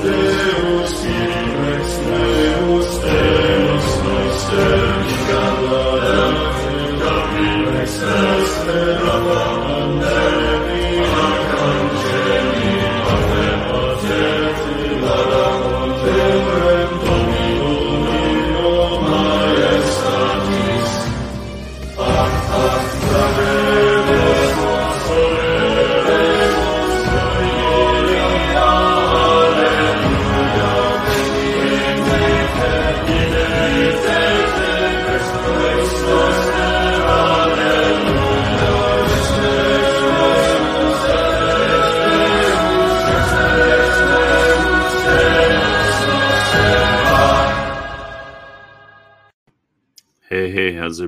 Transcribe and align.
Hey, 0.00 0.27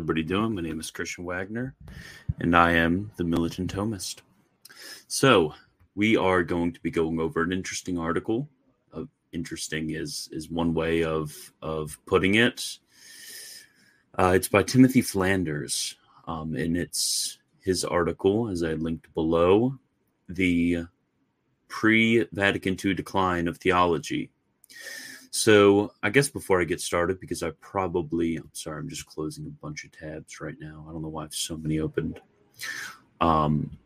everybody 0.01 0.23
doing? 0.23 0.55
My 0.55 0.63
name 0.63 0.81
is 0.81 0.91
Christian 0.91 1.25
Wagner, 1.25 1.75
and 2.39 2.57
I 2.57 2.73
am 2.73 3.13
the 3.19 3.25
Militant 3.25 3.75
Thomist. 3.75 4.23
So, 5.09 5.53
we 5.95 6.17
are 6.17 6.43
going 6.43 6.73
to 6.73 6.81
be 6.81 6.91
going 6.91 7.21
over 7.21 7.43
an 7.43 7.53
interesting 7.53 7.99
article. 7.99 8.49
Uh, 8.95 9.05
interesting 9.33 9.91
is 9.91 10.31
is 10.33 10.49
one 10.49 10.73
way 10.73 11.05
of 11.05 11.37
of 11.61 11.99
putting 12.07 12.37
it. 12.37 12.79
Uh, 14.19 14.33
it's 14.35 14.49
by 14.49 14.63
Timothy 14.63 15.03
Flanders, 15.03 15.97
um, 16.27 16.57
and 16.57 16.79
it's 16.79 17.37
his 17.63 17.85
article, 17.85 18.49
as 18.49 18.63
I 18.63 18.73
linked 18.73 19.13
below, 19.13 19.79
the 20.31 20.87
pre-Vatican 21.69 22.75
II 22.83 22.95
decline 22.95 23.47
of 23.47 23.59
theology 23.59 24.31
so 25.31 25.93
I 26.03 26.11
guess 26.11 26.29
before 26.29 26.61
I 26.61 26.65
get 26.65 26.81
started, 26.81 27.21
because 27.21 27.43
I 27.43 27.51
probably 27.61 28.37
I'm 28.37 28.51
sorry, 28.53 28.81
I'm 28.81 28.89
just 28.89 29.07
closing 29.07 29.47
a 29.47 29.51
bunch 29.65 29.85
of 29.85 29.93
tabs 29.93 30.41
right 30.41 30.57
now. 30.61 30.85
I 30.89 30.93
don't 30.93 31.03
know 31.03 31.09
why 31.09 31.23
I 31.23 31.25
have 31.25 31.35
so 31.35 31.57
many 31.57 31.79
opened. 31.79 32.21
Um, 33.21 33.79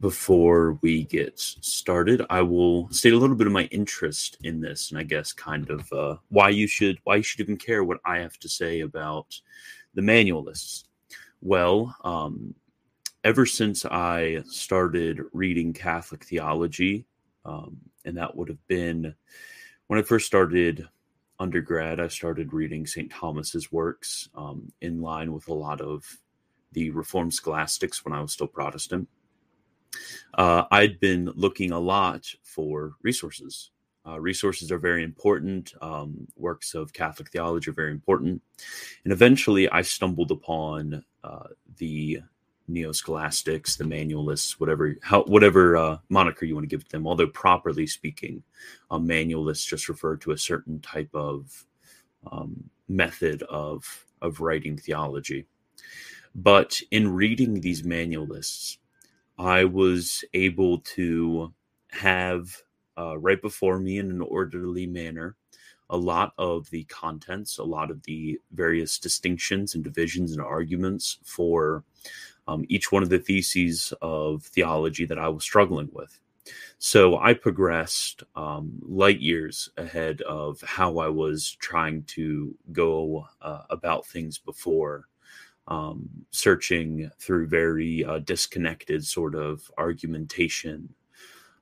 before 0.00 0.78
we 0.82 1.04
get 1.04 1.38
started, 1.38 2.26
I 2.28 2.42
will 2.42 2.90
state 2.90 3.12
a 3.12 3.16
little 3.16 3.36
bit 3.36 3.46
of 3.46 3.52
my 3.52 3.64
interest 3.66 4.36
in 4.42 4.60
this, 4.60 4.90
and 4.90 4.98
I 4.98 5.04
guess 5.04 5.32
kind 5.32 5.70
of 5.70 5.90
uh, 5.92 6.16
why 6.28 6.48
you 6.48 6.66
should 6.66 6.98
why 7.04 7.16
you 7.16 7.22
should 7.22 7.40
even 7.40 7.56
care 7.56 7.84
what 7.84 8.00
I 8.04 8.18
have 8.18 8.36
to 8.40 8.48
say 8.48 8.80
about 8.80 9.40
the 9.94 10.02
manualists. 10.02 10.84
Well, 11.40 11.96
um, 12.04 12.54
ever 13.24 13.46
since 13.46 13.84
I 13.84 14.42
started 14.48 15.20
reading 15.32 15.72
Catholic 15.72 16.24
theology, 16.24 17.06
um, 17.44 17.76
and 18.04 18.16
that 18.16 18.36
would 18.36 18.48
have 18.48 18.66
been 18.66 19.14
when 19.92 19.98
I 19.98 20.04
first 20.04 20.26
started 20.26 20.88
undergrad, 21.38 22.00
I 22.00 22.08
started 22.08 22.54
reading 22.54 22.86
St. 22.86 23.10
Thomas's 23.10 23.70
works 23.70 24.26
um, 24.34 24.72
in 24.80 25.02
line 25.02 25.34
with 25.34 25.48
a 25.48 25.52
lot 25.52 25.82
of 25.82 26.02
the 26.72 26.88
Reformed 26.92 27.34
scholastics 27.34 28.02
when 28.02 28.14
I 28.14 28.22
was 28.22 28.32
still 28.32 28.46
Protestant. 28.46 29.06
Uh, 30.32 30.64
I'd 30.70 30.98
been 30.98 31.30
looking 31.34 31.72
a 31.72 31.78
lot 31.78 32.26
for 32.42 32.94
resources. 33.02 33.70
Uh, 34.08 34.18
resources 34.18 34.72
are 34.72 34.78
very 34.78 35.04
important. 35.04 35.74
Um, 35.82 36.26
works 36.36 36.72
of 36.72 36.94
Catholic 36.94 37.28
theology 37.28 37.68
are 37.68 37.74
very 37.74 37.90
important. 37.90 38.40
And 39.04 39.12
eventually 39.12 39.68
I 39.68 39.82
stumbled 39.82 40.30
upon 40.30 41.04
uh, 41.22 41.48
the 41.76 42.20
neo-scholastics, 42.72 43.76
the 43.76 43.84
manualists, 43.84 44.52
whatever 44.52 44.96
how, 45.02 45.22
whatever 45.24 45.76
uh, 45.76 45.98
moniker 46.08 46.44
you 46.44 46.54
want 46.54 46.68
to 46.68 46.76
give 46.76 46.88
them. 46.88 47.06
Although 47.06 47.28
properly 47.28 47.86
speaking, 47.86 48.42
a 48.90 48.98
manualist 48.98 49.66
just 49.66 49.88
refer 49.88 50.16
to 50.16 50.32
a 50.32 50.38
certain 50.38 50.80
type 50.80 51.10
of 51.14 51.64
um, 52.30 52.70
method 52.88 53.42
of 53.44 54.06
of 54.20 54.40
writing 54.40 54.76
theology. 54.76 55.46
But 56.34 56.80
in 56.90 57.12
reading 57.12 57.60
these 57.60 57.82
manualists, 57.82 58.78
I 59.38 59.64
was 59.64 60.24
able 60.32 60.78
to 60.96 61.52
have 61.90 62.56
uh, 62.96 63.18
right 63.18 63.40
before 63.40 63.78
me 63.78 63.98
in 63.98 64.10
an 64.10 64.20
orderly 64.22 64.86
manner 64.86 65.36
a 65.90 65.96
lot 65.96 66.32
of 66.38 66.68
the 66.70 66.84
contents, 66.84 67.58
a 67.58 67.64
lot 67.64 67.90
of 67.90 68.02
the 68.04 68.40
various 68.52 68.98
distinctions 68.98 69.74
and 69.74 69.84
divisions 69.84 70.32
and 70.32 70.40
arguments 70.40 71.18
for 71.22 71.84
um, 72.48 72.64
each 72.68 72.90
one 72.90 73.02
of 73.02 73.08
the 73.08 73.18
theses 73.18 73.92
of 74.02 74.42
theology 74.42 75.04
that 75.06 75.18
I 75.18 75.28
was 75.28 75.44
struggling 75.44 75.88
with. 75.92 76.18
So 76.78 77.18
I 77.18 77.34
progressed 77.34 78.24
um, 78.34 78.72
light 78.82 79.20
years 79.20 79.68
ahead 79.76 80.20
of 80.22 80.60
how 80.62 80.98
I 80.98 81.08
was 81.08 81.52
trying 81.60 82.02
to 82.04 82.56
go 82.72 83.26
uh, 83.40 83.62
about 83.70 84.06
things 84.06 84.38
before, 84.38 85.08
um, 85.68 86.08
searching 86.32 87.08
through 87.20 87.46
very 87.46 88.04
uh, 88.04 88.18
disconnected 88.18 89.04
sort 89.06 89.36
of 89.36 89.70
argumentation. 89.78 90.92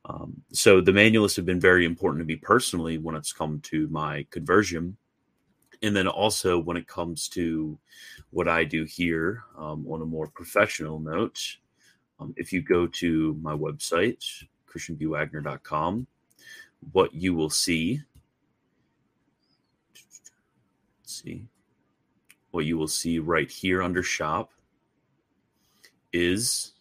Um, 0.06 0.40
so 0.52 0.80
the 0.80 0.92
manualists 0.92 1.36
have 1.36 1.44
been 1.44 1.60
very 1.60 1.84
important 1.84 2.22
to 2.22 2.26
me 2.26 2.36
personally 2.36 2.96
when 2.96 3.14
it's 3.14 3.34
come 3.34 3.60
to 3.64 3.86
my 3.88 4.26
conversion 4.30 4.96
and 5.82 5.96
then 5.96 6.06
also 6.06 6.58
when 6.58 6.76
it 6.76 6.86
comes 6.86 7.28
to 7.28 7.78
what 8.30 8.48
I 8.48 8.64
do 8.64 8.84
here 8.84 9.44
um, 9.56 9.86
on 9.88 10.02
a 10.02 10.06
more 10.06 10.26
professional 10.28 10.98
note, 10.98 11.56
um, 12.18 12.34
if 12.36 12.52
you 12.52 12.60
go 12.60 12.86
to 12.86 13.38
my 13.40 13.54
website, 13.54 14.22
christianbwagner.com, 14.68 16.06
what 16.92 17.14
you 17.14 17.34
will 17.34 17.50
see, 17.50 18.02
see, 21.04 21.46
what 22.50 22.66
you 22.66 22.76
will 22.76 22.88
see 22.88 23.18
right 23.18 23.50
here 23.50 23.82
under 23.82 24.02
shop 24.02 24.50
is, 26.12 26.72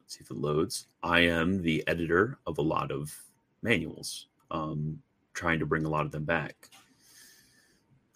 let's 0.00 0.16
see 0.16 0.22
if 0.22 0.30
it 0.30 0.36
loads. 0.36 0.86
I 1.02 1.20
am 1.20 1.60
the 1.60 1.86
editor 1.86 2.38
of 2.46 2.58
a 2.58 2.62
lot 2.62 2.90
of 2.90 3.14
manuals, 3.62 4.28
um, 4.50 5.02
trying 5.34 5.58
to 5.58 5.66
bring 5.66 5.84
a 5.84 5.90
lot 5.90 6.06
of 6.06 6.12
them 6.12 6.24
back 6.24 6.70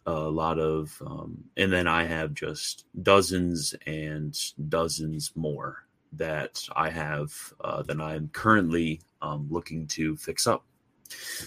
a 0.06 0.12
lot 0.12 0.58
of 0.58 1.00
um, 1.06 1.42
and 1.56 1.72
then 1.72 1.86
i 1.86 2.04
have 2.04 2.34
just 2.34 2.84
dozens 3.02 3.74
and 3.86 4.38
dozens 4.68 5.32
more 5.34 5.86
that 6.12 6.62
i 6.76 6.90
have 6.90 7.32
uh, 7.62 7.82
that 7.82 8.00
i'm 8.00 8.28
currently 8.28 9.00
um, 9.22 9.46
looking 9.50 9.86
to 9.86 10.16
fix 10.16 10.46
up. 10.46 10.64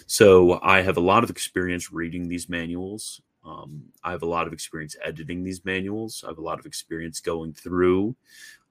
So 0.07 0.59
i 0.61 0.81
have 0.81 0.97
a 0.97 1.01
lot 1.01 1.23
of 1.23 1.29
experience 1.29 1.91
reading 1.91 2.27
these 2.27 2.49
manuals. 2.49 3.21
Um, 3.45 3.83
i 4.03 4.11
have 4.11 4.23
a 4.23 4.27
lot 4.27 4.47
of 4.47 4.53
experience 4.53 4.95
editing 5.03 5.43
these 5.43 5.63
manuals. 5.63 6.23
I 6.25 6.29
have 6.29 6.39
a 6.39 6.49
lot 6.49 6.59
of 6.59 6.65
experience 6.65 7.19
going 7.19 7.53
through 7.53 8.15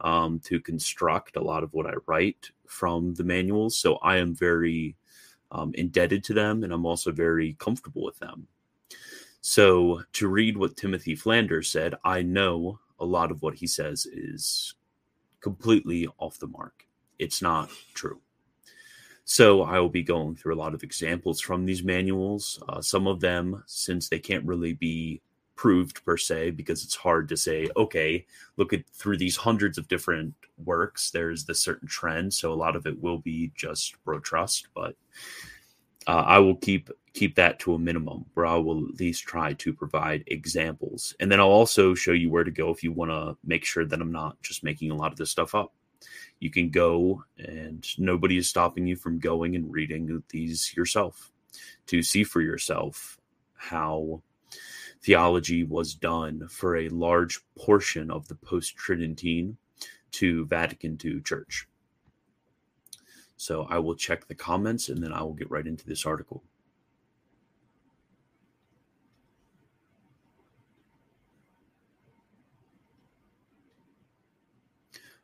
um, 0.00 0.40
to 0.40 0.60
construct 0.60 1.36
a 1.36 1.42
lot 1.42 1.62
of 1.62 1.72
what 1.72 1.86
i 1.86 1.94
write 2.06 2.50
from 2.66 3.14
the 3.14 3.24
manuals. 3.24 3.78
So 3.78 3.96
i 3.96 4.16
am 4.16 4.34
very 4.34 4.96
um, 5.52 5.72
indebted 5.74 6.24
to 6.24 6.34
them 6.34 6.64
and 6.64 6.72
i'm 6.72 6.86
also 6.86 7.12
very 7.12 7.54
comfortable 7.60 8.02
with 8.02 8.18
them 8.18 8.48
so, 9.48 10.02
to 10.14 10.26
read 10.26 10.56
what 10.56 10.76
Timothy 10.76 11.14
Flanders 11.14 11.70
said, 11.70 11.94
I 12.04 12.20
know 12.22 12.80
a 12.98 13.04
lot 13.04 13.30
of 13.30 13.42
what 13.42 13.54
he 13.54 13.68
says 13.68 14.04
is 14.04 14.74
completely 15.40 16.08
off 16.18 16.40
the 16.40 16.48
mark. 16.48 16.84
It's 17.20 17.40
not 17.40 17.70
true. 17.94 18.20
So, 19.24 19.62
I 19.62 19.78
will 19.78 19.88
be 19.88 20.02
going 20.02 20.34
through 20.34 20.56
a 20.56 20.58
lot 20.58 20.74
of 20.74 20.82
examples 20.82 21.40
from 21.40 21.64
these 21.64 21.84
manuals. 21.84 22.60
Uh, 22.68 22.80
some 22.82 23.06
of 23.06 23.20
them, 23.20 23.62
since 23.66 24.08
they 24.08 24.18
can't 24.18 24.44
really 24.44 24.72
be 24.72 25.22
proved 25.54 26.04
per 26.04 26.16
se, 26.16 26.50
because 26.50 26.82
it's 26.82 26.96
hard 26.96 27.28
to 27.28 27.36
say, 27.36 27.68
okay, 27.76 28.26
look 28.56 28.72
at 28.72 28.84
through 28.88 29.18
these 29.18 29.36
hundreds 29.36 29.78
of 29.78 29.86
different 29.86 30.34
works, 30.64 31.12
there's 31.12 31.44
this 31.44 31.60
certain 31.60 31.86
trend. 31.86 32.34
So, 32.34 32.52
a 32.52 32.54
lot 32.54 32.74
of 32.74 32.84
it 32.84 33.00
will 33.00 33.18
be 33.18 33.52
just 33.54 33.94
bro 34.04 34.18
trust, 34.18 34.66
but 34.74 34.96
uh, 36.06 36.24
I 36.26 36.38
will 36.38 36.56
keep 36.56 36.90
keep 37.12 37.34
that 37.36 37.58
to 37.58 37.74
a 37.74 37.78
minimum 37.78 38.26
where 38.34 38.44
I 38.44 38.56
will 38.56 38.86
at 38.86 39.00
least 39.00 39.24
try 39.24 39.54
to 39.54 39.72
provide 39.72 40.22
examples. 40.26 41.14
And 41.18 41.32
then 41.32 41.40
I'll 41.40 41.46
also 41.46 41.94
show 41.94 42.12
you 42.12 42.28
where 42.28 42.44
to 42.44 42.50
go 42.50 42.70
if 42.70 42.82
you 42.82 42.92
want 42.92 43.10
to 43.10 43.38
make 43.42 43.64
sure 43.64 43.86
that 43.86 44.00
I'm 44.02 44.12
not 44.12 44.40
just 44.42 44.62
making 44.62 44.90
a 44.90 44.94
lot 44.94 45.12
of 45.12 45.18
this 45.18 45.30
stuff 45.30 45.54
up. 45.54 45.72
You 46.40 46.50
can 46.50 46.68
go 46.68 47.24
and 47.38 47.86
nobody 47.96 48.36
is 48.36 48.48
stopping 48.48 48.86
you 48.86 48.96
from 48.96 49.18
going 49.18 49.56
and 49.56 49.72
reading 49.72 50.22
these 50.28 50.76
yourself 50.76 51.32
to 51.86 52.02
see 52.02 52.22
for 52.22 52.42
yourself 52.42 53.18
how 53.54 54.20
theology 55.02 55.64
was 55.64 55.94
done 55.94 56.46
for 56.48 56.76
a 56.76 56.90
large 56.90 57.40
portion 57.58 58.10
of 58.10 58.28
the 58.28 58.34
post 58.34 58.76
Tridentine 58.76 59.56
to 60.12 60.44
Vatican 60.46 60.98
II 61.02 61.22
Church. 61.22 61.66
So 63.36 63.66
I 63.68 63.78
will 63.78 63.94
check 63.94 64.26
the 64.26 64.34
comments 64.34 64.88
and 64.88 65.02
then 65.02 65.12
I 65.12 65.22
will 65.22 65.34
get 65.34 65.50
right 65.50 65.66
into 65.66 65.86
this 65.86 66.06
article. 66.06 66.42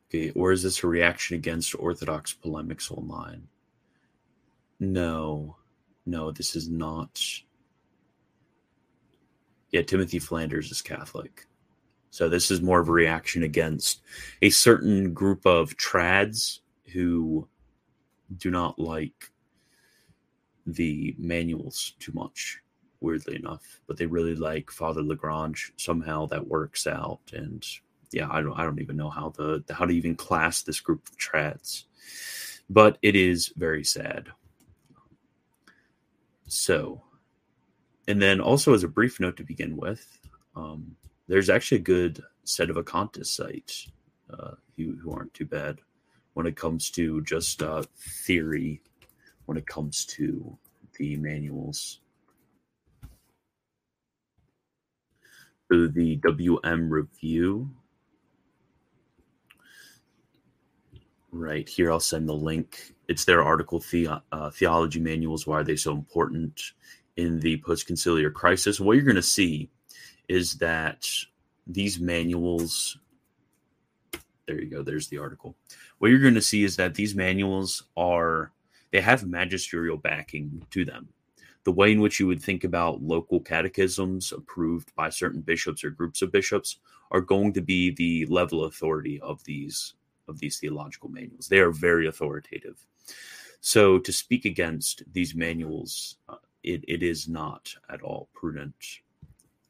Okay, 0.09 0.31
or 0.35 0.53
is 0.53 0.63
this 0.63 0.85
a 0.85 0.87
reaction 0.87 1.37
against 1.37 1.75
Orthodox 1.75 2.35
polemics 2.35 2.91
online? 2.91 3.49
No, 4.79 5.57
no, 6.05 6.31
this 6.31 6.55
is 6.55 6.69
not. 6.69 7.19
Yeah, 9.71 9.81
Timothy 9.81 10.19
Flanders 10.19 10.71
is 10.71 10.83
Catholic. 10.83 11.47
So 12.11 12.29
this 12.29 12.51
is 12.51 12.61
more 12.61 12.81
of 12.81 12.91
a 12.91 12.93
reaction 12.93 13.43
against 13.43 14.03
a 14.43 14.51
certain 14.51 15.15
group 15.15 15.47
of 15.47 15.75
trads 15.79 16.59
who 16.93 17.49
do 18.37 18.51
not 18.51 18.79
like 18.79 19.31
the 20.67 21.15
manuals 21.19 21.95
too 21.99 22.13
much, 22.13 22.61
weirdly 23.01 23.37
enough. 23.37 23.81
But 23.87 23.97
they 23.97 24.07
really 24.07 24.35
like 24.35 24.71
Father 24.71 25.03
Lagrange. 25.03 25.73
Somehow 25.77 26.27
that 26.27 26.47
works 26.47 26.87
out. 26.87 27.21
And 27.33 27.65
yeah, 28.13 28.29
I 28.31 28.43
don't 28.43 28.59
I 28.59 28.65
don't 28.65 28.81
even 28.81 28.97
know 28.97 29.11
how 29.11 29.31
the 29.31 29.65
how 29.71 29.87
to 29.87 29.95
even 29.95 30.15
class 30.15 30.63
this 30.63 30.81
group 30.81 31.09
of 31.09 31.17
trads. 31.19 31.85
But 32.71 32.99
it 33.03 33.17
is 33.17 33.53
very 33.57 33.85
sad. 33.85 34.29
So 36.47 37.03
and 38.09 38.21
then 38.21 38.41
also 38.41 38.75
as 38.75 38.85
a 38.85 38.89
brief 38.89 39.21
note 39.21 39.37
to 39.37 39.45
begin 39.45 39.77
with, 39.77 40.19
um, 40.57 40.97
there's 41.29 41.51
actually 41.51 41.79
a 41.79 41.83
good 41.83 42.23
set 42.45 42.69
of 42.69 42.77
Acontis 42.77 43.27
sites 43.27 43.91
uh, 44.33 44.53
who, 44.77 44.97
who 44.97 45.13
aren't 45.13 45.33
too 45.35 45.47
bad 45.47 45.81
when 46.35 46.47
it 46.47 46.57
comes 46.57 46.91
to 46.91 47.23
just 47.23 47.63
uh, 47.63 47.83
theory, 48.25 48.81
when 49.47 49.57
it 49.59 49.67
comes 49.67 50.05
to 50.07 50.57
the 50.99 51.17
manuals. 51.17 52.01
So 55.71 55.87
the 55.87 56.17
WM 56.17 56.91
review. 56.91 57.71
Right 61.31 61.67
here, 61.67 61.91
I'll 61.91 61.99
send 61.99 62.29
the 62.29 62.35
link. 62.35 62.95
It's 63.09 63.25
their 63.25 63.43
article, 63.43 63.83
the, 63.91 64.23
uh, 64.31 64.51
Theology 64.51 65.01
Manuals 65.01 65.47
Why 65.47 65.61
Are 65.61 65.65
They 65.65 65.77
So 65.77 65.93
Important 65.93 66.61
in 67.17 67.41
the 67.41 67.57
Post 67.59 67.89
Conciliar 67.89 68.31
Crisis. 68.33 68.79
What 68.79 68.93
you're 68.93 69.05
going 69.05 69.17
to 69.17 69.23
see 69.23 69.71
is 70.29 70.55
that 70.57 71.09
these 71.67 71.99
manuals 71.99 72.99
there 74.53 74.63
you 74.63 74.71
go. 74.71 74.83
There's 74.83 75.09
the 75.09 75.19
article. 75.19 75.57
What 75.99 76.11
you're 76.11 76.21
going 76.21 76.35
to 76.35 76.43
see 76.43 76.63
is 76.65 76.77
that 76.77 76.95
these 76.95 77.15
manuals 77.15 77.85
are 77.97 78.53
they 78.91 79.01
have 79.01 79.27
magisterial 79.27 79.97
backing 79.97 80.67
to 80.71 80.85
them. 80.85 81.09
The 81.65 81.73
way 81.73 81.93
in 81.93 82.01
which 82.01 82.21
you 82.21 82.27
would 82.27 82.43
think 82.43 82.65
about 82.65 83.03
local 83.03 83.41
catechisms 83.41 84.33
approved 84.33 84.95
by 84.95 85.09
certain 85.09 85.41
bishops 85.41 85.85
or 85.85 85.91
groups 85.91 86.21
of 86.21 86.33
bishops 86.33 86.79
are 87.11 87.23
going 87.23 87.55
to 87.55 87.63
be 87.63 87.91
the 87.91 88.27
level 88.27 88.65
authority 88.65 89.21
of 89.21 89.43
these 89.45 89.95
of 90.29 90.39
these 90.39 90.59
theological 90.59 91.09
manuals. 91.09 91.49
They 91.49 91.61
are 91.61 91.73
very 91.73 92.07
authoritative. 92.07 92.85
So 93.61 93.99
to 93.99 94.13
speak 94.13 94.45
against 94.45 95.03
these 95.13 95.35
manuals 95.35 96.17
uh, 96.29 96.37
it, 96.63 96.85
it 96.87 97.03
is 97.03 97.27
not 97.27 97.75
at 97.89 98.03
all 98.03 98.29
prudent. 98.35 98.75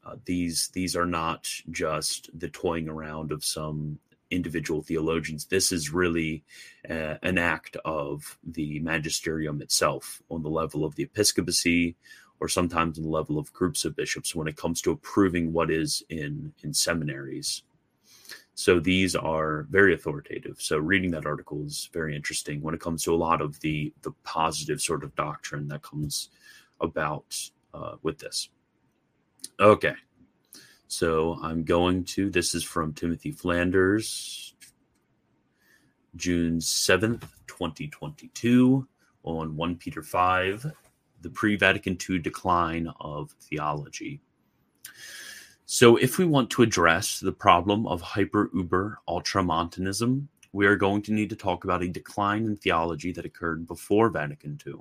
Uh, 0.04 0.16
these 0.24 0.70
these 0.72 0.96
are 0.96 1.06
not 1.06 1.48
just 1.70 2.30
the 2.38 2.48
toying 2.48 2.88
around 2.88 3.30
of 3.30 3.44
some 3.44 3.98
individual 4.32 4.82
theologians. 4.82 5.46
This 5.46 5.72
is 5.72 5.92
really 5.92 6.44
uh, 6.88 7.16
an 7.22 7.38
act 7.38 7.76
of 7.84 8.38
the 8.42 8.80
magisterium 8.80 9.60
itself 9.62 10.22
on 10.30 10.42
the 10.42 10.50
level 10.50 10.84
of 10.84 10.94
the 10.96 11.04
episcopacy, 11.04 11.96
or 12.40 12.48
sometimes 12.48 12.98
on 12.98 13.04
the 13.04 13.10
level 13.10 13.38
of 13.38 13.52
groups 13.52 13.84
of 13.84 13.94
bishops 13.94 14.34
when 14.34 14.48
it 14.48 14.56
comes 14.56 14.80
to 14.82 14.90
approving 14.90 15.52
what 15.52 15.70
is 15.70 16.02
in 16.08 16.52
in 16.62 16.74
seminaries. 16.74 17.62
So 18.54 18.80
these 18.80 19.16
are 19.16 19.66
very 19.70 19.94
authoritative. 19.94 20.60
So 20.60 20.76
reading 20.76 21.12
that 21.12 21.26
article 21.26 21.64
is 21.64 21.88
very 21.92 22.14
interesting 22.14 22.60
when 22.60 22.74
it 22.74 22.80
comes 22.80 23.02
to 23.04 23.14
a 23.14 23.16
lot 23.16 23.40
of 23.40 23.60
the 23.60 23.92
the 24.02 24.12
positive 24.24 24.80
sort 24.80 25.04
of 25.04 25.14
doctrine 25.14 25.68
that 25.68 25.82
comes 25.82 26.30
about 26.80 27.50
uh, 27.72 27.96
with 28.02 28.18
this. 28.18 28.50
Okay. 29.58 29.94
So 30.92 31.38
I'm 31.42 31.64
going 31.64 32.04
to, 32.04 32.28
this 32.28 32.54
is 32.54 32.62
from 32.62 32.92
Timothy 32.92 33.30
Flanders, 33.30 34.52
June 36.16 36.58
7th, 36.58 37.22
2022, 37.46 38.86
on 39.22 39.56
1 39.56 39.76
Peter 39.76 40.02
5, 40.02 40.66
the 41.22 41.30
pre 41.30 41.56
Vatican 41.56 41.96
II 41.96 42.18
decline 42.18 42.92
of 43.00 43.30
theology. 43.40 44.20
So, 45.64 45.96
if 45.96 46.18
we 46.18 46.26
want 46.26 46.50
to 46.50 46.62
address 46.62 47.20
the 47.20 47.32
problem 47.32 47.86
of 47.86 48.02
hyper 48.02 48.50
uber 48.52 48.98
ultramontanism, 49.08 50.28
we 50.52 50.66
are 50.66 50.76
going 50.76 51.00
to 51.02 51.14
need 51.14 51.30
to 51.30 51.36
talk 51.36 51.64
about 51.64 51.82
a 51.82 51.88
decline 51.88 52.44
in 52.44 52.54
theology 52.54 53.12
that 53.12 53.24
occurred 53.24 53.66
before 53.66 54.10
Vatican 54.10 54.58
II. 54.66 54.74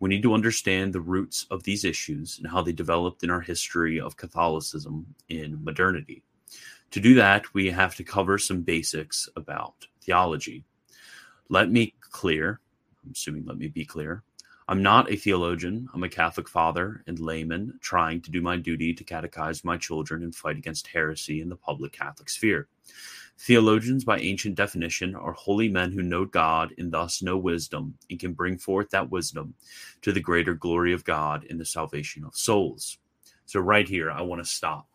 We 0.00 0.08
need 0.08 0.22
to 0.22 0.34
understand 0.34 0.92
the 0.92 1.00
roots 1.00 1.46
of 1.50 1.62
these 1.62 1.84
issues 1.84 2.38
and 2.38 2.50
how 2.50 2.62
they 2.62 2.72
developed 2.72 3.22
in 3.22 3.30
our 3.30 3.40
history 3.40 4.00
of 4.00 4.16
Catholicism 4.16 5.06
in 5.28 5.62
modernity. 5.62 6.22
To 6.92 7.00
do 7.00 7.14
that, 7.14 7.52
we 7.54 7.70
have 7.70 7.96
to 7.96 8.04
cover 8.04 8.38
some 8.38 8.62
basics 8.62 9.28
about 9.36 9.86
theology. 10.02 10.64
Let 11.48 11.70
me 11.70 11.94
clear, 12.00 12.60
I'm 13.04 13.12
assuming 13.12 13.44
let 13.46 13.58
me 13.58 13.68
be 13.68 13.84
clear. 13.84 14.22
I'm 14.66 14.82
not 14.82 15.10
a 15.10 15.16
theologian. 15.16 15.88
I'm 15.92 16.04
a 16.04 16.08
Catholic 16.08 16.48
father 16.48 17.02
and 17.06 17.18
layman 17.20 17.78
trying 17.82 18.22
to 18.22 18.30
do 18.30 18.40
my 18.40 18.56
duty 18.56 18.94
to 18.94 19.04
catechize 19.04 19.64
my 19.64 19.76
children 19.76 20.22
and 20.22 20.34
fight 20.34 20.56
against 20.56 20.86
heresy 20.86 21.42
in 21.42 21.50
the 21.50 21.56
public 21.56 21.92
Catholic 21.92 22.30
sphere. 22.30 22.68
Theologians, 23.38 24.04
by 24.04 24.18
ancient 24.18 24.54
definition, 24.54 25.14
are 25.14 25.32
holy 25.32 25.68
men 25.68 25.92
who 25.92 26.02
know 26.02 26.24
God 26.24 26.72
and 26.78 26.92
thus 26.92 27.22
know 27.22 27.36
wisdom 27.36 27.98
and 28.08 28.18
can 28.18 28.32
bring 28.32 28.56
forth 28.56 28.90
that 28.90 29.10
wisdom 29.10 29.54
to 30.02 30.12
the 30.12 30.20
greater 30.20 30.54
glory 30.54 30.92
of 30.92 31.04
God 31.04 31.44
in 31.44 31.58
the 31.58 31.64
salvation 31.64 32.24
of 32.24 32.36
souls. 32.36 32.98
So, 33.46 33.60
right 33.60 33.86
here, 33.86 34.10
I 34.10 34.22
want 34.22 34.42
to 34.42 34.48
stop. 34.48 34.88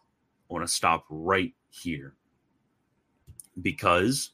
I 0.50 0.54
want 0.54 0.66
to 0.66 0.74
stop 0.74 1.06
right 1.10 1.54
here 1.70 2.16
because 3.62 4.32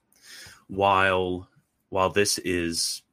while 0.67 1.49
while 1.89 2.09
this 2.09 2.37
is 2.39 3.03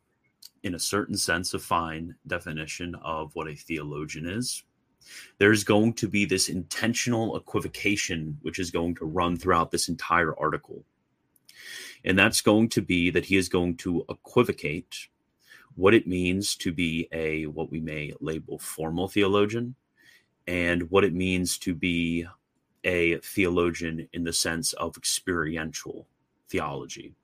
in 0.63 0.75
a 0.75 0.79
certain 0.79 1.17
sense 1.17 1.55
a 1.55 1.59
fine 1.59 2.15
definition 2.27 2.95
of 2.97 3.35
what 3.35 3.49
a 3.49 3.55
theologian 3.55 4.27
is 4.27 4.65
there's 5.39 5.65
going 5.65 5.95
to 5.95 6.09
be 6.09 6.25
this 6.25 6.49
intentional 6.49 7.37
equivocation 7.37 8.39
which 8.43 8.59
is 8.59 8.71
going 8.71 8.95
to 8.97 9.05
run 9.05 9.37
throughout 9.37 9.71
this 9.71 9.89
entire 9.89 10.39
article. 10.39 10.85
And 12.05 12.19
that's 12.19 12.41
going 12.41 12.69
to 12.71 12.83
be 12.83 13.11
that 13.11 13.27
he 13.27 13.37
is 13.37 13.49
going 13.49 13.77
to 13.79 14.05
equivocate 14.09 15.09
what 15.75 15.95
it 15.95 16.07
means 16.07 16.57
to 16.57 16.73
be 16.73 17.09
a 17.13 17.47
what 17.47 17.71
we 17.71 17.81
may 17.81 18.13
label 18.21 18.59
formal 18.59 19.09
theologian 19.09 19.75
and 20.47 20.91
what 20.91 21.05
it 21.05 21.15
means 21.15 21.57
to 21.59 21.75
be 21.75 22.27
a 22.85 23.17
theologian 23.19 24.09
in 24.13 24.25
the 24.25 24.33
sense 24.33 24.73
of 24.75 24.97
experiential 24.97 26.07
theology. 26.49 27.15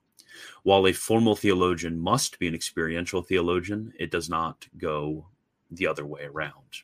While 0.63 0.87
a 0.87 0.93
formal 0.93 1.35
theologian 1.35 1.99
must 1.99 2.39
be 2.39 2.47
an 2.47 2.55
experiential 2.55 3.21
theologian, 3.21 3.93
it 3.99 4.09
does 4.09 4.29
not 4.29 4.67
go 4.77 5.25
the 5.69 5.87
other 5.87 6.05
way 6.05 6.23
around. 6.23 6.83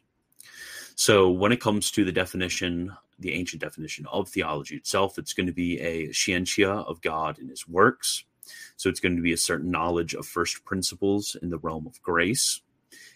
So 0.95 1.29
when 1.29 1.51
it 1.51 1.61
comes 1.61 1.91
to 1.91 2.05
the 2.05 2.11
definition, 2.11 2.93
the 3.19 3.33
ancient 3.33 3.61
definition 3.61 4.05
of 4.11 4.29
theology 4.29 4.77
itself, 4.77 5.17
it's 5.17 5.33
going 5.33 5.47
to 5.47 5.53
be 5.53 5.79
a 5.79 6.11
scientia 6.13 6.71
of 6.71 7.01
God 7.01 7.37
and 7.37 7.49
his 7.49 7.67
works. 7.67 8.23
So 8.77 8.89
it's 8.89 8.99
going 8.99 9.15
to 9.17 9.21
be 9.21 9.33
a 9.33 9.37
certain 9.37 9.71
knowledge 9.71 10.13
of 10.13 10.25
first 10.25 10.63
principles 10.63 11.35
in 11.41 11.49
the 11.49 11.57
realm 11.57 11.85
of 11.85 12.01
grace. 12.01 12.61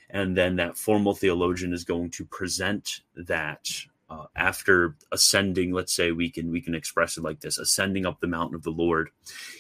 And 0.10 0.36
then 0.36 0.58
that 0.58 0.78
formal 0.78 1.14
theologian 1.14 1.72
is 1.72 1.86
going 1.86 2.10
to 2.12 2.26
present 2.26 3.02
that 3.16 3.70
uh, 4.10 4.26
after 4.36 4.96
ascending 5.12 5.72
let's 5.72 5.94
say 5.94 6.12
we 6.12 6.32
can 6.32 6.50
we 6.50 6.60
can 6.60 6.74
express 6.74 7.16
it 7.16 7.24
like 7.24 7.40
this 7.42 7.60
ascending 7.60 8.08
up 8.08 8.20
the 8.20 8.26
mountain 8.26 8.56
of 8.56 8.64
the 8.64 8.72
lord 8.72 9.12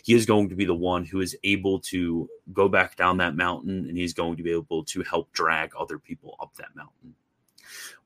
he 0.04 0.16
is 0.16 0.26
going 0.26 0.50
to 0.50 0.56
be 0.56 0.66
the 0.66 0.74
one 0.74 1.06
who 1.06 1.22
is 1.22 1.38
able 1.44 1.80
to 1.80 2.28
go 2.52 2.68
back 2.68 2.96
down 2.96 3.18
that 3.18 3.36
mountain 3.36 3.86
and 3.88 3.96
he's 3.96 4.14
going 4.14 4.36
to 4.36 4.42
be 4.42 4.52
able 4.52 4.84
to 4.84 5.04
help 5.04 5.32
drag 5.34 5.70
other 5.78 6.00
people 6.00 6.36
up 6.42 6.52
that 6.56 6.76
mountain 6.76 7.14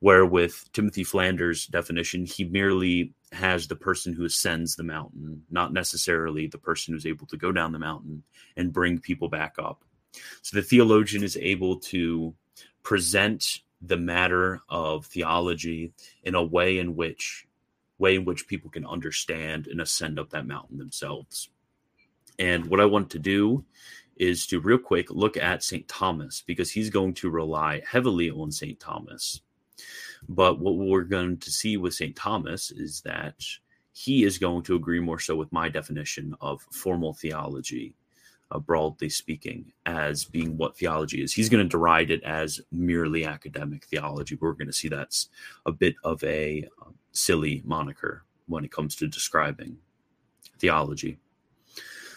where 0.00 0.26
with 0.26 0.70
Timothy 0.72 1.04
Flanders' 1.04 1.66
definition, 1.66 2.24
he 2.26 2.44
merely 2.44 3.12
has 3.32 3.66
the 3.66 3.76
person 3.76 4.12
who 4.12 4.24
ascends 4.24 4.76
the 4.76 4.82
mountain, 4.82 5.42
not 5.50 5.72
necessarily 5.72 6.46
the 6.46 6.58
person 6.58 6.94
who's 6.94 7.06
able 7.06 7.26
to 7.26 7.36
go 7.36 7.52
down 7.52 7.72
the 7.72 7.78
mountain 7.78 8.22
and 8.56 8.72
bring 8.72 8.98
people 8.98 9.28
back 9.28 9.56
up. 9.58 9.84
So 10.42 10.56
the 10.56 10.62
theologian 10.62 11.24
is 11.24 11.36
able 11.36 11.80
to 11.80 12.34
present 12.82 13.60
the 13.80 13.96
matter 13.96 14.60
of 14.68 15.06
theology 15.06 15.92
in 16.22 16.34
a 16.34 16.42
way 16.42 16.78
in 16.78 16.96
which 16.96 17.46
way 17.98 18.16
in 18.16 18.24
which 18.24 18.48
people 18.48 18.70
can 18.70 18.84
understand 18.84 19.68
and 19.68 19.80
ascend 19.80 20.18
up 20.18 20.30
that 20.30 20.46
mountain 20.46 20.78
themselves. 20.78 21.48
And 22.38 22.66
what 22.66 22.80
I 22.80 22.86
want 22.86 23.10
to 23.10 23.18
do 23.18 23.64
is 24.16 24.46
to 24.48 24.60
real 24.60 24.78
quick 24.78 25.10
look 25.10 25.36
at 25.36 25.62
St. 25.62 25.86
Thomas 25.86 26.42
because 26.46 26.70
he's 26.70 26.90
going 26.90 27.14
to 27.14 27.30
rely 27.30 27.82
heavily 27.88 28.30
on 28.30 28.50
St. 28.50 28.78
Thomas. 28.78 29.40
But 30.28 30.58
what 30.58 30.76
we're 30.76 31.02
going 31.02 31.38
to 31.38 31.50
see 31.50 31.76
with 31.76 31.94
St. 31.94 32.16
Thomas 32.16 32.70
is 32.70 33.00
that 33.02 33.36
he 33.92 34.24
is 34.24 34.38
going 34.38 34.62
to 34.64 34.74
agree 34.74 35.00
more 35.00 35.20
so 35.20 35.36
with 35.36 35.52
my 35.52 35.68
definition 35.68 36.34
of 36.40 36.62
formal 36.72 37.14
theology, 37.14 37.94
uh, 38.50 38.58
broadly 38.58 39.08
speaking, 39.08 39.72
as 39.86 40.24
being 40.24 40.56
what 40.56 40.76
theology 40.76 41.22
is. 41.22 41.32
He's 41.32 41.48
going 41.48 41.64
to 41.64 41.68
deride 41.68 42.10
it 42.10 42.22
as 42.24 42.60
merely 42.72 43.24
academic 43.24 43.84
theology. 43.84 44.36
We're 44.40 44.52
going 44.52 44.66
to 44.66 44.72
see 44.72 44.88
that's 44.88 45.28
a 45.66 45.72
bit 45.72 45.94
of 46.02 46.22
a 46.24 46.68
uh, 46.82 46.90
silly 47.12 47.62
moniker 47.64 48.24
when 48.46 48.64
it 48.64 48.72
comes 48.72 48.96
to 48.96 49.06
describing 49.06 49.76
theology. 50.58 51.18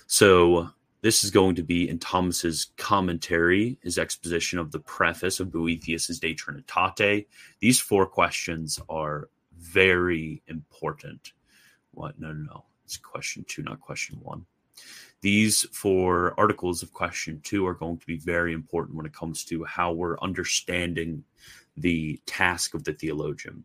So 0.07 0.69
this 1.01 1.23
is 1.23 1.31
going 1.31 1.55
to 1.55 1.63
be 1.63 1.89
in 1.89 1.99
Thomas's 1.99 2.71
commentary, 2.77 3.77
his 3.81 3.97
exposition 3.97 4.57
of 4.59 4.71
the 4.71 4.79
preface 4.79 5.39
of 5.39 5.51
Boethius's 5.51 6.19
De 6.19 6.33
Trinitate. 6.33 7.27
These 7.59 7.79
four 7.79 8.07
questions 8.07 8.79
are 8.89 9.29
very 9.57 10.41
important. 10.47 11.33
What? 11.91 12.19
No, 12.19 12.31
no, 12.31 12.43
no. 12.53 12.63
It's 12.83 12.97
question 12.97 13.45
two, 13.47 13.63
not 13.63 13.79
question 13.79 14.17
one. 14.21 14.45
These 15.21 15.63
four 15.71 16.33
articles 16.39 16.83
of 16.83 16.93
question 16.93 17.41
two 17.43 17.65
are 17.65 17.73
going 17.73 17.97
to 17.97 18.05
be 18.05 18.17
very 18.17 18.53
important 18.53 18.95
when 18.95 19.05
it 19.05 19.13
comes 19.13 19.43
to 19.45 19.63
how 19.65 19.91
we're 19.91 20.19
understanding 20.19 21.23
the 21.75 22.19
task 22.25 22.73
of 22.73 22.83
the 22.83 22.93
theologian. 22.93 23.63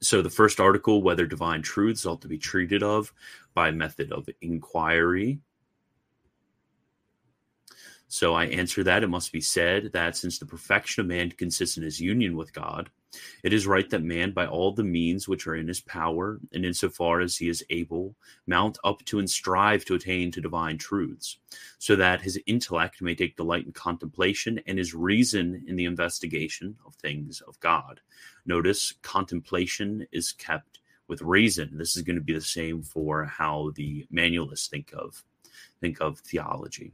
So, 0.00 0.20
the 0.20 0.30
first 0.30 0.58
article, 0.58 1.02
whether 1.02 1.26
divine 1.26 1.62
truths 1.62 2.06
ought 2.06 2.20
to 2.22 2.28
be 2.28 2.38
treated 2.38 2.82
of 2.82 3.12
by 3.54 3.70
method 3.70 4.10
of 4.10 4.28
inquiry, 4.40 5.38
so 8.12 8.34
I 8.34 8.44
answer 8.44 8.84
that 8.84 9.02
it 9.02 9.08
must 9.08 9.32
be 9.32 9.40
said 9.40 9.92
that 9.94 10.18
since 10.18 10.38
the 10.38 10.44
perfection 10.44 11.00
of 11.00 11.06
man 11.06 11.30
consists 11.30 11.78
in 11.78 11.82
his 11.82 11.98
union 11.98 12.36
with 12.36 12.52
God, 12.52 12.90
it 13.42 13.54
is 13.54 13.66
right 13.66 13.88
that 13.88 14.02
man, 14.02 14.32
by 14.32 14.46
all 14.46 14.70
the 14.70 14.84
means 14.84 15.26
which 15.26 15.46
are 15.46 15.54
in 15.54 15.66
his 15.66 15.80
power, 15.80 16.38
and 16.52 16.66
insofar 16.66 17.22
as 17.22 17.38
he 17.38 17.48
is 17.48 17.64
able, 17.70 18.14
mount 18.46 18.76
up 18.84 19.02
to 19.06 19.18
and 19.18 19.30
strive 19.30 19.86
to 19.86 19.94
attain 19.94 20.30
to 20.30 20.42
divine 20.42 20.76
truths, 20.76 21.38
so 21.78 21.96
that 21.96 22.20
his 22.20 22.38
intellect 22.44 23.00
may 23.00 23.14
take 23.14 23.34
delight 23.34 23.64
in 23.64 23.72
contemplation 23.72 24.60
and 24.66 24.76
his 24.76 24.92
reason 24.92 25.64
in 25.66 25.76
the 25.76 25.86
investigation 25.86 26.76
of 26.84 26.94
things 26.96 27.40
of 27.40 27.58
God. 27.60 28.02
Notice 28.44 28.92
contemplation 29.00 30.06
is 30.12 30.32
kept 30.32 30.80
with 31.08 31.22
reason. 31.22 31.78
This 31.78 31.96
is 31.96 32.02
going 32.02 32.16
to 32.16 32.22
be 32.22 32.34
the 32.34 32.42
same 32.42 32.82
for 32.82 33.24
how 33.24 33.72
the 33.74 34.06
manualists 34.12 34.68
think 34.68 34.92
of 34.92 35.24
think 35.80 36.00
of 36.02 36.18
theology. 36.18 36.92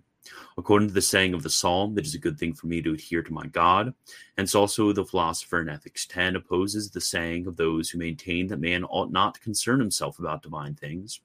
According 0.56 0.88
to 0.88 0.94
the 0.94 1.02
saying 1.02 1.35
of 1.35 1.42
the 1.42 1.50
psalm, 1.50 1.97
it 1.99 2.06
is 2.06 2.14
a 2.14 2.18
good 2.18 2.38
thing 2.38 2.52
for 2.52 2.66
me 2.66 2.82
to 2.82 2.94
adhere 2.94 3.23
to 3.23 3.32
my 3.32 3.47
God. 3.47 3.94
Hence, 4.37 4.54
also 4.54 4.92
the 4.92 5.04
philosopher 5.04 5.61
in 5.61 5.68
Ethics 5.68 6.06
10 6.06 6.37
opposes 6.37 6.90
the 6.90 7.00
saying 7.00 7.47
of 7.47 7.56
those 7.56 7.90
who 7.90 7.99
maintain 7.99 8.49
that 8.49 8.61
man 8.61 8.85
ought 8.85 9.12
not 9.12 9.35
to 9.35 9.40
concern 9.40 9.78
himself 9.80 10.18
about 10.18 10.42
divine 10.42 10.75
things, 10.75 11.20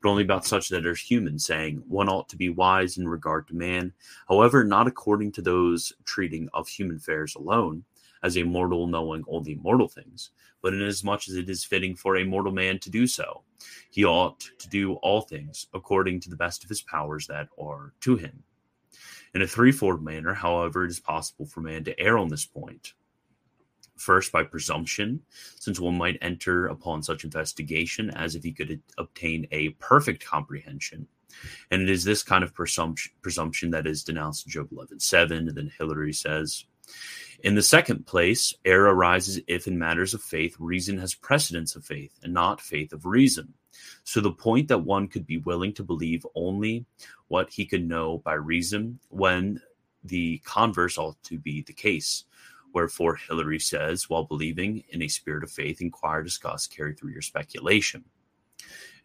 but 0.00 0.08
only 0.08 0.22
about 0.22 0.46
such 0.46 0.68
that 0.68 0.86
are 0.86 0.94
human, 0.94 1.38
saying 1.38 1.82
one 1.88 2.08
ought 2.08 2.28
to 2.28 2.36
be 2.36 2.48
wise 2.48 2.98
in 2.98 3.08
regard 3.08 3.48
to 3.48 3.56
man, 3.56 3.92
however, 4.28 4.64
not 4.64 4.86
according 4.86 5.32
to 5.32 5.42
those 5.42 5.92
treating 6.04 6.48
of 6.54 6.68
human 6.68 6.96
affairs 6.96 7.34
alone, 7.34 7.84
as 8.22 8.36
a 8.36 8.42
mortal 8.42 8.86
knowing 8.86 9.24
only 9.28 9.54
mortal 9.54 9.88
things, 9.88 10.30
but 10.62 10.74
inasmuch 10.74 11.28
as 11.28 11.36
it 11.36 11.48
is 11.48 11.64
fitting 11.64 11.94
for 11.94 12.16
a 12.16 12.24
mortal 12.24 12.52
man 12.52 12.78
to 12.78 12.90
do 12.90 13.06
so, 13.06 13.42
he 13.90 14.04
ought 14.04 14.40
to 14.58 14.68
do 14.68 14.94
all 14.94 15.22
things 15.22 15.66
according 15.74 16.20
to 16.20 16.30
the 16.30 16.36
best 16.36 16.62
of 16.62 16.68
his 16.68 16.82
powers 16.82 17.26
that 17.26 17.48
are 17.60 17.92
to 18.00 18.16
him. 18.16 18.42
In 19.34 19.42
a 19.42 19.46
threefold 19.46 20.02
manner, 20.02 20.34
however, 20.34 20.84
it 20.84 20.90
is 20.90 21.00
possible 21.00 21.46
for 21.46 21.60
man 21.60 21.84
to 21.84 22.00
err 22.00 22.18
on 22.18 22.28
this 22.28 22.46
point. 22.46 22.94
First, 23.96 24.30
by 24.30 24.44
presumption, 24.44 25.22
since 25.58 25.80
one 25.80 25.96
might 25.96 26.18
enter 26.20 26.66
upon 26.66 27.02
such 27.02 27.24
investigation 27.24 28.10
as 28.10 28.34
if 28.34 28.42
he 28.42 28.52
could 28.52 28.80
obtain 28.98 29.46
a 29.52 29.70
perfect 29.70 30.24
comprehension. 30.24 31.06
And 31.70 31.82
it 31.82 31.90
is 31.90 32.04
this 32.04 32.22
kind 32.22 32.44
of 32.44 32.54
presumption, 32.54 33.12
presumption 33.22 33.70
that 33.70 33.86
is 33.86 34.04
denounced 34.04 34.46
in 34.46 34.52
Job 34.52 34.70
11.7. 34.70 35.30
And 35.30 35.48
then 35.50 35.72
Hilary 35.78 36.12
says, 36.12 36.64
in 37.42 37.54
the 37.54 37.62
second 37.62 38.06
place, 38.06 38.54
error 38.64 38.94
arises 38.94 39.40
if 39.46 39.66
in 39.66 39.78
matters 39.78 40.14
of 40.14 40.22
faith, 40.22 40.56
reason 40.58 40.98
has 40.98 41.14
precedence 41.14 41.76
of 41.76 41.84
faith 41.84 42.18
and 42.22 42.32
not 42.32 42.60
faith 42.60 42.92
of 42.92 43.06
reason. 43.06 43.54
So 44.04 44.20
the 44.20 44.32
point 44.32 44.68
that 44.68 44.78
one 44.78 45.08
could 45.08 45.26
be 45.26 45.38
willing 45.38 45.72
to 45.74 45.84
believe 45.84 46.26
only 46.34 46.86
what 47.28 47.50
he 47.50 47.66
could 47.66 47.86
know 47.86 48.18
by 48.18 48.34
reason 48.34 48.98
when 49.08 49.60
the 50.04 50.38
converse 50.44 50.98
ought 50.98 51.22
to 51.24 51.38
be 51.38 51.62
the 51.62 51.72
case. 51.72 52.24
Wherefore 52.72 53.16
Hilary 53.16 53.58
says, 53.58 54.08
while 54.08 54.24
believing 54.24 54.84
in 54.90 55.02
a 55.02 55.08
spirit 55.08 55.44
of 55.44 55.50
faith, 55.50 55.80
inquire, 55.80 56.22
discuss, 56.22 56.66
carry 56.66 56.94
through 56.94 57.10
your 57.10 57.22
speculation. 57.22 58.04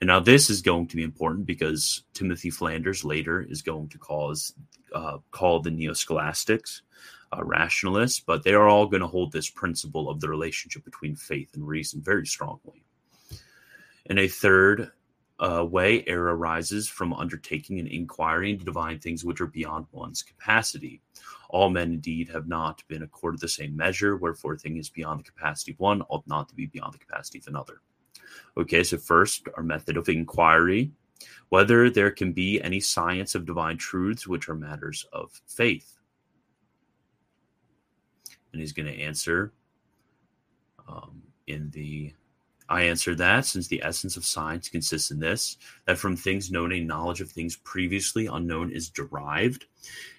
And 0.01 0.07
now 0.07 0.19
this 0.19 0.49
is 0.49 0.63
going 0.63 0.87
to 0.87 0.95
be 0.95 1.03
important 1.03 1.45
because 1.45 2.03
Timothy 2.13 2.49
Flanders 2.49 3.05
later 3.05 3.39
is 3.41 3.61
going 3.61 3.87
to 3.89 3.99
cause 3.99 4.53
uh, 4.93 5.19
call 5.29 5.61
the 5.61 5.69
Neoscholastics 5.69 6.81
uh, 7.31 7.43
rationalists, 7.43 8.19
but 8.19 8.43
they 8.43 8.53
are 8.53 8.67
all 8.67 8.87
going 8.87 9.01
to 9.01 9.07
hold 9.07 9.31
this 9.31 9.49
principle 9.49 10.09
of 10.09 10.19
the 10.19 10.27
relationship 10.27 10.83
between 10.83 11.15
faith 11.15 11.51
and 11.53 11.65
reason 11.65 12.01
very 12.01 12.25
strongly. 12.25 12.83
In 14.07 14.17
a 14.17 14.27
third 14.27 14.91
uh, 15.39 15.65
way, 15.69 16.03
error 16.07 16.35
arises 16.35 16.89
from 16.89 17.13
undertaking 17.13 17.79
an 17.79 17.87
inquiry 17.87 18.51
into 18.51 18.65
divine 18.65 18.99
things 18.99 19.23
which 19.23 19.39
are 19.39 19.47
beyond 19.47 19.85
one's 19.91 20.23
capacity. 20.23 20.99
All 21.49 21.69
men 21.69 21.91
indeed 21.93 22.27
have 22.29 22.47
not 22.47 22.83
been 22.87 23.03
accorded 23.03 23.39
the 23.39 23.47
same 23.47 23.77
measure, 23.77 24.17
wherefore 24.17 24.53
a 24.53 24.57
thing 24.57 24.77
is 24.77 24.89
beyond 24.89 25.19
the 25.19 25.31
capacity 25.31 25.73
of 25.73 25.79
one 25.79 26.01
ought 26.09 26.27
not 26.27 26.49
to 26.49 26.55
be 26.55 26.65
beyond 26.65 26.95
the 26.95 26.99
capacity 26.99 27.37
of 27.37 27.47
another. 27.47 27.81
Okay, 28.57 28.83
so 28.83 28.97
first, 28.97 29.47
our 29.55 29.63
method 29.63 29.97
of 29.97 30.09
inquiry 30.09 30.91
whether 31.51 31.89
there 31.89 32.11
can 32.11 32.31
be 32.31 32.61
any 32.61 32.79
science 32.79 33.35
of 33.35 33.45
divine 33.45 33.77
truths 33.77 34.25
which 34.25 34.47
are 34.47 34.55
matters 34.55 35.05
of 35.11 35.41
faith. 35.47 35.97
And 38.53 38.61
he's 38.61 38.71
going 38.71 38.85
to 38.85 39.01
answer 39.01 39.51
um, 40.87 41.21
in 41.47 41.69
the 41.71 42.13
I 42.69 42.83
answer 42.83 43.15
that 43.15 43.45
since 43.45 43.67
the 43.67 43.83
essence 43.83 44.15
of 44.15 44.23
science 44.23 44.69
consists 44.69 45.11
in 45.11 45.19
this 45.19 45.57
that 45.85 45.97
from 45.97 46.15
things 46.15 46.51
known 46.51 46.71
a 46.71 46.79
knowledge 46.79 47.19
of 47.19 47.29
things 47.29 47.57
previously 47.57 48.27
unknown 48.27 48.71
is 48.71 48.89
derived 48.89 49.65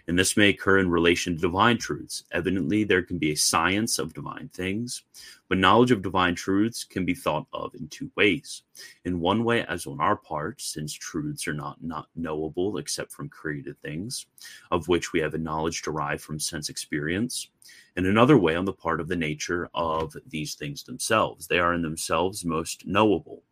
and 0.09 0.19
this 0.19 0.37
may 0.37 0.49
occur 0.49 0.79
in 0.79 0.91
relation 0.91 1.35
to 1.35 1.41
divine 1.41 1.79
truths 1.79 2.25
evidently 2.33 2.85
there 2.85 3.03
can 3.03 3.19
be 3.19 3.33
a 3.33 3.37
science 3.37 3.99
of 3.99 4.15
divine 4.15 4.49
things 4.53 5.03
but 5.49 5.59
knowledge 5.59 5.91
of 5.91 6.03
divine 6.03 6.35
truths 6.35 6.85
can 6.85 7.05
be 7.05 7.15
thought 7.15 7.47
of 7.53 7.75
in 7.75 7.89
two 7.89 8.11
ways 8.17 8.63
in 9.05 9.21
one 9.21 9.45
way 9.45 9.65
as 9.67 9.87
on 9.87 10.01
our 10.01 10.17
part 10.17 10.61
since 10.61 10.93
truths 10.93 11.47
are 11.47 11.55
not 11.55 11.83
not 11.83 12.09
knowable 12.17 12.79
except 12.79 13.13
from 13.13 13.29
created 13.29 13.81
things 13.83 14.27
of 14.71 14.89
which 14.89 15.13
we 15.13 15.21
have 15.21 15.35
a 15.35 15.39
knowledge 15.39 15.83
derived 15.83 16.23
from 16.23 16.39
sense 16.39 16.69
experience 16.69 17.49
In 17.97 18.07
another 18.07 18.39
way 18.39 18.57
on 18.57 18.65
the 18.65 18.73
part 18.73 19.01
of 19.01 19.09
the 19.09 19.17
nature 19.17 19.69
of 19.75 20.17
these 20.27 20.55
things 20.55 20.83
themselves. 20.83 21.47
They 21.47 21.59
are 21.59 21.75
in 21.75 21.83
themselves 21.83 22.45
most 22.45 22.87
knowable. 22.87 23.43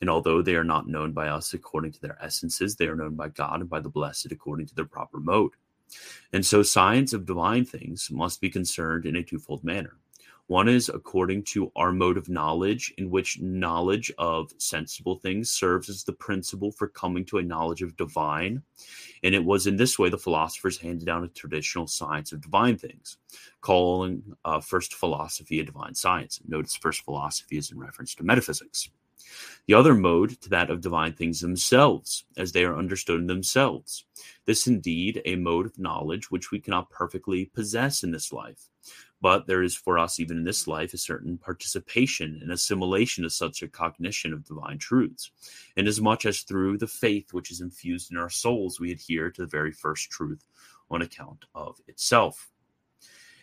And 0.00 0.10
although 0.10 0.42
they 0.42 0.56
are 0.56 0.64
not 0.64 0.88
known 0.88 1.12
by 1.12 1.28
us 1.28 1.54
according 1.54 1.92
to 1.92 2.00
their 2.00 2.22
essences, 2.22 2.76
they 2.76 2.88
are 2.88 2.96
known 2.96 3.14
by 3.14 3.28
God 3.28 3.60
and 3.60 3.70
by 3.70 3.80
the 3.80 3.88
blessed 3.88 4.32
according 4.32 4.66
to 4.66 4.74
their 4.74 4.84
proper 4.84 5.20
mode. 5.20 5.52
And 6.32 6.44
so, 6.44 6.62
science 6.62 7.12
of 7.12 7.26
divine 7.26 7.64
things 7.64 8.08
must 8.10 8.40
be 8.40 8.50
concerned 8.50 9.06
in 9.06 9.16
a 9.16 9.22
twofold 9.22 9.64
manner. 9.64 9.98
One 10.46 10.68
is 10.68 10.90
according 10.90 11.44
to 11.44 11.72
our 11.74 11.90
mode 11.90 12.18
of 12.18 12.28
knowledge, 12.28 12.92
in 12.98 13.08
which 13.08 13.40
knowledge 13.40 14.12
of 14.18 14.52
sensible 14.58 15.16
things 15.16 15.50
serves 15.50 15.88
as 15.88 16.04
the 16.04 16.12
principle 16.12 16.70
for 16.70 16.86
coming 16.86 17.24
to 17.26 17.38
a 17.38 17.42
knowledge 17.42 17.80
of 17.80 17.96
divine. 17.96 18.62
And 19.22 19.34
it 19.34 19.42
was 19.42 19.66
in 19.66 19.76
this 19.76 19.98
way 19.98 20.10
the 20.10 20.18
philosophers 20.18 20.76
handed 20.76 21.06
down 21.06 21.24
a 21.24 21.28
traditional 21.28 21.86
science 21.86 22.32
of 22.32 22.42
divine 22.42 22.76
things, 22.76 23.16
calling 23.62 24.22
uh, 24.44 24.60
first 24.60 24.92
philosophy 24.92 25.60
a 25.60 25.64
divine 25.64 25.94
science. 25.94 26.40
Notice 26.46 26.76
first 26.76 27.04
philosophy 27.04 27.56
is 27.56 27.70
in 27.70 27.78
reference 27.78 28.14
to 28.16 28.22
metaphysics. 28.22 28.90
The 29.66 29.74
other 29.74 29.94
mode 29.94 30.40
to 30.42 30.50
that 30.50 30.70
of 30.70 30.82
divine 30.82 31.14
things 31.14 31.40
themselves, 31.40 32.24
as 32.36 32.52
they 32.52 32.64
are 32.64 32.76
understood 32.76 33.20
in 33.20 33.26
themselves. 33.26 34.04
This 34.44 34.66
indeed 34.66 35.22
a 35.24 35.36
mode 35.36 35.66
of 35.66 35.78
knowledge 35.78 36.30
which 36.30 36.50
we 36.50 36.60
cannot 36.60 36.90
perfectly 36.90 37.46
possess 37.46 38.02
in 38.02 38.10
this 38.10 38.32
life, 38.32 38.68
but 39.22 39.46
there 39.46 39.62
is 39.62 39.74
for 39.74 39.98
us, 39.98 40.20
even 40.20 40.36
in 40.38 40.44
this 40.44 40.66
life, 40.66 40.92
a 40.92 40.98
certain 40.98 41.38
participation 41.38 42.38
and 42.42 42.52
assimilation 42.52 43.24
of 43.24 43.32
such 43.32 43.62
a 43.62 43.68
cognition 43.68 44.34
of 44.34 44.44
divine 44.44 44.78
truths, 44.78 45.30
inasmuch 45.76 46.26
as 46.26 46.42
through 46.42 46.76
the 46.76 46.86
faith 46.86 47.32
which 47.32 47.50
is 47.50 47.62
infused 47.62 48.10
in 48.12 48.18
our 48.18 48.28
souls, 48.28 48.78
we 48.78 48.92
adhere 48.92 49.30
to 49.30 49.40
the 49.40 49.46
very 49.46 49.72
first 49.72 50.10
truth 50.10 50.44
on 50.90 51.00
account 51.00 51.46
of 51.54 51.80
itself. 51.88 52.50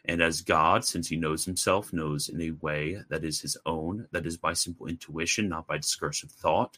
And 0.05 0.21
as 0.21 0.41
God, 0.41 0.83
since 0.83 1.07
he 1.07 1.15
knows 1.15 1.45
himself, 1.45 1.93
knows 1.93 2.29
in 2.29 2.41
a 2.41 2.51
way 2.61 2.97
that 3.09 3.23
is 3.23 3.39
his 3.39 3.55
own, 3.65 4.07
that 4.11 4.25
is 4.25 4.35
by 4.35 4.53
simple 4.53 4.87
intuition, 4.87 5.47
not 5.47 5.67
by 5.67 5.77
discursive 5.77 6.31
thought. 6.31 6.77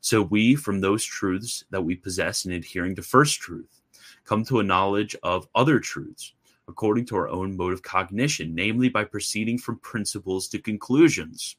So 0.00 0.22
we, 0.22 0.56
from 0.56 0.80
those 0.80 1.04
truths 1.04 1.64
that 1.70 1.82
we 1.82 1.94
possess 1.94 2.44
in 2.44 2.52
adhering 2.52 2.96
to 2.96 3.02
first 3.02 3.40
truth, 3.40 3.80
come 4.24 4.44
to 4.46 4.58
a 4.58 4.64
knowledge 4.64 5.14
of 5.22 5.48
other 5.54 5.78
truths 5.78 6.34
according 6.66 7.04
to 7.06 7.16
our 7.16 7.28
own 7.28 7.56
mode 7.56 7.72
of 7.72 7.82
cognition, 7.82 8.54
namely 8.54 8.88
by 8.88 9.04
proceeding 9.04 9.58
from 9.58 9.78
principles 9.78 10.48
to 10.48 10.58
conclusions. 10.58 11.56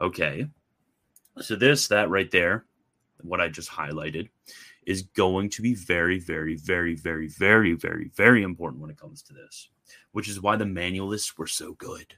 Okay. 0.00 0.48
So 1.40 1.54
this, 1.54 1.88
that 1.88 2.08
right 2.08 2.30
there, 2.30 2.64
what 3.20 3.40
I 3.40 3.48
just 3.48 3.70
highlighted, 3.70 4.28
is 4.86 5.02
going 5.02 5.50
to 5.50 5.62
be 5.62 5.74
very, 5.74 6.18
very, 6.18 6.54
very, 6.54 6.94
very, 6.94 7.28
very, 7.28 7.74
very, 7.74 8.10
very 8.14 8.42
important 8.42 8.80
when 8.80 8.90
it 8.90 8.98
comes 8.98 9.20
to 9.22 9.34
this, 9.34 9.68
which 10.12 10.28
is 10.28 10.40
why 10.40 10.56
the 10.56 10.64
manualists 10.64 11.36
were 11.36 11.48
so 11.48 11.72
good. 11.74 12.14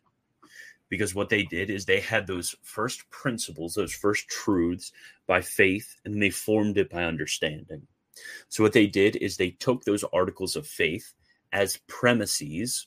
Because 0.90 1.14
what 1.14 1.30
they 1.30 1.42
did 1.42 1.70
is 1.70 1.84
they 1.84 2.00
had 2.00 2.26
those 2.26 2.54
first 2.62 3.08
principles, 3.10 3.74
those 3.74 3.92
first 3.92 4.28
truths 4.28 4.92
by 5.26 5.40
faith, 5.40 5.96
and 6.04 6.22
they 6.22 6.30
formed 6.30 6.78
it 6.78 6.90
by 6.90 7.04
understanding. 7.04 7.86
So, 8.48 8.62
what 8.62 8.72
they 8.72 8.86
did 8.86 9.16
is 9.16 9.36
they 9.36 9.50
took 9.50 9.84
those 9.84 10.04
articles 10.12 10.56
of 10.56 10.66
faith 10.66 11.14
as 11.52 11.80
premises, 11.86 12.86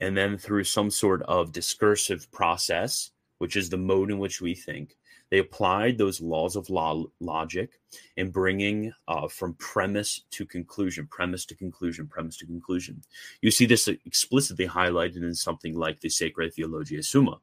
and 0.00 0.16
then 0.16 0.38
through 0.38 0.64
some 0.64 0.90
sort 0.90 1.22
of 1.22 1.52
discursive 1.52 2.30
process, 2.30 3.10
which 3.38 3.56
is 3.56 3.70
the 3.70 3.78
mode 3.78 4.10
in 4.10 4.18
which 4.18 4.40
we 4.40 4.54
think, 4.54 4.96
they 5.30 5.38
applied 5.38 5.96
those 5.96 6.20
laws 6.20 6.56
of 6.56 6.68
law, 6.70 7.04
logic 7.20 7.80
in 8.16 8.30
bringing 8.30 8.92
uh, 9.08 9.28
from 9.28 9.54
premise 9.54 10.22
to 10.32 10.44
conclusion, 10.44 11.06
premise 11.06 11.44
to 11.46 11.54
conclusion, 11.54 12.06
premise 12.08 12.36
to 12.38 12.46
conclusion. 12.46 13.02
You 13.40 13.50
see 13.50 13.66
this 13.66 13.88
explicitly 13.88 14.66
highlighted 14.66 15.22
in 15.22 15.34
something 15.34 15.74
like 15.74 16.00
the 16.00 16.08
Sacra 16.08 16.50
Theologia 16.50 17.02
Summa, 17.02 17.40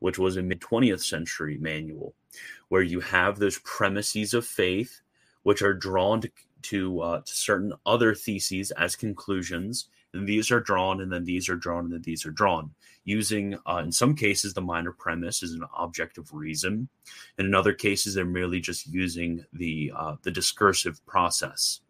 which 0.00 0.18
was 0.18 0.36
a 0.36 0.42
mid 0.42 0.60
20th 0.60 1.04
century 1.04 1.56
manual, 1.58 2.14
where 2.68 2.82
you 2.82 3.00
have 3.00 3.38
those 3.38 3.58
premises 3.60 4.34
of 4.34 4.44
faith, 4.44 5.00
which 5.44 5.62
are 5.62 5.74
drawn 5.74 6.20
to, 6.20 6.30
to, 6.62 7.00
uh, 7.00 7.20
to 7.20 7.32
certain 7.32 7.72
other 7.86 8.14
theses 8.14 8.72
as 8.72 8.96
conclusions 8.96 9.88
and 10.12 10.26
these 10.26 10.50
are 10.50 10.60
drawn 10.60 11.00
and 11.00 11.12
then 11.12 11.24
these 11.24 11.48
are 11.48 11.56
drawn 11.56 11.84
and 11.84 11.92
then 11.92 12.02
these 12.02 12.26
are 12.26 12.30
drawn 12.30 12.72
using 13.04 13.56
uh, 13.66 13.80
in 13.84 13.92
some 13.92 14.14
cases 14.14 14.54
the 14.54 14.60
minor 14.60 14.92
premise 14.92 15.42
is 15.42 15.52
an 15.52 15.64
object 15.74 16.18
of 16.18 16.32
reason. 16.32 16.88
And 17.38 17.46
in 17.46 17.54
other 17.54 17.72
cases 17.72 18.14
they're 18.14 18.24
merely 18.24 18.60
just 18.60 18.86
using 18.86 19.44
the 19.52 19.92
uh, 19.96 20.16
the 20.22 20.30
discursive 20.30 21.04
process 21.06 21.80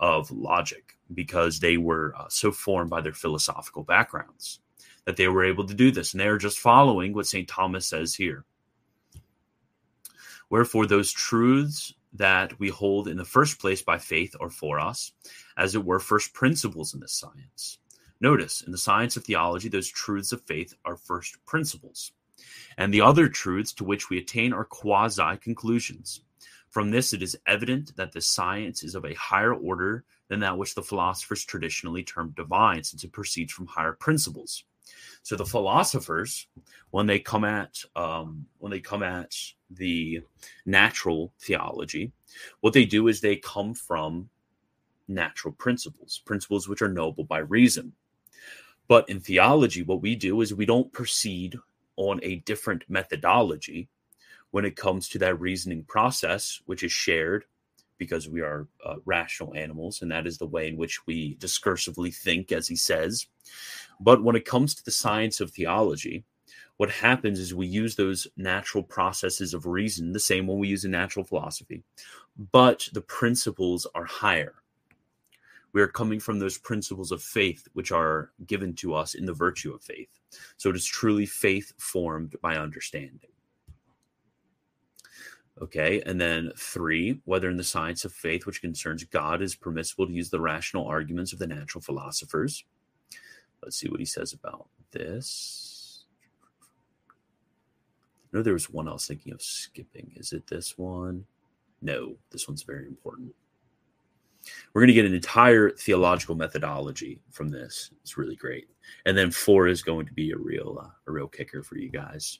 of 0.00 0.30
logic 0.30 0.96
because 1.12 1.60
they 1.60 1.76
were 1.76 2.14
uh, 2.16 2.26
so 2.28 2.52
formed 2.52 2.90
by 2.90 3.00
their 3.00 3.12
philosophical 3.12 3.82
backgrounds 3.82 4.60
that 5.04 5.16
they 5.16 5.28
were 5.28 5.44
able 5.44 5.66
to 5.66 5.74
do 5.74 5.90
this. 5.90 6.12
And 6.12 6.20
they 6.20 6.28
are 6.28 6.38
just 6.38 6.58
following 6.58 7.12
what 7.12 7.26
st 7.26 7.48
thomas 7.48 7.86
says 7.86 8.14
here. 8.14 8.44
Wherefore 10.50 10.86
those 10.86 11.12
truths 11.12 11.92
that 12.12 12.58
we 12.58 12.68
hold 12.68 13.08
in 13.08 13.16
the 13.16 13.24
first 13.24 13.58
place 13.58 13.82
by 13.82 13.98
faith 13.98 14.34
are 14.40 14.50
for 14.50 14.80
us, 14.80 15.12
as 15.56 15.74
it 15.74 15.84
were, 15.84 16.00
first 16.00 16.32
principles 16.32 16.94
in 16.94 17.00
this 17.00 17.12
science. 17.12 17.78
Notice, 18.20 18.62
in 18.62 18.72
the 18.72 18.78
science 18.78 19.16
of 19.16 19.24
theology, 19.24 19.68
those 19.68 19.88
truths 19.88 20.32
of 20.32 20.42
faith 20.42 20.74
are 20.84 20.96
first 20.96 21.36
principles, 21.46 22.12
and 22.76 22.92
the 22.92 23.00
other 23.00 23.28
truths 23.28 23.72
to 23.74 23.84
which 23.84 24.10
we 24.10 24.18
attain 24.18 24.52
are 24.52 24.64
quasi 24.64 25.36
conclusions. 25.40 26.22
From 26.70 26.90
this, 26.90 27.12
it 27.12 27.22
is 27.22 27.38
evident 27.46 27.96
that 27.96 28.12
the 28.12 28.20
science 28.20 28.82
is 28.82 28.94
of 28.94 29.04
a 29.04 29.14
higher 29.14 29.54
order 29.54 30.04
than 30.28 30.40
that 30.40 30.58
which 30.58 30.74
the 30.74 30.82
philosophers 30.82 31.44
traditionally 31.44 32.02
term 32.02 32.34
divine, 32.36 32.82
since 32.82 33.04
it 33.04 33.12
proceeds 33.12 33.52
from 33.52 33.66
higher 33.66 33.94
principles. 33.94 34.64
So 35.22 35.36
the 35.36 35.44
philosophers, 35.44 36.46
when 36.90 37.06
they 37.06 37.18
come 37.18 37.44
at 37.44 37.82
um, 37.96 38.46
when 38.58 38.70
they 38.70 38.80
come 38.80 39.02
at 39.02 39.34
the 39.70 40.22
natural 40.64 41.32
theology, 41.40 42.12
what 42.60 42.72
they 42.72 42.84
do 42.84 43.08
is 43.08 43.20
they 43.20 43.36
come 43.36 43.74
from 43.74 44.28
natural 45.06 45.52
principles, 45.54 46.22
principles 46.24 46.68
which 46.68 46.82
are 46.82 46.88
noble 46.88 47.24
by 47.24 47.38
reason. 47.38 47.92
But 48.86 49.08
in 49.08 49.20
theology, 49.20 49.82
what 49.82 50.02
we 50.02 50.14
do 50.14 50.40
is 50.40 50.54
we 50.54 50.66
don't 50.66 50.92
proceed 50.92 51.56
on 51.96 52.20
a 52.22 52.36
different 52.36 52.84
methodology 52.88 53.88
when 54.50 54.64
it 54.64 54.76
comes 54.76 55.08
to 55.10 55.18
that 55.18 55.40
reasoning 55.40 55.84
process, 55.84 56.60
which 56.64 56.82
is 56.82 56.92
shared 56.92 57.44
because 57.98 58.28
we 58.28 58.40
are 58.40 58.66
uh, 58.84 58.96
rational 59.04 59.54
animals, 59.54 60.02
and 60.02 60.10
that 60.10 60.26
is 60.26 60.38
the 60.38 60.46
way 60.46 60.68
in 60.68 60.76
which 60.76 61.06
we 61.06 61.36
discursively 61.36 62.14
think, 62.14 62.52
as 62.52 62.68
he 62.68 62.76
says. 62.76 63.26
But 64.00 64.22
when 64.22 64.36
it 64.36 64.44
comes 64.44 64.74
to 64.74 64.84
the 64.84 64.90
science 64.90 65.40
of 65.40 65.50
theology, 65.50 66.24
what 66.78 66.90
happens 66.90 67.40
is 67.40 67.54
we 67.54 67.66
use 67.66 67.96
those 67.96 68.28
natural 68.36 68.84
processes 68.84 69.52
of 69.52 69.66
reason 69.66 70.12
the 70.12 70.20
same 70.20 70.46
one 70.46 70.60
we 70.60 70.68
use 70.68 70.84
in 70.84 70.92
natural 70.92 71.24
philosophy, 71.24 71.82
but 72.52 72.88
the 72.92 73.00
principles 73.00 73.86
are 73.94 74.04
higher. 74.04 74.54
We 75.72 75.82
are 75.82 75.88
coming 75.88 76.20
from 76.20 76.38
those 76.38 76.56
principles 76.56 77.12
of 77.12 77.22
faith 77.22 77.66
which 77.72 77.92
are 77.92 78.30
given 78.46 78.74
to 78.76 78.94
us 78.94 79.14
in 79.14 79.26
the 79.26 79.34
virtue 79.34 79.74
of 79.74 79.82
faith. 79.82 80.08
So 80.56 80.70
it 80.70 80.76
is 80.76 80.86
truly 80.86 81.26
faith 81.26 81.72
formed 81.78 82.36
by 82.40 82.56
understanding. 82.56 83.30
Okay, 85.60 86.00
and 86.06 86.20
then 86.20 86.52
three, 86.56 87.20
whether 87.24 87.50
in 87.50 87.56
the 87.56 87.64
science 87.64 88.04
of 88.04 88.12
faith, 88.12 88.46
which 88.46 88.60
concerns 88.60 89.02
God, 89.02 89.42
is 89.42 89.56
permissible 89.56 90.06
to 90.06 90.12
use 90.12 90.30
the 90.30 90.40
rational 90.40 90.86
arguments 90.86 91.32
of 91.32 91.40
the 91.40 91.48
natural 91.48 91.82
philosophers. 91.82 92.64
Let's 93.62 93.76
see 93.76 93.88
what 93.88 93.98
he 93.98 94.06
says 94.06 94.32
about 94.32 94.68
this. 94.92 96.04
I 98.32 98.36
know 98.36 98.42
there 98.42 98.52
was 98.52 98.70
one 98.70 98.88
I 98.88 98.92
was 98.92 99.06
thinking 99.06 99.32
of 99.32 99.42
skipping. 99.42 100.12
Is 100.14 100.32
it 100.32 100.46
this 100.46 100.78
one? 100.78 101.24
No, 101.82 102.16
this 102.30 102.46
one's 102.46 102.62
very 102.62 102.86
important. 102.86 103.34
We're 104.72 104.82
going 104.82 104.88
to 104.88 104.94
get 104.94 105.06
an 105.06 105.14
entire 105.14 105.70
theological 105.70 106.34
methodology 106.34 107.20
from 107.30 107.48
this. 107.48 107.90
It's 108.02 108.16
really 108.16 108.36
great. 108.36 108.68
And 109.06 109.16
then 109.16 109.30
four 109.30 109.66
is 109.66 109.82
going 109.82 110.06
to 110.06 110.12
be 110.12 110.32
a 110.32 110.38
real, 110.38 110.78
uh, 110.82 110.88
a 111.06 111.12
real 111.12 111.28
kicker 111.28 111.62
for 111.62 111.76
you 111.76 111.90
guys. 111.90 112.38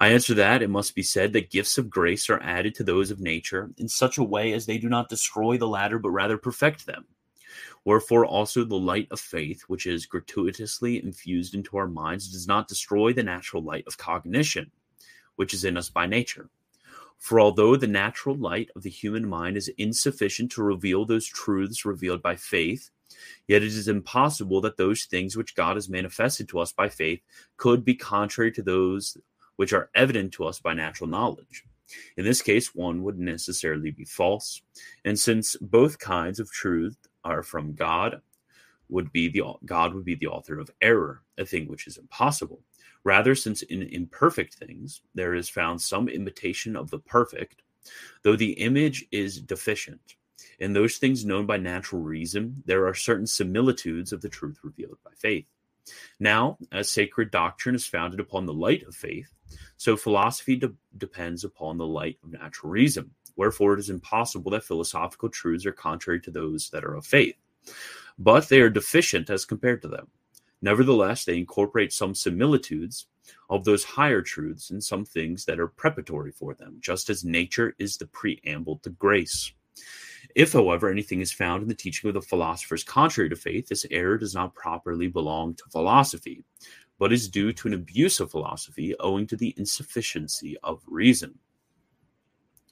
I 0.00 0.08
answer 0.08 0.34
that 0.34 0.62
it 0.62 0.70
must 0.70 0.94
be 0.94 1.02
said 1.02 1.32
that 1.32 1.50
gifts 1.50 1.78
of 1.78 1.90
grace 1.90 2.30
are 2.30 2.42
added 2.42 2.74
to 2.76 2.84
those 2.84 3.10
of 3.10 3.20
nature 3.20 3.70
in 3.78 3.88
such 3.88 4.18
a 4.18 4.24
way 4.24 4.52
as 4.52 4.66
they 4.66 4.78
do 4.78 4.88
not 4.88 5.08
destroy 5.08 5.58
the 5.58 5.68
latter, 5.68 5.98
but 5.98 6.10
rather 6.10 6.38
perfect 6.38 6.86
them. 6.86 7.04
Wherefore, 7.84 8.24
also 8.24 8.64
the 8.64 8.76
light 8.76 9.08
of 9.10 9.20
faith, 9.20 9.62
which 9.62 9.86
is 9.86 10.06
gratuitously 10.06 11.02
infused 11.02 11.54
into 11.54 11.76
our 11.76 11.88
minds, 11.88 12.32
does 12.32 12.46
not 12.46 12.68
destroy 12.68 13.12
the 13.12 13.22
natural 13.22 13.62
light 13.62 13.84
of 13.86 13.98
cognition, 13.98 14.70
which 15.36 15.52
is 15.52 15.64
in 15.64 15.76
us 15.76 15.90
by 15.90 16.06
nature. 16.06 16.48
For 17.22 17.38
although 17.38 17.76
the 17.76 17.86
natural 17.86 18.34
light 18.34 18.70
of 18.74 18.82
the 18.82 18.90
human 18.90 19.28
mind 19.28 19.56
is 19.56 19.70
insufficient 19.78 20.50
to 20.52 20.62
reveal 20.64 21.04
those 21.04 21.24
truths 21.24 21.84
revealed 21.84 22.20
by 22.20 22.34
faith, 22.34 22.90
yet 23.46 23.62
it 23.62 23.68
is 23.68 23.86
impossible 23.86 24.60
that 24.62 24.76
those 24.76 25.04
things 25.04 25.36
which 25.36 25.54
God 25.54 25.76
has 25.76 25.88
manifested 25.88 26.48
to 26.48 26.58
us 26.58 26.72
by 26.72 26.88
faith 26.88 27.20
could 27.58 27.84
be 27.84 27.94
contrary 27.94 28.50
to 28.50 28.62
those 28.62 29.16
which 29.54 29.72
are 29.72 29.88
evident 29.94 30.32
to 30.32 30.44
us 30.44 30.58
by 30.58 30.74
natural 30.74 31.08
knowledge. 31.08 31.64
In 32.16 32.24
this 32.24 32.42
case, 32.42 32.74
one 32.74 33.04
would 33.04 33.20
necessarily 33.20 33.92
be 33.92 34.04
false. 34.04 34.60
And 35.04 35.16
since 35.16 35.54
both 35.60 36.00
kinds 36.00 36.40
of 36.40 36.50
truth 36.50 36.96
are 37.22 37.44
from 37.44 37.74
God, 37.74 38.20
would 38.88 39.12
be 39.12 39.28
the 39.28 39.44
God 39.64 39.94
would 39.94 40.04
be 40.04 40.16
the 40.16 40.26
author 40.26 40.58
of 40.58 40.72
error, 40.80 41.22
a 41.38 41.46
thing 41.46 41.68
which 41.68 41.86
is 41.86 41.98
impossible. 41.98 42.62
Rather, 43.04 43.34
since 43.34 43.62
in 43.62 43.82
imperfect 43.82 44.54
things 44.54 45.02
there 45.14 45.34
is 45.34 45.48
found 45.48 45.80
some 45.80 46.08
imitation 46.08 46.76
of 46.76 46.90
the 46.90 46.98
perfect, 46.98 47.62
though 48.22 48.36
the 48.36 48.52
image 48.52 49.06
is 49.10 49.40
deficient. 49.40 50.16
In 50.58 50.72
those 50.72 50.98
things 50.98 51.24
known 51.24 51.46
by 51.46 51.56
natural 51.56 52.02
reason, 52.02 52.62
there 52.66 52.86
are 52.86 52.94
certain 52.94 53.26
similitudes 53.26 54.12
of 54.12 54.20
the 54.20 54.28
truth 54.28 54.58
revealed 54.62 54.98
by 55.04 55.10
faith. 55.16 55.46
Now, 56.20 56.58
as 56.70 56.90
sacred 56.90 57.32
doctrine 57.32 57.74
is 57.74 57.86
founded 57.86 58.20
upon 58.20 58.46
the 58.46 58.52
light 58.52 58.84
of 58.84 58.94
faith, 58.94 59.32
so 59.76 59.96
philosophy 59.96 60.56
de- 60.56 60.72
depends 60.96 61.42
upon 61.42 61.78
the 61.78 61.86
light 61.86 62.18
of 62.22 62.30
natural 62.30 62.70
reason. 62.70 63.10
Wherefore, 63.34 63.74
it 63.74 63.80
is 63.80 63.90
impossible 63.90 64.52
that 64.52 64.64
philosophical 64.64 65.28
truths 65.28 65.66
are 65.66 65.72
contrary 65.72 66.20
to 66.20 66.30
those 66.30 66.70
that 66.70 66.84
are 66.84 66.94
of 66.94 67.06
faith, 67.06 67.34
but 68.18 68.48
they 68.48 68.60
are 68.60 68.70
deficient 68.70 69.30
as 69.30 69.44
compared 69.44 69.82
to 69.82 69.88
them. 69.88 70.08
Nevertheless, 70.62 71.24
they 71.24 71.36
incorporate 71.36 71.92
some 71.92 72.14
similitudes 72.14 73.06
of 73.50 73.64
those 73.64 73.84
higher 73.84 74.22
truths 74.22 74.70
in 74.70 74.80
some 74.80 75.04
things 75.04 75.44
that 75.44 75.60
are 75.60 75.68
preparatory 75.68 76.30
for 76.30 76.54
them, 76.54 76.78
just 76.80 77.10
as 77.10 77.24
nature 77.24 77.74
is 77.78 77.96
the 77.96 78.06
preamble 78.06 78.78
to 78.84 78.90
grace. 78.90 79.52
If, 80.34 80.52
however, 80.52 80.88
anything 80.88 81.20
is 81.20 81.32
found 81.32 81.62
in 81.62 81.68
the 81.68 81.74
teaching 81.74 82.08
of 82.08 82.14
the 82.14 82.22
philosophers 82.22 82.84
contrary 82.84 83.28
to 83.28 83.36
faith, 83.36 83.68
this 83.68 83.86
error 83.90 84.16
does 84.16 84.34
not 84.34 84.54
properly 84.54 85.08
belong 85.08 85.54
to 85.56 85.64
philosophy, 85.70 86.44
but 86.98 87.12
is 87.12 87.28
due 87.28 87.52
to 87.52 87.68
an 87.68 87.74
abuse 87.74 88.20
of 88.20 88.30
philosophy 88.30 88.94
owing 89.00 89.26
to 89.26 89.36
the 89.36 89.54
insufficiency 89.56 90.56
of 90.62 90.80
reason. 90.86 91.38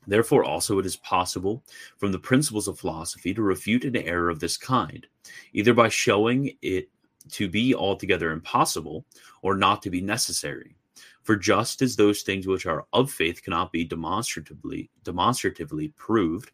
Therefore, 0.07 0.45
also, 0.45 0.79
it 0.79 0.87
is 0.87 0.97
possible 0.97 1.65
from 1.99 2.13
the 2.13 2.19
principles 2.19 2.69
of 2.69 2.79
philosophy 2.79 3.35
to 3.35 3.43
refute 3.43 3.85
an 3.85 3.97
error 3.97 4.31
of 4.31 4.41
this 4.41 4.57
kind, 4.57 5.07
either 5.53 5.75
by 5.75 5.89
showing 5.89 6.57
it 6.63 6.89
to 7.31 7.49
be 7.49 7.75
altogether 7.75 8.33
impossible 8.33 9.05
or 9.43 9.57
not 9.57 9.83
to 9.83 9.91
be 9.91 10.01
necessary. 10.01 10.77
For 11.23 11.37
just 11.37 11.83
as 11.83 11.97
those 11.97 12.23
things 12.23 12.47
which 12.47 12.67
are 12.67 12.87
of 12.93 13.11
faith 13.11 13.43
cannot 13.43 13.73
be 13.73 13.85
demonstratively 13.85 14.91
demonstratively 15.05 15.89
proved, 15.97 16.51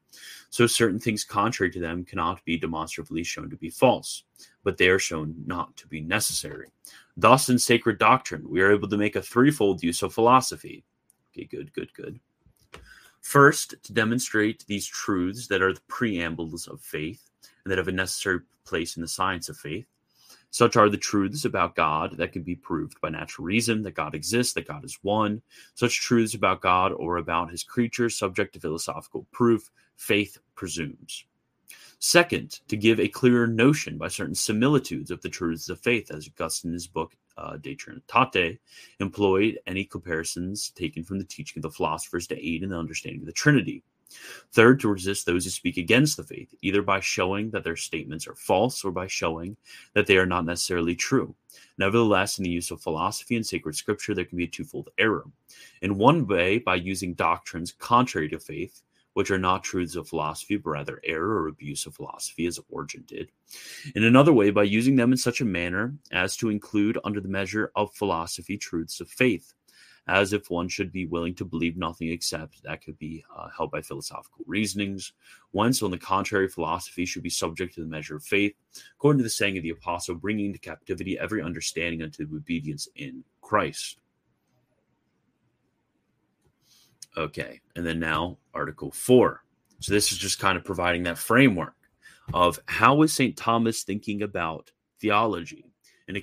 so 0.50 0.66
certain 0.66 0.98
things 0.98 1.24
contrary 1.24 1.70
to 1.70 1.80
them 1.80 2.04
cannot 2.04 2.44
be 2.44 2.58
demonstratively 2.58 3.22
shown 3.22 3.48
to 3.50 3.56
be 3.56 3.70
false, 3.70 4.24
but 4.64 4.76
they 4.76 4.88
are 4.88 4.98
shown 4.98 5.34
not 5.46 5.76
to 5.76 5.86
be 5.86 6.00
necessary. 6.00 6.68
Thus, 7.16 7.48
in 7.48 7.58
sacred 7.58 7.98
doctrine, 7.98 8.48
we 8.48 8.60
are 8.60 8.72
able 8.72 8.88
to 8.88 8.98
make 8.98 9.16
a 9.16 9.22
threefold 9.22 9.82
use 9.82 10.02
of 10.02 10.12
philosophy. 10.12 10.84
Okay, 11.32 11.44
good, 11.44 11.72
good, 11.72 11.92
good. 11.94 12.20
First, 13.20 13.74
to 13.82 13.92
demonstrate 13.92 14.64
these 14.66 14.86
truths 14.86 15.46
that 15.48 15.62
are 15.62 15.72
the 15.72 15.80
preambles 15.88 16.68
of 16.68 16.80
faith 16.80 17.30
and 17.64 17.70
that 17.70 17.78
have 17.78 17.88
a 17.88 17.92
necessary 17.92 18.40
place 18.64 18.96
in 18.96 19.02
the 19.02 19.08
science 19.08 19.48
of 19.48 19.56
faith. 19.56 19.86
Such 20.50 20.76
are 20.76 20.88
the 20.88 20.96
truths 20.96 21.44
about 21.44 21.74
God 21.74 22.16
that 22.16 22.32
can 22.32 22.42
be 22.42 22.54
proved 22.54 23.00
by 23.00 23.10
natural 23.10 23.44
reason, 23.44 23.82
that 23.82 23.94
God 23.94 24.14
exists, 24.14 24.54
that 24.54 24.68
God 24.68 24.84
is 24.84 24.98
one. 25.02 25.42
Such 25.74 26.00
truths 26.00 26.34
about 26.34 26.62
God 26.62 26.92
or 26.92 27.18
about 27.18 27.50
his 27.50 27.62
creatures, 27.62 28.18
subject 28.18 28.54
to 28.54 28.60
philosophical 28.60 29.26
proof, 29.32 29.70
faith 29.96 30.38
presumes. 30.54 31.24
Second, 31.98 32.60
to 32.68 32.76
give 32.76 33.00
a 33.00 33.08
clearer 33.08 33.46
notion 33.46 33.96
by 33.96 34.08
certain 34.08 34.34
similitudes 34.34 35.10
of 35.10 35.20
the 35.22 35.28
truths 35.28 35.68
of 35.68 35.80
faith, 35.80 36.10
as 36.10 36.28
Augustine 36.28 36.70
in 36.70 36.74
his 36.74 36.86
book 36.86 37.16
uh, 37.38 37.56
De 37.56 37.74
Trinitate 37.74 38.58
employed 39.00 39.58
any 39.66 39.84
comparisons 39.84 40.70
taken 40.70 41.02
from 41.02 41.18
the 41.18 41.24
teaching 41.24 41.58
of 41.58 41.62
the 41.62 41.70
philosophers 41.70 42.26
to 42.26 42.38
aid 42.38 42.62
in 42.62 42.70
the 42.70 42.78
understanding 42.78 43.20
of 43.22 43.26
the 43.26 43.32
Trinity. 43.32 43.82
Third, 44.52 44.80
to 44.80 44.88
resist 44.88 45.26
those 45.26 45.44
who 45.44 45.50
speak 45.50 45.76
against 45.76 46.16
the 46.16 46.24
faith, 46.24 46.54
either 46.62 46.82
by 46.82 47.00
showing 47.00 47.50
that 47.50 47.64
their 47.64 47.76
statements 47.76 48.26
are 48.26 48.34
false 48.34 48.84
or 48.84 48.90
by 48.90 49.06
showing 49.06 49.56
that 49.94 50.06
they 50.06 50.16
are 50.16 50.26
not 50.26 50.44
necessarily 50.44 50.94
true. 50.94 51.34
Nevertheless, 51.78 52.38
in 52.38 52.44
the 52.44 52.50
use 52.50 52.70
of 52.70 52.80
philosophy 52.80 53.36
and 53.36 53.46
sacred 53.46 53.74
scripture, 53.74 54.14
there 54.14 54.24
can 54.24 54.38
be 54.38 54.44
a 54.44 54.48
twofold 54.48 54.90
error. 54.98 55.24
In 55.82 55.98
one 55.98 56.26
way, 56.26 56.58
by 56.58 56.76
using 56.76 57.14
doctrines 57.14 57.72
contrary 57.78 58.28
to 58.28 58.38
faith, 58.38 58.82
which 59.16 59.30
are 59.30 59.38
not 59.38 59.64
truths 59.64 59.96
of 59.96 60.06
philosophy, 60.06 60.58
but 60.58 60.68
rather 60.68 61.00
error 61.02 61.42
or 61.42 61.48
abuse 61.48 61.86
of 61.86 61.94
philosophy, 61.94 62.44
as 62.44 62.60
Origen 62.68 63.02
did. 63.06 63.30
In 63.94 64.04
another 64.04 64.32
way, 64.32 64.50
by 64.50 64.64
using 64.64 64.94
them 64.94 65.10
in 65.10 65.16
such 65.16 65.40
a 65.40 65.46
manner 65.46 65.94
as 66.12 66.36
to 66.36 66.50
include 66.50 66.98
under 67.02 67.18
the 67.18 67.28
measure 67.28 67.72
of 67.76 67.94
philosophy 67.94 68.58
truths 68.58 69.00
of 69.00 69.08
faith, 69.08 69.54
as 70.08 70.32
if 70.32 70.50
one 70.50 70.68
should 70.68 70.92
be 70.92 71.06
willing 71.06 71.34
to 71.34 71.44
believe 71.44 71.76
nothing 71.76 72.08
except 72.10 72.62
that 72.62 72.84
could 72.84 72.96
be 72.98 73.24
uh, 73.36 73.48
held 73.56 73.70
by 73.70 73.80
philosophical 73.80 74.44
reasonings. 74.46 75.12
Whence, 75.50 75.82
on 75.82 75.90
the 75.90 75.98
contrary, 75.98 76.48
philosophy 76.48 77.04
should 77.04 77.24
be 77.24 77.30
subject 77.30 77.74
to 77.74 77.80
the 77.80 77.86
measure 77.86 78.16
of 78.16 78.24
faith, 78.24 78.54
according 78.94 79.18
to 79.18 79.24
the 79.24 79.30
saying 79.30 79.56
of 79.56 79.64
the 79.64 79.70
apostle, 79.70 80.14
bringing 80.14 80.46
into 80.46 80.58
captivity 80.58 81.18
every 81.18 81.42
understanding 81.42 82.02
unto 82.02 82.22
obedience 82.22 82.88
in 82.94 83.24
Christ. 83.40 83.98
Okay. 87.16 87.60
And 87.74 87.84
then 87.84 87.98
now 87.98 88.38
Article 88.54 88.90
4. 88.90 89.42
So 89.80 89.92
this 89.92 90.12
is 90.12 90.18
just 90.18 90.38
kind 90.38 90.56
of 90.56 90.64
providing 90.64 91.02
that 91.04 91.18
framework 91.18 91.74
of 92.34 92.58
how 92.66 93.02
is 93.02 93.12
St. 93.12 93.36
Thomas 93.36 93.82
thinking 93.82 94.22
about 94.22 94.70
theology 95.00 95.70
and 96.08 96.16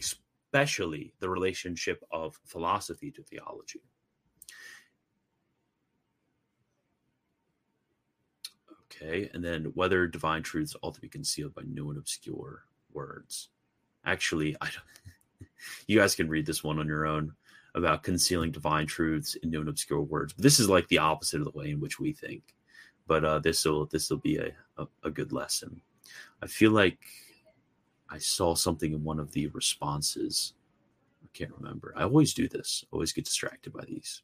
especially 0.53 1.11
the 1.19 1.27
relationship 1.29 2.03
of 2.11 2.39
philosophy 2.45 3.09
to 3.09 3.23
theology. 3.23 3.81
Okay, 8.85 9.31
and 9.33 9.43
then 9.43 9.71
whether 9.73 10.05
divine 10.05 10.43
truths 10.43 10.75
ought 10.83 10.93
to 10.93 11.01
be 11.01 11.09
concealed 11.09 11.55
by 11.55 11.63
new 11.63 11.89
and 11.89 11.97
obscure 11.97 12.65
words. 12.93 13.49
Actually, 14.05 14.55
I 14.61 14.65
don't, 14.65 15.49
you 15.87 15.97
guys 15.97 16.13
can 16.13 16.29
read 16.29 16.45
this 16.45 16.63
one 16.63 16.77
on 16.77 16.85
your 16.87 17.07
own 17.07 17.33
about 17.73 18.03
concealing 18.03 18.51
divine 18.51 18.85
truths 18.85 19.33
in 19.41 19.49
new 19.49 19.61
and 19.61 19.69
obscure 19.69 20.01
words. 20.01 20.33
But 20.33 20.43
this 20.43 20.59
is 20.59 20.69
like 20.69 20.87
the 20.89 20.99
opposite 20.99 21.41
of 21.41 21.45
the 21.45 21.57
way 21.57 21.71
in 21.71 21.79
which 21.79 21.99
we 21.99 22.13
think. 22.13 22.43
But 23.07 23.25
uh, 23.25 23.39
this 23.39 23.65
will 23.65 23.87
this 23.87 24.11
will 24.11 24.17
be 24.17 24.37
a, 24.37 24.51
a, 24.77 24.85
a 25.03 25.09
good 25.09 25.33
lesson. 25.33 25.81
I 26.43 26.47
feel 26.47 26.71
like 26.71 26.99
I 28.13 28.19
saw 28.19 28.53
something 28.53 28.93
in 28.93 29.03
one 29.03 29.19
of 29.19 29.31
the 29.31 29.47
responses. 29.47 30.53
I 31.23 31.27
can't 31.33 31.51
remember. 31.57 31.95
I 31.97 32.03
always 32.03 32.35
do 32.35 32.47
this. 32.47 32.85
always 32.91 33.11
get 33.11 33.25
distracted 33.25 33.73
by 33.73 33.85
these. 33.85 34.21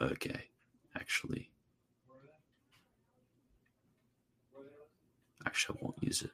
Okay, 0.00 0.40
actually, 0.96 1.48
actually, 5.46 5.78
I 5.80 5.84
won't 5.84 6.02
use 6.02 6.22
it. 6.22 6.30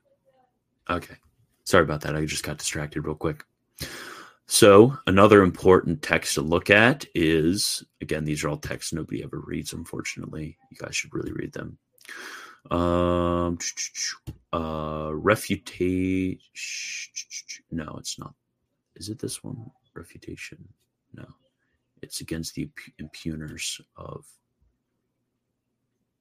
Okay. 0.89 1.17
Sorry 1.65 1.83
about 1.83 2.01
that. 2.03 2.17
I 2.17 2.25
just 2.25 2.45
got 2.45 2.59
distracted 2.59 3.03
real 3.03 3.17
quick. 3.17 3.45
So, 4.47 4.97
another 5.07 5.43
important 5.43 6.01
text 6.01 6.35
to 6.37 6.43
look 6.43 6.71
at 6.71 7.05
is 7.15 7.85
again, 8.01 8.25
these 8.25 8.43
are 8.43 8.49
all 8.49 8.57
texts 8.57 8.93
nobody 8.95 9.23
ever 9.23 9.41
reads, 9.41 9.75
unfortunately. 9.75 10.57
You 10.71 10.79
guys 10.79 10.97
should 10.97 11.13
really 11.13 11.33
read 11.33 11.53
them. 11.53 11.77
Um, 12.71 13.59
uh, 14.53 15.11
refutation. 15.13 16.39
No, 17.71 17.97
it's 17.99 18.19
not. 18.19 18.35
Is 18.97 19.09
it 19.09 19.19
this 19.19 19.45
one? 19.45 19.71
Refutation. 19.95 20.67
No, 21.15 21.27
it's 22.03 22.21
against 22.21 22.55
the 22.55 22.69
impugners 22.99 23.81
of 23.97 24.27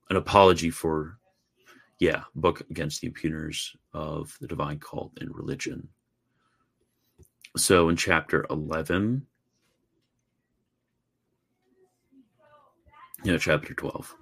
an 0.10 0.18
apology 0.18 0.70
for 0.70 1.18
yeah, 2.00 2.24
book 2.36 2.62
against 2.70 3.02
the 3.02 3.08
impugners 3.08 3.76
of 3.94 4.38
the 4.42 4.48
divine 4.48 4.80
cult 4.80 5.12
and 5.20 5.34
religion. 5.36 5.88
So 7.56 7.88
in 7.88 7.96
chapter 7.96 8.46
11, 8.50 9.26
yeah, 13.24 13.38
chapter 13.38 13.74
12, 13.74 14.14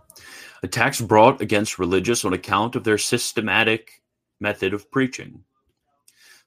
attacks 0.63 1.02
brought 1.02 1.41
against 1.41 1.78
religious 1.78 2.23
on 2.26 2.34
account 2.34 2.76
of 2.76 2.84
their 2.84 2.97
systematic 2.97 4.02
method 4.39 4.73
of 4.73 4.89
preaching. 4.89 5.43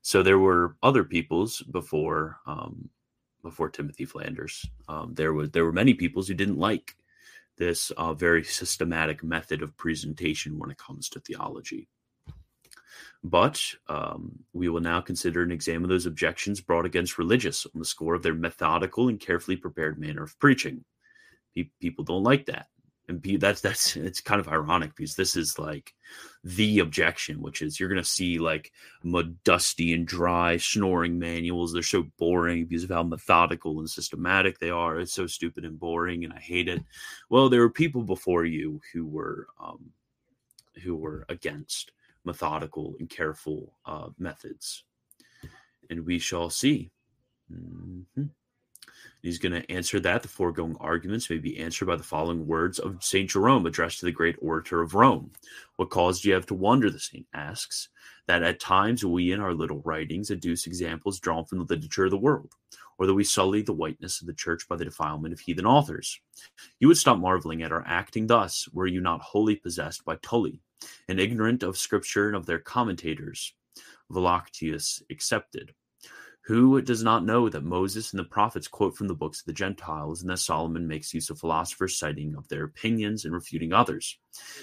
So 0.00 0.22
there 0.22 0.38
were 0.38 0.76
other 0.82 1.04
peoples 1.04 1.62
before 1.62 2.38
um, 2.46 2.88
before 3.42 3.68
Timothy 3.68 4.04
Flanders. 4.04 4.64
Um, 4.88 5.14
there 5.14 5.32
was 5.32 5.50
there 5.50 5.64
were 5.64 5.72
many 5.72 5.94
peoples 5.94 6.26
who 6.26 6.34
didn't 6.34 6.58
like 6.58 6.96
this 7.58 7.90
uh, 7.92 8.14
very 8.14 8.42
systematic 8.44 9.22
method 9.22 9.62
of 9.62 9.76
presentation 9.76 10.58
when 10.58 10.70
it 10.70 10.78
comes 10.78 11.08
to 11.10 11.20
theology. 11.20 11.88
But 13.24 13.62
um, 13.88 14.38
we 14.52 14.68
will 14.68 14.80
now 14.80 15.00
consider 15.00 15.42
and 15.42 15.52
examine 15.52 15.88
those 15.88 16.06
objections 16.06 16.60
brought 16.60 16.86
against 16.86 17.18
religious 17.18 17.66
on 17.66 17.78
the 17.78 17.84
score 17.84 18.14
of 18.14 18.22
their 18.22 18.34
methodical 18.34 19.08
and 19.08 19.18
carefully 19.18 19.56
prepared 19.56 19.98
manner 19.98 20.22
of 20.22 20.38
preaching. 20.38 20.84
Pe- 21.54 21.70
people 21.80 22.04
don't 22.04 22.22
like 22.22 22.46
that 22.46 22.68
and 23.08 23.22
be, 23.22 23.36
that's 23.36 23.60
that's 23.60 23.96
it's 23.96 24.20
kind 24.20 24.40
of 24.40 24.48
ironic 24.48 24.94
because 24.94 25.14
this 25.14 25.36
is 25.36 25.58
like 25.58 25.94
the 26.44 26.80
objection 26.80 27.40
which 27.40 27.62
is 27.62 27.78
you're 27.78 27.88
going 27.88 28.02
to 28.02 28.08
see 28.08 28.38
like 28.38 28.72
dusty 29.44 29.92
and 29.92 30.06
dry 30.06 30.56
snoring 30.56 31.18
manuals. 31.18 31.72
They're 31.72 31.82
so 31.82 32.06
boring 32.18 32.66
because 32.66 32.84
of 32.84 32.90
how 32.90 33.02
methodical 33.02 33.78
and 33.78 33.88
systematic 33.88 34.58
they 34.58 34.70
are. 34.70 34.98
It's 34.98 35.12
so 35.12 35.26
stupid 35.26 35.64
and 35.64 35.78
boring 35.78 36.24
and 36.24 36.32
i 36.32 36.38
hate 36.38 36.68
it. 36.68 36.82
Well 37.28 37.48
there 37.48 37.60
were 37.60 37.70
people 37.70 38.02
before 38.02 38.44
you 38.44 38.80
who 38.92 39.06
were 39.06 39.46
um, 39.60 39.90
who 40.82 40.96
were 40.96 41.24
against 41.28 41.92
methodical 42.24 42.96
and 42.98 43.08
careful 43.08 43.72
uh, 43.86 44.08
methods. 44.18 44.84
And 45.88 46.04
we 46.04 46.18
shall 46.18 46.50
see. 46.50 46.90
Mm-hmm. 47.52 48.24
He's 49.26 49.38
going 49.38 49.60
to 49.60 49.68
answer 49.72 49.98
that. 49.98 50.22
The 50.22 50.28
foregoing 50.28 50.76
arguments 50.78 51.28
may 51.28 51.38
be 51.38 51.58
answered 51.58 51.86
by 51.86 51.96
the 51.96 52.04
following 52.04 52.46
words 52.46 52.78
of 52.78 53.02
St. 53.02 53.28
Jerome 53.28 53.66
addressed 53.66 53.98
to 53.98 54.04
the 54.04 54.12
great 54.12 54.36
orator 54.40 54.82
of 54.82 54.94
Rome. 54.94 55.32
What 55.74 55.90
cause 55.90 56.20
do 56.20 56.28
you 56.28 56.34
have 56.34 56.46
to 56.46 56.54
wonder, 56.54 56.90
the 56.90 57.00
saint 57.00 57.26
asks, 57.34 57.88
that 58.28 58.44
at 58.44 58.60
times 58.60 59.04
we 59.04 59.32
in 59.32 59.40
our 59.40 59.52
little 59.52 59.82
writings 59.84 60.30
adduce 60.30 60.68
examples 60.68 61.18
drawn 61.18 61.44
from 61.44 61.58
the 61.58 61.64
literature 61.64 62.04
of 62.04 62.12
the 62.12 62.16
world, 62.16 62.52
or 62.98 63.06
that 63.08 63.14
we 63.14 63.24
sully 63.24 63.62
the 63.62 63.72
whiteness 63.72 64.20
of 64.20 64.28
the 64.28 64.32
church 64.32 64.68
by 64.68 64.76
the 64.76 64.84
defilement 64.84 65.34
of 65.34 65.40
heathen 65.40 65.66
authors. 65.66 66.20
You 66.78 66.86
would 66.86 66.96
stop 66.96 67.18
marveling 67.18 67.64
at 67.64 67.72
our 67.72 67.82
acting 67.84 68.28
thus, 68.28 68.68
were 68.72 68.86
you 68.86 69.00
not 69.00 69.22
wholly 69.22 69.56
possessed 69.56 70.04
by 70.04 70.18
Tully, 70.22 70.60
and 71.08 71.18
ignorant 71.18 71.64
of 71.64 71.76
scripture 71.76 72.28
and 72.28 72.36
of 72.36 72.46
their 72.46 72.60
commentators, 72.60 73.54
Volcatius 74.08 75.02
excepted. 75.10 75.74
Who 76.46 76.80
does 76.80 77.02
not 77.02 77.24
know 77.24 77.48
that 77.48 77.64
Moses 77.64 78.12
and 78.12 78.20
the 78.20 78.24
prophets 78.24 78.68
quote 78.68 78.96
from 78.96 79.08
the 79.08 79.16
books 79.16 79.40
of 79.40 79.46
the 79.46 79.52
Gentiles 79.52 80.20
and 80.20 80.30
that 80.30 80.38
Solomon 80.38 80.86
makes 80.86 81.12
use 81.12 81.28
of 81.28 81.40
philosophers' 81.40 81.98
citing 81.98 82.36
of 82.36 82.46
their 82.46 82.62
opinions 82.62 83.24
and 83.24 83.34
refuting 83.34 83.72
others? 83.72 84.16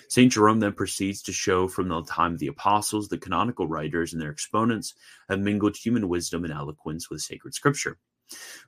St. 0.08 0.32
Jerome 0.32 0.62
then 0.62 0.72
proceeds 0.72 1.22
to 1.24 1.34
show 1.34 1.68
from 1.68 1.90
the 1.90 2.02
time 2.04 2.34
of 2.34 2.40
the 2.40 2.48
apostles 2.48 3.10
the 3.10 3.18
canonical 3.18 3.68
writers 3.68 4.14
and 4.14 4.22
their 4.22 4.32
exponents 4.32 4.94
have 5.28 5.42
mingled 5.42 5.76
human 5.76 6.08
wisdom 6.08 6.46
and 6.46 6.54
eloquence 6.54 7.10
with 7.10 7.20
sacred 7.20 7.54
scripture. 7.54 7.98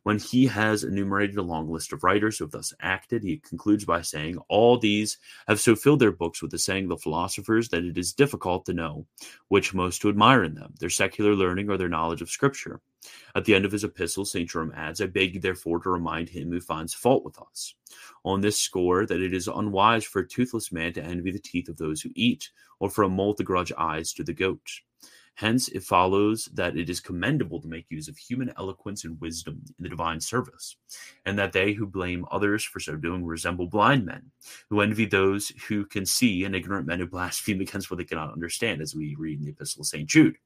When 0.04 0.20
he 0.20 0.46
has 0.48 0.84
enumerated 0.84 1.38
a 1.38 1.42
long 1.42 1.70
list 1.70 1.94
of 1.94 2.04
writers 2.04 2.38
who 2.38 2.46
have 2.46 2.52
thus 2.52 2.74
acted, 2.80 3.24
he 3.24 3.38
concludes 3.38 3.86
by 3.86 4.02
saying, 4.02 4.38
All 4.50 4.78
these 4.78 5.18
have 5.48 5.60
so 5.60 5.76
filled 5.76 6.00
their 6.00 6.12
books 6.12 6.42
with 6.42 6.52
the 6.52 6.60
saying 6.60 6.86
of 6.86 6.90
the 6.90 6.98
philosophers 6.98 7.70
that 7.70 7.84
it 7.84 7.98
is 7.98 8.14
difficult 8.14 8.66
to 8.66 8.74
know 8.74 9.06
which 9.48 9.74
most 9.74 10.02
to 10.02 10.10
admire 10.10 10.44
in 10.44 10.56
them, 10.56 10.74
their 10.80 10.90
secular 10.90 11.36
learning 11.36 11.70
or 11.70 11.78
their 11.78 11.90
knowledge 11.90 12.22
of 12.22 12.30
Scripture. 12.30 12.82
At 13.36 13.46
the 13.46 13.54
end 13.54 13.66
of 13.66 13.72
his 13.72 13.84
epistle, 13.84 14.26
St. 14.26 14.50
Jerome 14.50 14.74
adds, 14.76 15.02
I 15.02 15.06
beg 15.08 15.36
you 15.36 15.40
therefore 15.40 15.80
to 15.80 15.90
remind 15.90 16.30
him 16.30 16.52
who 16.52 16.60
finds 16.60 16.94
fault 16.94 17.24
with 17.24 17.40
us 17.40 17.76
on 18.24 18.42
this 18.42 18.60
score 18.60 19.06
that 19.06 19.22
it 19.22 19.34
is 19.34 19.48
unwise 19.48 20.04
for 20.04 20.20
a 20.20 20.28
toothless 20.28 20.72
man 20.72 20.94
to 20.94 21.04
envy 21.04 21.32
the 21.32 21.40
teeth 21.40 21.70
of 21.70 21.78
those 21.78 22.02
who 22.02 22.10
eat, 22.16 22.50
or 22.80 22.90
for 22.90 23.04
a 23.04 23.10
mole 23.10 23.36
to 23.36 23.44
grudge 23.44 23.72
eyes 23.78 24.14
to 24.14 24.24
the 24.24 24.34
goat. 24.34 24.82
Hence, 25.36 25.68
it 25.68 25.84
follows 25.84 26.46
that 26.54 26.78
it 26.78 26.90
is 26.90 27.02
commendable 27.02 27.62
to 27.62 27.68
make 27.68 27.86
use 27.90 28.08
of 28.08 28.18
human 28.18 28.54
eloquence 28.58 29.04
and 29.04 29.20
wisdom 29.20 29.62
in 29.78 29.84
the 29.84 29.90
divine 29.90 30.22
service, 30.22 30.78
and 31.26 31.38
that 31.38 31.52
they 31.52 31.74
who 31.74 31.86
blame 31.86 32.26
others 32.32 32.64
for 32.64 32.80
so 32.80 32.96
doing 32.96 33.26
resemble 33.26 33.68
blind 33.68 34.06
men, 34.06 34.32
who 34.70 34.80
envy 34.80 35.06
those 35.06 35.50
who 35.68 35.86
can 35.86 36.06
see, 36.06 36.46
and 36.46 36.56
ignorant 36.56 36.88
men 36.88 37.00
who 37.00 37.06
blaspheme 37.06 37.60
against 37.60 37.92
what 37.92 37.98
they 37.98 38.06
cannot 38.06 38.32
understand, 38.32 38.82
as 38.82 38.96
we 38.96 39.16
read 39.20 39.40
in 39.40 39.46
the 39.46 39.52
Epistle 39.52 39.82
of 39.82 39.88
St. 39.88 40.08
Jude. 40.08 40.38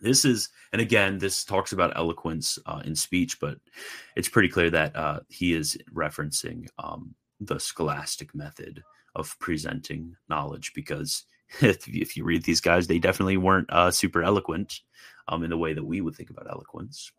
This 0.00 0.24
is, 0.24 0.48
and 0.72 0.82
again, 0.82 1.18
this 1.18 1.44
talks 1.44 1.72
about 1.72 1.96
eloquence 1.96 2.58
uh, 2.66 2.82
in 2.84 2.96
speech, 2.96 3.38
but 3.38 3.58
it's 4.16 4.28
pretty 4.28 4.48
clear 4.48 4.70
that 4.70 4.94
uh, 4.96 5.20
he 5.28 5.54
is 5.54 5.78
referencing 5.94 6.66
um, 6.78 7.14
the 7.40 7.60
scholastic 7.60 8.34
method 8.34 8.82
of 9.14 9.38
presenting 9.38 10.16
knowledge 10.28 10.72
because 10.74 11.24
if, 11.60 12.16
you 12.16 12.24
read 12.24 12.44
these 12.44 12.60
guys, 12.60 12.86
they 12.86 12.98
definitely 12.98 13.36
weren't 13.36 13.70
uh, 13.70 13.90
super 13.90 14.22
eloquent 14.22 14.80
um, 15.28 15.44
in 15.44 15.50
the 15.50 15.58
way 15.58 15.72
that 15.72 15.84
we 15.84 16.00
would 16.00 16.14
think 16.14 16.30
about 16.30 16.50
eloquence. 16.50 17.10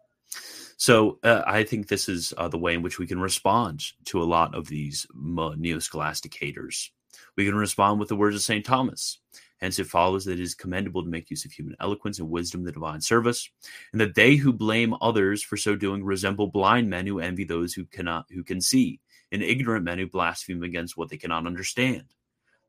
So 0.78 1.20
uh, 1.24 1.44
I 1.46 1.64
think 1.64 1.88
this 1.88 2.10
is 2.10 2.34
uh, 2.38 2.48
the 2.48 2.58
way 2.58 2.74
in 2.74 2.82
which 2.82 3.00
we 3.00 3.08
can 3.08 3.20
respond 3.20 3.84
to 4.06 4.22
a 4.22 4.26
lot 4.26 4.56
of 4.56 4.68
these 4.68 5.08
neo-scholastic 5.16 6.34
haters. 6.34 6.92
We 7.38 7.46
can 7.46 7.56
respond 7.56 8.00
with 8.00 8.10
the 8.10 8.16
words 8.16 8.36
of 8.36 8.42
St. 8.42 8.66
Thomas. 8.66 9.20
Hence, 9.58 9.80
it 9.80 9.88
follows 9.88 10.26
that 10.26 10.34
it 10.34 10.42
is 10.42 10.54
commendable 10.54 11.04
to 11.04 11.10
make 11.10 11.30
use 11.30 11.46
of 11.46 11.52
human 11.52 11.78
eloquence 11.80 12.20
and 12.20 12.30
wisdom 12.30 12.66
the 12.66 12.74
divine 12.74 13.00
service, 13.00 13.50
and 13.94 14.02
that 14.02 14.16
they 14.16 14.36
who 14.36 14.52
blame 14.52 14.96
others 15.00 15.42
for 15.42 15.56
so 15.56 15.78
doing 15.78 16.04
resemble 16.04 16.48
blind 16.48 16.90
men 16.90 17.08
who 17.08 17.20
envy 17.20 17.46
those 17.46 17.74
who 17.74 17.86
cannot 17.86 18.26
who 18.30 18.44
can 18.44 18.60
see, 18.60 19.00
and 19.32 19.42
ignorant 19.42 19.86
men 19.86 19.98
who 19.98 20.08
blaspheme 20.08 20.62
against 20.62 20.98
what 20.98 21.10
they 21.10 21.18
cannot 21.18 21.48
understand. 21.48 22.04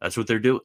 That's 0.00 0.16
what 0.16 0.28
they're 0.28 0.38
doing. 0.38 0.60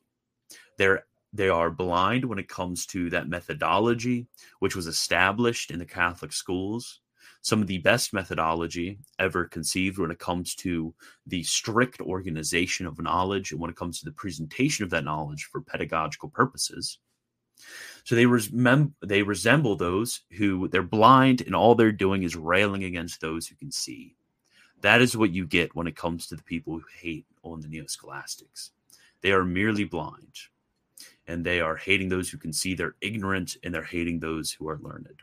They're 0.78 1.06
they 1.34 1.48
are 1.48 1.72
blind 1.72 2.26
when 2.26 2.40
it 2.40 2.50
comes 2.50 2.86
to 2.88 3.10
that 3.12 3.30
methodology 3.30 4.28
which 4.60 4.76
was 4.76 4.88
established 4.88 5.72
in 5.72 5.80
the 5.80 5.86
Catholic 5.86 6.34
schools. 6.34 7.00
Some 7.42 7.62
of 7.62 7.68
the 7.68 7.80
best 7.80 8.14
methodology 8.14 9.00
ever 9.18 9.46
conceived 9.46 9.98
when 9.98 10.12
it 10.12 10.20
comes 10.20 10.54
to 10.56 10.94
the 11.26 11.44
strict 11.44 12.02
organization 12.02 12.86
of 12.86 13.02
knowledge 13.02 13.52
and 13.52 13.62
when 13.62 13.70
it 13.70 13.78
comes 13.78 14.00
to 14.00 14.06
the 14.06 14.12
presentation 14.12 14.84
of 14.84 14.90
that 14.92 15.06
knowledge 15.06 15.46
for 15.52 15.62
pedagogical 15.62 16.30
purposes. 16.30 17.00
So 18.04 18.16
they 18.16 18.26
they 19.02 19.24
resemble 19.24 19.76
those 19.76 20.22
who 20.32 20.68
they're 20.68 20.84
blind 20.84 21.42
and 21.42 21.56
all 21.56 21.76
they're 21.76 21.92
doing 21.92 22.24
is 22.24 22.36
railing 22.36 22.84
against 22.84 23.22
those 23.22 23.48
who 23.48 23.56
can 23.56 23.72
see. 23.72 24.16
That 24.82 25.02
is 25.02 25.16
what 25.16 25.32
you 25.32 25.46
get 25.46 25.76
when 25.76 25.88
it 25.88 25.96
comes 25.96 26.28
to 26.28 26.36
the 26.36 26.44
people 26.44 26.74
who 26.74 26.86
hate 27.00 27.26
on 27.44 27.62
the 27.62 27.68
neo-scholastics. 27.68 28.72
They 29.22 29.32
are 29.32 29.46
merely 29.46 29.84
blind 29.84 30.36
and 31.28 31.46
they 31.46 31.60
are 31.62 31.76
hating 31.76 32.10
those 32.10 32.30
who 32.30 32.38
can 32.38 32.54
see 32.54 32.74
they're 32.74 32.96
ignorant 33.02 33.58
and 33.64 33.74
they're 33.74 33.84
hating 33.84 34.20
those 34.20 34.52
who 34.52 34.68
are 34.68 34.80
learned. 34.82 35.22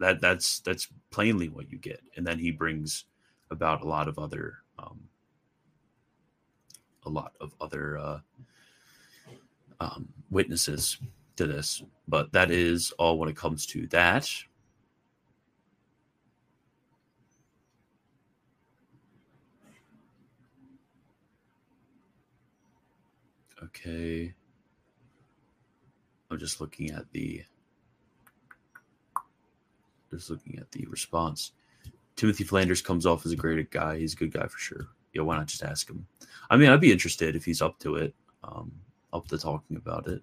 That 0.00 0.20
that's 0.20 0.60
that's 0.60 0.88
plainly 1.10 1.48
what 1.48 1.70
you 1.70 1.78
get. 1.78 2.00
And 2.16 2.26
then 2.26 2.38
he 2.38 2.50
brings 2.50 3.04
about 3.50 3.82
a 3.82 3.88
lot 3.88 4.08
of 4.08 4.18
other 4.18 4.58
um, 4.78 5.00
a 7.04 7.08
lot 7.08 7.32
of 7.40 7.54
other 7.60 7.98
uh, 7.98 8.18
um, 9.80 10.08
witnesses 10.30 10.98
to 11.36 11.46
this. 11.46 11.82
But 12.08 12.32
that 12.32 12.50
is 12.50 12.92
all 12.98 13.18
when 13.18 13.28
it 13.28 13.36
comes 13.36 13.66
to 13.66 13.86
that 13.88 14.28
okay 23.62 24.34
I'm 26.32 26.38
just 26.38 26.62
looking 26.62 26.90
at 26.90 27.10
the 27.12 27.42
just 30.10 30.30
looking 30.30 30.58
at 30.58 30.70
the 30.72 30.86
response. 30.86 31.52
Timothy 32.16 32.44
Flanders 32.44 32.80
comes 32.80 33.04
off 33.04 33.26
as 33.26 33.32
a 33.32 33.36
great 33.36 33.70
guy. 33.70 33.98
He's 33.98 34.14
a 34.14 34.16
good 34.16 34.32
guy 34.32 34.46
for 34.46 34.58
sure. 34.58 34.88
Yeah, 35.12 35.22
why 35.22 35.36
not 35.36 35.46
just 35.46 35.62
ask 35.62 35.88
him? 35.88 36.06
I 36.48 36.56
mean, 36.56 36.70
I'd 36.70 36.80
be 36.80 36.92
interested 36.92 37.36
if 37.36 37.44
he's 37.44 37.60
up 37.60 37.78
to 37.80 37.96
it, 37.96 38.14
um, 38.44 38.72
up 39.12 39.28
to 39.28 39.38
talking 39.38 39.76
about 39.76 40.06
it. 40.08 40.22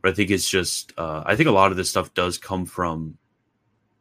But 0.00 0.12
I 0.12 0.14
think 0.14 0.30
it's 0.30 0.48
just, 0.48 0.92
uh, 0.96 1.22
I 1.26 1.36
think 1.36 1.48
a 1.48 1.52
lot 1.52 1.70
of 1.70 1.76
this 1.76 1.90
stuff 1.90 2.14
does 2.14 2.38
come 2.38 2.64
from 2.64 3.18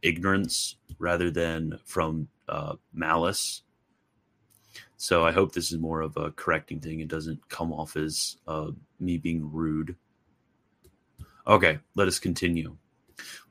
ignorance 0.01 0.77
rather 0.97 1.29
than 1.29 1.79
from 1.83 2.29
uh, 2.47 2.75
malice. 2.93 3.63
So 4.97 5.25
I 5.25 5.31
hope 5.31 5.53
this 5.53 5.71
is 5.71 5.77
more 5.77 6.01
of 6.01 6.15
a 6.17 6.31
correcting 6.31 6.79
thing. 6.79 6.99
It 6.99 7.07
doesn't 7.07 7.49
come 7.49 7.73
off 7.73 7.97
as 7.97 8.37
uh, 8.47 8.71
me 8.99 9.17
being 9.17 9.51
rude. 9.51 9.95
Okay, 11.47 11.79
let 11.95 12.07
us 12.07 12.19
continue. 12.19 12.77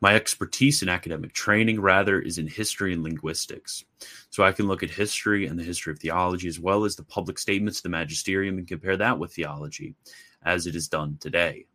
My 0.01 0.15
expertise 0.15 0.83
in 0.83 0.89
academic 0.89 1.33
training, 1.33 1.81
rather, 1.81 2.21
is 2.21 2.39
in 2.39 2.47
history 2.47 2.93
and 2.93 3.03
linguistics. 3.03 3.85
So 4.31 4.45
I 4.45 4.53
can 4.53 4.67
look 4.67 4.83
at 4.83 4.91
history 4.91 5.47
and 5.47 5.59
the 5.59 5.65
history 5.65 5.93
of 5.93 5.99
theology 5.99 6.49
as 6.49 6.61
well 6.61 6.85
as 6.85 6.97
the 6.97 7.05
public 7.05 7.39
statements 7.39 7.79
of 7.79 7.85
the 7.85 7.89
magisterium 7.89 8.59
and 8.59 8.69
compare 8.69 8.97
that 8.97 9.19
with 9.19 9.33
theology 9.33 9.95
as 10.43 10.67
it 10.67 10.75
is 10.75 10.89
done 10.89 11.17
today. 11.21 11.67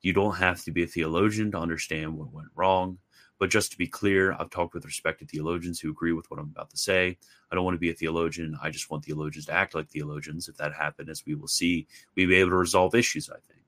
You 0.00 0.12
don't 0.12 0.36
have 0.36 0.62
to 0.64 0.72
be 0.72 0.82
a 0.82 0.86
theologian 0.86 1.50
to 1.52 1.58
understand 1.58 2.16
what 2.16 2.32
went 2.32 2.48
wrong. 2.54 2.98
But 3.38 3.50
just 3.50 3.70
to 3.72 3.78
be 3.78 3.86
clear, 3.86 4.32
I've 4.32 4.50
talked 4.50 4.74
with 4.74 4.84
respected 4.84 5.30
theologians 5.30 5.78
who 5.78 5.90
agree 5.90 6.12
with 6.12 6.30
what 6.30 6.40
I'm 6.40 6.50
about 6.54 6.70
to 6.70 6.76
say. 6.76 7.16
I 7.50 7.54
don't 7.54 7.64
want 7.64 7.76
to 7.76 7.80
be 7.80 7.90
a 7.90 7.94
theologian. 7.94 8.58
I 8.62 8.70
just 8.70 8.90
want 8.90 9.04
theologians 9.04 9.46
to 9.46 9.52
act 9.52 9.74
like 9.74 9.88
theologians. 9.88 10.48
If 10.48 10.56
that 10.56 10.74
happened, 10.74 11.08
as 11.08 11.24
we 11.24 11.34
will 11.34 11.48
see, 11.48 11.86
we'll 12.16 12.28
be 12.28 12.36
able 12.36 12.50
to 12.50 12.56
resolve 12.56 12.94
issues, 12.94 13.30
I 13.30 13.38
think. 13.46 13.58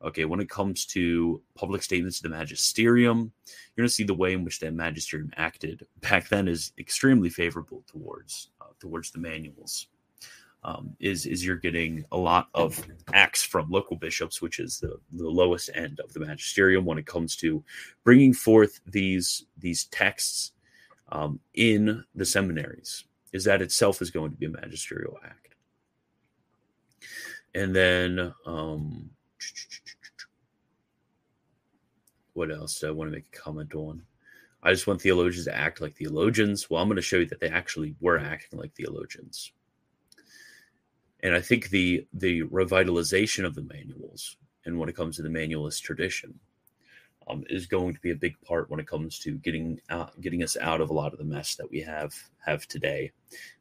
Okay, 0.00 0.26
when 0.26 0.38
it 0.38 0.48
comes 0.48 0.86
to 0.86 1.42
public 1.54 1.82
statements 1.82 2.18
of 2.18 2.24
the 2.24 2.36
magisterium, 2.36 3.32
you're 3.74 3.82
going 3.82 3.88
to 3.88 3.94
see 3.94 4.04
the 4.04 4.14
way 4.14 4.32
in 4.32 4.44
which 4.44 4.60
the 4.60 4.70
magisterium 4.70 5.32
acted 5.36 5.86
back 6.00 6.28
then 6.28 6.46
is 6.46 6.72
extremely 6.78 7.30
favorable 7.30 7.82
towards 7.86 8.50
uh, 8.60 8.66
towards 8.78 9.10
the 9.10 9.18
manuals 9.18 9.88
um, 10.64 10.96
is 10.98 11.26
is 11.26 11.44
you're 11.44 11.56
getting 11.56 12.04
a 12.10 12.16
lot 12.16 12.48
of 12.54 12.84
acts 13.12 13.42
from 13.42 13.70
local 13.70 13.96
bishops, 13.96 14.42
which 14.42 14.58
is 14.58 14.80
the, 14.80 14.98
the 15.12 15.28
lowest 15.28 15.70
end 15.74 16.00
of 16.00 16.12
the 16.12 16.20
magisterium 16.20 16.84
when 16.84 16.98
it 16.98 17.06
comes 17.06 17.36
to 17.36 17.62
bringing 18.04 18.34
forth 18.34 18.80
these 18.86 19.44
these 19.58 19.84
texts 19.84 20.52
um, 21.10 21.38
in 21.54 22.04
the 22.14 22.26
seminaries. 22.26 23.04
Is 23.32 23.44
that 23.44 23.62
itself 23.62 24.02
is 24.02 24.10
going 24.10 24.30
to 24.30 24.36
be 24.36 24.46
a 24.46 24.50
magisterial 24.50 25.16
act, 25.24 25.54
and 27.54 27.74
then 27.74 28.32
um, 28.46 29.10
what 32.32 32.50
else 32.50 32.80
do 32.80 32.88
I 32.88 32.90
want 32.90 33.10
to 33.10 33.14
make 33.16 33.26
a 33.32 33.38
comment 33.38 33.74
on? 33.74 34.02
I 34.60 34.72
just 34.72 34.88
want 34.88 35.00
theologians 35.00 35.44
to 35.44 35.56
act 35.56 35.80
like 35.80 35.94
theologians. 35.94 36.68
Well, 36.68 36.82
I'm 36.82 36.88
going 36.88 36.96
to 36.96 37.02
show 37.02 37.18
you 37.18 37.26
that 37.26 37.38
they 37.38 37.48
actually 37.48 37.94
were 38.00 38.18
acting 38.18 38.58
like 38.58 38.74
theologians 38.74 39.52
and 41.22 41.34
I 41.34 41.40
think 41.40 41.70
the 41.70 42.06
the 42.14 42.42
revitalization 42.44 43.44
of 43.44 43.54
the 43.54 43.62
manuals 43.62 44.36
and 44.64 44.78
when 44.78 44.88
it 44.88 44.96
comes 44.96 45.16
to 45.16 45.22
the 45.22 45.28
manualist 45.28 45.82
tradition 45.82 46.38
um, 47.28 47.44
is 47.48 47.66
going 47.66 47.94
to 47.94 48.00
be 48.00 48.10
a 48.10 48.16
big 48.16 48.40
part 48.40 48.70
when 48.70 48.80
it 48.80 48.86
comes 48.86 49.18
to 49.20 49.32
getting 49.38 49.80
out, 49.90 50.18
getting 50.20 50.42
us 50.42 50.56
out 50.56 50.80
of 50.80 50.90
a 50.90 50.94
lot 50.94 51.12
of 51.12 51.18
the 51.18 51.24
mess 51.24 51.54
that 51.56 51.70
we 51.70 51.80
have 51.80 52.14
have 52.44 52.66
today, 52.66 53.12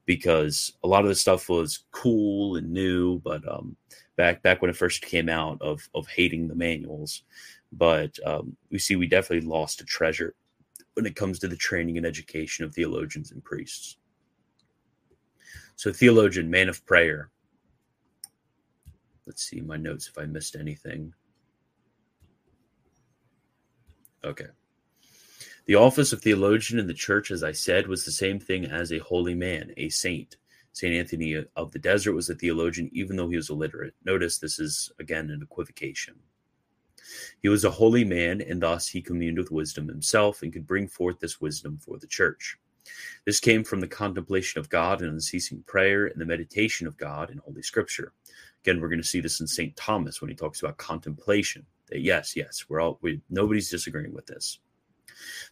because 0.05 0.73
a 0.83 0.87
lot 0.87 1.03
of 1.03 1.09
the 1.09 1.15
stuff 1.15 1.49
was 1.49 1.85
cool 1.91 2.55
and 2.55 2.71
new, 2.71 3.19
but 3.19 3.45
um, 3.51 3.75
back 4.15 4.41
back 4.41 4.61
when 4.61 4.69
it 4.69 4.77
first 4.77 5.01
came 5.01 5.27
out 5.27 5.61
of 5.61 5.87
of 5.95 6.07
hating 6.07 6.47
the 6.47 6.55
manuals, 6.55 7.23
but 7.73 8.17
um, 8.25 8.55
we 8.71 8.79
see 8.79 8.95
we 8.95 9.07
definitely 9.07 9.47
lost 9.47 9.81
a 9.81 9.85
treasure 9.85 10.33
when 10.93 11.05
it 11.05 11.15
comes 11.15 11.37
to 11.39 11.47
the 11.47 11.55
training 11.55 11.97
and 11.97 12.05
education 12.05 12.63
of 12.63 12.73
theologians 12.73 13.31
and 13.31 13.43
priests. 13.43 13.97
So, 15.75 15.93
theologian, 15.93 16.49
man 16.49 16.69
of 16.69 16.83
prayer, 16.85 17.29
Let's 19.27 19.43
see 19.43 19.61
my 19.61 19.77
notes 19.77 20.07
if 20.07 20.17
I 20.17 20.25
missed 20.25 20.55
anything. 20.55 21.13
Okay. 24.23 24.47
The 25.65 25.75
office 25.75 26.13
of 26.13 26.21
theologian 26.21 26.79
in 26.79 26.87
the 26.87 26.93
church, 26.93 27.29
as 27.29 27.43
I 27.43 27.51
said, 27.51 27.87
was 27.87 28.05
the 28.05 28.11
same 28.11 28.39
thing 28.39 28.65
as 28.65 28.91
a 28.91 28.99
holy 28.99 29.35
man, 29.35 29.73
a 29.75 29.89
saint. 29.89 30.37
St. 30.71 30.93
Anthony 30.93 31.43
of 31.55 31.71
the 31.71 31.79
Desert 31.79 32.13
was 32.13 32.29
a 32.29 32.35
theologian, 32.35 32.89
even 32.93 33.17
though 33.17 33.27
he 33.27 33.35
was 33.35 33.49
illiterate. 33.49 33.95
Notice 34.05 34.37
this 34.37 34.59
is, 34.59 34.91
again, 34.99 35.29
an 35.29 35.41
equivocation. 35.41 36.15
He 37.41 37.49
was 37.49 37.65
a 37.65 37.71
holy 37.71 38.05
man, 38.05 38.41
and 38.41 38.61
thus 38.61 38.87
he 38.87 39.01
communed 39.01 39.37
with 39.37 39.51
wisdom 39.51 39.87
himself 39.87 40.41
and 40.41 40.53
could 40.53 40.67
bring 40.67 40.87
forth 40.87 41.19
this 41.19 41.41
wisdom 41.41 41.77
for 41.79 41.97
the 41.97 42.07
church. 42.07 42.57
This 43.25 43.39
came 43.39 43.63
from 43.63 43.81
the 43.81 43.87
contemplation 43.87 44.59
of 44.59 44.69
God 44.69 45.01
and 45.01 45.11
unceasing 45.11 45.63
prayer 45.67 46.05
and 46.05 46.21
the 46.21 46.25
meditation 46.25 46.87
of 46.87 46.97
God 46.97 47.29
in 47.29 47.39
Holy 47.39 47.61
Scripture. 47.61 48.13
Again, 48.67 48.82
we're 48.82 48.89
going 48.89 49.01
to 49.01 49.08
see 49.08 49.21
this 49.21 49.39
in 49.39 49.47
St. 49.47 49.73
Thomas 49.77 50.19
when 50.19 50.30
he 50.30 50.36
talks 50.36 50.60
about 50.60 50.75
contemplation. 50.75 51.65
That 51.88 52.01
yes, 52.01 52.36
yes, 52.36 52.65
we're 52.67 52.82
all 52.82 52.99
we, 53.01 53.21
nobody's 53.30 53.69
disagreeing 53.69 54.13
with 54.13 54.25
this. 54.25 54.60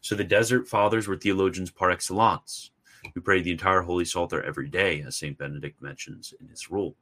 So 0.01 0.15
the 0.15 0.25
desert 0.25 0.67
fathers 0.67 1.07
were 1.07 1.15
theologians 1.15 1.71
par 1.71 1.91
excellence, 1.91 2.71
who 3.13 3.21
prayed 3.21 3.45
the 3.45 3.53
entire 3.53 3.83
Holy 3.83 4.03
Psalter 4.03 4.43
every 4.43 4.67
day, 4.67 5.01
as 5.01 5.15
St. 5.15 5.37
Benedict 5.37 5.81
mentions 5.81 6.33
in 6.41 6.49
his 6.49 6.69
rule. 6.69 6.97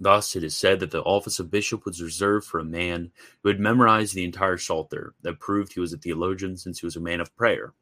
Thus, 0.00 0.34
it 0.36 0.42
is 0.42 0.56
said 0.56 0.80
that 0.80 0.90
the 0.90 1.02
office 1.02 1.38
of 1.38 1.50
bishop 1.50 1.84
was 1.84 2.00
reserved 2.00 2.46
for 2.46 2.60
a 2.60 2.64
man 2.64 3.12
who 3.42 3.50
had 3.50 3.60
memorized 3.60 4.14
the 4.14 4.24
entire 4.24 4.56
Psalter, 4.56 5.12
that 5.20 5.38
proved 5.38 5.74
he 5.74 5.80
was 5.80 5.92
a 5.92 5.98
theologian 5.98 6.56
since 6.56 6.80
he 6.80 6.86
was 6.86 6.96
a 6.96 7.00
man 7.00 7.20
of 7.20 7.36
prayer. 7.36 7.74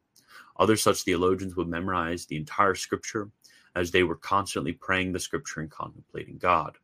Other 0.59 0.75
such 0.75 1.03
theologians 1.03 1.55
would 1.55 1.69
memorize 1.69 2.25
the 2.25 2.35
entire 2.35 2.75
scripture 2.75 3.29
as 3.75 3.91
they 3.91 4.03
were 4.03 4.15
constantly 4.15 4.73
praying 4.73 5.11
the 5.11 5.19
scripture 5.19 5.61
and 5.61 5.69
contemplating 5.69 6.37
God. 6.37 6.77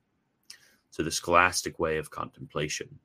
So, 0.92 1.04
the 1.04 1.12
scholastic 1.12 1.80
way 1.80 1.98
of 1.98 2.10
contemplation. 2.10 3.00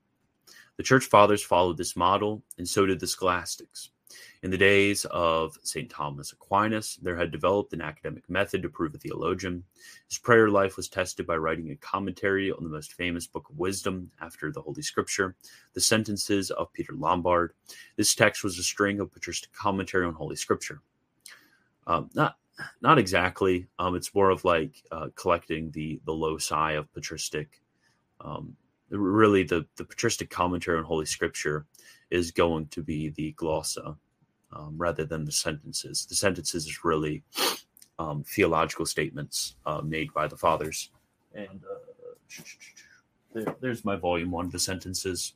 The 0.77 0.83
church 0.83 1.05
fathers 1.05 1.43
followed 1.43 1.77
this 1.77 1.97
model, 1.97 2.43
and 2.59 2.69
so 2.69 2.87
did 2.87 2.99
the 2.99 3.07
scholastics. 3.07 3.91
In 4.43 4.51
the 4.51 4.59
days 4.59 5.05
of 5.07 5.57
St. 5.63 5.91
Thomas 5.91 6.33
Aquinas, 6.33 6.99
there 7.03 7.17
had 7.17 7.31
developed 7.31 7.73
an 7.73 7.81
academic 7.81 8.29
method 8.29 8.63
to 8.63 8.69
prove 8.69 8.95
a 8.95 8.99
theologian. 8.99 9.65
His 10.09 10.19
prayer 10.19 10.51
life 10.51 10.77
was 10.77 10.89
tested 10.89 11.27
by 11.27 11.37
writing 11.37 11.71
a 11.71 11.77
commentary 11.77 12.53
on 12.53 12.63
the 12.63 12.71
most 12.71 12.93
famous 12.93 13.27
book 13.27 13.49
of 13.49 13.59
wisdom 13.59 14.11
after 14.21 14.53
the 14.53 14.61
Holy 14.61 14.83
Scripture, 14.83 15.35
the 15.73 15.81
sentences 15.81 16.51
of 16.51 16.73
Peter 16.73 16.93
Lombard. 16.93 17.55
This 17.97 18.15
text 18.15 18.45
was 18.45 18.59
a 18.59 18.63
string 18.63 19.01
of 19.01 19.13
patristic 19.13 19.53
commentary 19.53 20.07
on 20.07 20.15
Holy 20.15 20.37
Scripture. 20.37 20.83
Um, 21.87 22.11
not 22.15 22.37
not 22.81 22.99
exactly. 22.99 23.67
Um, 23.79 23.95
it's 23.95 24.15
more 24.15 24.31
of 24.31 24.45
like 24.45 24.83
uh, 24.93 25.09
collecting 25.15 25.71
the 25.73 26.01
the 26.05 26.13
loci 26.13 26.73
of 26.73 26.93
patristic. 26.93 27.61
Um, 28.21 28.57
really, 28.91 29.43
the 29.43 29.67
the 29.77 29.85
patristic 29.85 30.31
commentary 30.31 30.79
on 30.79 30.85
Holy 30.85 31.07
Scripture 31.07 31.67
is 32.11 32.31
going 32.31 32.67
to 32.69 32.83
be 32.83 33.11
the 33.11 33.35
glossa 33.35 33.97
um, 34.53 34.75
rather 34.77 35.05
than 35.05 35.25
the 35.25 35.33
sentences. 35.33 36.07
The 36.07 36.15
sentences 36.15 36.67
is 36.67 36.85
really 36.85 37.23
um, 37.99 38.25
theological 38.25 38.87
statements 38.87 39.57
uh, 39.67 39.81
made 39.81 40.13
by 40.13 40.29
the 40.29 40.37
fathers. 40.37 40.91
And 41.35 41.63
uh, 41.65 42.43
there, 43.33 43.57
there's 43.61 43.85
my 43.85 43.97
volume 43.97 44.31
one, 44.31 44.51
the 44.51 44.59
sentences. 44.59 45.35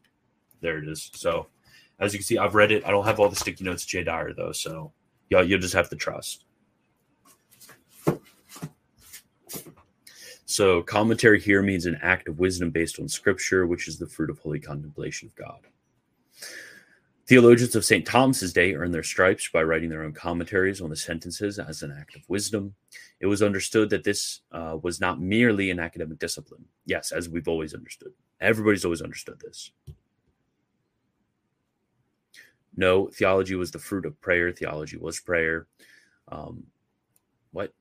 There 0.60 0.78
it 0.78 0.88
is. 0.88 1.10
So 1.14 1.48
as 1.98 2.12
you 2.12 2.20
can 2.20 2.26
see, 2.26 2.38
I've 2.38 2.54
read 2.54 2.72
it. 2.72 2.84
I 2.86 2.90
don't 2.90 3.04
have 3.04 3.18
all 3.18 3.28
the 3.28 3.36
sticky 3.36 3.64
notes 3.64 3.84
J 3.84 4.04
Dyer 4.04 4.32
though, 4.32 4.52
so 4.52 4.92
yeah, 5.30 5.42
you'll 5.42 5.60
just 5.60 5.74
have 5.74 5.90
to 5.90 5.96
trust. 5.96 6.44
So 10.50 10.80
commentary 10.80 11.38
here 11.38 11.60
means 11.60 11.84
an 11.84 11.98
act 12.00 12.26
of 12.26 12.38
wisdom 12.38 12.70
based 12.70 12.98
on 12.98 13.06
scripture, 13.06 13.66
which 13.66 13.86
is 13.86 13.98
the 13.98 14.06
fruit 14.06 14.30
of 14.30 14.38
holy 14.38 14.58
contemplation 14.58 15.28
of 15.28 15.34
God. 15.34 15.60
Theologians 17.26 17.76
of 17.76 17.84
St. 17.84 18.06
Thomas's 18.06 18.54
day 18.54 18.74
earned 18.74 18.94
their 18.94 19.02
stripes 19.02 19.50
by 19.52 19.62
writing 19.62 19.90
their 19.90 20.04
own 20.04 20.14
commentaries 20.14 20.80
on 20.80 20.88
the 20.88 20.96
sentences 20.96 21.58
as 21.58 21.82
an 21.82 21.94
act 21.94 22.16
of 22.16 22.22
wisdom. 22.28 22.74
It 23.20 23.26
was 23.26 23.42
understood 23.42 23.90
that 23.90 24.04
this 24.04 24.40
uh, 24.50 24.78
was 24.82 25.02
not 25.02 25.20
merely 25.20 25.70
an 25.70 25.78
academic 25.78 26.18
discipline. 26.18 26.64
Yes, 26.86 27.12
as 27.12 27.28
we've 27.28 27.46
always 27.46 27.74
understood. 27.74 28.12
Everybody's 28.40 28.86
always 28.86 29.02
understood 29.02 29.38
this. 29.40 29.70
No, 32.74 33.08
theology 33.08 33.54
was 33.54 33.70
the 33.70 33.78
fruit 33.78 34.06
of 34.06 34.18
prayer. 34.22 34.50
Theology 34.50 34.96
was 34.96 35.20
prayer. 35.20 35.66
Um, 36.28 36.64
what? 37.52 37.74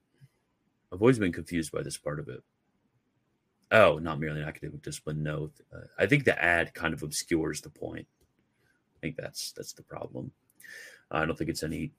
I've 0.91 1.01
always 1.01 1.17
been 1.17 1.31
confused 1.31 1.71
by 1.71 1.81
this 1.81 1.95
part 1.95 2.19
of 2.19 2.27
it. 2.27 2.43
Oh, 3.71 3.97
not 3.99 4.19
merely 4.19 4.41
an 4.41 4.47
academic 4.47 4.81
discipline. 4.81 5.23
No, 5.23 5.51
uh, 5.73 5.81
I 5.99 6.05
think 6.05 6.23
the 6.23 6.41
ad 6.41 6.73
kind 6.73 6.93
of 6.93 7.03
obscures 7.03 7.61
the 7.61 7.69
point. 7.69 8.07
I 8.95 8.99
think 9.01 9.17
that's 9.17 9.51
that's 9.51 9.73
the 9.73 9.83
problem. 9.83 10.31
I 11.11 11.25
don't 11.25 11.37
think 11.37 11.49
it's 11.49 11.63
any 11.63 11.91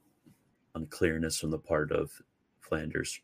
unclearness 0.75 1.45
on 1.45 1.51
the 1.51 1.59
part 1.59 1.93
of 1.93 2.11
Flanders. 2.61 3.21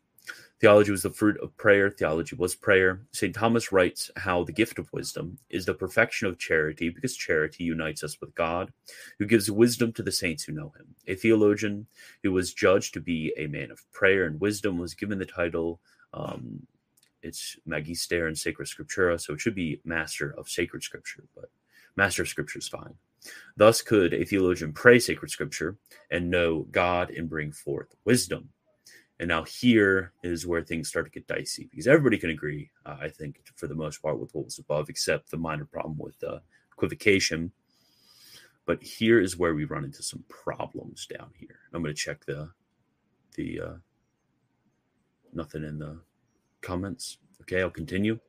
Theology 0.59 0.91
was 0.91 1.03
the 1.03 1.09
fruit 1.11 1.39
of 1.41 1.55
prayer. 1.57 1.89
Theology 1.89 2.35
was 2.35 2.55
prayer. 2.55 3.01
St. 3.11 3.35
Thomas 3.35 3.71
writes 3.71 4.09
how 4.15 4.43
the 4.43 4.51
gift 4.51 4.79
of 4.79 4.91
wisdom 4.91 5.37
is 5.49 5.65
the 5.65 5.73
perfection 5.73 6.27
of 6.27 6.39
charity 6.39 6.89
because 6.89 7.15
charity 7.15 7.63
unites 7.63 8.03
us 8.03 8.19
with 8.19 8.33
God, 8.33 8.71
who 9.19 9.25
gives 9.25 9.51
wisdom 9.51 9.91
to 9.93 10.03
the 10.03 10.11
saints 10.11 10.43
who 10.43 10.53
know 10.53 10.73
him. 10.77 10.95
A 11.07 11.15
theologian 11.15 11.85
who 12.23 12.31
was 12.31 12.53
judged 12.53 12.93
to 12.95 12.99
be 13.01 13.33
a 13.37 13.47
man 13.47 13.69
of 13.69 13.91
prayer 13.91 14.25
and 14.25 14.41
wisdom 14.41 14.79
was 14.79 14.95
given 14.95 15.19
the 15.19 15.25
title, 15.25 15.79
um, 16.13 16.65
it's 17.25 17.57
Magister 17.65 18.27
in 18.27 18.35
Sacra 18.35 18.65
Scriptura, 18.65 19.19
so 19.19 19.33
it 19.33 19.41
should 19.41 19.55
be 19.55 19.81
Master 19.83 20.33
of 20.37 20.49
Sacred 20.49 20.83
Scripture, 20.83 21.23
but 21.35 21.49
Master 21.95 22.21
of 22.21 22.29
Scripture 22.29 22.59
is 22.59 22.67
fine. 22.67 22.95
Thus 23.57 23.81
could 23.81 24.13
a 24.13 24.23
theologian 24.23 24.73
pray 24.73 24.99
sacred 24.99 25.31
scripture 25.31 25.77
and 26.11 26.29
know 26.29 26.67
God 26.71 27.09
and 27.11 27.29
bring 27.29 27.51
forth 27.51 27.95
wisdom. 28.05 28.49
And 29.19 29.29
now 29.29 29.43
here 29.43 30.11
is 30.23 30.45
where 30.45 30.61
things 30.61 30.89
start 30.89 31.05
to 31.05 31.11
get 31.11 31.27
dicey 31.27 31.67
because 31.71 31.87
everybody 31.87 32.17
can 32.17 32.31
agree, 32.31 32.69
uh, 32.85 32.97
I 32.99 33.07
think, 33.07 33.41
for 33.55 33.67
the 33.67 33.75
most 33.75 34.01
part, 34.01 34.19
with 34.19 34.33
what 34.35 34.45
was 34.45 34.59
above, 34.59 34.89
except 34.89 35.31
the 35.31 35.37
minor 35.37 35.65
problem 35.65 35.97
with 35.97 36.21
uh, 36.23 36.39
equivocation. 36.73 37.51
But 38.65 38.83
here 38.83 39.21
is 39.21 39.37
where 39.37 39.55
we 39.55 39.63
run 39.63 39.85
into 39.85 40.03
some 40.03 40.23
problems 40.27 41.07
down 41.07 41.31
here. 41.37 41.59
I'm 41.73 41.81
going 41.81 41.95
to 41.95 41.99
check 41.99 42.25
the 42.25 42.49
the 43.35 43.61
uh, 43.61 43.73
nothing 45.33 45.63
in 45.63 45.79
the 45.79 45.99
comments. 46.65 47.17
Okay, 47.41 47.61
I'll 47.61 47.69
continue. 47.69 48.19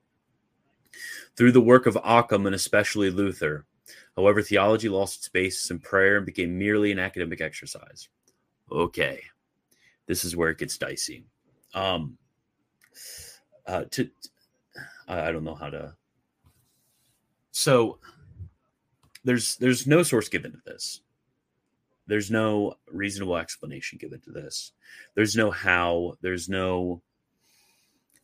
Through 1.36 1.52
the 1.52 1.60
work 1.60 1.86
of 1.86 1.98
Occam 2.04 2.46
and 2.46 2.54
especially 2.54 3.10
Luther, 3.10 3.66
However, 4.16 4.40
theology 4.40 4.88
lost 4.88 5.18
its 5.18 5.28
basis 5.28 5.70
in 5.70 5.78
prayer 5.78 6.16
and 6.16 6.26
became 6.26 6.58
merely 6.58 6.90
an 6.90 6.98
academic 6.98 7.40
exercise. 7.40 8.08
Okay, 8.72 9.22
this 10.06 10.24
is 10.24 10.34
where 10.34 10.48
it 10.48 10.58
gets 10.58 10.78
dicey. 10.78 11.24
Um, 11.74 12.16
uh, 13.66 13.84
to, 13.90 14.08
I 15.06 15.30
don't 15.30 15.44
know 15.44 15.54
how 15.54 15.68
to. 15.68 15.94
So 17.52 17.98
there's 19.22 19.56
there's 19.56 19.86
no 19.86 20.02
source 20.02 20.28
given 20.28 20.52
to 20.52 20.60
this. 20.64 21.02
There's 22.06 22.30
no 22.30 22.74
reasonable 22.90 23.36
explanation 23.36 23.98
given 23.98 24.20
to 24.20 24.30
this. 24.30 24.72
There's 25.14 25.36
no 25.36 25.50
how. 25.50 26.14
There's 26.22 26.48
no 26.48 27.02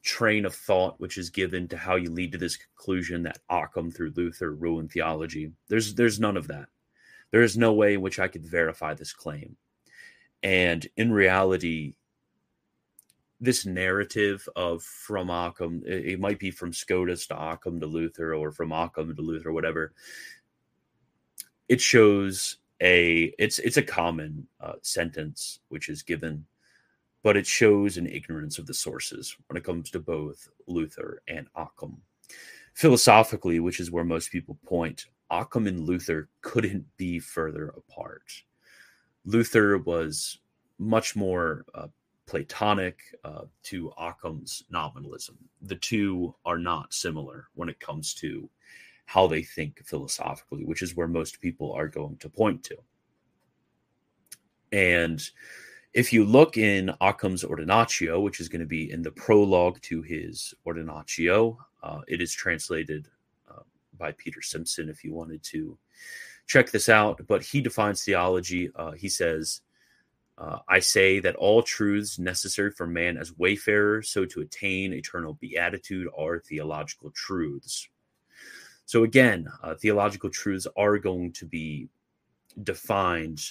train 0.03 0.45
of 0.45 0.55
thought 0.55 1.01
which 1.01 1.17
is 1.17 1.31
given 1.31 1.69
to 1.69 1.77
how 1.77 1.97
you 1.97 2.11
lead 2.11 2.33
to 2.33 2.39
this 2.39 2.57
conclusion 2.57 3.23
that 3.23 3.39
Occam 3.49 3.91
through 3.91 4.13
Luther 4.17 4.53
ruined 4.53 4.91
theology. 4.91 5.53
There's 5.69 5.95
there's 5.95 6.21
none 6.21 6.37
of 6.37 6.49
that. 6.49 6.69
There 7.31 7.43
is 7.43 7.57
no 7.57 7.73
way 7.73 7.95
in 7.95 8.01
which 8.01 8.19
I 8.19 8.29
could 8.29 8.45
verify 8.45 8.95
this 8.95 9.13
claim. 9.13 9.57
And 10.43 10.87
in 10.97 11.13
reality, 11.13 11.95
this 13.41 13.65
narrative 13.65 14.47
of 14.55 14.83
from 14.83 15.31
Occam, 15.31 15.83
it, 15.87 16.21
might 16.21 16.39
be 16.39 16.51
from 16.51 16.73
Scotus 16.73 17.27
to 17.29 17.37
Occam 17.37 17.81
to 17.81 17.87
Luther 17.87 18.35
or 18.35 18.53
from 18.53 18.73
Occam 18.73 19.15
to 19.15 19.23
Luther, 19.23 19.53
whatever. 19.53 19.93
It 21.69 21.81
shows 21.81 22.59
a 22.81 23.33
it's 23.39 23.61
it's 23.61 23.77
a 23.77 23.83
common 23.83 24.47
uh, 24.61 24.75
sentence 24.83 25.61
which 25.69 25.89
is 25.89 26.03
given 26.03 26.45
but 27.23 27.37
it 27.37 27.47
shows 27.47 27.97
an 27.97 28.07
ignorance 28.07 28.59
of 28.59 28.67
the 28.67 28.75
sources 28.75 29.37
when 29.47 29.57
it 29.57 29.65
comes 29.65 29.91
to 29.91 30.01
both 30.01 30.49
Luther 30.67 31.23
and 31.29 31.47
Occam. 31.55 32.03
Philosophically, 32.75 33.61
which 33.61 33.81
is 33.81 33.91
where 33.91 34.05
most 34.05 34.31
people 34.31 34.59
point, 34.65 35.07
Occam 35.31 35.67
and 35.67 35.81
Luther 35.81 36.29
couldn't 36.41 36.85
be 36.97 37.19
further 37.19 37.69
apart. 37.77 38.33
Luther 39.25 39.79
was 39.79 40.39
much 40.79 41.15
more 41.15 41.65
uh, 41.75 41.89
Platonic 42.27 43.01
uh, 43.25 43.43
to 43.65 43.93
Occam's 43.99 44.65
nominalism. 44.71 45.37
The 45.61 45.77
two 45.77 46.35
are 46.45 46.59
not 46.59 46.95
similar 46.95 47.49
when 47.55 47.69
it 47.69 47.79
comes 47.81 48.15
to 48.15 48.49
how 49.07 49.27
they 49.27 49.43
think 49.43 49.83
philosophically, 49.85 50.65
which 50.65 50.83
is 50.83 50.97
where 50.97 51.09
most 51.09 51.41
people 51.41 51.73
are 51.73 51.89
going 51.89 52.17
to 52.19 52.29
point 52.29 52.65
to. 52.65 52.77
And 54.73 55.23
if 55.95 56.13
you 56.13 56.25
look 56.25 56.57
in 56.57 56.91
Occam's 57.01 57.45
Ordinatio, 57.45 58.23
which 58.23 58.41
is 58.41 58.49
going 58.49 58.61
to 58.61 58.67
be 58.67 58.91
in 58.91 59.03
the 59.03 59.11
prologue 59.11 59.81
to 59.83 60.03
his 60.03 60.55
Ordinatio, 60.67 61.57
uh, 61.83 62.01
it 62.09 62.23
is 62.23 62.33
translated 62.33 63.09
uh, 63.51 63.63
by 63.99 64.13
Peter 64.13 64.41
Simpson 64.41 64.89
if 64.89 65.05
you 65.05 65.13
wanted 65.13 65.43
to 65.45 65.77
check 66.47 66.71
this 66.71 66.89
out. 66.89 67.21
But 67.27 67.43
he 67.43 67.61
defines 67.61 68.05
theology. 68.05 68.71
Uh, 68.75 68.93
he 68.93 69.09
says, 69.09 69.61
uh, 70.39 70.61
I 70.67 70.79
say 70.79 71.21
that 71.21 71.37
all 71.37 71.63
truths 71.63 72.19
necessary 72.19 72.71
for 72.71 72.87
man 72.87 73.19
as 73.19 73.37
wayfarer, 73.37 74.03
so 74.03 74.25
to 74.25 74.41
attain 74.41 74.95
eternal 74.95 75.35
beatitude, 75.35 76.09
are 76.17 76.41
theological 76.41 77.11
truths. 77.11 77.87
So 78.87 79.05
again, 79.05 79.47
uh, 79.63 79.75
theological 79.75 80.31
truths 80.31 80.67
are 80.77 80.99
going 80.99 81.33
to 81.33 81.45
be 81.45 81.89
defined 82.63 83.43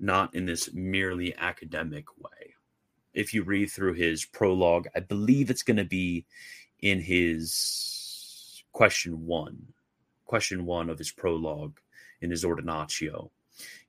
not 0.00 0.34
in 0.34 0.46
this 0.46 0.72
merely 0.72 1.34
academic 1.36 2.04
way. 2.18 2.54
If 3.14 3.34
you 3.34 3.42
read 3.42 3.70
through 3.70 3.94
his 3.94 4.24
prologue, 4.24 4.86
I 4.94 5.00
believe 5.00 5.50
it's 5.50 5.62
going 5.62 5.78
to 5.78 5.84
be 5.84 6.24
in 6.80 7.00
his 7.00 8.62
question 8.72 9.26
one, 9.26 9.58
question 10.24 10.66
one 10.66 10.88
of 10.88 10.98
his 10.98 11.10
prologue 11.10 11.78
in 12.20 12.30
his 12.30 12.44
ordinatio 12.44 13.30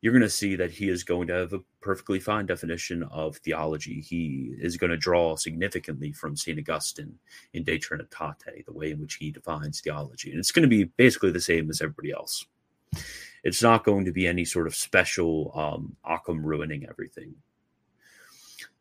you're 0.02 0.14
going 0.14 0.22
to 0.22 0.30
see 0.30 0.56
that 0.56 0.72
he 0.72 0.90
is 0.90 1.04
going 1.04 1.28
to 1.28 1.34
have 1.34 1.54
a 1.54 1.62
perfectly 1.82 2.20
fine 2.20 2.46
definition 2.46 3.04
of 3.04 3.38
theology. 3.38 4.02
He 4.02 4.54
is 4.60 4.78
going 4.78 4.92
to 4.92 4.98
draw 4.98 5.36
significantly 5.36 6.12
from 6.12 6.36
St. 6.36 6.58
Augustine 6.58 7.16
in 7.54 7.64
De 7.64 7.78
Trinitate, 7.78 8.66
the 8.66 8.74
way 8.74 8.92
in 8.92 9.00
which 9.00 9.16
he 9.16 9.32
defines 9.32 9.82
theology. 9.82 10.32
And 10.32 10.40
it's 10.40 10.52
going 10.52 10.64
to 10.64 10.70
be 10.70 10.86
basically 10.86 11.32
the 11.32 11.42
same 11.42 11.70
as 11.70 11.82
everybody 11.82 12.12
else. 12.12 12.46
It's 13.44 13.64
not 13.64 13.84
going 13.84 14.06
to 14.06 14.12
be 14.12 14.28
any 14.28 14.46
sort 14.46 14.68
of 14.68 14.76
special 14.76 15.52
um, 15.56 15.96
Occam 16.06 16.46
ruining 16.46 16.88
everything. 16.88 17.34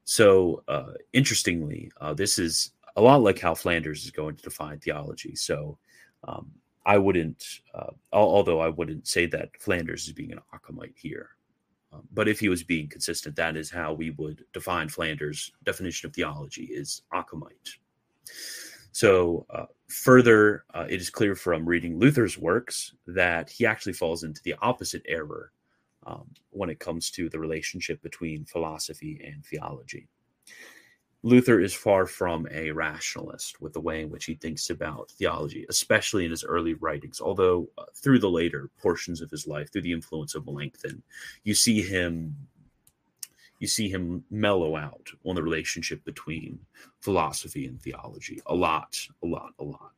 So, 0.04 0.62
uh, 0.68 0.92
interestingly, 1.12 1.92
uh, 2.00 2.14
this 2.14 2.38
is 2.38 2.72
a 2.96 3.02
lot 3.02 3.22
like 3.22 3.38
how 3.38 3.54
Flanders 3.54 4.04
is 4.04 4.10
going 4.10 4.36
to 4.36 4.42
define 4.42 4.78
theology. 4.78 5.34
So, 5.34 5.78
um, 6.24 6.50
I 6.86 6.96
wouldn't, 6.96 7.44
uh, 7.74 7.90
although 8.12 8.60
I 8.60 8.70
wouldn't 8.70 9.06
say 9.06 9.26
that 9.26 9.50
Flanders 9.60 10.06
is 10.06 10.14
being 10.14 10.32
an 10.32 10.40
Occamite 10.54 10.96
here. 10.96 11.30
Um, 11.92 12.08
but 12.12 12.28
if 12.28 12.40
he 12.40 12.48
was 12.48 12.62
being 12.62 12.88
consistent, 12.88 13.36
that 13.36 13.56
is 13.56 13.70
how 13.70 13.92
we 13.92 14.10
would 14.12 14.44
define 14.54 14.88
Flanders' 14.88 15.52
definition 15.64 16.08
of 16.08 16.14
theology 16.14 16.64
is 16.64 17.02
Occamite. 17.12 17.76
So, 18.92 19.44
uh, 19.50 19.66
further, 19.88 20.64
uh, 20.74 20.86
it 20.88 21.00
is 21.00 21.10
clear 21.10 21.34
from 21.34 21.66
reading 21.66 21.98
Luther's 21.98 22.38
works 22.38 22.94
that 23.06 23.50
he 23.50 23.66
actually 23.66 23.94
falls 23.94 24.22
into 24.22 24.42
the 24.42 24.54
opposite 24.60 25.02
error 25.08 25.52
um, 26.06 26.28
when 26.50 26.70
it 26.70 26.78
comes 26.78 27.10
to 27.12 27.28
the 27.28 27.38
relationship 27.38 28.00
between 28.02 28.44
philosophy 28.44 29.20
and 29.24 29.44
theology. 29.44 30.08
Luther 31.24 31.58
is 31.58 31.74
far 31.74 32.06
from 32.06 32.46
a 32.52 32.70
rationalist 32.70 33.60
with 33.60 33.72
the 33.72 33.80
way 33.80 34.02
in 34.02 34.10
which 34.10 34.24
he 34.24 34.34
thinks 34.36 34.70
about 34.70 35.10
theology, 35.10 35.66
especially 35.68 36.24
in 36.24 36.30
his 36.30 36.44
early 36.44 36.74
writings. 36.74 37.20
Although, 37.20 37.68
uh, 37.76 37.84
through 37.94 38.20
the 38.20 38.30
later 38.30 38.70
portions 38.80 39.20
of 39.20 39.30
his 39.30 39.46
life, 39.46 39.72
through 39.72 39.82
the 39.82 39.92
influence 39.92 40.36
of 40.36 40.46
Melanchthon, 40.46 41.02
you 41.42 41.54
see 41.54 41.82
him 41.82 42.36
you 43.58 43.66
see 43.66 43.88
him 43.88 44.24
mellow 44.30 44.76
out 44.76 45.10
on 45.26 45.34
the 45.34 45.42
relationship 45.42 46.04
between 46.04 46.60
philosophy 47.00 47.66
and 47.66 47.80
theology 47.80 48.40
a 48.46 48.54
lot, 48.54 48.98
a 49.22 49.26
lot, 49.26 49.52
a 49.58 49.64
lot. 49.64 49.92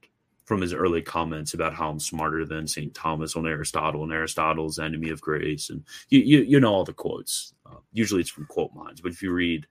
From 0.45 0.63
his 0.63 0.75
early 0.75 1.01
comments 1.01 1.55
about 1.55 1.75
how 1.75 1.91
I'm 1.91 2.01
smarter 2.01 2.45
than 2.45 2.67
St. 2.67 2.93
Thomas 2.93 3.37
on 3.37 3.47
Aristotle 3.47 4.03
and 4.03 4.13
Aristotle's 4.13 4.81
enemy 4.81 5.11
of 5.11 5.21
grace. 5.21 5.71
And 5.71 5.85
you, 6.09 6.19
you, 6.21 6.41
you 6.41 6.59
know 6.59 6.73
all 6.75 6.85
the 6.85 6.93
quotes. 6.93 7.55
Uh, 7.65 7.77
usually 7.93 8.21
it's 8.21 8.31
from 8.31 8.47
quote 8.47 8.75
minds, 8.75 9.01
but 9.01 9.13
if 9.13 9.23
you 9.23 9.33
read 9.33 9.69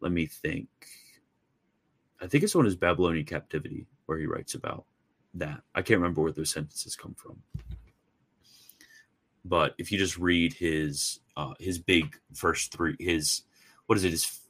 let 0.00 0.12
me 0.12 0.26
think. 0.26 0.68
I 2.20 2.26
think 2.26 2.44
it's 2.44 2.56
on 2.56 2.64
his 2.64 2.76
Babylonian 2.76 3.26
captivity 3.26 3.86
where 4.06 4.18
he 4.18 4.26
writes 4.26 4.54
about 4.54 4.84
that. 5.34 5.60
I 5.74 5.82
can't 5.82 6.00
remember 6.00 6.22
where 6.22 6.32
those 6.32 6.50
sentences 6.50 6.96
come 6.96 7.14
from. 7.14 7.42
But 9.44 9.74
if 9.78 9.92
you 9.92 9.98
just 9.98 10.18
read 10.18 10.54
his 10.54 11.20
uh, 11.36 11.54
his 11.58 11.78
big 11.78 12.16
first 12.34 12.72
three, 12.72 12.96
his 12.98 13.42
what 13.86 13.96
is 13.96 14.04
it, 14.04 14.10
his 14.10 14.40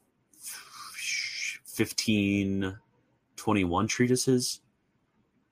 15, 1.66 2.78
21 3.36 3.86
treatises, 3.86 4.60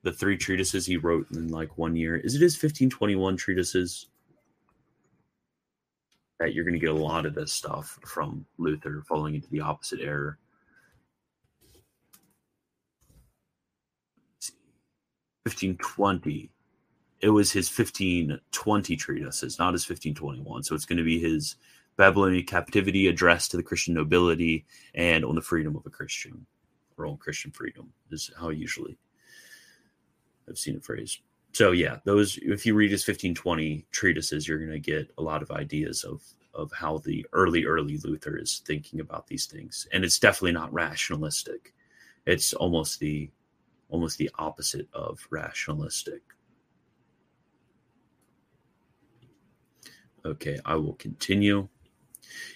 the 0.02 0.12
three 0.12 0.36
treatises 0.36 0.86
he 0.86 0.96
wrote 0.96 1.30
in 1.32 1.48
like 1.48 1.76
one 1.76 1.96
year. 1.96 2.16
Is 2.16 2.34
it 2.34 2.40
his 2.40 2.54
1521 2.54 3.36
treatises? 3.36 4.06
that 6.40 6.52
you're 6.52 6.64
going 6.64 6.74
to 6.74 6.80
get 6.80 6.90
a 6.90 6.92
lot 6.92 7.26
of 7.26 7.34
this 7.34 7.52
stuff 7.52 7.98
from 8.04 8.44
Luther 8.58 9.02
falling 9.08 9.34
into 9.34 9.48
the 9.50 9.60
opposite 9.60 10.00
error. 10.00 10.38
1520. 15.44 16.50
It 17.20 17.30
was 17.30 17.52
his 17.52 17.68
1520 17.68 18.96
treatises, 18.96 19.58
not 19.58 19.72
his 19.72 19.88
1521. 19.88 20.64
So 20.64 20.74
it's 20.74 20.84
going 20.84 20.98
to 20.98 21.04
be 21.04 21.20
his 21.20 21.56
Babylonian 21.96 22.44
captivity 22.44 23.06
address 23.06 23.48
to 23.48 23.56
the 23.56 23.62
Christian 23.62 23.94
nobility 23.94 24.66
and 24.94 25.24
on 25.24 25.34
the 25.34 25.40
freedom 25.40 25.76
of 25.76 25.86
a 25.86 25.90
Christian, 25.90 26.46
or 26.98 27.06
on 27.06 27.16
Christian 27.16 27.50
freedom, 27.50 27.92
is 28.10 28.30
how 28.38 28.50
usually 28.50 28.98
I've 30.48 30.58
seen 30.58 30.76
it 30.76 30.84
phrased 30.84 31.20
so 31.54 31.70
yeah, 31.70 31.98
those 32.04 32.36
if 32.42 32.66
you 32.66 32.74
read 32.74 32.90
his 32.90 33.06
1520 33.06 33.86
treatises, 33.92 34.46
you're 34.46 34.58
going 34.58 34.70
to 34.72 34.78
get 34.80 35.08
a 35.16 35.22
lot 35.22 35.40
of 35.40 35.52
ideas 35.52 36.02
of 36.02 36.20
of 36.52 36.70
how 36.72 36.98
the 36.98 37.24
early 37.32 37.64
early 37.64 37.96
Luther 37.98 38.36
is 38.36 38.60
thinking 38.66 39.00
about 39.00 39.28
these 39.28 39.46
things, 39.46 39.86
and 39.92 40.04
it's 40.04 40.18
definitely 40.18 40.52
not 40.52 40.72
rationalistic. 40.72 41.72
It's 42.26 42.54
almost 42.54 42.98
the 42.98 43.30
almost 43.88 44.18
the 44.18 44.30
opposite 44.36 44.88
of 44.92 45.24
rationalistic. 45.30 46.22
Okay, 50.24 50.58
I 50.64 50.76
will 50.76 50.94
continue. 50.94 51.68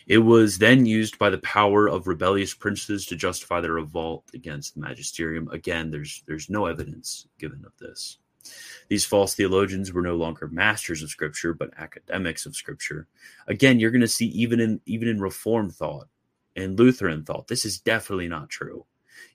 It 0.07 0.19
was 0.19 0.59
then 0.59 0.87
used 0.87 1.19
by 1.19 1.31
the 1.31 1.39
power 1.39 1.89
of 1.89 2.07
rebellious 2.07 2.55
princes 2.55 3.05
to 3.07 3.17
justify 3.17 3.61
their 3.61 3.75
revolt 3.75 4.25
against 4.33 4.75
the 4.75 4.81
magisterium. 4.81 5.49
Again, 5.51 5.91
there's 5.91 6.23
there's 6.27 6.49
no 6.49 6.67
evidence 6.67 7.29
given 7.39 7.65
of 7.67 7.73
this. 7.79 8.19
These 8.89 9.05
false 9.05 9.35
theologians 9.35 9.93
were 9.93 10.01
no 10.01 10.17
longer 10.17 10.49
masters 10.49 11.03
of 11.03 11.11
scripture, 11.11 11.53
but 11.53 11.71
academics 11.77 12.47
of 12.47 12.57
scripture. 12.57 13.07
Again, 13.47 13.79
you're 13.79 13.91
going 13.91 14.01
to 14.01 14.09
see 14.09 14.29
even 14.29 14.61
in 14.61 14.81
even 14.87 15.09
in 15.09 15.21
reformed 15.21 15.75
thought 15.75 16.09
and 16.59 16.79
Lutheran 16.79 17.25
thought, 17.25 17.47
this 17.47 17.65
is 17.65 17.79
definitely 17.79 18.29
not 18.29 18.51
true. 18.51 18.85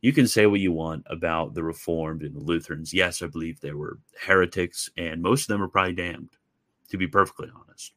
You 0.01 0.11
can 0.11 0.27
say 0.27 0.45
what 0.45 0.59
you 0.59 0.71
want 0.71 1.05
about 1.07 1.53
the 1.53 1.63
Reformed 1.63 2.21
and 2.21 2.35
the 2.35 2.41
Lutherans. 2.41 2.93
Yes, 2.93 3.21
I 3.21 3.27
believe 3.27 3.59
they 3.59 3.71
were 3.71 3.99
heretics, 4.19 4.89
and 4.97 5.21
most 5.21 5.43
of 5.43 5.47
them 5.47 5.63
are 5.63 5.69
probably 5.69 5.93
damned, 5.93 6.31
to 6.89 6.97
be 6.97 7.07
perfectly 7.07 7.49
honest. 7.53 7.93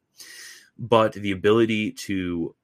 But 0.78 1.12
the 1.12 1.32
ability 1.32 1.92
to 1.92 2.54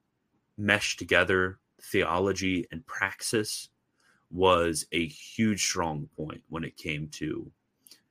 mesh 0.59 0.97
together 0.97 1.59
theology 1.81 2.67
and 2.71 2.87
praxis 2.87 3.69
was 4.31 4.87
a 4.93 5.07
huge 5.07 5.63
strong 5.63 6.09
point 6.17 6.43
when 6.49 6.65
it 6.65 6.77
came 6.77 7.09
to 7.09 7.51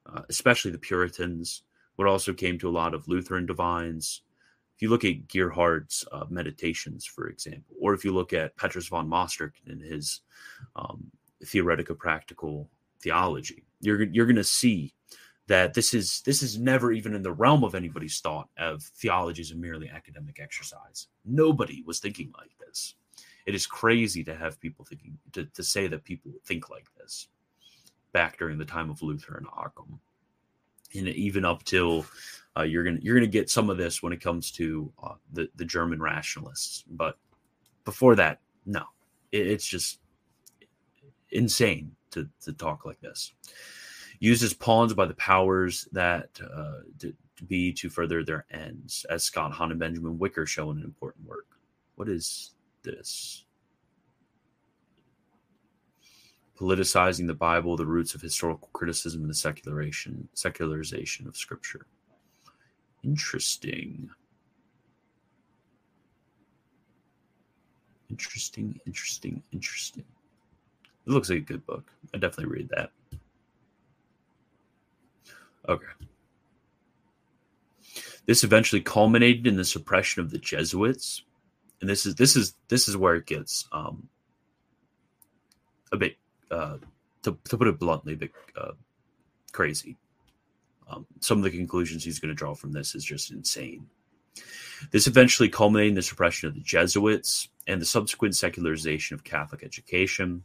uh, 0.06 0.22
especially 0.30 0.72
the 0.72 0.78
Puritans, 0.78 1.64
but 1.98 2.08
also 2.08 2.34
came 2.34 2.58
to 2.60 2.70
a 2.70 2.72
lot 2.72 2.94
of 2.94 3.08
Lutheran 3.08 3.46
divines. 3.46 4.22
If 4.76 4.82
you 4.82 4.90
look 4.90 5.06
at 5.06 5.28
Gerhard's 5.28 6.06
uh, 6.12 6.26
meditations, 6.30 7.06
for 7.06 7.28
example, 7.28 7.76
or 7.80 7.94
if 7.94 8.04
you 8.04 8.14
look 8.14 8.34
at 8.34 8.56
Petrus 8.58 8.88
van 8.88 9.08
Mastricht 9.08 9.62
and 9.68 9.82
his 9.82 10.22
um, 10.76 11.12
theoretical 11.46 11.96
practical 11.96 12.70
theology, 13.00 13.64
you're 13.80 14.04
you're 14.04 14.26
going 14.26 14.36
to 14.36 14.44
see 14.44 14.94
that 15.48 15.74
this 15.74 15.94
is 15.94 16.22
this 16.22 16.44
is 16.44 16.58
never 16.58 16.92
even 16.92 17.14
in 17.14 17.24
the 17.24 17.32
realm 17.32 17.64
of 17.64 17.76
anybody's 17.76 18.20
thought 18.20 18.50
of 18.58 18.84
theology 18.84 19.42
as 19.42 19.52
a 19.52 19.56
merely 19.56 19.90
academic 19.90 20.40
exercise. 20.40 21.08
Nobody 21.26 21.84
was 21.86 22.00
thinking 22.00 22.32
like 22.38 22.52
this. 22.60 22.96
It 23.46 23.56
is 23.56 23.66
crazy 23.66 24.24
to 24.24 24.36
have 24.36 24.60
people 24.60 24.86
thinking 24.86 25.18
to, 25.34 25.46
to 25.46 25.64
say 25.64 25.88
that 25.88 26.04
people 26.04 26.32
think 26.46 26.70
like 26.70 26.86
this 26.98 27.28
back 28.12 28.38
during 28.38 28.58
the 28.58 28.66
time 28.66 28.90
of 28.90 29.02
Luther 29.02 29.38
and 29.38 29.48
Occam, 29.48 30.00
and 30.96 31.08
even 31.08 31.44
up 31.44 31.64
till 31.64 32.06
uh, 32.58 32.64
you're 32.64 32.84
gonna 32.84 33.00
you're 33.02 33.16
gonna 33.16 33.28
get 33.28 33.50
some 33.50 33.70
of 33.70 33.78
this 33.78 34.04
when 34.04 34.14
it 34.14 34.22
comes 34.22 34.52
to 34.52 34.92
uh, 35.04 35.16
the 35.34 35.50
the 35.56 35.66
German 35.66 36.02
rationalists, 36.02 36.84
but 36.90 37.18
before 37.86 38.16
that, 38.16 38.40
no, 38.66 38.84
it, 39.32 39.48
it's 39.48 39.66
just 39.66 40.00
insane 41.32 41.96
to 42.12 42.30
to 42.42 42.54
talk 42.54 42.86
like 42.86 43.00
this. 43.02 43.34
Used 44.22 44.44
as 44.44 44.54
pawns 44.54 44.94
by 44.94 45.06
the 45.06 45.16
powers 45.16 45.90
that 45.92 46.30
uh, 46.42 46.82
to, 47.00 47.14
be 47.48 47.74
to 47.74 47.90
further 47.90 48.24
their 48.24 48.46
ends, 48.52 49.06
as 49.10 49.24
Scott 49.24 49.52
Hahn 49.52 49.72
and 49.72 49.80
Benjamin 49.80 50.18
Wiker 50.18 50.46
show 50.46 50.72
in 50.72 50.78
an 50.78 50.84
important 50.84 51.28
work. 51.28 51.48
What 51.96 52.08
is 52.08 52.52
this? 52.84 53.44
politicizing 56.62 57.26
the 57.26 57.34
Bible, 57.34 57.76
the 57.76 57.86
roots 57.86 58.14
of 58.14 58.22
historical 58.22 58.70
criticism, 58.72 59.22
and 59.22 59.30
the 59.30 59.34
secularization 59.34 60.28
secularization 60.34 61.28
of 61.28 61.36
Scripture. 61.36 61.88
Interesting. 63.04 64.12
Interesting, 68.12 68.80
interesting, 68.86 69.42
interesting. 69.52 70.04
It 71.08 71.12
looks 71.12 71.30
like 71.30 71.40
a 71.40 71.42
good 71.42 71.66
book. 71.66 71.92
I 72.14 72.20
definitely 72.20 72.54
read 72.54 72.70
that. 72.70 72.92
Okay. 75.68 75.86
This 78.26 78.44
eventually 78.44 78.82
culminated 78.82 79.48
in 79.48 79.56
the 79.56 79.66
suppression 79.66 80.22
of 80.22 80.30
the 80.30 80.38
Jesuits, 80.38 81.24
and 81.82 81.90
this 81.90 82.06
is 82.06 82.16
this 82.16 82.36
is 82.36 82.54
this 82.68 82.88
is 82.88 82.96
where 82.96 83.16
it 83.16 83.26
gets 83.26 83.68
um, 83.72 84.08
a 85.92 85.98
bit 85.98 86.18
uh, 86.52 86.78
to, 87.24 87.38
to 87.50 87.58
put 87.58 87.68
it 87.68 87.80
bluntly, 87.80 88.14
a 88.14 88.18
bit 88.18 88.32
uh, 88.56 88.72
crazy. 89.52 89.98
um, 90.92 91.06
some 91.20 91.38
of 91.38 91.44
the 91.44 91.50
conclusions 91.50 92.04
he's 92.04 92.20
going 92.20 92.30
to 92.30 92.36
draw 92.36 92.54
from 92.54 92.72
this 92.72 92.96
is 92.96 93.04
just 93.04 93.32
insane. 93.32 93.88
This 94.92 95.08
eventually 95.08 95.50
culminated 95.50 95.90
in 95.90 95.96
the 95.96 96.02
suppression 96.02 96.48
of 96.48 96.56
the 96.56 96.62
Jesuits 96.62 97.50
and 97.68 97.80
the 97.82 97.86
subsequent 97.86 98.36
secularization 98.36 99.14
of 99.14 99.24
Catholic 99.24 99.64
education. 99.64 100.44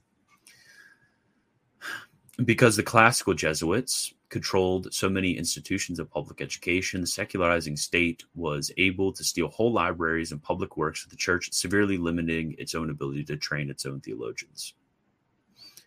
Because 2.45 2.77
the 2.77 2.83
classical 2.83 3.33
Jesuits 3.33 4.13
controlled 4.29 4.93
so 4.93 5.09
many 5.09 5.37
institutions 5.37 5.99
of 5.99 6.11
public 6.11 6.41
education, 6.41 7.01
the 7.01 7.07
secularizing 7.07 7.77
state 7.77 8.25
was 8.35 8.73
able 8.77 9.13
to 9.13 9.23
steal 9.23 9.49
whole 9.49 9.73
libraries 9.73 10.33
and 10.33 10.43
public 10.43 10.77
works 10.77 11.05
of 11.05 11.11
the 11.11 11.17
church, 11.17 11.53
severely 11.53 11.97
limiting 11.97 12.55
its 12.59 12.75
own 12.75 12.91
ability 12.91 13.25
to 13.25 13.37
train 13.37 13.71
its 13.71 13.87
own 13.87 14.01
theologians. 14.01 14.75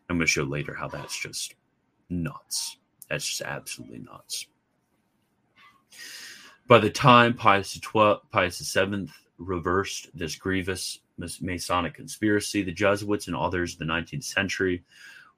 I'm 0.10 0.18
going 0.18 0.26
to 0.26 0.32
show 0.32 0.44
later 0.44 0.74
how 0.74 0.88
that's 0.88 1.20
just 1.20 1.56
nuts. 2.10 2.78
That's 3.10 3.28
just 3.28 3.42
absolutely 3.42 4.00
nuts. 4.00 4.48
By 6.68 6.80
the 6.80 6.90
time 6.90 7.34
Pius 7.34 7.74
XII, 7.74 8.16
Pius 8.32 8.74
VII 8.74 9.10
reversed 9.38 10.10
this 10.14 10.36
grievous 10.36 11.00
Masonic 11.42 11.96
conspiracy, 11.96 12.62
the 12.62 12.72
Jesuits 12.72 13.28
and 13.28 13.36
others 13.36 13.74
of 13.74 13.80
the 13.80 13.86
19th 13.86 14.24
century 14.24 14.84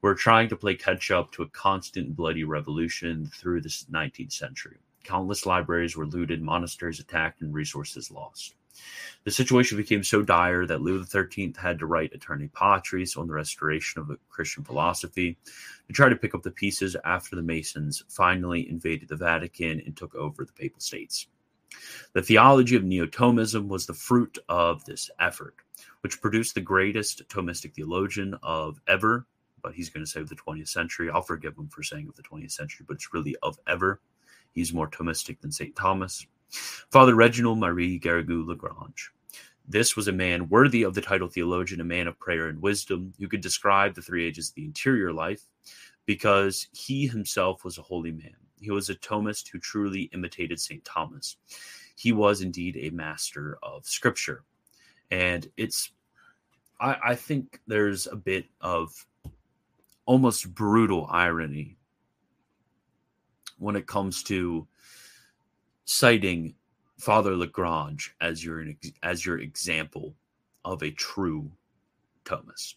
were 0.02 0.14
trying 0.14 0.48
to 0.48 0.56
play 0.56 0.74
catch 0.74 1.10
up 1.10 1.32
to 1.32 1.42
a 1.42 1.48
constant 1.48 2.14
bloody 2.14 2.44
revolution 2.44 3.30
through 3.34 3.60
the 3.60 3.68
19th 3.68 4.32
century. 4.32 4.78
Countless 5.04 5.46
libraries 5.46 5.96
were 5.96 6.06
looted, 6.06 6.42
monasteries 6.42 7.00
attacked, 7.00 7.40
and 7.40 7.54
resources 7.54 8.10
lost. 8.10 8.54
The 9.24 9.30
situation 9.30 9.76
became 9.76 10.02
so 10.02 10.22
dire 10.22 10.66
that 10.66 10.82
Leo 10.82 11.02
XIII 11.02 11.54
had 11.58 11.78
to 11.78 11.86
write 11.86 12.12
Aeterni 12.12 12.52
Patris 12.52 13.16
on 13.16 13.26
the 13.26 13.34
restoration 13.34 14.00
of 14.00 14.08
the 14.08 14.18
Christian 14.28 14.64
philosophy 14.64 15.36
to 15.86 15.92
try 15.92 16.08
to 16.08 16.16
pick 16.16 16.34
up 16.34 16.42
the 16.42 16.50
pieces 16.50 16.96
after 17.04 17.36
the 17.36 17.42
Masons 17.42 18.02
finally 18.08 18.68
invaded 18.68 19.08
the 19.08 19.16
Vatican 19.16 19.80
and 19.84 19.96
took 19.96 20.14
over 20.14 20.44
the 20.44 20.52
Papal 20.52 20.80
States. 20.80 21.26
The 22.12 22.22
theology 22.22 22.76
of 22.76 22.84
Neo-Thomism 22.84 23.68
was 23.68 23.86
the 23.86 23.94
fruit 23.94 24.38
of 24.48 24.84
this 24.84 25.10
effort, 25.20 25.56
which 26.00 26.20
produced 26.20 26.54
the 26.54 26.60
greatest 26.60 27.28
Thomistic 27.28 27.74
theologian 27.74 28.36
of 28.42 28.80
ever, 28.86 29.26
but 29.62 29.74
he's 29.74 29.90
going 29.90 30.04
to 30.04 30.10
say 30.10 30.20
of 30.20 30.28
the 30.28 30.36
20th 30.36 30.68
century. 30.68 31.10
I'll 31.10 31.22
forgive 31.22 31.56
him 31.56 31.68
for 31.68 31.82
saying 31.82 32.08
of 32.08 32.16
the 32.16 32.22
20th 32.22 32.52
century, 32.52 32.84
but 32.86 32.94
it's 32.94 33.12
really 33.12 33.36
of 33.42 33.58
ever. 33.66 34.00
He's 34.52 34.72
more 34.72 34.88
Thomistic 34.88 35.40
than 35.40 35.52
St. 35.52 35.74
Thomas. 35.74 36.26
Father 36.90 37.14
Reginald 37.14 37.58
Marie 37.58 37.98
Garrigou 37.98 38.46
Lagrange. 38.46 39.10
This 39.66 39.96
was 39.96 40.08
a 40.08 40.12
man 40.12 40.48
worthy 40.48 40.82
of 40.82 40.94
the 40.94 41.00
title 41.00 41.28
theologian, 41.28 41.80
a 41.80 41.84
man 41.84 42.08
of 42.08 42.18
prayer 42.18 42.48
and 42.48 42.60
wisdom, 42.60 43.12
who 43.18 43.28
could 43.28 43.40
describe 43.40 43.94
the 43.94 44.02
three 44.02 44.26
ages 44.26 44.48
of 44.48 44.54
the 44.56 44.64
interior 44.64 45.12
life, 45.12 45.46
because 46.04 46.68
he 46.72 47.06
himself 47.06 47.64
was 47.64 47.78
a 47.78 47.82
holy 47.82 48.10
man. 48.10 48.34
He 48.60 48.70
was 48.70 48.90
a 48.90 48.94
Thomist 48.96 49.48
who 49.48 49.58
truly 49.58 50.02
imitated 50.12 50.60
St. 50.60 50.84
Thomas. 50.84 51.36
He 51.96 52.12
was 52.12 52.42
indeed 52.42 52.76
a 52.76 52.90
master 52.90 53.58
of 53.62 53.86
scripture. 53.86 54.44
And 55.10 55.48
it's, 55.56 55.92
I, 56.80 56.96
I 57.04 57.14
think 57.14 57.60
there's 57.66 58.06
a 58.06 58.16
bit 58.16 58.46
of 58.60 58.92
almost 60.06 60.54
brutal 60.54 61.06
irony 61.10 61.76
when 63.58 63.76
it 63.76 63.86
comes 63.86 64.22
to 64.24 64.66
citing 65.84 66.54
Father 66.98 67.36
Lagrange 67.36 68.14
as 68.20 68.44
your 68.44 68.64
as 69.02 69.26
your 69.26 69.38
example 69.38 70.14
of 70.64 70.82
a 70.82 70.90
true 70.90 71.50
Thomist, 72.24 72.74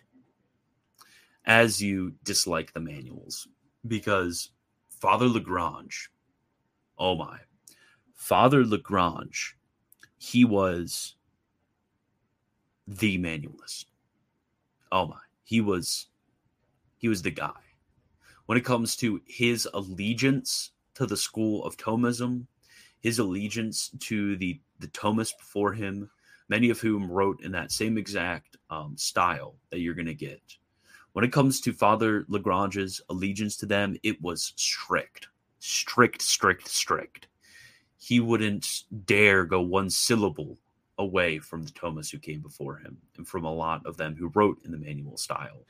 as 1.45 1.81
you 1.81 2.13
dislike 2.23 2.73
the 2.73 2.79
manuals, 2.79 3.47
because 3.87 4.49
Father 4.89 5.27
Lagrange, 5.27 6.09
oh 6.97 7.15
my, 7.15 7.37
Father 8.13 8.65
Lagrange, 8.65 9.55
he 10.17 10.45
was 10.45 11.15
the 12.87 13.17
manualist. 13.17 13.85
Oh 14.91 15.07
my, 15.07 15.21
he 15.43 15.61
was 15.61 16.07
he 17.05 17.09
was 17.09 17.21
the 17.21 17.29
guy. 17.29 17.51
When 18.47 18.57
it 18.57 18.65
comes 18.65 18.95
to 18.95 19.21
his 19.27 19.69
allegiance 19.75 20.71
to 20.95 21.05
the 21.05 21.15
school 21.15 21.63
of 21.63 21.77
Thomism, 21.77 22.47
his 22.99 23.19
allegiance 23.19 23.91
to 23.99 24.35
the 24.37 24.59
the 24.79 24.87
Thomists 24.87 25.37
before 25.37 25.71
him, 25.71 26.09
many 26.49 26.71
of 26.71 26.79
whom 26.79 27.11
wrote 27.11 27.43
in 27.43 27.51
that 27.51 27.71
same 27.71 27.99
exact 27.99 28.57
um, 28.71 28.97
style 28.97 29.53
that 29.69 29.81
you're 29.81 29.93
going 29.93 30.07
to 30.07 30.15
get. 30.15 30.41
When 31.13 31.23
it 31.23 31.31
comes 31.31 31.61
to 31.61 31.73
Father 31.73 32.25
Lagrange's 32.27 32.99
allegiance 33.11 33.55
to 33.57 33.67
them, 33.67 33.95
it 34.01 34.19
was 34.19 34.53
strict, 34.55 35.27
strict, 35.59 36.23
strict, 36.23 36.67
strict. 36.67 37.27
He 37.99 38.19
wouldn't 38.19 38.81
dare 39.05 39.45
go 39.45 39.61
one 39.61 39.91
syllable 39.91 40.57
away 40.97 41.37
from 41.37 41.61
the 41.61 41.71
Thomists 41.71 42.11
who 42.11 42.17
came 42.17 42.41
before 42.41 42.77
him 42.77 42.97
and 43.15 43.27
from 43.27 43.45
a 43.45 43.53
lot 43.53 43.85
of 43.85 43.95
them 43.95 44.15
who 44.15 44.31
wrote 44.33 44.57
in 44.65 44.71
the 44.71 44.79
manual 44.79 45.17
style. 45.17 45.67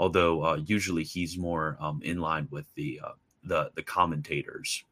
Although 0.00 0.44
uh, 0.44 0.56
usually 0.66 1.04
he's 1.04 1.38
more 1.38 1.76
um, 1.78 2.00
in 2.02 2.18
line 2.18 2.48
with 2.50 2.66
the 2.74 3.00
uh, 3.04 3.12
the 3.44 3.70
the 3.76 3.84
commentators 3.84 4.84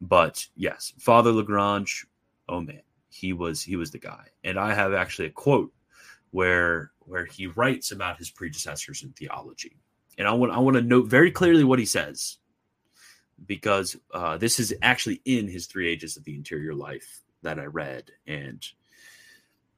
but 0.00 0.46
yes, 0.54 0.92
Father 0.98 1.32
Lagrange, 1.32 2.06
oh 2.48 2.60
man, 2.60 2.82
he 3.08 3.32
was 3.32 3.62
he 3.62 3.76
was 3.76 3.90
the 3.90 3.98
guy. 3.98 4.26
And 4.42 4.58
I 4.58 4.74
have 4.74 4.92
actually 4.92 5.28
a 5.28 5.30
quote 5.30 5.72
where 6.30 6.92
where 7.00 7.24
he 7.24 7.46
writes 7.46 7.90
about 7.90 8.18
his 8.18 8.30
predecessors 8.30 9.02
in 9.02 9.10
theology. 9.10 9.76
And 10.18 10.28
I 10.28 10.32
want 10.32 10.52
I 10.52 10.58
want 10.58 10.76
to 10.76 10.82
note 10.82 11.08
very 11.08 11.30
clearly 11.30 11.64
what 11.64 11.78
he 11.78 11.86
says 11.86 12.38
because 13.46 13.96
uh, 14.12 14.36
this 14.36 14.60
is 14.60 14.74
actually 14.82 15.20
in 15.24 15.48
his 15.48 15.66
three 15.66 15.88
ages 15.88 16.16
of 16.16 16.24
the 16.24 16.34
interior 16.34 16.74
life 16.74 17.22
that 17.42 17.58
I 17.58 17.64
read 17.64 18.10
and 18.26 18.64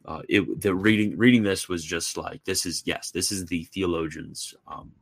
uh, 0.07 0.23
it 0.29 0.61
the 0.61 0.75
reading 0.75 1.17
reading 1.19 1.43
this 1.43 1.69
was 1.69 1.85
just 1.85 2.17
like 2.17 2.43
this 2.45 2.65
is 2.65 2.83
yes 2.87 3.11
this 3.11 3.31
is 3.33 3.47
the 3.47 3.65
theologians 3.65 4.55
um, 4.69 4.93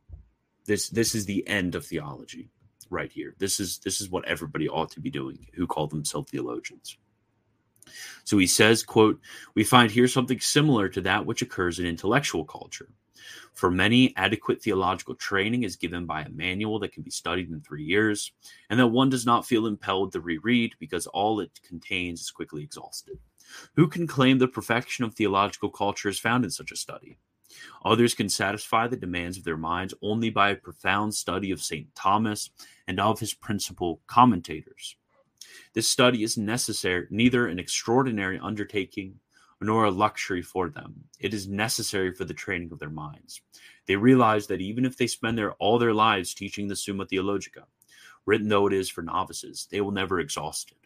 this 0.65 0.89
this 0.89 1.15
is 1.15 1.25
the 1.25 1.47
end 1.47 1.75
of 1.75 1.85
theology 1.85 2.49
right 2.89 3.11
here. 3.11 3.35
This 3.37 3.59
is 3.59 3.79
this 3.79 4.01
is 4.01 4.09
what 4.09 4.25
everybody 4.25 4.67
ought 4.67 4.91
to 4.91 4.99
be 4.99 5.09
doing 5.09 5.47
who 5.53 5.67
call 5.67 5.87
themselves 5.87 6.31
theologians. 6.31 6.97
So 8.23 8.37
he 8.39 8.47
says, 8.47 8.83
quote, 8.83 9.19
we 9.53 9.63
find 9.63 9.91
here 9.91 10.07
something 10.07 10.39
similar 10.39 10.89
to 10.89 11.01
that 11.01 11.25
which 11.25 11.43
occurs 11.43 11.77
in 11.77 11.85
intellectual 11.85 12.43
culture. 12.43 12.89
For 13.53 13.71
many, 13.71 14.13
adequate 14.17 14.61
theological 14.61 15.15
training 15.15 15.63
is 15.63 15.75
given 15.75 16.05
by 16.05 16.21
a 16.21 16.29
manual 16.29 16.79
that 16.79 16.91
can 16.91 17.03
be 17.03 17.11
studied 17.11 17.49
in 17.49 17.61
three 17.61 17.83
years, 17.83 18.31
and 18.69 18.79
that 18.79 18.87
one 18.87 19.09
does 19.09 19.25
not 19.25 19.45
feel 19.45 19.67
impelled 19.67 20.11
to 20.11 20.19
reread 20.19 20.73
because 20.79 21.07
all 21.07 21.39
it 21.39 21.59
contains 21.63 22.21
is 22.21 22.31
quickly 22.31 22.63
exhausted. 22.63 23.17
Who 23.75 23.87
can 23.87 24.07
claim 24.07 24.37
the 24.37 24.47
perfection 24.47 25.05
of 25.05 25.13
theological 25.13 25.69
culture 25.69 26.09
is 26.09 26.19
found 26.19 26.43
in 26.43 26.51
such 26.51 26.71
a 26.71 26.75
study? 26.75 27.17
Others 27.83 28.15
can 28.15 28.29
satisfy 28.29 28.87
the 28.87 28.97
demands 28.97 29.37
of 29.37 29.43
their 29.43 29.57
minds 29.57 29.93
only 30.01 30.29
by 30.29 30.49
a 30.49 30.55
profound 30.55 31.13
study 31.13 31.51
of 31.51 31.61
St. 31.61 31.93
Thomas 31.95 32.49
and 32.87 32.99
of 32.99 33.19
his 33.19 33.33
principal 33.33 34.01
commentators. 34.07 34.95
This 35.73 35.87
study 35.87 36.23
is 36.23 36.37
necessary, 36.37 37.07
neither 37.09 37.47
an 37.47 37.59
extraordinary 37.59 38.39
undertaking 38.39 39.19
nor 39.61 39.85
a 39.85 39.91
luxury 39.91 40.41
for 40.41 40.69
them. 40.69 41.05
It 41.19 41.33
is 41.33 41.47
necessary 41.47 42.13
for 42.13 42.25
the 42.25 42.33
training 42.33 42.71
of 42.71 42.79
their 42.79 42.89
minds. 42.89 43.41
They 43.87 43.95
realize 43.95 44.47
that 44.47 44.61
even 44.61 44.85
if 44.85 44.97
they 44.97 45.07
spend 45.07 45.37
their 45.37 45.53
all 45.53 45.79
their 45.79 45.93
lives 45.93 46.33
teaching 46.33 46.67
the 46.67 46.75
Summa 46.75 47.05
Theologica, 47.05 47.65
written 48.25 48.49
though 48.49 48.67
it 48.67 48.73
is 48.73 48.89
for 48.89 49.01
novices, 49.01 49.67
they 49.71 49.81
will 49.81 49.91
never 49.91 50.19
exhaust 50.19 50.71
it, 50.71 50.84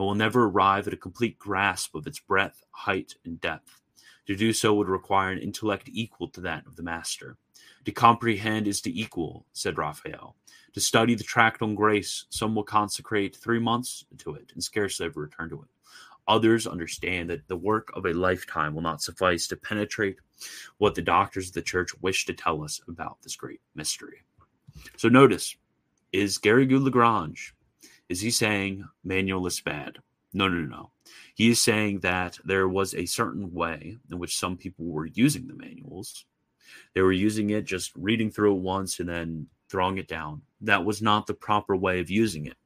and 0.00 0.06
will 0.06 0.14
never 0.14 0.46
arrive 0.46 0.86
at 0.86 0.94
a 0.94 0.96
complete 0.96 1.38
grasp 1.38 1.94
of 1.94 2.06
its 2.06 2.18
breadth, 2.18 2.64
height, 2.70 3.16
and 3.26 3.38
depth. 3.38 3.82
To 4.28 4.34
do 4.34 4.50
so 4.54 4.72
would 4.72 4.88
require 4.88 5.30
an 5.30 5.38
intellect 5.38 5.90
equal 5.92 6.28
to 6.28 6.40
that 6.40 6.66
of 6.66 6.76
the 6.76 6.82
master. 6.82 7.36
To 7.84 7.92
comprehend 7.92 8.66
is 8.66 8.80
to 8.80 8.98
equal, 8.98 9.44
said 9.52 9.76
Raphael. 9.76 10.36
To 10.72 10.80
study 10.80 11.14
the 11.14 11.22
tract 11.22 11.60
on 11.60 11.74
grace, 11.74 12.24
some 12.30 12.54
will 12.54 12.62
consecrate 12.62 13.36
three 13.36 13.58
months 13.58 14.06
to 14.18 14.36
it 14.36 14.52
and 14.54 14.64
scarcely 14.64 15.04
ever 15.04 15.20
return 15.20 15.50
to 15.50 15.60
it. 15.60 15.68
Others 16.26 16.66
understand 16.66 17.28
that 17.28 17.46
the 17.48 17.56
work 17.56 17.90
of 17.94 18.06
a 18.06 18.14
lifetime 18.14 18.74
will 18.74 18.80
not 18.80 19.02
suffice 19.02 19.46
to 19.48 19.56
penetrate 19.56 20.16
what 20.78 20.94
the 20.94 21.02
doctors 21.02 21.48
of 21.48 21.52
the 21.52 21.60
church 21.60 21.90
wish 22.00 22.24
to 22.24 22.32
tell 22.32 22.64
us 22.64 22.80
about 22.88 23.18
this 23.20 23.36
great 23.36 23.60
mystery. 23.74 24.22
So 24.96 25.10
notice, 25.10 25.56
is 26.10 26.38
Garrigou 26.38 26.82
Lagrange, 26.82 27.54
is 28.10 28.20
he 28.20 28.30
saying 28.32 28.84
manual 29.04 29.46
is 29.46 29.60
bad? 29.60 29.98
No, 30.32 30.48
no, 30.48 30.62
no. 30.62 30.90
He 31.34 31.50
is 31.50 31.62
saying 31.62 32.00
that 32.00 32.38
there 32.44 32.68
was 32.68 32.92
a 32.92 33.06
certain 33.06 33.54
way 33.54 33.98
in 34.10 34.18
which 34.18 34.36
some 34.36 34.56
people 34.56 34.86
were 34.86 35.06
using 35.06 35.46
the 35.46 35.54
manuals. 35.54 36.26
They 36.92 37.02
were 37.02 37.12
using 37.12 37.50
it 37.50 37.64
just 37.64 37.92
reading 37.94 38.30
through 38.30 38.56
it 38.56 38.62
once 38.62 38.98
and 38.98 39.08
then 39.08 39.46
throwing 39.68 39.98
it 39.98 40.08
down. 40.08 40.42
That 40.60 40.84
was 40.84 41.00
not 41.00 41.28
the 41.28 41.34
proper 41.34 41.76
way 41.76 42.00
of 42.00 42.10
using 42.10 42.46
it. 42.46 42.56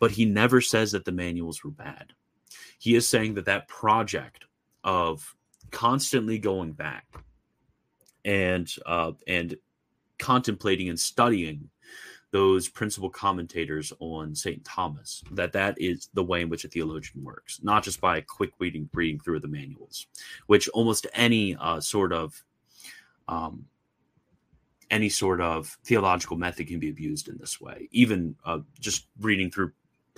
But 0.00 0.10
he 0.10 0.24
never 0.24 0.60
says 0.60 0.90
that 0.92 1.04
the 1.04 1.12
manuals 1.12 1.62
were 1.62 1.70
bad. 1.70 2.12
He 2.80 2.96
is 2.96 3.08
saying 3.08 3.34
that 3.34 3.44
that 3.44 3.68
project 3.68 4.46
of 4.82 5.32
constantly 5.70 6.38
going 6.38 6.72
back 6.72 7.06
and 8.24 8.68
uh, 8.84 9.12
and 9.28 9.56
contemplating 10.18 10.88
and 10.88 10.98
studying 10.98 11.70
those 12.30 12.68
principal 12.68 13.08
commentators 13.08 13.92
on 14.00 14.34
St. 14.34 14.62
Thomas 14.64 15.22
that 15.32 15.52
that 15.52 15.80
is 15.80 16.08
the 16.12 16.22
way 16.22 16.42
in 16.42 16.48
which 16.48 16.64
a 16.64 16.68
theologian 16.68 17.24
works, 17.24 17.60
not 17.62 17.82
just 17.82 18.00
by 18.00 18.20
quick 18.20 18.50
reading, 18.58 18.88
reading 18.92 19.18
through 19.18 19.40
the 19.40 19.48
manuals, 19.48 20.06
which 20.46 20.68
almost 20.70 21.06
any 21.14 21.56
uh, 21.56 21.80
sort 21.80 22.12
of 22.12 22.42
um, 23.28 23.64
any 24.90 25.08
sort 25.08 25.40
of 25.40 25.78
theological 25.84 26.36
method 26.36 26.66
can 26.66 26.78
be 26.78 26.90
abused 26.90 27.28
in 27.28 27.36
this 27.38 27.60
way. 27.60 27.88
Even 27.92 28.34
uh, 28.44 28.60
just 28.78 29.06
reading 29.20 29.50
through 29.50 29.72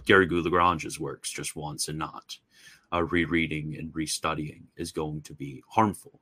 Garrigou 0.05 0.43
Lagrange's 0.43 0.99
works 0.99 1.31
just 1.31 1.57
once 1.57 1.89
and 1.89 1.99
not 1.99 2.39
uh, 2.93 3.03
rereading 3.03 3.77
and 3.77 3.93
restudying 3.93 4.63
is 4.77 4.93
going 4.93 5.23
to 5.23 5.35
be 5.35 5.63
harmful. 5.69 6.21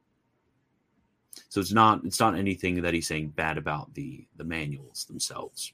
So 1.48 1.60
it's 1.60 1.72
not 1.72 2.04
it's 2.04 2.20
not 2.20 2.36
anything 2.36 2.82
that 2.82 2.94
he's 2.94 3.06
saying 3.06 3.30
bad 3.30 3.58
about 3.58 3.94
the 3.94 4.26
the 4.36 4.44
manuals 4.44 5.04
themselves. 5.04 5.72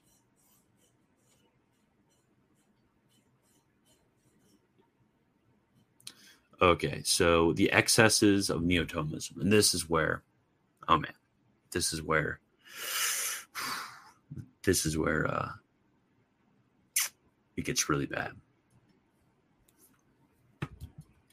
Okay, 6.61 7.01
so 7.03 7.53
the 7.53 7.71
excesses 7.71 8.49
of 8.49 8.63
Neo-Thomism, 8.63 9.41
and 9.41 9.51
this 9.51 9.73
is 9.73 9.89
where, 9.89 10.23
oh 10.87 10.97
man, 10.97 11.13
this 11.71 11.91
is 11.91 12.01
where, 12.01 12.39
this 14.63 14.85
is 14.85 14.97
where 14.97 15.27
uh, 15.27 15.49
it 17.57 17.65
gets 17.65 17.89
really 17.89 18.05
bad. 18.05 18.31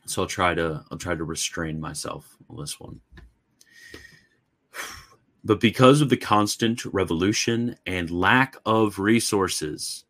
So 0.06 0.22
I'll 0.22 0.28
try 0.28 0.54
to 0.54 0.84
I'll 0.90 0.98
try 0.98 1.14
to 1.14 1.24
restrain 1.24 1.80
myself 1.80 2.36
on 2.50 2.56
this 2.56 2.78
one. 2.78 3.00
But 5.44 5.60
because 5.60 6.00
of 6.00 6.08
the 6.08 6.16
constant 6.16 6.84
revolution 6.84 7.76
and 7.86 8.10
lack 8.10 8.56
of 8.66 8.98
resources, 8.98 10.04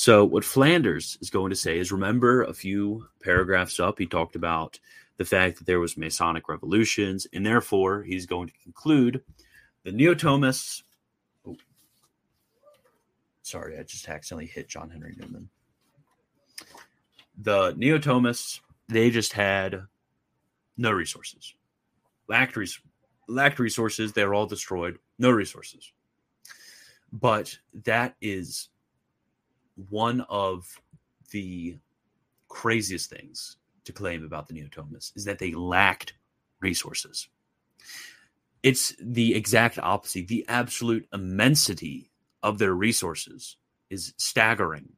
so, 0.00 0.24
what 0.24 0.46
Flanders 0.46 1.18
is 1.20 1.28
going 1.28 1.50
to 1.50 1.54
say 1.54 1.78
is 1.78 1.92
remember 1.92 2.44
a 2.44 2.54
few 2.54 3.06
paragraphs 3.22 3.78
up, 3.78 3.98
he 3.98 4.06
talked 4.06 4.34
about 4.34 4.80
the 5.18 5.26
fact 5.26 5.58
that 5.58 5.66
there 5.66 5.78
was 5.78 5.98
Masonic 5.98 6.48
revolutions, 6.48 7.26
and 7.34 7.44
therefore 7.44 8.02
he's 8.02 8.24
going 8.24 8.48
to 8.48 8.54
conclude 8.62 9.22
the 9.84 9.92
Neo 9.92 10.14
Thomists. 10.14 10.84
Oh, 11.46 11.54
sorry, 13.42 13.78
I 13.78 13.82
just 13.82 14.08
accidentally 14.08 14.46
hit 14.46 14.70
John 14.70 14.88
Henry 14.88 15.14
Newman. 15.18 15.50
The 17.36 17.74
Neo 17.76 17.98
Thomists, 17.98 18.60
they 18.88 19.10
just 19.10 19.34
had 19.34 19.82
no 20.78 20.92
resources, 20.92 21.52
lacked, 22.26 22.56
res- 22.56 22.80
lacked 23.28 23.58
resources. 23.58 24.14
They're 24.14 24.32
all 24.32 24.46
destroyed, 24.46 24.98
no 25.18 25.28
resources. 25.28 25.92
But 27.12 27.54
that 27.84 28.14
is 28.22 28.69
one 29.88 30.20
of 30.28 30.80
the 31.30 31.78
craziest 32.48 33.10
things 33.10 33.56
to 33.84 33.92
claim 33.92 34.24
about 34.24 34.48
the 34.48 34.54
Neo-Thomists 34.54 35.16
is 35.16 35.24
that 35.24 35.38
they 35.38 35.52
lacked 35.52 36.14
resources. 36.60 37.28
It's 38.62 38.94
the 39.00 39.34
exact 39.34 39.78
opposite. 39.78 40.28
The 40.28 40.44
absolute 40.48 41.08
immensity 41.12 42.10
of 42.42 42.58
their 42.58 42.74
resources 42.74 43.56
is 43.88 44.12
staggering. 44.18 44.88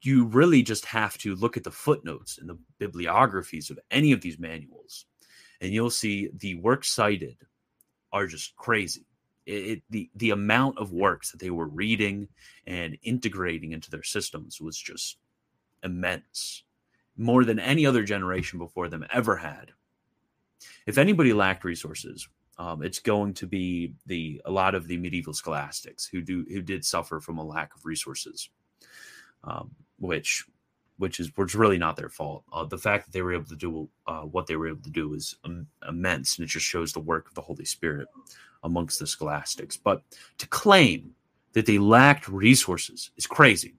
You 0.00 0.24
really 0.24 0.62
just 0.62 0.86
have 0.86 1.18
to 1.18 1.34
look 1.34 1.56
at 1.56 1.64
the 1.64 1.70
footnotes 1.70 2.38
and 2.38 2.48
the 2.48 2.58
bibliographies 2.78 3.70
of 3.70 3.78
any 3.90 4.12
of 4.12 4.22
these 4.22 4.38
manuals, 4.38 5.04
and 5.60 5.72
you'll 5.72 5.90
see 5.90 6.30
the 6.34 6.54
works 6.56 6.90
cited 6.90 7.36
are 8.12 8.26
just 8.26 8.56
crazy 8.56 9.04
it, 9.46 9.82
the 9.90 10.10
the 10.16 10.30
amount 10.30 10.78
of 10.78 10.92
works 10.92 11.30
that 11.30 11.40
they 11.40 11.50
were 11.50 11.68
reading 11.68 12.28
and 12.66 12.98
integrating 13.02 13.72
into 13.72 13.90
their 13.90 14.02
systems 14.02 14.60
was 14.60 14.76
just 14.76 15.18
immense 15.82 16.64
more 17.16 17.44
than 17.44 17.58
any 17.58 17.86
other 17.86 18.02
generation 18.02 18.58
before 18.58 18.88
them 18.88 19.06
ever 19.12 19.36
had. 19.36 19.72
If 20.86 20.98
anybody 20.98 21.32
lacked 21.32 21.64
resources 21.64 22.28
um, 22.58 22.82
it's 22.82 22.98
going 22.98 23.34
to 23.34 23.46
be 23.46 23.92
the 24.06 24.40
a 24.44 24.50
lot 24.50 24.74
of 24.74 24.86
the 24.88 24.96
medieval 24.96 25.34
scholastics 25.34 26.06
who 26.06 26.20
do 26.22 26.44
who 26.48 26.62
did 26.62 26.84
suffer 26.84 27.20
from 27.20 27.38
a 27.38 27.44
lack 27.44 27.74
of 27.74 27.84
resources 27.84 28.48
um, 29.44 29.70
which 29.98 30.44
which 30.98 31.20
is 31.20 31.30
which 31.36 31.52
is 31.52 31.56
really 31.56 31.78
not 31.78 31.96
their 31.96 32.08
fault. 32.08 32.44
Uh, 32.52 32.64
the 32.64 32.78
fact 32.78 33.06
that 33.06 33.12
they 33.12 33.22
were 33.22 33.34
able 33.34 33.48
to 33.48 33.56
do 33.56 33.88
uh, 34.06 34.22
what 34.22 34.46
they 34.46 34.56
were 34.56 34.68
able 34.68 34.82
to 34.82 34.90
do 34.90 35.14
is 35.14 35.36
um, 35.44 35.66
immense, 35.88 36.38
and 36.38 36.44
it 36.44 36.50
just 36.50 36.66
shows 36.66 36.92
the 36.92 37.00
work 37.00 37.28
of 37.28 37.34
the 37.34 37.42
Holy 37.42 37.64
Spirit 37.64 38.08
amongst 38.62 38.98
the 38.98 39.06
scholastics. 39.06 39.76
But 39.76 40.02
to 40.38 40.48
claim 40.48 41.14
that 41.52 41.66
they 41.66 41.78
lacked 41.78 42.28
resources 42.28 43.10
is 43.16 43.26
crazy. 43.26 43.74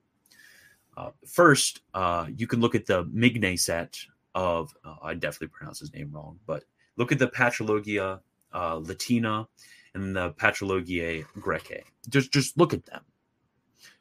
Uh, 0.96 1.10
first, 1.24 1.82
uh, 1.94 2.26
you 2.36 2.48
can 2.48 2.60
look 2.60 2.74
at 2.74 2.86
the 2.86 3.04
Migne 3.04 3.56
set 3.56 3.96
of, 4.34 4.74
uh, 4.84 4.96
I 5.00 5.14
definitely 5.14 5.48
pronounced 5.48 5.78
his 5.78 5.94
name 5.94 6.10
wrong, 6.10 6.40
but 6.44 6.64
look 6.96 7.12
at 7.12 7.20
the 7.20 7.28
Patrologia 7.28 8.18
uh, 8.52 8.80
Latina 8.82 9.46
and 9.94 10.16
the 10.16 10.32
Patrologia 10.32 11.24
Graecae. 11.38 11.82
Just, 12.08 12.32
just 12.32 12.58
look 12.58 12.74
at 12.74 12.84
them. 12.86 13.02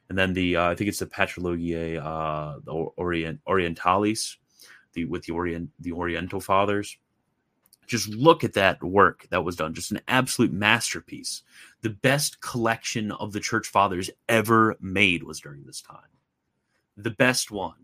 And 0.10 0.18
then 0.18 0.34
the, 0.34 0.56
uh, 0.56 0.70
I 0.70 0.76
think 0.76 0.88
it's 0.88 1.00
the 1.00 1.06
Patrologia 1.06 2.02
uh, 2.02 2.60
Orient, 2.96 3.42
Orientalis, 3.46 4.38
the, 4.94 5.06
with 5.06 5.24
the 5.24 5.34
Orient, 5.34 5.70
the 5.80 5.92
Oriental 5.92 6.40
Fathers. 6.40 6.98
Just 7.88 8.10
look 8.10 8.44
at 8.44 8.54
that 8.54 8.84
work 8.84 9.28
that 9.30 9.44
was 9.44 9.56
done. 9.56 9.74
Just 9.74 9.92
an 9.92 10.02
absolute 10.08 10.52
masterpiece. 10.52 11.44
The 11.82 11.90
best 11.90 12.42
collection 12.42 13.12
of 13.14 13.32
the 13.32 13.40
church 13.40 13.68
fathers 13.68 14.10
ever 14.28 14.76
made 14.82 15.24
was 15.24 15.40
during 15.40 15.64
this 15.64 15.82
time. 15.82 16.00
The 16.98 17.12
best 17.12 17.52
one. 17.52 17.76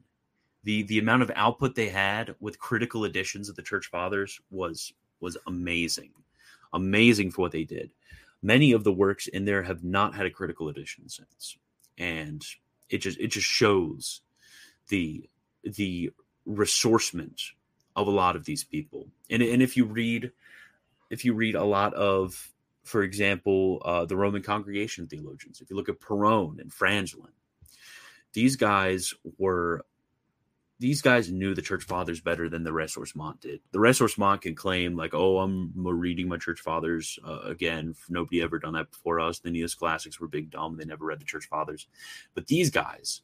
The 0.65 0.83
the 0.83 0.99
amount 0.99 1.23
of 1.23 1.31
output 1.35 1.75
they 1.75 1.89
had 1.89 2.35
with 2.39 2.59
critical 2.59 3.05
editions 3.05 3.49
of 3.49 3.55
the 3.55 3.61
church 3.61 3.87
fathers 3.87 4.39
was 4.49 4.93
was 5.19 5.37
amazing. 5.47 6.11
Amazing 6.73 7.31
for 7.31 7.41
what 7.41 7.51
they 7.51 7.63
did. 7.63 7.91
Many 8.41 8.71
of 8.73 8.83
the 8.83 8.91
works 8.91 9.27
in 9.27 9.45
there 9.45 9.63
have 9.63 9.83
not 9.83 10.15
had 10.15 10.25
a 10.25 10.31
critical 10.31 10.69
edition 10.69 11.07
since 11.07 11.57
and 11.97 12.43
it 12.89 12.99
just 12.99 13.19
it 13.19 13.27
just 13.27 13.47
shows 13.47 14.21
the 14.89 15.29
the 15.63 16.11
ressourcement 16.47 17.41
of 17.95 18.07
a 18.07 18.11
lot 18.11 18.35
of 18.35 18.45
these 18.45 18.63
people. 18.63 19.07
And 19.29 19.41
and 19.41 19.61
if 19.61 19.77
you 19.77 19.85
read 19.85 20.31
if 21.09 21.25
you 21.25 21.33
read 21.33 21.55
a 21.55 21.63
lot 21.63 21.93
of 21.93 22.51
for 22.83 23.01
example, 23.03 23.81
uh, 23.85 24.05
the 24.05 24.17
Roman 24.17 24.41
congregation 24.41 25.07
theologians, 25.07 25.61
if 25.61 25.69
you 25.69 25.75
look 25.75 25.87
at 25.87 26.01
Perrone 26.01 26.59
and 26.59 26.69
Franzelin, 26.69 27.31
these 28.33 28.57
guys 28.57 29.13
were 29.37 29.85
these 30.83 31.01
guys 31.01 31.31
knew 31.31 31.55
the 31.55 31.61
church 31.61 31.85
fathers 31.85 32.19
better 32.19 32.49
than 32.49 32.65
the 32.65 32.69
ressourcement 32.69 33.39
did. 33.39 33.61
The 33.71 33.79
ressourcement 33.79 34.41
can 34.41 34.53
claim 34.53 34.97
like, 34.97 35.13
"Oh, 35.13 35.39
I'm 35.39 35.71
reading 35.75 36.27
my 36.27 36.35
church 36.35 36.59
fathers 36.59 37.17
uh, 37.25 37.39
again. 37.45 37.95
Nobody 38.09 38.41
ever 38.41 38.59
done 38.59 38.73
that 38.73 38.91
before 38.91 39.21
us. 39.21 39.39
The 39.39 39.49
Neoclassics 39.49 40.19
were 40.19 40.27
big 40.27 40.51
dumb. 40.51 40.75
They 40.75 40.83
never 40.83 41.05
read 41.05 41.21
the 41.21 41.25
church 41.25 41.45
fathers." 41.45 41.87
But 42.33 42.47
these 42.47 42.69
guys, 42.69 43.21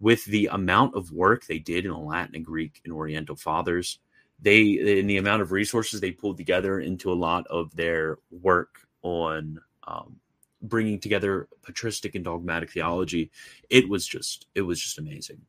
with 0.00 0.24
the 0.24 0.46
amount 0.52 0.94
of 0.94 1.12
work 1.12 1.44
they 1.44 1.58
did 1.58 1.84
in 1.84 1.90
the 1.90 1.98
Latin 1.98 2.34
and 2.34 2.46
Greek 2.46 2.80
and 2.84 2.94
Oriental 2.94 3.36
fathers, 3.36 3.98
they 4.40 4.62
in 4.62 5.06
the 5.06 5.18
amount 5.18 5.42
of 5.42 5.52
resources 5.52 6.00
they 6.00 6.12
pulled 6.12 6.38
together 6.38 6.80
into 6.80 7.12
a 7.12 7.22
lot 7.28 7.46
of 7.48 7.76
their 7.76 8.20
work 8.30 8.88
on 9.02 9.60
um, 9.86 10.16
bringing 10.62 10.98
together 10.98 11.48
patristic 11.62 12.14
and 12.14 12.24
dogmatic 12.24 12.70
theology 12.70 13.30
it 13.70 13.88
was 13.88 14.06
just 14.06 14.46
it 14.54 14.62
was 14.62 14.80
just 14.80 14.98
amazing 14.98 15.40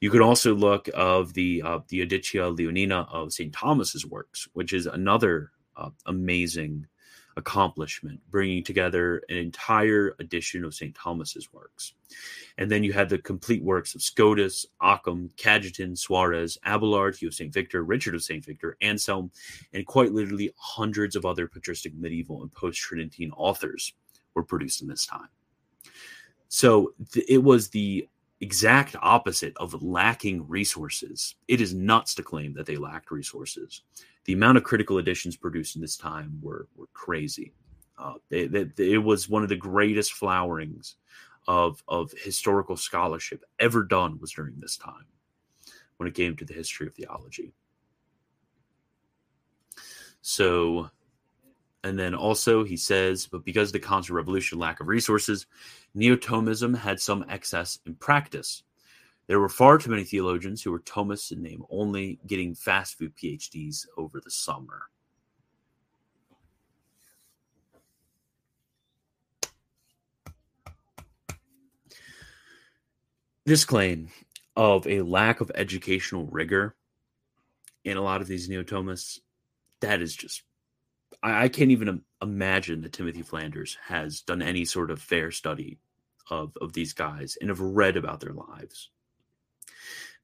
you 0.00 0.10
could 0.10 0.20
also 0.20 0.54
look 0.54 0.88
of 0.94 1.34
the 1.34 1.62
uh, 1.62 1.80
the 1.88 2.06
Editio 2.06 2.56
Leonina 2.56 3.06
of 3.12 3.32
St. 3.32 3.52
Thomas's 3.52 4.06
works 4.06 4.48
which 4.52 4.72
is 4.72 4.86
another 4.86 5.50
uh, 5.76 5.90
amazing 6.06 6.86
accomplishment, 7.36 8.20
bringing 8.30 8.62
together 8.62 9.22
an 9.28 9.36
entire 9.36 10.14
edition 10.18 10.64
of 10.64 10.74
St. 10.74 10.94
Thomas's 10.94 11.52
works. 11.52 11.94
And 12.58 12.70
then 12.70 12.84
you 12.84 12.92
had 12.92 13.08
the 13.08 13.18
complete 13.18 13.62
works 13.62 13.94
of 13.94 14.02
Scotus, 14.02 14.66
Occam, 14.80 15.30
Cajetan, 15.36 15.96
Suarez, 15.96 16.58
Abelard, 16.64 17.16
Hugh 17.16 17.28
of 17.28 17.34
St. 17.34 17.52
Victor, 17.52 17.84
Richard 17.84 18.14
of 18.14 18.22
St. 18.22 18.44
Victor, 18.44 18.76
Anselm, 18.82 19.30
and 19.72 19.86
quite 19.86 20.12
literally 20.12 20.52
hundreds 20.56 21.16
of 21.16 21.24
other 21.24 21.46
patristic, 21.46 21.94
medieval, 21.94 22.42
and 22.42 22.52
post 22.52 22.80
Tridentine 22.80 23.32
authors 23.36 23.94
were 24.34 24.42
produced 24.42 24.82
in 24.82 24.88
this 24.88 25.06
time. 25.06 25.28
So 26.48 26.94
th- 27.12 27.26
it 27.28 27.42
was 27.42 27.68
the 27.68 28.08
exact 28.40 28.96
opposite 29.00 29.56
of 29.56 29.82
lacking 29.82 30.48
resources. 30.48 31.36
It 31.48 31.60
is 31.60 31.74
nuts 31.74 32.14
to 32.16 32.22
claim 32.22 32.54
that 32.54 32.66
they 32.66 32.76
lacked 32.76 33.10
resources 33.10 33.82
the 34.24 34.32
amount 34.32 34.58
of 34.58 34.64
critical 34.64 34.98
editions 34.98 35.36
produced 35.36 35.76
in 35.76 35.82
this 35.82 35.96
time 35.96 36.38
were 36.40 36.68
were 36.76 36.88
crazy. 36.92 37.52
Uh, 37.98 38.14
it 38.30 39.02
was 39.02 39.28
one 39.28 39.42
of 39.42 39.48
the 39.48 39.56
greatest 39.56 40.14
flowerings 40.14 40.94
of 41.48 41.82
of 41.88 42.12
historical 42.12 42.76
scholarship 42.76 43.44
ever 43.58 43.82
done 43.82 44.18
was 44.20 44.32
during 44.32 44.54
this 44.58 44.76
time 44.76 45.06
when 45.96 46.08
it 46.08 46.14
came 46.14 46.36
to 46.36 46.44
the 46.44 46.54
history 46.54 46.86
of 46.86 46.94
theology. 46.94 47.52
So 50.20 50.90
and 51.84 51.98
then 51.98 52.14
also 52.14 52.64
he 52.64 52.76
says, 52.76 53.26
but 53.26 53.44
because 53.44 53.72
the 53.72 53.78
constant 53.78 54.16
revolution, 54.16 54.58
lack 54.58 54.80
of 54.80 54.88
resources, 54.88 55.46
Neo-Thomism 55.94 56.76
had 56.76 57.00
some 57.00 57.24
excess 57.28 57.78
in 57.86 57.94
practice. 57.96 58.62
There 59.26 59.40
were 59.40 59.48
far 59.48 59.78
too 59.78 59.90
many 59.90 60.04
theologians 60.04 60.62
who 60.62 60.70
were 60.72 60.80
Thomists 60.80 61.32
in 61.32 61.42
name 61.42 61.64
only, 61.70 62.18
getting 62.26 62.54
fast 62.54 62.98
food 62.98 63.14
PhDs 63.16 63.86
over 63.96 64.20
the 64.20 64.30
summer. 64.30 64.82
This 73.44 73.64
claim 73.64 74.08
of 74.56 74.86
a 74.86 75.02
lack 75.02 75.40
of 75.40 75.50
educational 75.54 76.26
rigor 76.26 76.76
in 77.84 77.96
a 77.96 78.02
lot 78.02 78.20
of 78.20 78.28
these 78.28 78.48
neo-Thomists, 78.48 79.18
that 79.80 80.00
is 80.00 80.14
just 80.14 80.42
I, 81.22 81.44
I 81.44 81.48
can't 81.48 81.70
even 81.70 82.02
imagine 82.20 82.82
that 82.82 82.92
Timothy 82.92 83.22
Flanders 83.22 83.76
has 83.86 84.20
done 84.20 84.42
any 84.42 84.64
sort 84.64 84.90
of 84.90 85.00
fair 85.00 85.30
study 85.30 85.78
of 86.30 86.56
of 86.60 86.72
these 86.72 86.92
guys 86.92 87.36
and 87.40 87.50
have 87.50 87.60
read 87.60 87.96
about 87.96 88.20
their 88.20 88.32
lives 88.32 88.90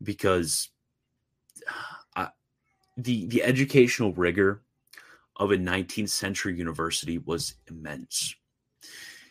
because 0.02 0.70
I, 2.14 2.28
the 2.96 3.26
the 3.26 3.42
educational 3.42 4.12
rigor 4.12 4.62
of 5.36 5.50
a 5.52 5.56
19th 5.56 6.08
century 6.08 6.56
university 6.56 7.18
was 7.18 7.54
immense. 7.68 8.34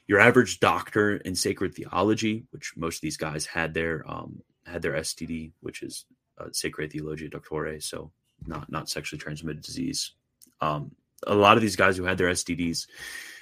Your 0.08 0.20
average 0.20 0.62
doctor 0.62 1.18
in 1.18 1.36
sacred 1.36 1.76
theology, 1.76 2.46
which 2.52 2.74
most 2.78 2.98
of 2.98 3.02
these 3.02 3.18
guys 3.18 3.46
had 3.46 3.74
their 3.74 4.10
um, 4.10 4.42
had 4.66 4.82
their 4.82 4.94
STD, 4.94 5.52
which 5.62 5.84
is 5.84 6.06
uh, 6.38 6.48
Sacred 6.52 6.92
Theologia 6.92 7.30
Doctore, 7.30 7.82
so 7.82 8.12
not 8.46 8.72
not 8.72 8.90
sexually 8.90 9.20
transmitted 9.20 9.62
disease. 9.62 10.12
Um, 10.62 10.92
a 11.26 11.36
lot 11.36 11.58
of 11.58 11.62
these 11.62 11.76
guys 11.76 11.98
who 11.98 12.04
had 12.04 12.18
their 12.18 12.30
STDs, 12.30 12.88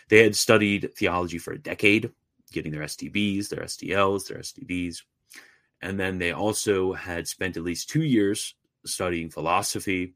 they 0.09 0.23
had 0.23 0.35
studied 0.35 0.91
theology 0.95 1.37
for 1.37 1.53
a 1.53 1.61
decade, 1.61 2.11
getting 2.51 2.71
their 2.71 2.83
STBs, 2.83 3.49
their 3.49 3.63
STLs, 3.63 4.27
their 4.27 4.39
STDs, 4.39 5.01
and 5.81 5.99
then 5.99 6.17
they 6.17 6.31
also 6.31 6.93
had 6.93 7.27
spent 7.27 7.57
at 7.57 7.63
least 7.63 7.89
two 7.89 8.03
years 8.03 8.55
studying 8.85 9.29
philosophy, 9.29 10.13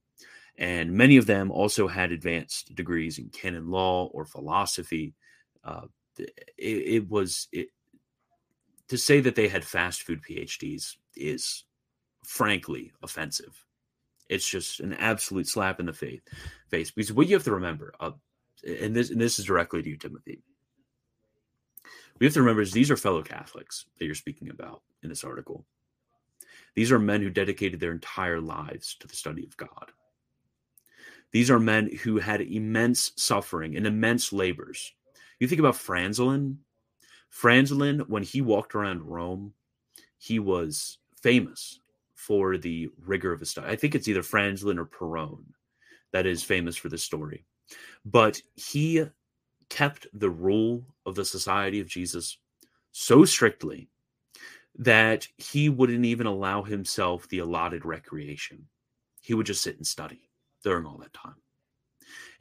and 0.58 0.92
many 0.92 1.18
of 1.18 1.26
them 1.26 1.52
also 1.52 1.88
had 1.88 2.12
advanced 2.12 2.76
degrees 2.76 3.18
in 3.18 3.30
canon 3.30 3.70
law 3.70 4.08
or 4.08 4.26
philosophy. 4.26 5.14
Uh, 5.64 5.88
it, 6.18 6.28
it, 6.58 7.10
was 7.10 7.48
it, 7.52 7.70
to 8.90 8.98
say 8.98 9.22
that 9.22 9.36
they 9.36 9.48
had 9.48 9.64
fast 9.64 10.04
food 10.04 10.22
PhDs 10.22 10.96
is 11.16 11.64
frankly 12.26 12.92
offensive. 13.02 13.66
It's 14.30 14.48
just 14.48 14.80
an 14.80 14.94
absolute 14.94 15.48
slap 15.48 15.80
in 15.80 15.88
the 15.88 15.94
face. 15.94 16.22
Face 16.70 16.92
because 16.92 17.12
what 17.12 17.28
you 17.28 17.36
have 17.36 17.44
to 17.46 17.52
remember, 17.52 17.94
uh, 18.00 18.12
and 18.64 18.96
this 18.96 19.10
and 19.10 19.20
this 19.20 19.40
is 19.40 19.46
directly 19.46 19.82
to 19.82 19.90
you, 19.90 19.98
Timothy. 19.98 20.42
We 22.20 22.26
have 22.28 22.34
to 22.36 22.42
remember 22.42 22.62
is 22.62 22.72
these 22.72 22.92
are 22.92 22.98
fellow 22.98 23.24
Catholics 23.24 23.86
that 23.98 24.06
you're 24.06 24.16
speaking 24.16 24.50
about 24.50 24.84
in 25.02 25.10
this 25.10 25.24
article. 25.24 25.66
These 26.76 26.92
are 26.92 27.00
men 27.00 27.22
who 27.22 27.30
dedicated 27.30 27.80
their 27.80 27.92
entire 27.92 28.40
lives 28.40 28.96
to 29.00 29.08
the 29.08 29.16
study 29.16 29.46
of 29.46 29.58
God. 29.58 29.92
These 31.32 31.50
are 31.50 31.60
men 31.60 31.90
who 32.04 32.18
had 32.18 32.42
immense 32.42 33.12
suffering 33.16 33.76
and 33.76 33.88
immense 33.88 34.34
labors. 34.34 34.94
You 35.40 35.48
think 35.48 35.60
about 35.60 35.76
Franzelin. 35.76 36.58
Franzelin, 37.32 38.08
when 38.10 38.24
he 38.24 38.42
walked 38.42 38.76
around 38.76 39.04
Rome, 39.04 39.54
he 40.18 40.40
was 40.40 40.98
famous 41.22 41.80
for 42.20 42.58
the 42.58 42.90
rigor 43.06 43.32
of 43.32 43.40
his 43.40 43.50
study. 43.50 43.68
I 43.72 43.78
think 43.78 43.96
it's 43.96 44.10
either 44.10 44.22
Franzelin 44.22 44.78
or 44.78 44.84
Perrone 44.84 45.46
that 46.12 46.26
is 46.26 46.44
famous 46.44 46.76
for 46.76 46.90
this 46.90 47.02
story. 47.02 47.46
But 48.04 48.42
he 48.56 49.06
kept 49.70 50.06
the 50.14 50.30
rule 50.30 50.84
of 51.06 51.16
the 51.16 51.24
Society 51.24 51.80
of 51.80 51.88
Jesus 51.88 52.38
so 52.92 53.24
strictly 53.24 53.88
that 54.78 55.26
he 55.38 55.70
wouldn't 55.70 56.04
even 56.04 56.28
allow 56.28 56.62
himself 56.62 57.26
the 57.30 57.40
allotted 57.40 57.86
recreation. 57.86 58.68
He 59.22 59.34
would 59.34 59.46
just 59.46 59.64
sit 59.64 59.78
and 59.78 59.88
study 59.88 60.30
during 60.62 60.86
all 60.86 60.98
that 60.98 61.14
time 61.14 61.36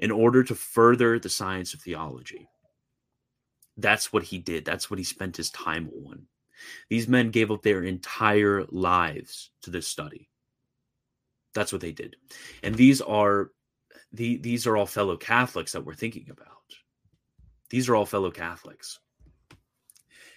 in 0.00 0.10
order 0.10 0.42
to 0.42 0.56
further 0.56 1.20
the 1.20 1.28
science 1.28 1.72
of 1.72 1.80
theology. 1.80 2.48
That's 3.76 4.12
what 4.12 4.24
he 4.24 4.38
did. 4.38 4.64
That's 4.64 4.90
what 4.90 4.98
he 4.98 5.04
spent 5.04 5.36
his 5.36 5.50
time 5.50 5.88
on. 6.04 6.26
These 6.88 7.08
men 7.08 7.30
gave 7.30 7.50
up 7.50 7.62
their 7.62 7.82
entire 7.82 8.64
lives 8.70 9.50
to 9.62 9.70
this 9.70 9.86
study. 9.86 10.28
That's 11.54 11.72
what 11.72 11.80
they 11.80 11.92
did. 11.92 12.16
And 12.62 12.74
these 12.74 13.00
are 13.00 13.50
the, 14.12 14.36
these 14.36 14.66
are 14.66 14.76
all 14.76 14.86
fellow 14.86 15.16
Catholics 15.16 15.72
that 15.72 15.84
we're 15.84 15.94
thinking 15.94 16.28
about. 16.30 16.46
These 17.70 17.88
are 17.88 17.96
all 17.96 18.06
fellow 18.06 18.30
Catholics. 18.30 19.00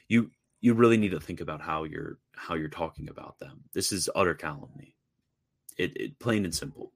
You 0.08 0.32
you 0.60 0.74
really 0.76 0.98
need 0.98 1.12
to 1.12 1.20
think 1.20 1.42
about 1.42 1.62
how 1.62 1.84
you're 1.86 2.20
how 2.34 2.56
you're 2.56 2.70
talking 2.70 3.10
about 3.10 3.40
them. 3.40 3.64
This 3.74 3.92
is 3.92 4.10
utter 4.16 4.36
calumny. 4.36 4.96
It, 5.78 5.96
it 5.96 6.20
plain 6.20 6.46
and 6.46 6.54
simple. 6.54 6.92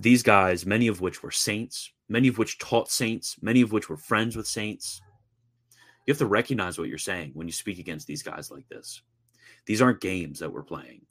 These 0.00 0.22
guys, 0.22 0.66
many 0.66 0.88
of 0.88 1.00
which 1.00 1.22
were 1.22 1.30
saints, 1.30 1.92
many 2.08 2.28
of 2.28 2.38
which 2.38 2.58
taught 2.58 2.90
saints, 2.90 3.36
many 3.40 3.60
of 3.60 3.72
which 3.72 3.88
were 3.88 3.96
friends 3.96 4.36
with 4.36 4.46
saints, 4.46 5.00
you 6.06 6.12
have 6.12 6.18
to 6.18 6.26
recognize 6.26 6.78
what 6.78 6.88
you're 6.88 6.98
saying 6.98 7.30
when 7.34 7.46
you 7.46 7.52
speak 7.52 7.78
against 7.78 8.06
these 8.06 8.22
guys 8.22 8.50
like 8.50 8.68
this. 8.68 9.02
These 9.66 9.80
aren't 9.80 10.00
games 10.00 10.38
that 10.40 10.52
we're 10.52 10.62
playing. 10.62 11.02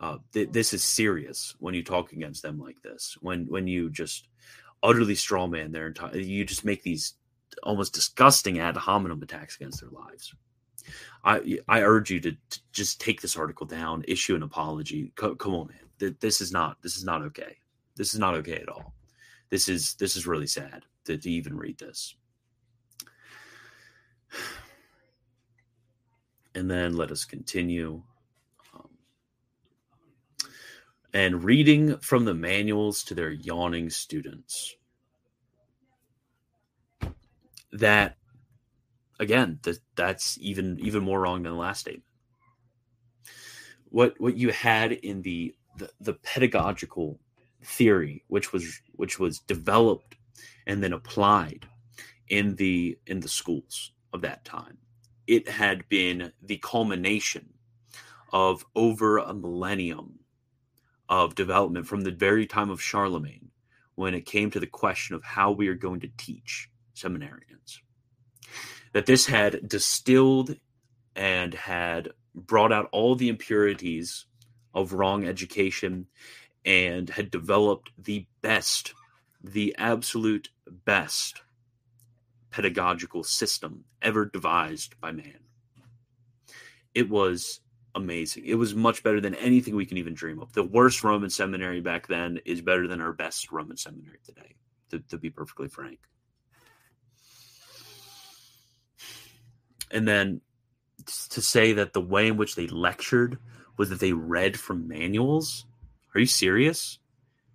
Uh, 0.00 0.18
th- 0.32 0.50
this 0.50 0.72
is 0.72 0.82
serious 0.82 1.54
when 1.60 1.74
you 1.74 1.84
talk 1.84 2.12
against 2.12 2.42
them 2.42 2.58
like 2.58 2.80
this. 2.82 3.16
When 3.20 3.46
when 3.46 3.66
you 3.66 3.90
just 3.90 4.28
utterly 4.82 5.14
strawman 5.14 5.70
their 5.70 5.88
entire, 5.88 6.16
you 6.16 6.44
just 6.44 6.64
make 6.64 6.82
these 6.82 7.14
almost 7.62 7.92
disgusting 7.92 8.58
ad 8.58 8.76
hominem 8.76 9.22
attacks 9.22 9.56
against 9.56 9.80
their 9.80 9.90
lives. 9.90 10.34
I 11.24 11.58
I 11.68 11.82
urge 11.82 12.10
you 12.10 12.20
to, 12.20 12.32
to 12.32 12.60
just 12.72 13.00
take 13.00 13.20
this 13.20 13.36
article 13.36 13.66
down, 13.66 14.04
issue 14.08 14.34
an 14.34 14.42
apology. 14.42 15.12
Co- 15.14 15.36
come 15.36 15.54
on, 15.54 15.68
man. 15.68 16.16
This 16.20 16.40
is 16.40 16.50
not 16.50 16.82
this 16.82 16.96
is 16.96 17.04
not 17.04 17.22
okay. 17.22 17.56
This 17.94 18.12
is 18.14 18.18
not 18.18 18.34
okay 18.34 18.56
at 18.56 18.68
all. 18.68 18.94
This 19.50 19.68
is 19.68 19.94
this 19.94 20.16
is 20.16 20.26
really 20.26 20.46
sad 20.46 20.84
to, 21.04 21.16
to 21.16 21.30
even 21.30 21.56
read 21.56 21.78
this. 21.78 22.16
And 26.54 26.70
then 26.70 26.96
let 26.96 27.10
us 27.10 27.24
continue. 27.24 28.02
Um, 28.74 28.88
and 31.14 31.42
reading 31.42 31.98
from 31.98 32.24
the 32.24 32.34
manuals 32.34 33.02
to 33.04 33.14
their 33.14 33.30
yawning 33.30 33.90
students. 33.90 34.74
That, 37.72 38.16
again, 39.18 39.60
that, 39.62 39.78
that's 39.96 40.36
even 40.40 40.78
even 40.80 41.02
more 41.02 41.20
wrong 41.20 41.42
than 41.42 41.52
the 41.52 41.58
last 41.58 41.80
statement. 41.80 42.04
What 43.88 44.14
what 44.20 44.36
you 44.36 44.50
had 44.50 44.92
in 44.92 45.22
the 45.22 45.54
the, 45.78 45.90
the 46.00 46.14
pedagogical 46.14 47.18
theory, 47.64 48.24
which 48.28 48.52
was 48.52 48.80
which 48.92 49.18
was 49.18 49.38
developed 49.38 50.16
and 50.66 50.82
then 50.82 50.92
applied 50.92 51.66
in 52.28 52.56
the 52.56 52.98
in 53.06 53.20
the 53.20 53.28
schools 53.28 53.92
of 54.12 54.20
that 54.22 54.44
time 54.44 54.78
it 55.26 55.48
had 55.48 55.88
been 55.88 56.32
the 56.42 56.58
culmination 56.58 57.54
of 58.32 58.64
over 58.74 59.18
a 59.18 59.34
millennium 59.34 60.18
of 61.08 61.34
development 61.34 61.86
from 61.86 62.02
the 62.02 62.10
very 62.10 62.46
time 62.46 62.70
of 62.70 62.82
Charlemagne 62.82 63.50
when 63.94 64.14
it 64.14 64.26
came 64.26 64.50
to 64.50 64.60
the 64.60 64.66
question 64.66 65.14
of 65.14 65.22
how 65.22 65.52
we 65.52 65.68
are 65.68 65.74
going 65.74 66.00
to 66.00 66.10
teach 66.16 66.70
seminarians. 66.96 67.80
That 68.92 69.06
this 69.06 69.26
had 69.26 69.68
distilled 69.68 70.56
and 71.14 71.54
had 71.54 72.10
brought 72.34 72.72
out 72.72 72.88
all 72.92 73.14
the 73.14 73.28
impurities 73.28 74.26
of 74.74 74.94
wrong 74.94 75.26
education 75.26 76.06
and 76.64 77.10
had 77.10 77.30
developed 77.30 77.90
the 77.98 78.26
best, 78.40 78.94
the 79.42 79.74
absolute 79.78 80.48
best 80.66 81.42
pedagogical 82.52 83.24
system 83.24 83.84
ever 84.02 84.26
devised 84.26 85.00
by 85.00 85.10
man. 85.10 85.40
It 86.94 87.08
was 87.08 87.60
amazing. 87.94 88.44
It 88.46 88.54
was 88.54 88.74
much 88.74 89.02
better 89.02 89.20
than 89.20 89.34
anything 89.34 89.74
we 89.74 89.86
can 89.86 89.96
even 89.96 90.14
dream 90.14 90.38
of. 90.38 90.52
The 90.52 90.62
worst 90.62 91.02
Roman 91.02 91.30
seminary 91.30 91.80
back 91.80 92.06
then 92.06 92.38
is 92.44 92.60
better 92.60 92.86
than 92.86 93.00
our 93.00 93.12
best 93.12 93.50
Roman 93.50 93.76
seminary 93.76 94.18
today, 94.24 94.54
to, 94.90 95.00
to 95.00 95.18
be 95.18 95.30
perfectly 95.30 95.68
frank. 95.68 95.98
And 99.90 100.06
then 100.06 100.40
to 101.30 101.42
say 101.42 101.72
that 101.72 101.92
the 101.92 102.00
way 102.00 102.28
in 102.28 102.36
which 102.36 102.54
they 102.54 102.66
lectured 102.68 103.38
was 103.76 103.90
that 103.90 104.00
they 104.00 104.12
read 104.12 104.58
from 104.58 104.88
manuals. 104.88 105.66
Are 106.14 106.20
you 106.20 106.26
serious? 106.26 106.98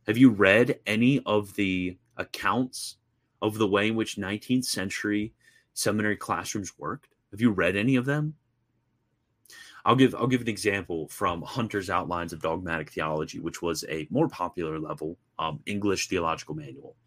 Have 0.08 0.18
you 0.18 0.30
read 0.30 0.80
any 0.86 1.22
of 1.26 1.56
the 1.56 1.98
accounts 2.16 2.97
of 3.42 3.58
the 3.58 3.68
way 3.68 3.88
in 3.88 3.96
which 3.96 4.18
19th 4.18 4.66
century 4.66 5.34
seminary 5.74 6.18
classrooms 6.18 6.78
worked? 6.78 7.10
Have 7.32 7.42
you 7.42 7.52
read 7.52 7.76
any 7.76 7.96
of 7.96 8.06
them? 8.06 8.36
I'll 9.86 9.96
give 9.96 10.14
I'll 10.16 10.28
give 10.28 10.42
an 10.42 10.50
example 10.50 11.08
from 11.08 11.42
Hunter's 11.42 11.90
Outlines 11.90 12.34
of 12.34 12.42
Dogmatic 12.42 12.92
Theology, 12.92 13.40
which 13.40 13.62
was 13.62 13.86
a 13.88 14.06
more 14.10 14.28
popular 14.28 14.80
level 14.80 15.18
um, 15.40 15.62
English 15.66 16.10
theological 16.10 16.56
manual 16.56 16.98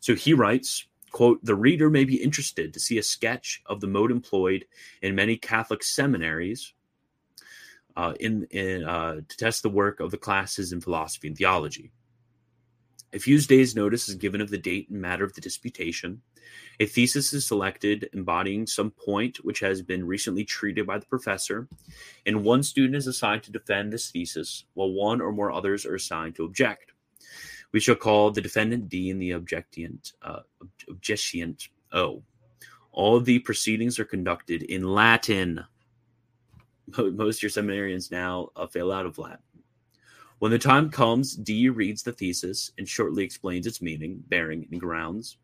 So 0.00 0.14
he 0.14 0.34
writes, 0.34 0.86
quote, 1.12 1.42
the 1.42 1.54
reader 1.54 1.88
may 1.88 2.04
be 2.04 2.22
interested 2.22 2.74
to 2.74 2.80
see 2.80 2.98
a 2.98 3.02
sketch 3.02 3.62
of 3.66 3.80
the 3.80 3.86
mode 3.86 4.10
employed 4.10 4.66
in 5.00 5.14
many 5.14 5.36
Catholic 5.36 5.82
seminaries 5.82 6.74
uh, 7.96 8.12
in, 8.20 8.46
in 8.50 8.84
uh, 8.84 9.16
to 9.26 9.36
test 9.36 9.62
the 9.62 9.70
work 9.70 10.00
of 10.00 10.10
the 10.10 10.18
classes 10.18 10.72
in 10.72 10.80
philosophy 10.80 11.28
and 11.28 11.36
theology. 11.38 11.90
A 13.12 13.18
few 13.18 13.40
days' 13.40 13.74
notice 13.74 14.08
is 14.08 14.14
given 14.14 14.40
of 14.40 14.50
the 14.50 14.58
date 14.58 14.88
and 14.88 15.00
matter 15.00 15.24
of 15.24 15.34
the 15.34 15.40
disputation. 15.40 16.22
A 16.78 16.86
thesis 16.86 17.32
is 17.32 17.44
selected 17.44 18.08
embodying 18.12 18.66
some 18.66 18.92
point 18.92 19.38
which 19.38 19.58
has 19.60 19.82
been 19.82 20.06
recently 20.06 20.44
treated 20.44 20.86
by 20.86 20.98
the 20.98 21.06
professor, 21.06 21.66
and 22.24 22.44
one 22.44 22.62
student 22.62 22.94
is 22.94 23.08
assigned 23.08 23.42
to 23.44 23.52
defend 23.52 23.92
this 23.92 24.10
thesis, 24.10 24.64
while 24.74 24.92
one 24.92 25.20
or 25.20 25.32
more 25.32 25.50
others 25.50 25.84
are 25.84 25.96
assigned 25.96 26.36
to 26.36 26.44
object. 26.44 26.92
We 27.72 27.80
shall 27.80 27.96
call 27.96 28.30
the 28.30 28.40
defendant 28.40 28.88
D 28.88 29.10
and 29.10 29.20
the 29.20 29.30
objectant, 29.30 30.12
uh, 30.22 30.40
objectant 30.88 31.68
O. 31.92 32.22
All 32.92 33.20
the 33.20 33.40
proceedings 33.40 33.98
are 33.98 34.04
conducted 34.04 34.62
in 34.62 34.84
Latin. 34.84 35.64
Most 36.96 37.38
of 37.38 37.42
your 37.42 37.50
seminarians 37.50 38.10
now 38.10 38.50
uh, 38.56 38.66
fail 38.66 38.92
out 38.92 39.06
of 39.06 39.18
Latin. 39.18 39.38
When 40.40 40.52
the 40.52 40.58
time 40.58 40.88
comes, 40.88 41.36
D 41.36 41.68
reads 41.68 42.02
the 42.02 42.12
thesis 42.12 42.72
and 42.78 42.88
shortly 42.88 43.24
explains 43.24 43.66
its 43.66 43.82
meaning, 43.82 44.24
bearing, 44.26 44.66
and 44.70 44.80
grounds, 44.80 45.36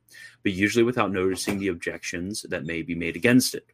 but 0.42 0.52
usually 0.52 0.84
without 0.84 1.12
noticing 1.12 1.58
the 1.58 1.68
objections 1.68 2.46
that 2.48 2.64
may 2.64 2.80
be 2.80 2.94
made 2.94 3.14
against 3.14 3.54
it. 3.54 3.66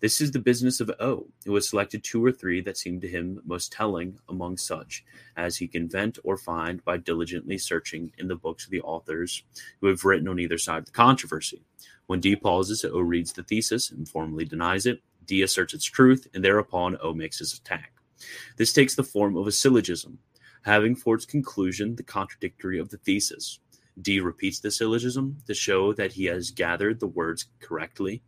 This 0.00 0.20
is 0.20 0.30
the 0.30 0.38
business 0.38 0.78
of 0.80 0.90
O, 1.00 1.28
who 1.46 1.54
has 1.54 1.70
selected 1.70 2.04
two 2.04 2.22
or 2.22 2.32
three 2.32 2.60
that 2.60 2.76
seem 2.76 3.00
to 3.00 3.08
him 3.08 3.40
most 3.46 3.72
telling 3.72 4.18
among 4.28 4.58
such 4.58 5.06
as 5.38 5.56
he 5.56 5.68
can 5.68 5.88
vent 5.88 6.18
or 6.22 6.36
find 6.36 6.84
by 6.84 6.98
diligently 6.98 7.56
searching 7.56 8.12
in 8.18 8.28
the 8.28 8.36
books 8.36 8.66
of 8.66 8.70
the 8.70 8.82
authors 8.82 9.44
who 9.80 9.86
have 9.86 10.04
written 10.04 10.28
on 10.28 10.38
either 10.38 10.58
side 10.58 10.80
of 10.80 10.84
the 10.84 10.92
controversy. 10.92 11.62
When 12.08 12.20
D 12.20 12.36
pauses, 12.36 12.84
O 12.84 13.00
reads 13.00 13.32
the 13.32 13.42
thesis 13.42 13.90
and 13.90 14.06
formally 14.06 14.44
denies 14.44 14.84
it. 14.84 15.00
D 15.24 15.40
asserts 15.40 15.72
its 15.72 15.86
truth, 15.86 16.26
and 16.34 16.44
thereupon 16.44 16.98
O 17.00 17.14
makes 17.14 17.38
his 17.38 17.54
attack. 17.54 17.94
This 18.56 18.72
takes 18.72 18.96
the 18.96 19.04
form 19.04 19.36
of 19.36 19.46
a 19.46 19.52
syllogism, 19.52 20.18
having 20.62 20.94
for 20.94 21.14
its 21.14 21.24
conclusion 21.24 21.96
the 21.96 22.02
contradictory 22.02 22.78
of 22.78 22.88
the 22.90 22.98
thesis. 22.98 23.60
D 24.00 24.20
repeats 24.20 24.60
the 24.60 24.70
syllogism 24.70 25.38
to 25.46 25.54
show 25.54 25.92
that 25.94 26.12
he 26.12 26.26
has 26.26 26.52
gathered 26.52 27.00
the 27.00 27.08
words 27.08 27.46
correctly, 27.60 28.22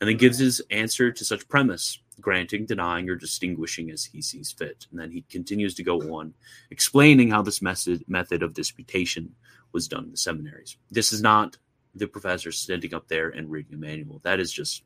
and 0.00 0.08
then 0.08 0.18
gives 0.18 0.38
his 0.38 0.60
answer 0.70 1.10
to 1.10 1.24
such 1.24 1.48
premise, 1.48 1.98
granting, 2.20 2.66
denying, 2.66 3.08
or 3.08 3.16
distinguishing 3.16 3.90
as 3.90 4.04
he 4.04 4.20
sees 4.20 4.52
fit. 4.52 4.86
And 4.90 5.00
then 5.00 5.10
he 5.10 5.22
continues 5.30 5.74
to 5.76 5.82
go 5.82 5.98
on, 6.14 6.34
explaining 6.70 7.30
how 7.30 7.40
this 7.40 7.62
method, 7.62 8.04
method 8.06 8.42
of 8.42 8.52
disputation 8.52 9.34
was 9.72 9.88
done 9.88 10.04
in 10.04 10.10
the 10.10 10.16
seminaries. 10.18 10.76
This 10.90 11.12
is 11.12 11.22
not 11.22 11.56
the 11.94 12.06
professor 12.06 12.52
standing 12.52 12.92
up 12.92 13.08
there 13.08 13.30
and 13.30 13.50
reading 13.50 13.74
a 13.74 13.78
manual. 13.78 14.20
That 14.24 14.40
is 14.40 14.52
just, 14.52 14.82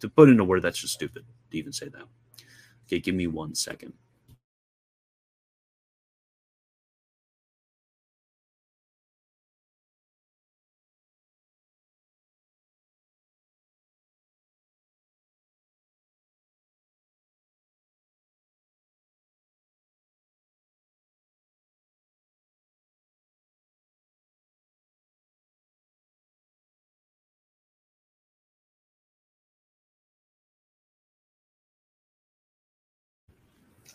to 0.00 0.08
put 0.08 0.28
in 0.28 0.38
a 0.38 0.44
word, 0.44 0.62
that's 0.62 0.80
just 0.80 0.94
stupid 0.94 1.24
to 1.50 1.56
even 1.56 1.72
say 1.72 1.88
that. 1.88 2.02
Okay, 2.86 2.98
give 2.98 3.14
me 3.14 3.26
one 3.26 3.54
second. 3.54 3.94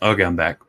Okay, 0.02 0.24
I'm 0.24 0.36
back. 0.36 0.60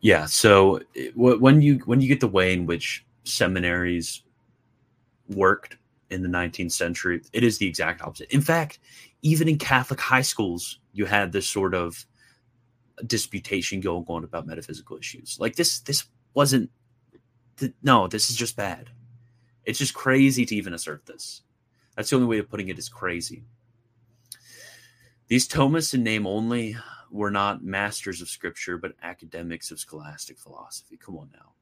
Yeah, 0.00 0.26
so 0.26 0.80
when 1.14 1.62
you 1.62 1.78
when 1.86 2.00
you 2.00 2.08
get 2.08 2.20
the 2.20 2.28
way 2.28 2.52
in 2.52 2.66
which 2.66 3.04
seminaries 3.24 4.22
worked 5.30 5.78
in 6.10 6.22
the 6.22 6.28
19th 6.28 6.72
century, 6.72 7.22
it 7.32 7.42
is 7.42 7.58
the 7.58 7.66
exact 7.66 8.02
opposite. 8.02 8.32
In 8.32 8.42
fact, 8.42 8.78
even 9.22 9.48
in 9.48 9.58
Catholic 9.58 10.00
high 10.00 10.22
schools, 10.22 10.78
you 10.92 11.06
had 11.06 11.32
this 11.32 11.48
sort 11.48 11.74
of 11.74 12.04
disputation 13.06 13.80
going 13.80 14.04
on 14.08 14.22
about 14.22 14.46
metaphysical 14.46 14.96
issues. 14.96 15.38
Like 15.40 15.56
this, 15.56 15.80
this 15.80 16.04
wasn't. 16.34 16.70
No, 17.82 18.06
this 18.06 18.28
is 18.28 18.36
just 18.36 18.54
bad. 18.54 18.90
It's 19.64 19.78
just 19.78 19.94
crazy 19.94 20.44
to 20.44 20.54
even 20.54 20.74
assert 20.74 21.06
this. 21.06 21.42
That's 21.96 22.10
the 22.10 22.16
only 22.16 22.28
way 22.28 22.38
of 22.38 22.50
putting 22.50 22.68
it 22.68 22.78
is 22.78 22.88
crazy. 22.88 23.42
These 25.28 25.48
Thomists 25.48 25.94
in 25.94 26.04
name 26.04 26.26
only 26.26 26.76
were 27.10 27.30
not 27.30 27.64
masters 27.64 28.20
of 28.20 28.28
scripture, 28.28 28.78
but 28.78 28.92
academics 29.02 29.70
of 29.70 29.78
scholastic 29.78 30.38
philosophy. 30.38 30.96
Come 30.96 31.16
on 31.16 31.30
now. 31.32 31.52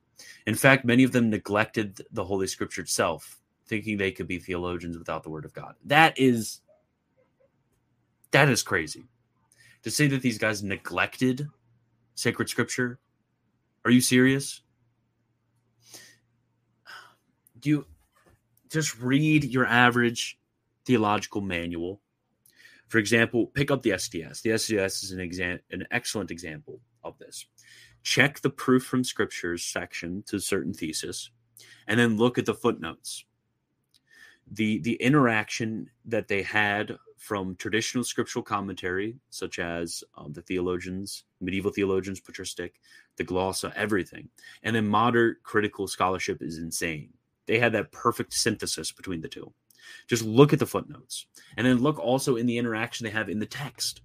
In 0.47 0.55
fact, 0.55 0.85
many 0.85 1.05
of 1.05 1.13
them 1.13 1.31
neglected 1.31 2.01
the 2.13 2.25
Holy 2.25 2.47
Scripture 2.47 2.83
itself, 2.83 3.41
thinking 3.67 3.97
they 3.97 4.13
could 4.13 4.29
be 4.29 4.39
theologians 4.39 4.97
without 4.97 5.23
the 5.23 5.31
Word 5.31 5.45
of 5.45 5.53
God. 5.53 5.75
That 5.85 6.19
is 6.19 6.61
that 8.31 8.49
is 8.49 8.63
crazy. 8.63 9.05
To 9.85 9.91
say 9.91 10.07
that 10.09 10.23
these 10.23 10.39
guys 10.39 10.63
neglected 10.63 11.47
sacred 12.15 12.49
scripture. 12.49 12.99
Are 13.85 13.91
you 13.91 14.01
serious? 14.01 14.63
Do 17.61 17.71
you 17.71 17.87
just 18.71 18.99
read 18.99 19.45
your 19.45 19.67
average 19.67 20.39
theological 20.85 21.41
manual 21.41 22.01
for 22.95 23.01
example, 23.01 23.47
pick 23.47 23.73
up 23.73 23.83
the 23.83 23.91
SDS. 23.91 24.43
The 24.43 24.51
SDS 24.51 25.03
is 25.03 25.11
an 25.11 25.19
exam, 25.19 25.59
an 25.73 25.85
excellent 25.91 26.31
example 26.31 26.79
of 27.03 27.19
this. 27.19 27.45
Check 28.05 28.41
the 28.41 28.51
proof 28.51 28.85
from 28.85 29.03
scriptures 29.03 29.65
section 29.65 30.23
to 30.29 30.39
certain 30.39 30.73
thesis, 30.73 31.31
and 31.89 31.99
then 31.99 32.17
look 32.17 32.39
at 32.39 32.47
the 32.47 32.55
footnotes. 32.55 33.25
The 34.49 34.79
the 34.79 34.95
interaction 35.03 35.91
that 36.05 36.29
they 36.29 36.43
had 36.43 36.97
from 37.19 37.57
traditional 37.57 38.05
scriptural 38.05 38.45
commentary, 38.45 39.17
such 39.29 39.59
as 39.59 40.05
um, 40.17 40.33
the 40.33 40.43
theologians, 40.43 41.25
medieval 41.41 41.73
theologians, 41.73 42.21
patristic, 42.21 42.75
the 43.17 43.25
glossa, 43.25 43.73
everything, 43.75 44.29
and 44.63 44.77
then 44.77 44.87
modern 44.87 45.35
critical 45.43 45.89
scholarship 45.89 46.41
is 46.43 46.59
insane. 46.59 47.09
They 47.47 47.59
had 47.59 47.73
that 47.73 47.91
perfect 47.91 48.35
synthesis 48.35 48.93
between 48.93 49.21
the 49.21 49.27
two. 49.27 49.53
Just 50.09 50.25
look 50.25 50.53
at 50.53 50.59
the 50.59 50.67
footnotes 50.67 51.27
and 51.57 51.67
then 51.67 51.83
look 51.83 51.99
also 51.99 52.37
in 52.37 52.47
the 52.47 52.59
interaction 52.59 53.05
they 53.05 53.11
have 53.11 53.29
in 53.29 53.39
the 53.39 53.47
text. 53.47 54.03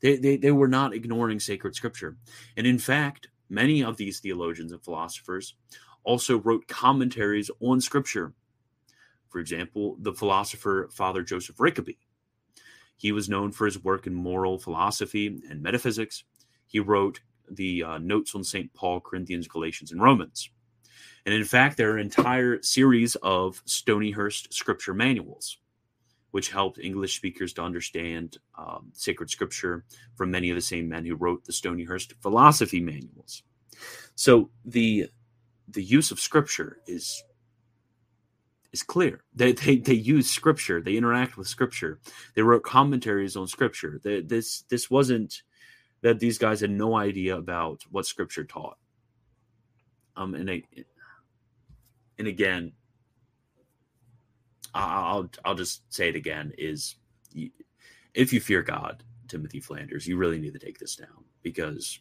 They, 0.00 0.16
they, 0.16 0.36
they 0.36 0.52
were 0.52 0.68
not 0.68 0.94
ignoring 0.94 1.40
sacred 1.40 1.74
scripture. 1.74 2.16
And 2.56 2.66
in 2.66 2.78
fact, 2.78 3.28
many 3.48 3.82
of 3.82 3.96
these 3.96 4.20
theologians 4.20 4.72
and 4.72 4.82
philosophers 4.82 5.54
also 6.04 6.38
wrote 6.38 6.68
commentaries 6.68 7.50
on 7.60 7.80
scripture. 7.80 8.32
For 9.28 9.40
example, 9.40 9.96
the 10.00 10.12
philosopher 10.12 10.88
Father 10.92 11.22
Joseph 11.22 11.58
Rickaby. 11.58 11.98
He 12.96 13.12
was 13.12 13.28
known 13.28 13.52
for 13.52 13.64
his 13.64 13.82
work 13.82 14.06
in 14.06 14.14
moral 14.14 14.58
philosophy 14.58 15.40
and 15.48 15.62
metaphysics. 15.62 16.24
He 16.66 16.80
wrote 16.80 17.20
the 17.50 17.84
uh, 17.84 17.98
notes 17.98 18.34
on 18.34 18.42
St. 18.44 18.72
Paul, 18.74 19.00
Corinthians, 19.00 19.46
Galatians, 19.46 19.92
and 19.92 20.02
Romans. 20.02 20.50
And 21.26 21.34
in 21.34 21.44
fact, 21.44 21.76
there 21.76 21.92
are 21.92 21.98
entire 21.98 22.62
series 22.62 23.14
of 23.16 23.62
Stonyhurst 23.66 24.52
scripture 24.52 24.94
manuals, 24.94 25.58
which 26.30 26.50
helped 26.50 26.78
English 26.78 27.16
speakers 27.16 27.52
to 27.54 27.62
understand 27.62 28.38
um, 28.56 28.90
sacred 28.92 29.30
scripture 29.30 29.84
from 30.14 30.30
many 30.30 30.50
of 30.50 30.56
the 30.56 30.62
same 30.62 30.88
men 30.88 31.04
who 31.04 31.16
wrote 31.16 31.44
the 31.44 31.52
Stonyhurst 31.52 32.14
philosophy 32.20 32.80
manuals. 32.80 33.42
So 34.14 34.50
the 34.64 35.08
the 35.70 35.82
use 35.82 36.10
of 36.10 36.18
scripture 36.18 36.78
is 36.86 37.22
is 38.72 38.82
clear. 38.82 39.22
They, 39.34 39.52
they, 39.52 39.76
they 39.76 39.94
use 39.94 40.28
scripture. 40.30 40.80
They 40.80 40.96
interact 40.96 41.36
with 41.36 41.46
scripture. 41.46 42.00
They 42.34 42.42
wrote 42.42 42.62
commentaries 42.62 43.36
on 43.36 43.46
scripture. 43.48 44.00
They, 44.02 44.20
this 44.20 44.62
this 44.68 44.90
wasn't 44.90 45.42
that 46.02 46.20
these 46.20 46.38
guys 46.38 46.60
had 46.60 46.70
no 46.70 46.96
idea 46.96 47.36
about 47.36 47.82
what 47.90 48.06
scripture 48.06 48.44
taught. 48.44 48.78
Um, 50.18 50.34
and 50.34 50.50
and 52.18 52.26
again, 52.28 52.72
I'll 54.74 55.30
I'll 55.44 55.54
just 55.54 55.82
say 55.94 56.08
it 56.08 56.16
again: 56.16 56.52
is 56.58 56.96
if 58.14 58.32
you 58.32 58.40
fear 58.40 58.62
God, 58.62 59.04
Timothy 59.28 59.60
Flanders, 59.60 60.08
you 60.08 60.16
really 60.16 60.40
need 60.40 60.54
to 60.54 60.58
take 60.58 60.78
this 60.78 60.96
down 60.96 61.24
because 61.42 62.00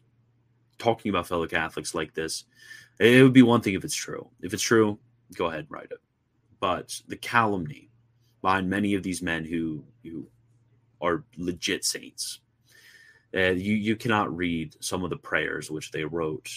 talking 0.79 1.09
about 1.09 1.27
fellow 1.27 1.45
Catholics 1.45 1.93
like 1.93 2.15
this, 2.15 2.45
it 2.99 3.21
would 3.21 3.33
be 3.33 3.43
one 3.43 3.61
thing 3.61 3.75
if 3.75 3.83
it's 3.83 3.95
true. 3.95 4.27
If 4.41 4.51
it's 4.51 4.63
true, 4.63 4.97
go 5.35 5.45
ahead 5.45 5.61
and 5.61 5.71
write 5.71 5.91
it. 5.91 5.99
But 6.59 6.99
the 7.07 7.17
calumny 7.17 7.91
behind 8.41 8.67
many 8.67 8.95
of 8.95 9.03
these 9.03 9.21
men 9.21 9.45
who 9.45 9.83
who 10.03 10.27
are 11.01 11.23
legit 11.37 11.85
saints, 11.85 12.39
uh, 13.35 13.51
you 13.51 13.75
you 13.75 13.95
cannot 13.95 14.35
read 14.35 14.75
some 14.79 15.03
of 15.03 15.11
the 15.11 15.17
prayers 15.17 15.69
which 15.69 15.91
they 15.91 16.03
wrote 16.03 16.49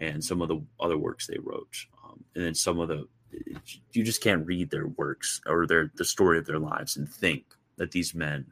and 0.00 0.24
some 0.24 0.42
of 0.42 0.48
the 0.48 0.60
other 0.80 0.98
works 0.98 1.28
they 1.28 1.38
wrote 1.38 1.86
um, 2.04 2.24
and 2.34 2.44
then 2.44 2.54
some 2.54 2.80
of 2.80 2.88
the 2.88 3.06
you 3.92 4.02
just 4.02 4.22
can't 4.22 4.46
read 4.46 4.70
their 4.70 4.88
works 4.88 5.40
or 5.46 5.66
their 5.66 5.92
the 5.96 6.04
story 6.04 6.38
of 6.38 6.46
their 6.46 6.58
lives 6.58 6.96
and 6.96 7.08
think 7.08 7.44
that 7.76 7.92
these 7.92 8.14
men 8.14 8.46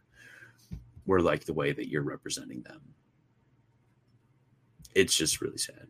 were 1.07 1.21
like 1.21 1.45
the 1.45 1.53
way 1.53 1.73
that 1.73 1.89
you're 1.89 2.03
representing 2.03 2.63
them. 2.63 2.81
It's 4.95 5.17
just 5.17 5.41
really 5.41 5.59
sad. 5.59 5.87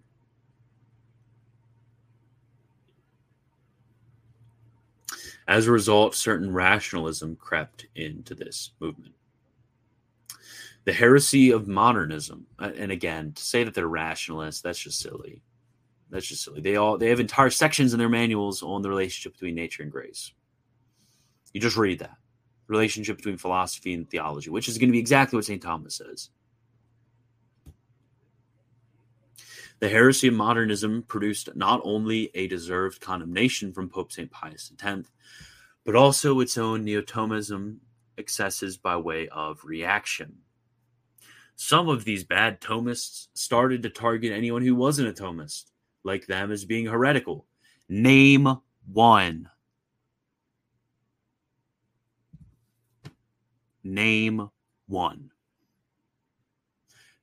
As 5.47 5.67
a 5.67 5.73
result, 5.73 6.15
certain 6.15 6.53
rationalism 6.53 7.37
crept 7.37 7.87
into 7.95 8.35
this 8.35 8.73
movement. 8.81 9.15
The 10.85 10.93
heresy 10.93 11.51
of 11.51 11.67
modernism, 11.69 12.47
and 12.59 12.93
again, 12.93 13.33
to 13.33 13.43
say 13.43 13.65
that 13.65 13.75
they're 13.75 13.89
rationalists, 13.89 14.61
that's 14.61 14.79
just 14.79 15.01
silly. 15.01 15.43
That's 16.11 16.27
just 16.27 16.43
silly. 16.43 16.61
They 16.61 16.77
all 16.77 16.97
they 16.97 17.11
have 17.11 17.21
entire 17.21 17.51
sections 17.51 17.93
in 17.93 17.99
their 17.99 18.09
manuals 18.09 18.63
on 18.63 18.83
the 18.83 18.89
relationship 18.89 19.35
between 19.35 19.55
nature 19.55 19.83
and 19.83 19.93
grace. 19.93 20.33
You 21.53 21.61
just 21.61 21.77
read 21.77 21.99
that 22.01 22.17
relationship 22.67 23.17
between 23.17 23.39
philosophy 23.39 23.95
and 23.95 24.09
theology, 24.09 24.51
which 24.51 24.69
is 24.69 24.79
going 24.79 24.89
to 24.89 24.93
be 24.93 24.99
exactly 24.99 25.37
what 25.37 25.45
St. 25.45 25.63
Thomas 25.63 25.97
says. 25.97 26.31
The 29.81 29.89
heresy 29.89 30.29
of 30.29 30.35
modernism 30.35 31.05
produced 31.05 31.55
not 31.55 31.81
only 31.85 32.31
a 32.35 32.49
deserved 32.49 33.01
condemnation 33.01 33.73
from 33.73 33.89
Pope 33.89 34.13
St. 34.13 34.31
Pius 34.31 34.73
X, 34.83 35.09
but 35.85 35.95
also 35.95 36.41
its 36.41 36.59
own 36.59 36.85
Neo-Thomism 36.85 37.77
excesses 38.17 38.77
by 38.77 38.97
way 38.97 39.29
of 39.29 39.65
reaction. 39.65 40.39
Some 41.55 41.89
of 41.89 42.05
these 42.05 42.25
bad 42.25 42.61
Thomists 42.61 43.29
started 43.35 43.83
to 43.85 43.91
target 43.91 44.33
anyone 44.33 44.63
who 44.63 44.75
wasn't 44.75 45.09
a 45.09 45.23
Thomist, 45.23 45.71
like 46.05 46.27
them 46.27 46.51
as 46.51 46.65
being 46.65 46.87
heretical. 46.87 47.47
Name 47.89 48.49
one. 48.93 49.49
Name 53.85 54.51
one. 54.87 55.31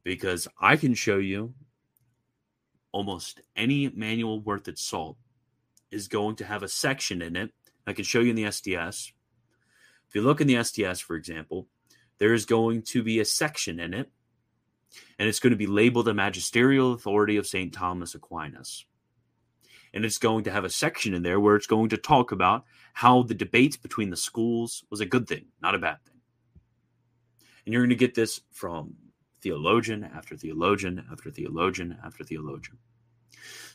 Because 0.04 0.48
I 0.60 0.76
can 0.76 0.94
show 0.94 1.18
you 1.18 1.54
almost 2.92 3.42
any 3.56 3.90
manual 3.90 4.40
worth 4.40 4.68
its 4.68 4.82
salt 4.82 5.18
is 5.92 6.08
going 6.08 6.36
to 6.38 6.46
have 6.46 6.64
a 6.64 6.68
section 6.68 7.22
in 7.22 7.36
it. 7.36 7.52
I 7.86 7.94
can 7.94 8.06
show 8.06 8.20
you 8.20 8.30
in 8.30 8.36
the 8.36 8.46
SDS. 8.46 9.12
If 10.08 10.16
you 10.16 10.22
look 10.22 10.42
in 10.42 10.48
the 10.48 10.56
SDS, 10.56 11.02
for 11.02 11.16
example, 11.16 11.68
there 12.20 12.34
is 12.34 12.46
going 12.46 12.84
to 12.84 13.04
be 13.04 13.20
a 13.20 13.26
section 13.26 13.80
in 13.80 13.94
it, 13.94 14.10
and 15.20 15.28
it's 15.28 15.40
going 15.40 15.52
to 15.52 15.58
be 15.58 15.68
labeled 15.68 16.06
the 16.06 16.14
magisterial 16.14 16.94
authority 16.94 17.38
of 17.38 17.48
St. 17.48 17.74
Thomas 17.74 18.16
Aquinas. 18.16 18.86
And 19.94 20.04
it's 20.04 20.18
going 20.18 20.44
to 20.44 20.52
have 20.52 20.66
a 20.66 20.70
section 20.70 21.14
in 21.14 21.24
there 21.24 21.40
where 21.40 21.56
it's 21.56 21.68
going 21.68 21.90
to 21.90 21.98
talk 21.98 22.32
about 22.32 22.66
how 22.94 23.24
the 23.24 23.34
debates 23.34 23.78
between 23.78 24.10
the 24.10 24.18
schools 24.18 24.84
was 24.90 25.00
a 25.00 25.06
good 25.06 25.28
thing, 25.28 25.46
not 25.62 25.76
a 25.76 25.80
bad 25.80 26.04
thing. 26.06 26.20
And 27.66 27.74
you're 27.74 27.82
going 27.82 27.90
to 27.90 27.96
get 27.96 28.14
this 28.14 28.42
from 28.52 28.96
theologian 29.42 30.04
after 30.04 30.36
theologian 30.36 31.06
after 31.12 31.30
theologian 31.30 31.98
after 32.04 32.24
theologian. 32.24 32.78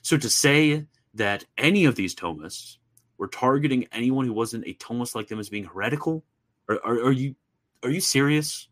So 0.03 0.17
to 0.17 0.29
say 0.29 0.87
that 1.15 1.45
any 1.57 1.85
of 1.85 1.95
these 1.97 2.15
Thomists 2.15 2.77
were 3.19 3.29
targeting 3.29 3.87
anyone 3.93 4.27
who 4.27 4.33
wasn't 4.33 4.67
a 4.67 4.75
Thomist 4.75 5.15
like 5.15 5.29
them 5.29 5.39
as 5.39 5.49
being 5.49 5.65
heretical, 5.65 6.25
are, 6.69 6.81
are, 6.85 7.07
are 7.07 7.13
you 7.13 7.35
are 7.83 7.91
you 7.91 8.01
serious? 8.01 8.69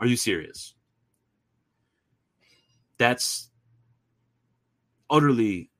Are 0.00 0.06
you 0.06 0.16
serious? 0.16 0.74
That's 3.02 3.50
utterly. 5.10 5.70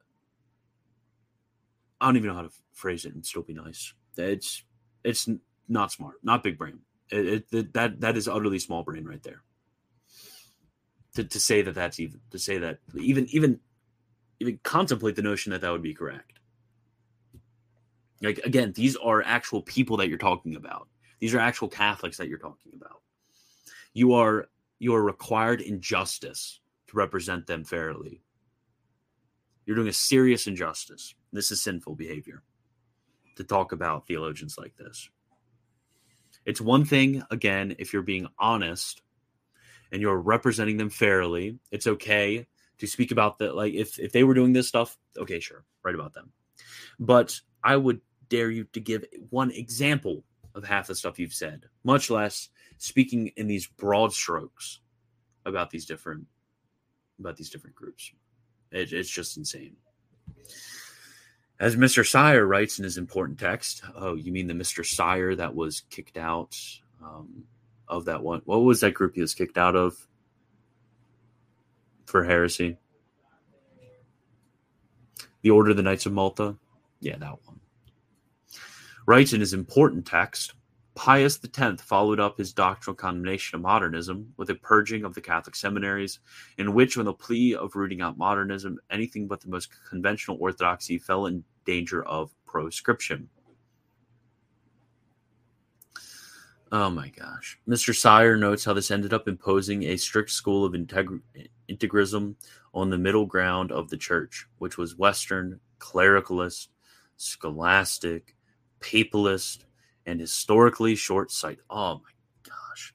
I 2.00 2.06
don't 2.06 2.16
even 2.16 2.30
know 2.30 2.34
how 2.34 2.42
to 2.42 2.50
phrase 2.72 3.04
it 3.04 3.14
and 3.14 3.24
still 3.24 3.42
be 3.42 3.54
nice. 3.54 3.94
It's 4.16 4.64
it's 5.04 5.28
not 5.68 5.92
smart, 5.92 6.16
not 6.24 6.42
big 6.42 6.58
brain. 6.58 6.80
It, 7.10 7.44
it, 7.52 7.74
that 7.74 8.00
that 8.00 8.16
is 8.16 8.26
utterly 8.26 8.58
small 8.58 8.82
brain 8.82 9.04
right 9.04 9.22
there 9.22 9.44
to, 11.14 11.22
to 11.22 11.38
say 11.38 11.62
that 11.62 11.76
that's 11.76 12.00
even 12.00 12.20
to 12.32 12.40
say 12.40 12.58
that 12.58 12.78
even 12.98 13.28
even 13.28 13.60
even 14.40 14.58
contemplate 14.64 15.14
the 15.14 15.22
notion 15.22 15.52
that 15.52 15.60
that 15.60 15.70
would 15.70 15.80
be 15.80 15.94
correct 15.94 16.40
like 18.20 18.38
again 18.38 18.72
these 18.74 18.96
are 18.96 19.22
actual 19.22 19.62
people 19.62 19.96
that 19.98 20.08
you're 20.08 20.18
talking 20.18 20.56
about 20.56 20.88
these 21.20 21.34
are 21.34 21.38
actual 21.38 21.68
catholics 21.68 22.16
that 22.16 22.26
you're 22.26 22.38
talking 22.38 22.72
about 22.74 23.00
you 23.92 24.12
are 24.12 24.48
you 24.80 24.92
are 24.92 25.04
required 25.04 25.60
in 25.60 25.80
justice 25.80 26.58
to 26.92 26.98
represent 26.98 27.46
them 27.46 27.64
fairly. 27.64 28.22
You're 29.66 29.76
doing 29.76 29.88
a 29.88 29.92
serious 29.92 30.46
injustice. 30.46 31.14
This 31.32 31.50
is 31.50 31.62
sinful 31.62 31.96
behavior 31.96 32.42
to 33.36 33.44
talk 33.44 33.72
about 33.72 34.06
theologians 34.06 34.58
like 34.58 34.76
this. 34.76 35.08
It's 36.44 36.60
one 36.60 36.84
thing 36.84 37.22
again 37.30 37.74
if 37.78 37.92
you're 37.92 38.02
being 38.02 38.28
honest 38.38 39.00
and 39.90 40.02
you're 40.02 40.20
representing 40.20 40.76
them 40.76 40.90
fairly, 40.90 41.58
it's 41.70 41.86
okay 41.86 42.46
to 42.78 42.86
speak 42.86 43.10
about 43.10 43.38
the 43.38 43.52
like 43.52 43.74
if 43.74 43.98
if 43.98 44.12
they 44.12 44.24
were 44.24 44.34
doing 44.34 44.52
this 44.52 44.68
stuff, 44.68 44.98
okay, 45.16 45.40
sure, 45.40 45.64
write 45.82 45.94
about 45.94 46.14
them. 46.14 46.32
But 46.98 47.40
I 47.64 47.76
would 47.76 48.00
dare 48.28 48.50
you 48.50 48.64
to 48.72 48.80
give 48.80 49.04
one 49.30 49.50
example 49.50 50.24
of 50.54 50.64
half 50.64 50.88
the 50.88 50.94
stuff 50.94 51.18
you've 51.18 51.32
said, 51.32 51.66
much 51.84 52.10
less 52.10 52.48
speaking 52.78 53.28
in 53.36 53.46
these 53.46 53.66
broad 53.66 54.12
strokes 54.12 54.80
about 55.46 55.70
these 55.70 55.86
different 55.86 56.26
about 57.22 57.36
these 57.36 57.50
different 57.50 57.76
groups. 57.76 58.12
It, 58.70 58.92
it's 58.92 59.10
just 59.10 59.36
insane. 59.36 59.76
As 61.60 61.76
Mr. 61.76 62.06
Sire 62.06 62.46
writes 62.46 62.78
in 62.78 62.84
his 62.84 62.98
important 62.98 63.38
text, 63.38 63.82
oh, 63.94 64.14
you 64.14 64.32
mean 64.32 64.48
the 64.48 64.54
Mr. 64.54 64.84
Sire 64.84 65.34
that 65.36 65.54
was 65.54 65.82
kicked 65.90 66.18
out 66.18 66.58
um, 67.02 67.44
of 67.86 68.06
that 68.06 68.22
one. 68.22 68.42
What 68.44 68.58
was 68.58 68.80
that 68.80 68.94
group 68.94 69.14
he 69.14 69.20
was 69.20 69.34
kicked 69.34 69.58
out 69.58 69.76
of 69.76 69.96
for 72.06 72.24
heresy? 72.24 72.78
The 75.42 75.50
Order 75.50 75.70
of 75.70 75.76
the 75.76 75.82
Knights 75.82 76.06
of 76.06 76.12
Malta? 76.12 76.56
Yeah, 77.00 77.16
that 77.18 77.44
one. 77.44 77.60
Writes 79.06 79.32
in 79.32 79.40
his 79.40 79.54
important 79.54 80.06
text 80.06 80.54
Pius 80.94 81.38
X 81.42 81.82
followed 81.82 82.20
up 82.20 82.36
his 82.36 82.52
doctrinal 82.52 82.94
condemnation 82.94 83.56
of 83.56 83.62
modernism 83.62 84.32
with 84.36 84.50
a 84.50 84.54
purging 84.54 85.04
of 85.04 85.14
the 85.14 85.20
Catholic 85.20 85.56
seminaries, 85.56 86.20
in 86.58 86.74
which, 86.74 86.98
on 86.98 87.06
the 87.06 87.12
plea 87.12 87.54
of 87.54 87.74
rooting 87.74 88.02
out 88.02 88.18
modernism, 88.18 88.78
anything 88.90 89.26
but 89.26 89.40
the 89.40 89.48
most 89.48 89.70
conventional 89.88 90.36
orthodoxy 90.40 90.98
fell 90.98 91.26
in 91.26 91.44
danger 91.64 92.04
of 92.04 92.34
proscription. 92.46 93.28
Oh 96.70 96.88
my 96.88 97.08
gosh. 97.10 97.58
Mr. 97.68 97.94
Sire 97.94 98.36
notes 98.36 98.64
how 98.64 98.72
this 98.72 98.90
ended 98.90 99.12
up 99.12 99.28
imposing 99.28 99.82
a 99.82 99.96
strict 99.96 100.30
school 100.30 100.64
of 100.64 100.72
integ- 100.72 101.20
integrism 101.68 102.34
on 102.72 102.88
the 102.88 102.96
middle 102.96 103.26
ground 103.26 103.70
of 103.70 103.90
the 103.90 103.96
church, 103.96 104.46
which 104.58 104.78
was 104.78 104.96
Western, 104.96 105.60
clericalist, 105.78 106.68
scholastic, 107.18 108.36
papalist, 108.80 109.66
and 110.06 110.20
historically 110.20 110.94
short 110.94 111.30
sighted. 111.30 111.64
Oh 111.70 111.94
my 111.94 112.10
gosh. 112.42 112.94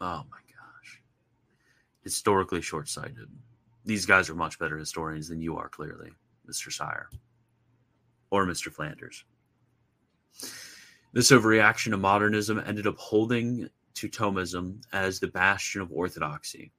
Oh 0.00 0.22
my 0.30 0.38
gosh. 0.48 1.02
Historically 2.02 2.62
short 2.62 2.88
sighted. 2.88 3.28
These 3.84 4.06
guys 4.06 4.28
are 4.28 4.34
much 4.34 4.58
better 4.58 4.76
historians 4.76 5.28
than 5.28 5.40
you 5.40 5.56
are, 5.56 5.68
clearly, 5.68 6.10
Mr. 6.48 6.72
Sire 6.72 7.08
or 8.30 8.46
Mr. 8.46 8.72
Flanders. 8.72 9.24
This 11.12 11.30
overreaction 11.32 11.90
to 11.90 11.96
modernism 11.96 12.62
ended 12.64 12.86
up 12.86 12.96
holding 12.96 13.68
to 13.94 14.08
Thomism 14.08 14.80
as 14.92 15.18
the 15.18 15.26
bastion 15.26 15.80
of 15.80 15.90
orthodoxy, 15.90 16.72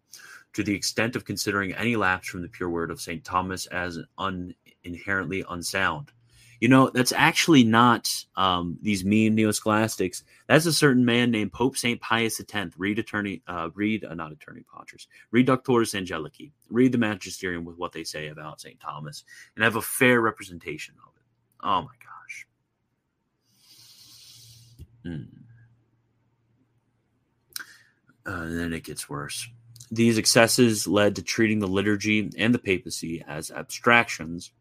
to 0.54 0.64
the 0.64 0.74
extent 0.74 1.16
of 1.16 1.26
considering 1.26 1.74
any 1.74 1.96
lapse 1.96 2.28
from 2.28 2.42
the 2.42 2.50
pure 2.50 2.70
word 2.70 2.92
of 2.92 3.02
St. 3.02 3.24
Thomas 3.24 3.66
as 3.68 4.00
un- 4.18 4.54
inherently 4.84 5.44
unsound. 5.50 6.12
You 6.60 6.68
know, 6.68 6.92
that's 6.92 7.12
actually 7.12 7.64
not 7.64 8.08
um, 8.36 8.78
these 8.84 9.04
mean 9.04 9.36
neoscholastics. 9.36 10.22
That's 10.48 10.68
a 10.68 10.74
certain 10.74 11.04
man 11.04 11.32
named 11.32 11.54
Pope 11.54 11.76
St. 11.76 12.00
Pius 12.00 12.40
X. 12.40 12.76
Read 12.78 13.00
attorney, 13.00 13.42
uh, 13.48 13.70
read, 13.74 14.06
uh, 14.06 14.14
not 14.14 14.32
Aeterni 14.32 14.64
Patris, 14.72 15.08
read 15.32 15.48
Doctoris 15.48 15.96
Angelici, 15.96 16.52
read 16.70 16.92
the 16.92 17.00
Magisterium 17.00 17.66
with 17.66 17.78
what 17.78 17.94
they 17.94 18.04
say 18.04 18.28
about 18.28 18.62
St. 18.62 18.80
Thomas, 18.80 19.24
and 19.56 19.64
have 19.64 19.76
a 19.76 19.82
fair 19.82 20.22
representation 20.22 20.94
of 21.04 21.14
it. 21.16 21.24
Oh 21.64 21.82
my 21.82 21.88
gosh. 22.04 22.48
Mm. 25.08 25.28
Uh, 28.24 28.32
and 28.44 28.60
then 28.60 28.72
it 28.72 28.84
gets 28.84 29.10
worse. 29.10 29.48
These 29.92 30.18
excesses 30.18 30.88
led 30.88 31.18
to 31.18 31.22
treating 31.22 31.60
the 31.60 31.68
liturgy 31.68 32.32
and 32.38 32.54
the 32.54 32.60
papacy 32.60 33.24
as 33.28 33.52
abstractions, 33.52 34.52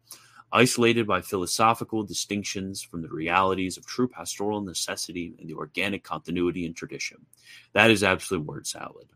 isolated 0.51 1.07
by 1.07 1.21
philosophical 1.21 2.03
distinctions 2.03 2.81
from 2.81 3.01
the 3.01 3.07
realities 3.07 3.77
of 3.77 3.85
true 3.85 4.09
pastoral 4.09 4.59
necessity 4.59 5.33
and 5.39 5.49
the 5.49 5.53
organic 5.53 6.03
continuity 6.03 6.65
and 6.65 6.75
tradition. 6.75 7.25
That 7.71 7.91
is 7.91 8.03
absolute 8.03 8.45
word 8.45 8.67
salad. 8.67 9.07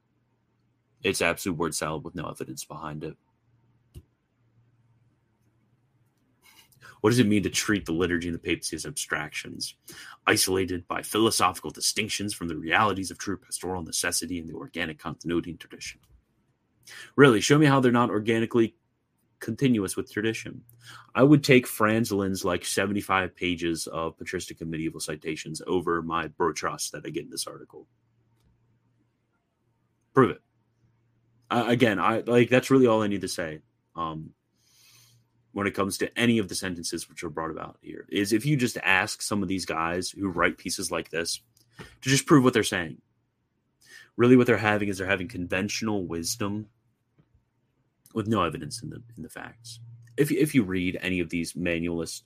It's 1.04 1.22
absolute 1.22 1.58
word 1.58 1.76
salad 1.76 2.06
with 2.06 2.16
no 2.16 2.30
evidence 2.30 2.64
behind 2.64 3.04
it. 3.04 3.18
What 7.06 7.12
does 7.12 7.20
it 7.20 7.28
mean 7.28 7.44
to 7.44 7.52
treat 7.52 7.86
the 7.86 7.92
liturgy 7.92 8.30
and 8.30 8.34
the 8.34 8.40
papacy 8.40 8.76
as 8.76 8.88
abstractions, 8.88 9.76
isolated 10.26 10.88
by 10.88 11.04
philosophical 11.04 11.70
distinctions 11.70 12.34
from 12.34 12.48
the 12.48 12.58
realities 12.58 13.12
of 13.12 13.20
true 13.20 13.38
pastoral 13.38 13.84
necessity 13.84 14.40
and 14.40 14.50
the 14.50 14.56
organic 14.56 14.98
continuity 14.98 15.52
and 15.52 15.60
tradition? 15.60 16.00
Really, 17.16 17.42
show 17.42 17.60
me 17.60 17.68
how 17.68 17.80
they're 17.80 17.92
not 17.92 18.10
organically 18.10 18.74
continuous 19.40 19.96
with 19.96 20.12
tradition. 20.12 20.64
I 21.14 21.22
would 21.22 21.44
take 21.44 21.68
Franzelin's 21.68 22.44
like 22.44 22.66
75 22.66 23.36
pages 23.36 23.86
of 23.86 24.18
patristic 24.18 24.62
and 24.62 24.72
medieval 24.72 25.00
citations 25.00 25.62
over 25.68 26.02
my 26.02 26.30
Brotros 26.30 26.90
that 26.90 27.06
I 27.06 27.12
get 27.12 27.26
in 27.26 27.30
this 27.30 27.46
article. 27.46 27.86
Prove 30.16 30.32
it. 30.32 30.42
Uh, 31.52 31.66
again, 31.68 32.00
I 32.00 32.22
like 32.22 32.50
that's 32.50 32.72
really 32.72 32.88
all 32.88 33.04
I 33.04 33.08
need 33.08 33.22
to 33.22 33.28
say. 33.28 33.60
Um, 33.96 34.32
when 35.56 35.68
it 35.68 35.74
comes 35.74 35.98
to 35.98 36.20
any 36.20 36.38
of 36.38 36.50
the 36.50 36.54
sentences 36.54 37.08
which 37.08 37.24
are 37.24 37.30
brought 37.30 37.50
about 37.50 37.78
here 37.80 38.06
is 38.10 38.34
if 38.34 38.46
you 38.46 38.58
just 38.58 38.78
ask 38.84 39.22
some 39.22 39.42
of 39.42 39.48
these 39.48 39.66
guys 39.66 40.10
who 40.10 40.28
write 40.28 40.58
pieces 40.58 40.92
like 40.92 41.10
this 41.10 41.40
to 42.02 42.10
just 42.10 42.26
prove 42.26 42.44
what 42.44 42.54
they're 42.54 42.62
saying. 42.62 42.98
Really, 44.18 44.36
what 44.36 44.48
they're 44.48 44.58
having 44.58 44.90
is 44.90 44.98
they're 44.98 45.08
having 45.08 45.30
conventional 45.30 46.06
wisdom 46.06 46.68
with 48.14 48.28
no 48.28 48.44
evidence 48.44 48.84
in 48.84 48.90
the 48.90 49.02
in 49.16 49.24
the 49.24 49.30
facts. 49.30 49.80
If 50.18 50.30
if 50.30 50.54
you 50.54 50.64
read 50.64 51.00
any 51.02 51.22
of 51.22 51.30
these 51.30 51.54
manualists, 51.54 52.24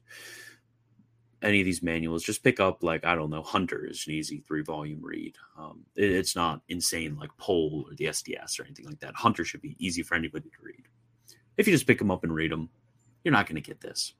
any 1.44 1.62
of 1.62 1.66
these 1.66 1.84
manuals, 1.84 2.24
just 2.24 2.44
pick 2.44 2.60
up 2.60 2.82
like 2.82 3.06
I 3.06 3.14
don't 3.14 3.30
know, 3.30 3.44
Hunter 3.44 3.86
is 3.86 4.06
an 4.08 4.14
easy 4.14 4.44
three 4.48 4.64
volume 4.64 5.02
read. 5.04 5.36
Um, 5.56 5.86
it, 5.96 6.10
it's 6.10 6.36
not 6.36 6.62
insane 6.68 7.16
like 7.16 7.30
Pohle 7.38 7.86
or 7.88 7.94
the 7.94 8.06
SDS 8.06 8.60
or 8.60 8.64
anything 8.64 8.88
like 8.88 9.02
that. 9.02 9.14
Hunter 9.14 9.46
should 9.46 9.62
be 9.62 9.76
easy 9.78 10.02
for 10.02 10.16
anybody 10.16 10.50
to 10.50 10.64
read. 10.64 10.88
If 11.58 11.68
you 11.68 11.74
just 11.74 11.86
pick 11.86 12.00
them 12.00 12.10
up 12.10 12.24
and 12.24 12.34
read 12.34 12.52
them, 12.52 12.70
you're 13.24 13.32
not 13.32 13.48
going 13.48 13.62
to 13.62 13.68
get 13.68 13.82
this. 13.82 14.14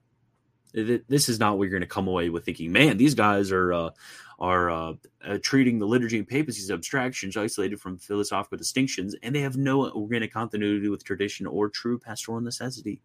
This 0.74 1.30
is 1.30 1.40
not 1.40 1.58
where 1.58 1.68
you're 1.68 1.80
going 1.80 1.88
to 1.88 1.94
come 1.94 2.08
away 2.08 2.30
with 2.30 2.46
thinking, 2.46 2.72
man, 2.72 2.98
these 2.98 3.16
guys 3.16 3.52
are 3.52 3.74
uh, 3.74 3.90
are 4.38 4.70
uh, 4.70 4.94
uh, 5.26 5.38
treating 5.42 5.80
the 5.80 5.88
liturgy 5.88 6.20
and 6.20 6.28
papacy 6.28 6.62
as 6.62 6.70
abstractions 6.70 7.36
isolated 7.36 7.82
from 7.82 7.98
philosophical 7.98 8.58
distinctions, 8.58 9.16
and 9.24 9.34
they 9.34 9.42
have 9.42 9.58
no 9.58 9.90
organic 9.90 10.32
continuity 10.32 10.88
with 10.88 11.04
tradition 11.04 11.48
or 11.48 11.70
true 11.70 11.98
pastoral 11.98 12.40
necessity. 12.40 13.02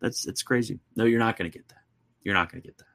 That's 0.00 0.26
it's 0.26 0.42
crazy. 0.42 0.80
No, 0.96 1.04
you're 1.04 1.18
not 1.18 1.36
going 1.36 1.50
to 1.50 1.56
get 1.56 1.68
that. 1.68 1.82
You're 2.22 2.34
not 2.34 2.50
going 2.50 2.62
to 2.62 2.68
get 2.68 2.78
that. 2.78 2.86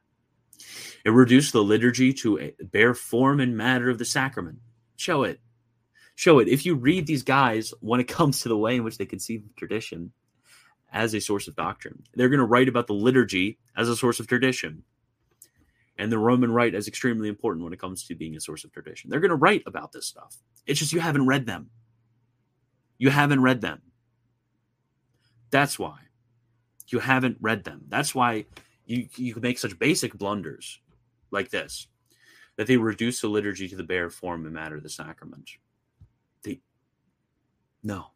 It 1.05 1.11
reduced 1.11 1.53
the 1.53 1.63
liturgy 1.63 2.13
to 2.13 2.39
a 2.39 2.53
bare 2.63 2.95
form 2.95 3.39
and 3.39 3.55
matter 3.55 3.89
of 3.89 3.99
the 3.99 4.05
sacrament. 4.05 4.59
Show 4.95 5.23
it. 5.23 5.39
Show 6.15 6.39
it. 6.39 6.47
If 6.47 6.65
you 6.65 6.75
read 6.75 7.05
these 7.05 7.23
guys 7.23 7.73
when 7.81 7.99
it 7.99 8.07
comes 8.07 8.41
to 8.41 8.49
the 8.49 8.57
way 8.57 8.77
in 8.77 8.83
which 8.83 8.97
they 8.97 9.05
conceive 9.05 9.43
of 9.43 9.55
tradition, 9.55 10.11
as 10.95 11.13
a 11.13 11.19
source 11.19 11.47
of 11.47 11.55
doctrine. 11.55 12.01
They're 12.15 12.29
going 12.29 12.39
to 12.39 12.45
write 12.45 12.69
about 12.69 12.87
the 12.87 12.93
liturgy 12.93 13.59
as 13.75 13.89
a 13.89 13.97
source 13.97 14.19
of 14.21 14.27
tradition 14.27 14.83
and 15.97 16.11
the 16.11 16.17
Roman 16.17 16.51
rite 16.51 16.73
as 16.73 16.87
extremely 16.87 17.27
important 17.27 17.63
when 17.63 17.73
it 17.73 17.79
comes 17.79 18.07
to 18.07 18.15
being 18.15 18.35
a 18.35 18.39
source 18.39 18.63
of 18.63 18.71
tradition. 18.71 19.09
They're 19.09 19.19
going 19.19 19.29
to 19.29 19.35
write 19.35 19.63
about 19.67 19.91
this 19.91 20.07
stuff. 20.07 20.37
It's 20.65 20.79
just 20.79 20.93
you 20.93 21.01
haven't 21.01 21.27
read 21.27 21.45
them. 21.45 21.69
You 22.97 23.09
haven't 23.09 23.41
read 23.41 23.59
them. 23.59 23.81
That's 25.51 25.77
why. 25.77 25.99
You 26.87 26.99
haven't 26.99 27.37
read 27.41 27.65
them. 27.65 27.83
That's 27.89 28.15
why 28.15 28.45
you 28.85 29.07
you 29.15 29.35
make 29.41 29.57
such 29.57 29.77
basic 29.79 30.13
blunders 30.13 30.79
like 31.31 31.49
this 31.49 31.87
that 32.55 32.67
they 32.67 32.77
reduce 32.77 33.19
the 33.19 33.27
liturgy 33.27 33.67
to 33.67 33.75
the 33.75 33.83
bare 33.83 34.09
form 34.09 34.45
and 34.45 34.53
matter 34.53 34.77
of 34.77 34.83
the 34.83 34.89
sacrament. 34.89 35.49
They 36.43 36.61
no, 37.83 38.11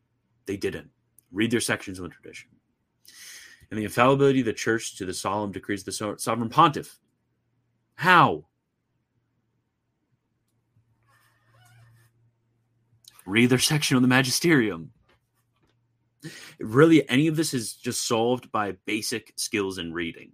they 0.46 0.56
didn't. 0.56 0.92
Read 1.32 1.52
their 1.52 1.60
sections 1.60 2.00
on 2.00 2.10
tradition 2.10 2.50
and 3.70 3.80
the 3.80 3.84
infallibility 3.84 4.40
of 4.40 4.46
the 4.46 4.54
church 4.54 4.96
to 4.98 5.06
the 5.06 5.14
solemn 5.14 5.52
decrees 5.52 5.82
of 5.82 5.86
the 5.98 6.16
sovereign 6.18 6.50
pontiff. 6.50 6.98
How? 7.96 8.46
Read 13.26 13.50
their 13.50 13.60
section 13.60 13.96
on 13.96 14.02
the 14.02 14.08
magisterium. 14.08 14.92
Really, 16.60 17.08
any 17.08 17.28
of 17.28 17.36
this 17.36 17.54
is 17.54 17.74
just 17.74 18.08
solved 18.08 18.52
by 18.52 18.74
basic 18.86 19.34
skills 19.36 19.78
in 19.78 19.94
reading. 19.94 20.32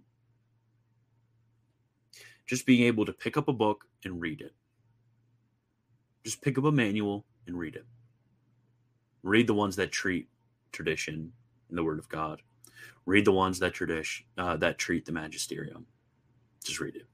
Just 2.46 2.64
being 2.64 2.84
able 2.84 3.04
to 3.04 3.12
pick 3.12 3.36
up 3.36 3.48
a 3.48 3.52
book 3.52 3.84
and 4.04 4.20
read 4.20 4.40
it. 4.40 4.54
Just 6.24 6.42
pick 6.42 6.56
up 6.58 6.64
a 6.64 6.72
manual 6.72 7.26
and 7.46 7.58
read 7.58 7.76
it. 7.76 7.84
Read 9.22 9.46
the 9.46 9.54
ones 9.54 9.76
that 9.76 9.92
treat 9.92 10.28
tradition 10.72 11.32
and 11.68 11.78
the 11.78 11.84
Word 11.84 11.98
of 11.98 12.08
God. 12.08 12.40
Read 13.04 13.24
the 13.24 13.32
ones 13.32 13.58
that 13.60 13.74
tradition 13.74 14.26
uh, 14.36 14.56
that 14.58 14.78
treat 14.78 15.04
the 15.04 15.12
magisterium. 15.12 15.86
Just 16.64 16.80
read 16.80 16.96
it. 16.96 17.06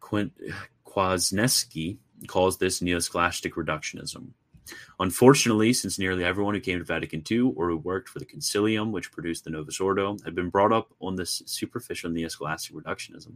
Quint 0.00 0.32
Kwasniewski 0.86 1.98
calls 2.26 2.58
this 2.58 2.80
neoscholastic 2.80 3.52
reductionism. 3.52 4.28
Unfortunately, 5.00 5.72
since 5.72 5.98
nearly 5.98 6.24
everyone 6.24 6.54
who 6.54 6.60
came 6.60 6.78
to 6.78 6.84
Vatican 6.84 7.22
II 7.28 7.52
or 7.56 7.68
who 7.68 7.76
worked 7.78 8.08
for 8.08 8.18
the 8.18 8.26
Consilium 8.26 8.90
which 8.90 9.10
produced 9.10 9.44
the 9.44 9.50
Novus 9.50 9.80
Ordo 9.80 10.16
had 10.24 10.34
been 10.34 10.50
brought 10.50 10.72
up 10.72 10.92
on 11.00 11.16
this 11.16 11.42
superficial 11.46 12.10
neoscholastic 12.10 12.72
reductionism, 12.72 13.34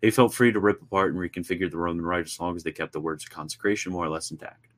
they 0.00 0.10
felt 0.10 0.34
free 0.34 0.52
to 0.52 0.60
rip 0.60 0.80
apart 0.80 1.12
and 1.12 1.20
reconfigure 1.20 1.70
the 1.70 1.76
Roman 1.76 2.04
Rite 2.04 2.26
as 2.26 2.38
long 2.38 2.56
as 2.56 2.62
they 2.62 2.72
kept 2.72 2.92
the 2.92 3.00
words 3.00 3.24
of 3.24 3.30
consecration 3.30 3.92
more 3.92 4.04
or 4.04 4.10
less 4.10 4.30
intact. 4.30 4.69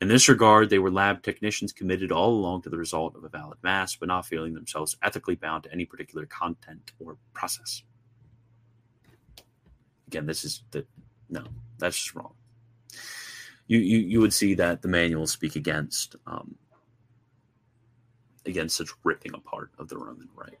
In 0.00 0.08
this 0.08 0.28
regard, 0.28 0.70
they 0.70 0.78
were 0.78 0.90
lab 0.90 1.22
technicians 1.22 1.72
committed 1.72 2.10
all 2.10 2.30
along 2.30 2.62
to 2.62 2.70
the 2.70 2.76
result 2.76 3.16
of 3.16 3.24
a 3.24 3.28
valid 3.28 3.58
mass, 3.62 3.96
but 3.96 4.08
not 4.08 4.26
feeling 4.26 4.54
themselves 4.54 4.96
ethically 5.02 5.36
bound 5.36 5.64
to 5.64 5.72
any 5.72 5.84
particular 5.84 6.26
content 6.26 6.92
or 6.98 7.16
process. 7.32 7.82
Again, 10.08 10.26
this 10.26 10.44
is 10.44 10.62
the 10.72 10.84
no, 11.30 11.44
that's 11.78 11.96
just 11.96 12.14
wrong. 12.14 12.34
You 13.66 13.78
you, 13.78 13.98
you 13.98 14.20
would 14.20 14.34
see 14.34 14.54
that 14.54 14.82
the 14.82 14.88
manuals 14.88 15.32
speak 15.32 15.56
against 15.56 16.16
um, 16.26 16.56
against 18.44 18.76
such 18.76 18.90
ripping 19.04 19.34
apart 19.34 19.70
of 19.78 19.88
the 19.88 19.96
Roman 19.96 20.28
rite 20.34 20.58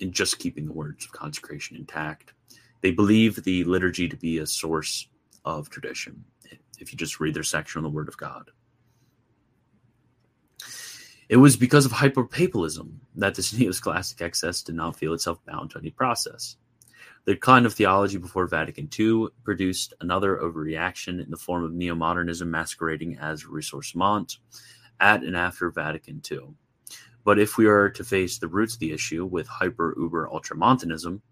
and 0.00 0.12
just 0.12 0.38
keeping 0.38 0.66
the 0.66 0.72
words 0.72 1.04
of 1.04 1.12
consecration 1.12 1.76
intact. 1.76 2.34
They 2.80 2.90
believe 2.90 3.42
the 3.42 3.64
liturgy 3.64 4.08
to 4.08 4.16
be 4.16 4.38
a 4.38 4.46
source 4.46 5.08
of 5.44 5.70
tradition 5.70 6.24
if 6.82 6.92
you 6.92 6.98
just 6.98 7.20
read 7.20 7.34
their 7.34 7.42
section 7.42 7.78
on 7.78 7.84
the 7.84 7.90
Word 7.90 8.08
of 8.08 8.16
God. 8.16 8.50
It 11.28 11.36
was 11.36 11.56
because 11.56 11.86
of 11.86 11.92
hyperpapalism 11.92 12.92
that 13.16 13.34
this 13.34 13.52
neoscholastic 13.58 14.20
excess 14.20 14.62
did 14.62 14.74
not 14.74 14.96
feel 14.96 15.14
itself 15.14 15.42
bound 15.46 15.70
to 15.70 15.78
any 15.78 15.90
process. 15.90 16.56
The 17.24 17.34
decline 17.34 17.64
of 17.64 17.72
theology 17.72 18.18
before 18.18 18.46
Vatican 18.46 18.88
II 18.98 19.28
produced 19.44 19.94
another 20.00 20.38
overreaction 20.38 21.24
in 21.24 21.30
the 21.30 21.36
form 21.36 21.64
of 21.64 21.70
neomodernism 21.70 22.48
masquerading 22.48 23.16
as 23.18 23.44
ressourcement 23.44 24.38
at 25.00 25.22
and 25.22 25.36
after 25.36 25.70
Vatican 25.70 26.20
II. 26.30 26.54
But 27.24 27.38
if 27.38 27.56
we 27.56 27.66
are 27.66 27.88
to 27.90 28.04
face 28.04 28.38
the 28.38 28.48
roots 28.48 28.74
of 28.74 28.80
the 28.80 28.92
issue 28.92 29.24
with 29.24 29.46
hyper 29.46 29.94
uber 29.96 30.28
ultramontanism, 30.28 31.22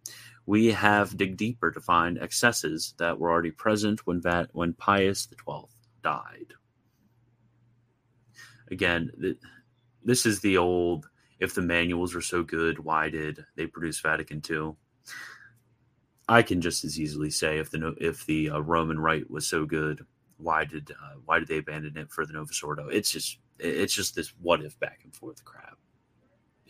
we 0.51 0.72
have 0.72 1.16
dig 1.16 1.36
deeper 1.36 1.70
to 1.70 1.81
find 1.81 2.18
excesses 2.18 2.93
that 2.98 3.16
were 3.16 3.31
already 3.31 3.52
present 3.52 4.05
when 4.05 4.20
Va- 4.20 4.48
when 4.51 4.72
Pius 4.72 5.28
XII 5.31 5.68
died. 6.02 6.55
Again, 8.68 9.12
th- 9.20 9.39
this 10.02 10.27
is 10.27 10.40
the 10.40 10.56
old 10.56 11.09
if 11.39 11.55
the 11.55 11.62
manuals 11.62 12.16
were 12.16 12.20
so 12.20 12.43
good, 12.43 12.81
why 12.81 13.09
did 13.09 13.47
they 13.55 13.68
produce 13.68 14.01
Vatican 14.01 14.43
II? 14.51 14.72
I 16.28 16.43
can 16.43 16.60
just 16.60 16.82
as 16.85 16.98
easily 16.98 17.31
say 17.31 17.59
if 17.59 17.70
the 17.70 17.94
if 18.01 18.27
the 18.27 18.51
uh, 18.51 18.59
Roman 18.59 18.98
Rite 18.98 19.31
was 19.31 19.47
so 19.47 19.64
good, 19.64 20.05
why 20.36 20.64
did 20.64 20.90
uh, 20.90 21.14
why 21.27 21.39
did 21.39 21.47
they 21.47 21.59
abandon 21.59 21.97
it 21.97 22.10
for 22.10 22.27
the 22.27 22.32
Novus 22.32 22.60
Ordo? 22.60 22.89
It's 22.89 23.12
just 23.12 23.39
it's 23.60 23.94
just 23.94 24.16
this 24.16 24.32
what 24.43 24.64
if 24.64 24.77
back 24.81 25.02
and 25.05 25.14
forth 25.14 25.44
crap 25.44 25.69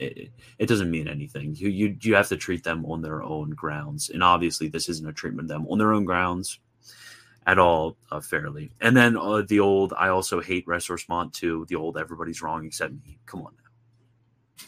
it, 0.01 0.31
it 0.59 0.67
doesn't 0.67 0.91
mean 0.91 1.09
anything. 1.09 1.55
You, 1.55 1.69
you 1.69 1.97
you 2.01 2.15
have 2.15 2.29
to 2.29 2.37
treat 2.37 2.65
them 2.65 2.85
on 2.87 3.03
their 3.03 3.23
own 3.23 3.51
grounds, 3.51 4.11
and 4.11 4.23
obviously 4.23 4.69
this 4.69 4.89
isn't 4.89 5.09
a 5.09 5.13
treatment 5.13 5.51
of 5.51 5.57
them 5.57 5.67
on 5.69 5.79
their 5.79 5.93
own 5.93 6.05
grounds 6.05 6.59
at 7.47 7.59
all 7.59 7.97
uh, 8.11 8.21
fairly. 8.21 8.71
And 8.81 8.97
then 8.97 9.17
uh, 9.17 9.43
the 9.43 9.61
old 9.61 9.93
I 9.97 10.09
also 10.09 10.41
hate 10.41 10.67
ressourcement 10.67 11.33
too. 11.33 11.67
The 11.69 11.77
old 11.77 11.97
everybody's 11.97 12.43
wrong 12.43 12.65
except 12.65 12.95
me. 12.95 13.19
Come 13.27 13.41
on 13.41 13.55
now. 13.57 14.65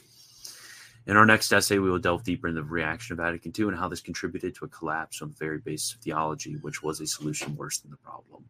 In 1.06 1.16
our 1.16 1.26
next 1.26 1.52
essay, 1.52 1.78
we 1.78 1.90
will 1.90 1.98
delve 1.98 2.22
deeper 2.22 2.46
into 2.46 2.62
the 2.62 2.68
reaction 2.68 3.14
of 3.14 3.18
Vatican 3.18 3.52
II 3.59 3.68
and 3.68 3.76
how 3.76 3.88
this 3.88 4.00
contributed 4.00 4.54
to 4.54 4.66
a 4.66 4.68
collapse 4.68 5.20
on 5.20 5.30
the 5.30 5.36
very 5.36 5.59
basis 5.59 5.94
of 5.94 6.00
theology, 6.00 6.56
which 6.60 6.82
was 6.82 7.00
a 7.00 7.06
solution 7.06 7.56
worse 7.56 7.78
than 7.78 7.90
the 7.90 7.96
problem. 7.96 8.44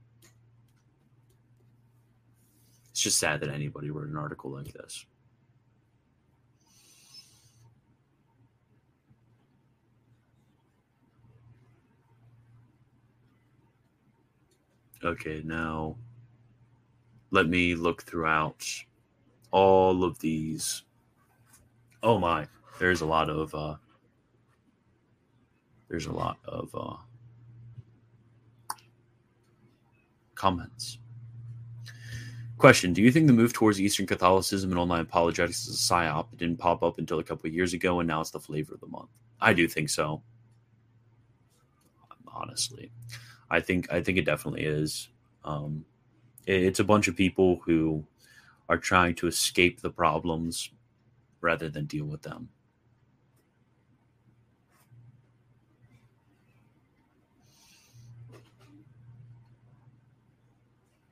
It's 2.90 3.00
just 3.00 3.18
sad 3.18 3.40
that 3.40 3.48
anybody 3.48 3.90
wrote 3.90 4.08
an 4.08 4.18
article 4.18 4.50
like 4.50 4.70
this. 4.74 5.06
Okay, 15.04 15.42
now 15.44 15.96
let 17.32 17.48
me 17.48 17.74
look 17.74 18.02
throughout 18.02 18.64
all 19.50 20.04
of 20.04 20.18
these. 20.20 20.84
Oh 22.04 22.18
my, 22.18 22.46
there's 22.78 23.00
a 23.00 23.06
lot 23.06 23.28
of 23.28 23.52
uh, 23.54 23.76
there's 25.88 26.06
a 26.06 26.12
lot 26.12 26.38
of 26.44 26.70
uh, 26.74 26.96
comments. 30.36 30.98
Question: 32.58 32.92
Do 32.92 33.02
you 33.02 33.10
think 33.10 33.26
the 33.26 33.32
move 33.32 33.52
towards 33.52 33.80
Eastern 33.80 34.06
Catholicism 34.06 34.70
and 34.70 34.78
online 34.78 35.00
apologetics 35.00 35.66
is 35.66 35.74
a 35.74 35.94
psyop? 35.94 36.32
It 36.32 36.38
didn't 36.38 36.60
pop 36.60 36.84
up 36.84 36.98
until 36.98 37.18
a 37.18 37.24
couple 37.24 37.48
of 37.48 37.54
years 37.54 37.74
ago, 37.74 37.98
and 37.98 38.06
now 38.06 38.20
it's 38.20 38.30
the 38.30 38.38
flavor 38.38 38.74
of 38.74 38.80
the 38.80 38.86
month. 38.86 39.10
I 39.40 39.52
do 39.52 39.66
think 39.66 39.90
so. 39.90 40.22
Honestly, 42.34 42.92
I 43.52 43.60
think 43.60 43.92
I 43.92 44.02
think 44.02 44.16
it 44.16 44.24
definitely 44.24 44.64
is. 44.64 45.10
Um, 45.44 45.84
it, 46.46 46.62
it's 46.62 46.80
a 46.80 46.84
bunch 46.84 47.06
of 47.06 47.14
people 47.14 47.60
who 47.66 48.02
are 48.70 48.78
trying 48.78 49.14
to 49.16 49.26
escape 49.26 49.82
the 49.82 49.90
problems 49.90 50.70
rather 51.42 51.68
than 51.68 51.84
deal 51.84 52.06
with 52.06 52.22
them. 52.22 52.48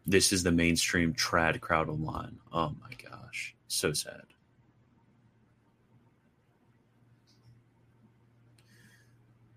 This 0.06 0.32
is 0.32 0.42
the 0.42 0.50
mainstream 0.50 1.12
trad 1.12 1.60
crowd 1.60 1.90
online. 1.90 2.38
Oh 2.52 2.74
my 2.80 2.90
gosh. 3.10 3.54
So 3.68 3.92
sad. 3.92 4.24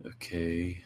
Okay. 0.05 0.84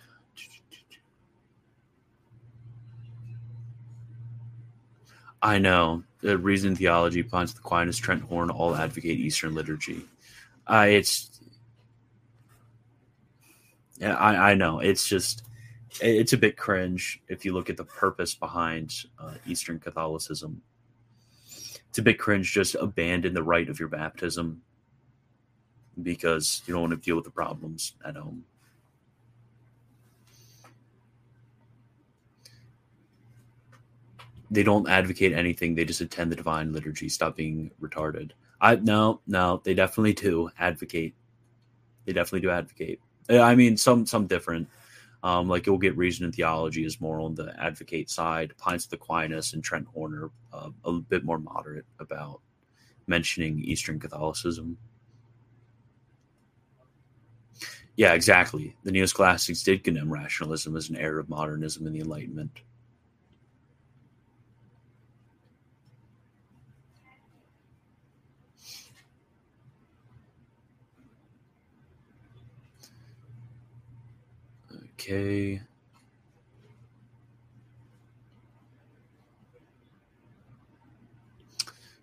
I 5.41 5.59
know. 5.59 6.03
The 6.21 6.37
reason 6.37 6.75
theology, 6.75 7.21
Ponce 7.23 7.53
Aquinas, 7.53 7.97
Trent 7.97 8.23
Horn 8.23 8.49
all 8.49 8.75
advocate 8.75 9.19
Eastern 9.19 9.53
liturgy. 9.53 10.01
Uh, 10.65 10.87
it's 10.89 11.39
yeah, 13.99 14.15
I, 14.15 14.51
I 14.51 14.53
know. 14.55 14.79
It's 14.79 15.07
just 15.07 15.43
it's 16.01 16.33
a 16.33 16.37
bit 16.37 16.57
cringe 16.57 17.21
if 17.27 17.45
you 17.45 17.53
look 17.53 17.69
at 17.69 17.77
the 17.77 17.83
purpose 17.83 18.35
behind 18.35 18.93
uh, 19.19 19.35
Eastern 19.45 19.79
Catholicism. 19.79 20.61
It's 21.89 21.97
a 21.97 22.03
bit 22.03 22.19
cringe 22.19 22.51
just 22.51 22.75
abandon 22.75 23.33
the 23.33 23.43
rite 23.43 23.69
of 23.69 23.79
your 23.79 23.89
baptism 23.89 24.61
because 26.01 26.61
you 26.65 26.73
don't 26.73 26.89
want 26.89 26.93
to 26.93 27.05
deal 27.05 27.15
with 27.15 27.25
the 27.25 27.31
problems 27.31 27.93
at 28.05 28.15
home. 28.15 28.43
They 34.49 34.63
don't 34.63 34.87
advocate 34.87 35.33
anything. 35.33 35.75
They 35.75 35.85
just 35.85 36.01
attend 36.01 36.31
the 36.31 36.35
divine 36.35 36.71
liturgy. 36.71 37.09
Stop 37.09 37.35
being 37.35 37.71
retarded. 37.81 38.31
I 38.61 38.75
no, 38.75 39.21
no, 39.27 39.61
they 39.63 39.73
definitely 39.73 40.13
do 40.13 40.49
advocate. 40.57 41.13
They 42.05 42.13
definitely 42.13 42.41
do 42.41 42.49
advocate. 42.49 43.01
I 43.29 43.55
mean, 43.55 43.77
some 43.77 44.05
some 44.05 44.27
different. 44.27 44.69
Um, 45.23 45.49
like 45.49 45.65
you'll 45.65 45.79
get 45.79 45.97
reason 45.97 46.25
and 46.25 46.33
theology 46.33 46.85
is 46.85 47.01
more 47.01 47.19
on 47.19 47.35
the 47.35 47.53
advocate 47.59 48.09
side. 48.09 48.53
Pints 48.57 48.89
with 48.89 49.01
Aquinas 49.01 49.53
and 49.53 49.63
Trent 49.63 49.87
Horner 49.87 50.29
uh, 50.53 50.69
a 50.85 50.93
bit 50.93 51.25
more 51.25 51.39
moderate 51.39 51.85
about 51.99 52.39
mentioning 53.07 53.59
Eastern 53.59 53.99
Catholicism. 53.99 54.77
Yeah, 57.95 58.13
exactly. 58.13 58.75
The 58.83 58.91
Neoscholastics 58.91 59.63
did 59.63 59.83
condemn 59.83 60.13
rationalism 60.13 60.75
as 60.75 60.89
an 60.89 60.97
error 60.97 61.19
of 61.19 61.29
modernism 61.29 61.87
and 61.87 61.95
the 61.95 62.01
Enlightenment. 62.01 62.61
Okay. 75.07 75.61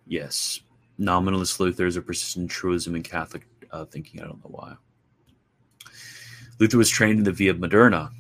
Yes. 0.07 0.61
Nominalist 0.97 1.61
Luther 1.61 1.87
is 1.87 1.97
a 1.97 2.03
persistent 2.03 2.51
truism 2.51 2.97
in 2.97 3.03
Catholic 3.03 3.47
uh, 3.71 3.85
thinking. 3.85 4.23
I 4.23 4.25
don't 4.25 4.43
know 4.43 4.51
why. 4.53 4.77
Luther 6.59 6.79
was 6.79 6.89
trained 6.89 7.19
in 7.19 7.25
the 7.25 7.33
Via 7.33 7.53
Moderna 7.53 8.11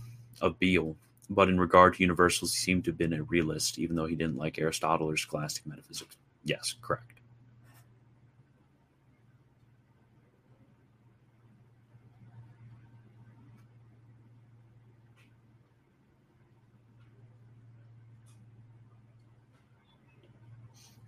of 0.43 0.59
Biel, 0.59 0.97
but 1.31 1.49
in 1.49 1.59
regard 1.59 1.95
to 1.95 2.03
universals, 2.03 2.53
he 2.53 2.59
seemed 2.59 2.85
to 2.85 2.91
have 2.91 2.99
been 2.99 3.15
a 3.15 3.23
realist, 3.23 3.79
even 3.79 3.97
though 3.97 4.07
he 4.07 4.17
didn't 4.17 4.37
like 4.37 4.59
Aristotle 4.59 5.09
or 5.09 5.17
scholastic 5.17 5.65
metaphysics. 5.67 6.19
Yes, 6.45 6.75
correct. 6.83 7.14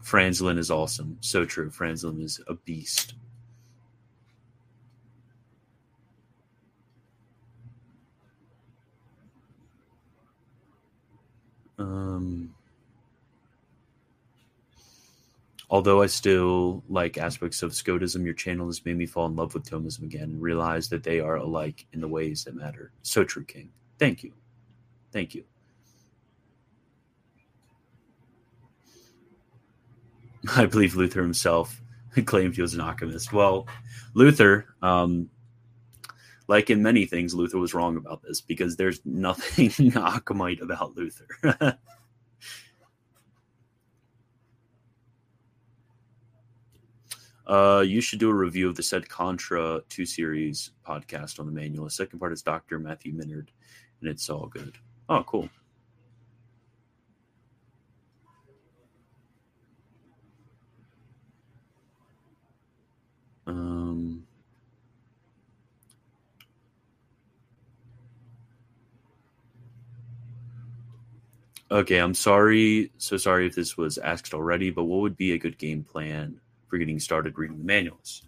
Franzelin 0.07 0.57
is 0.57 0.71
awesome. 0.71 1.19
So 1.21 1.45
true. 1.45 1.69
Franzelin 1.69 2.23
is 2.23 2.41
a 2.47 2.55
beast. 2.55 3.15
Um, 11.77 12.55
although 15.69 16.03
I 16.03 16.07
still 16.07 16.85
like 16.89 17.19
aspects 17.19 17.65
of 17.65 17.73
Scotism, 17.73 18.25
your 18.25 18.33
channel 18.33 18.67
has 18.67 18.85
made 18.85 18.97
me 18.97 19.07
fall 19.07 19.27
in 19.27 19.35
love 19.35 19.55
with 19.55 19.69
Thomism 19.69 20.05
again 20.05 20.23
and 20.23 20.41
realize 20.41 20.89
that 20.91 21.03
they 21.03 21.19
are 21.19 21.35
alike 21.35 21.85
in 21.93 22.01
the 22.01 22.09
ways 22.09 22.45
that 22.45 22.55
matter. 22.55 22.93
So 23.03 23.25
true, 23.25 23.45
King. 23.45 23.71
Thank 23.99 24.23
you. 24.23 24.33
Thank 25.11 25.35
you. 25.35 25.45
I 30.55 30.67
believe 30.67 30.97
Luther 30.97 31.23
himself 31.23 31.81
claimed 32.25 32.55
he 32.57 32.63
was 32.63 32.75
an 32.75 32.81
alchemist. 32.81 33.33
Well, 33.33 33.67
Luther, 34.15 34.67
um, 34.83 35.31
like 36.49 36.71
in 36.71 36.83
many 36.83 37.07
things, 37.07 37.35
Luther 37.35 37.59
was 37.59 37.75
wrong 37.75 37.97
about 37.97 38.23
this 38.23 38.41
because 38.41 38.77
there's 38.77 39.01
nothing 39.05 39.69
alchemite 39.93 40.63
about 40.63 40.97
Luther. 40.97 41.27
uh, 47.47 47.83
you 47.87 48.01
should 48.01 48.21
do 48.21 48.31
a 48.31 48.35
review 48.35 48.69
of 48.69 48.77
the 48.77 48.83
Sed 48.83 49.09
Contra 49.09 49.83
2 49.89 50.07
series 50.07 50.71
podcast 50.87 51.41
on 51.41 51.47
the 51.47 51.53
manual. 51.53 51.85
The 51.85 51.91
second 51.91 52.19
part 52.21 52.33
is 52.33 52.43
Dr. 52.43 52.79
Matthew 52.79 53.13
Minerd, 53.13 53.49
and 54.01 54.09
it's 54.11 54.31
all 54.31 54.47
good. 54.47 54.79
Oh, 55.09 55.25
cool. 55.25 55.49
Um, 63.47 64.27
okay, 71.71 71.99
I'm 71.99 72.15
sorry. 72.15 72.91
So 72.99 73.17
sorry 73.17 73.47
if 73.47 73.55
this 73.55 73.77
was 73.77 73.99
asked 73.99 74.35
already, 74.35 74.71
but 74.71 74.85
what 74.85 75.01
would 75.01 75.17
be 75.17 75.33
a 75.33 75.39
good 75.39 75.59
game 75.59 75.85
plan 75.85 76.41
for 76.69 76.79
getting 76.79 76.99
started 76.99 77.39
reading 77.39 77.59
the 77.59 77.65
manuals? 77.65 78.23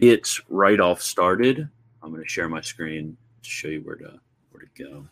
Get 0.00 0.28
right 0.48 0.80
off 0.80 1.02
started. 1.02 1.68
I'm 2.02 2.10
going 2.10 2.22
to 2.22 2.28
share 2.28 2.48
my 2.48 2.60
screen 2.60 3.16
to 3.42 3.48
show 3.48 3.68
you 3.68 3.80
where 3.80 3.96
to 3.96 4.18
where 4.52 4.64
to 4.64 4.68
go. 4.82 5.06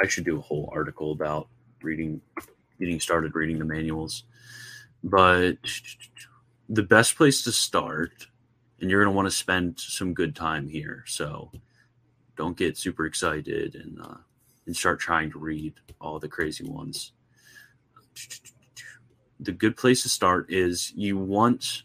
I 0.00 0.06
should 0.06 0.24
do 0.24 0.38
a 0.38 0.42
whole 0.42 0.68
article 0.72 1.12
about 1.12 1.48
reading, 1.82 2.20
getting 2.78 3.00
started 3.00 3.34
reading 3.34 3.58
the 3.58 3.64
manuals. 3.64 4.24
But 5.02 5.58
the 6.68 6.82
best 6.82 7.16
place 7.16 7.42
to 7.44 7.52
start, 7.52 8.26
and 8.80 8.90
you're 8.90 9.02
going 9.02 9.12
to 9.12 9.16
want 9.16 9.26
to 9.26 9.36
spend 9.36 9.78
some 9.78 10.14
good 10.14 10.34
time 10.34 10.68
here. 10.68 11.04
So 11.06 11.52
don't 12.36 12.56
get 12.56 12.76
super 12.76 13.06
excited 13.06 13.74
and 13.74 14.00
uh, 14.00 14.16
and 14.66 14.76
start 14.76 14.98
trying 14.98 15.30
to 15.30 15.38
read 15.38 15.74
all 16.00 16.18
the 16.18 16.28
crazy 16.28 16.64
ones. 16.64 17.12
The 19.40 19.52
good 19.52 19.76
place 19.76 20.02
to 20.02 20.08
start 20.08 20.50
is 20.50 20.92
you 20.96 21.18
want 21.18 21.82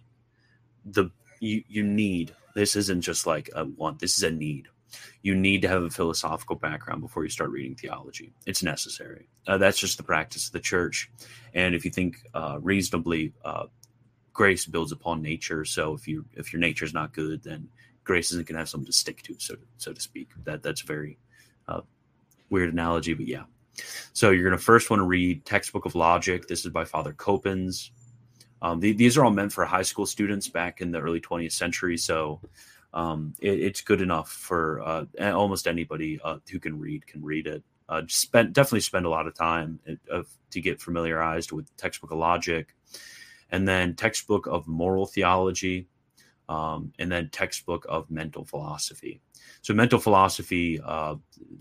the 0.85 1.11
you 1.39 1.63
you 1.67 1.83
need 1.83 2.33
this 2.55 2.75
isn't 2.75 3.01
just 3.01 3.27
like 3.27 3.49
a 3.53 3.65
want 3.65 3.99
this 3.99 4.17
is 4.17 4.23
a 4.23 4.31
need 4.31 4.67
you 5.21 5.35
need 5.35 5.61
to 5.61 5.67
have 5.67 5.83
a 5.83 5.89
philosophical 5.89 6.55
background 6.55 7.01
before 7.01 7.23
you 7.23 7.29
start 7.29 7.49
reading 7.49 7.75
theology. 7.75 8.31
It's 8.45 8.63
necessary. 8.63 9.27
Uh, 9.47 9.57
that's 9.57 9.79
just 9.79 9.97
the 9.97 10.03
practice 10.03 10.47
of 10.47 10.53
the 10.53 10.59
church. 10.59 11.11
And 11.53 11.75
if 11.75 11.85
you 11.85 11.91
think 11.91 12.17
uh, 12.33 12.57
reasonably, 12.61 13.33
uh, 13.43 13.65
grace 14.33 14.65
builds 14.65 14.91
upon 14.91 15.21
nature. 15.21 15.65
So 15.65 15.93
if 15.93 16.07
you 16.07 16.25
if 16.33 16.53
your 16.53 16.59
nature 16.59 16.85
is 16.85 16.93
not 16.93 17.13
good, 17.13 17.43
then 17.43 17.69
Grace 18.09 18.31
isn't 18.31 18.47
going 18.47 18.55
to 18.55 18.59
have 18.61 18.69
something 18.69 18.87
to 18.87 18.91
stick 18.91 19.21
to, 19.21 19.35
so 19.37 19.55
so 19.77 19.93
to 19.93 20.01
speak. 20.01 20.29
That 20.43 20.63
that's 20.63 20.81
a 20.81 20.85
very 20.87 21.19
uh, 21.67 21.81
weird 22.49 22.73
analogy, 22.73 23.13
but 23.13 23.27
yeah. 23.27 23.43
So 24.13 24.31
you're 24.31 24.49
going 24.49 24.57
to 24.57 24.63
first 24.63 24.89
want 24.89 25.01
to 25.01 25.05
read 25.05 25.45
Textbook 25.45 25.85
of 25.85 25.93
Logic. 25.93 26.47
This 26.47 26.65
is 26.65 26.71
by 26.71 26.85
Father 26.85 27.13
Coppens. 27.13 27.91
Um, 28.63 28.79
the, 28.79 28.93
these 28.93 29.15
are 29.15 29.23
all 29.23 29.29
meant 29.29 29.53
for 29.53 29.63
high 29.63 29.83
school 29.83 30.07
students 30.07 30.47
back 30.47 30.81
in 30.81 30.89
the 30.89 30.99
early 30.99 31.21
20th 31.21 31.51
century. 31.51 31.97
So 31.97 32.41
um, 32.93 33.33
it, 33.39 33.59
it's 33.59 33.81
good 33.81 34.01
enough 34.01 34.31
for 34.31 34.81
uh, 34.81 35.05
almost 35.19 35.67
anybody 35.67 36.19
uh, 36.23 36.37
who 36.51 36.59
can 36.59 36.79
read 36.79 37.05
can 37.07 37.23
read 37.23 37.47
it. 37.47 37.63
Uh, 37.87 38.03
spend 38.07 38.53
definitely 38.53 38.79
spend 38.81 39.05
a 39.05 39.09
lot 39.09 39.27
of 39.27 39.33
time 39.33 39.79
of, 40.09 40.27
to 40.51 40.61
get 40.61 40.81
familiarized 40.81 41.51
with 41.51 41.75
textbook 41.77 42.11
of 42.11 42.17
logic, 42.17 42.75
and 43.51 43.67
then 43.67 43.95
textbook 43.95 44.47
of 44.47 44.67
moral 44.67 45.05
theology, 45.05 45.87
um, 46.47 46.93
and 46.99 47.11
then 47.11 47.29
textbook 47.29 47.85
of 47.89 48.09
mental 48.09 48.45
philosophy. 48.45 49.21
So 49.61 49.73
mental 49.73 49.99
philosophy 49.99 50.79
uh, 50.83 51.15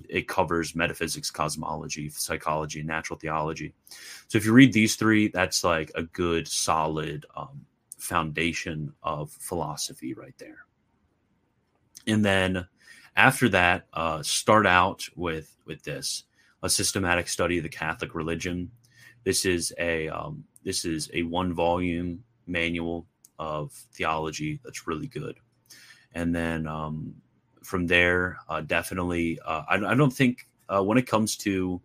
it 0.09 0.29
covers 0.29 0.75
metaphysics, 0.75 1.31
cosmology, 1.31 2.09
psychology, 2.11 2.81
and 2.81 2.89
natural 2.89 3.19
theology. 3.19 3.75
So 4.29 4.39
if 4.39 4.45
you 4.45 4.53
read 4.53 4.73
these 4.73 4.97
three, 4.97 5.29
that's 5.29 5.65
like 5.65 5.91
a 5.95 6.03
good 6.03 6.47
solid 6.47 7.27
um, 7.37 7.67
foundation 7.99 8.93
of 9.03 9.31
philosophy 9.33 10.15
right 10.15 10.35
there 10.39 10.68
and 12.09 12.25
then 12.25 12.67
after 13.15 13.49
that, 13.51 13.87
uh, 13.93 14.23
start 14.23 14.67
out 14.67 15.07
with 15.15 15.55
with 15.67 15.83
this 15.85 16.25
a 16.63 16.69
systematic 16.69 17.29
study 17.29 17.59
of 17.59 17.63
the 17.63 17.69
Catholic 17.69 18.15
religion. 18.15 18.71
This 19.25 19.45
is 19.45 19.73
a 19.79 20.09
um, 20.09 20.45
this 20.65 20.85
is 20.85 21.11
a 21.13 21.23
one 21.23 21.53
volume 21.53 22.25
manual 22.47 23.07
of 23.39 23.73
theology 23.93 24.61
that's 24.65 24.87
really 24.87 25.07
good, 25.07 25.37
and 26.15 26.35
then 26.35 26.67
um, 26.67 27.15
from 27.63 27.87
there, 27.87 28.39
uh, 28.49 28.63
definitely, 28.63 29.39
uh, 29.45 29.63
I, 29.69 29.75
I, 29.77 29.95
don't 29.95 30.13
think 30.13 30.49
uh, 30.69 30.83
when 30.83 30.97
it 30.97 31.07
comes 31.07 31.37
to 31.39 31.83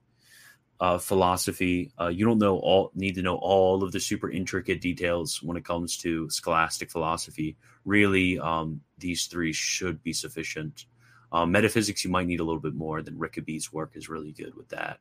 uh, 0.80 0.98
philosophy, 0.98 1.92
uh, 2.00 2.08
you 2.08 2.26
don't 2.26 2.40
know 2.40 2.58
all 2.58 2.92
need 2.96 3.16
to 3.16 3.22
know 3.22 3.36
all 3.36 3.84
of 3.84 3.92
the 3.92 4.00
super 4.00 4.30
intricate 4.30 4.82
details 4.82 5.42
when 5.44 5.58
it 5.58 5.66
comes 5.66 5.98
to 5.98 6.30
scholastic 6.30 6.90
philosophy. 6.90 7.58
Really, 7.86 8.40
um, 8.40 8.82
these 9.04 9.28
three 9.28 9.52
should 9.52 10.02
be 10.02 10.14
sufficient. 10.14 10.86
Um, 11.34 11.52
metaphysics, 11.52 12.06
you 12.06 12.10
might 12.10 12.26
need 12.26 12.40
a 12.40 12.44
little 12.44 12.62
bit 12.62 12.74
more. 12.74 13.02
Than 13.02 13.20
Rickaby's 13.20 13.74
work 13.74 13.92
is 13.96 14.08
really 14.08 14.32
good 14.32 14.56
with 14.56 14.70
that. 14.70 15.00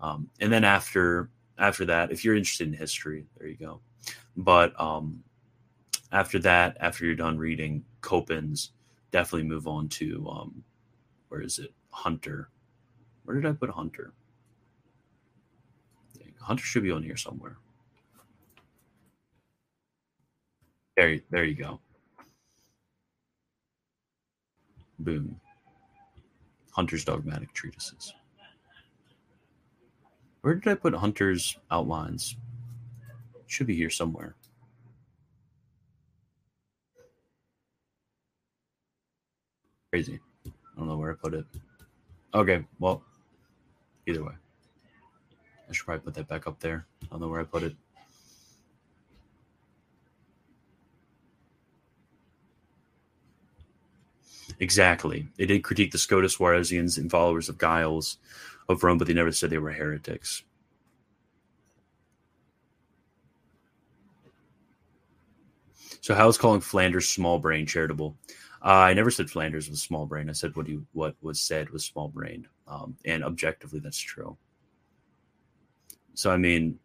Um, 0.00 0.28
and 0.40 0.52
then 0.52 0.64
after 0.64 1.30
after 1.56 1.84
that, 1.84 2.10
if 2.10 2.24
you're 2.24 2.36
interested 2.36 2.66
in 2.66 2.74
history, 2.74 3.26
there 3.38 3.46
you 3.46 3.56
go. 3.56 3.80
But 4.36 4.78
um, 4.80 5.22
after 6.10 6.40
that, 6.40 6.76
after 6.80 7.06
you're 7.06 7.14
done 7.14 7.38
reading 7.38 7.84
Coppens, 8.00 8.70
definitely 9.12 9.48
move 9.48 9.68
on 9.68 9.88
to 9.90 10.28
um, 10.28 10.64
where 11.28 11.42
is 11.42 11.60
it? 11.60 11.72
Hunter. 11.90 12.50
Where 13.24 13.40
did 13.40 13.48
I 13.48 13.52
put 13.52 13.70
Hunter? 13.70 14.12
Hunter 16.40 16.64
should 16.64 16.82
be 16.82 16.90
on 16.90 17.04
here 17.04 17.16
somewhere. 17.16 17.56
There, 20.96 21.20
there 21.30 21.44
you 21.44 21.54
go. 21.54 21.78
Boom. 25.02 25.40
Hunter's 26.72 27.04
dogmatic 27.04 27.52
treatises. 27.52 28.14
Where 30.40 30.54
did 30.54 30.70
I 30.70 30.74
put 30.74 30.94
Hunter's 30.94 31.56
outlines? 31.70 32.36
should 33.52 33.66
be 33.66 33.76
here 33.76 33.90
somewhere. 33.90 34.34
Crazy. 39.90 40.20
I 40.46 40.50
don't 40.78 40.88
know 40.88 40.96
where 40.96 41.12
I 41.12 41.14
put 41.14 41.34
it. 41.34 41.44
Okay, 42.34 42.64
well, 42.80 43.02
either 44.06 44.24
way. 44.24 44.32
I 45.68 45.72
should 45.72 45.84
probably 45.84 46.02
put 46.02 46.14
that 46.14 46.28
back 46.28 46.46
up 46.46 46.58
there. 46.60 46.86
I 47.02 47.06
don't 47.10 47.20
know 47.20 47.28
where 47.28 47.42
I 47.42 47.44
put 47.44 47.62
it. 47.62 47.76
Exactly. 54.60 55.28
They 55.36 55.44
did 55.46 55.62
critique 55.62 55.92
the 55.92 55.98
Scotus 55.98 56.36
Suarezians 56.38 56.96
and 56.96 57.10
followers 57.10 57.48
of 57.50 57.58
Giles 57.58 58.16
of 58.68 58.82
Rome, 58.82 58.98
but 58.98 59.06
they 59.08 59.14
never 59.14 59.32
said 59.32 59.50
they 59.50 59.58
were 59.58 59.72
heretics. 59.72 60.42
So, 66.00 66.14
how 66.14 66.28
is 66.28 66.36
calling 66.38 66.60
Flanders 66.60 67.08
small 67.08 67.38
brain 67.38 67.66
charitable? 67.66 68.16
Uh, 68.64 68.68
I 68.90 68.94
never 68.94 69.10
said 69.10 69.30
Flanders 69.30 69.68
was 69.70 69.82
small 69.82 70.06
brain. 70.06 70.28
I 70.28 70.32
said 70.32 70.54
what 70.56 70.66
he 70.66 70.80
what 70.92 71.16
was 71.22 71.40
said 71.40 71.70
was 71.70 71.84
small 71.84 72.08
brain, 72.08 72.46
um, 72.68 72.96
and 73.04 73.24
objectively, 73.24 73.80
that's 73.80 73.98
true. 73.98 74.36
So 76.14 76.30
I 76.30 76.36
mean, 76.36 76.78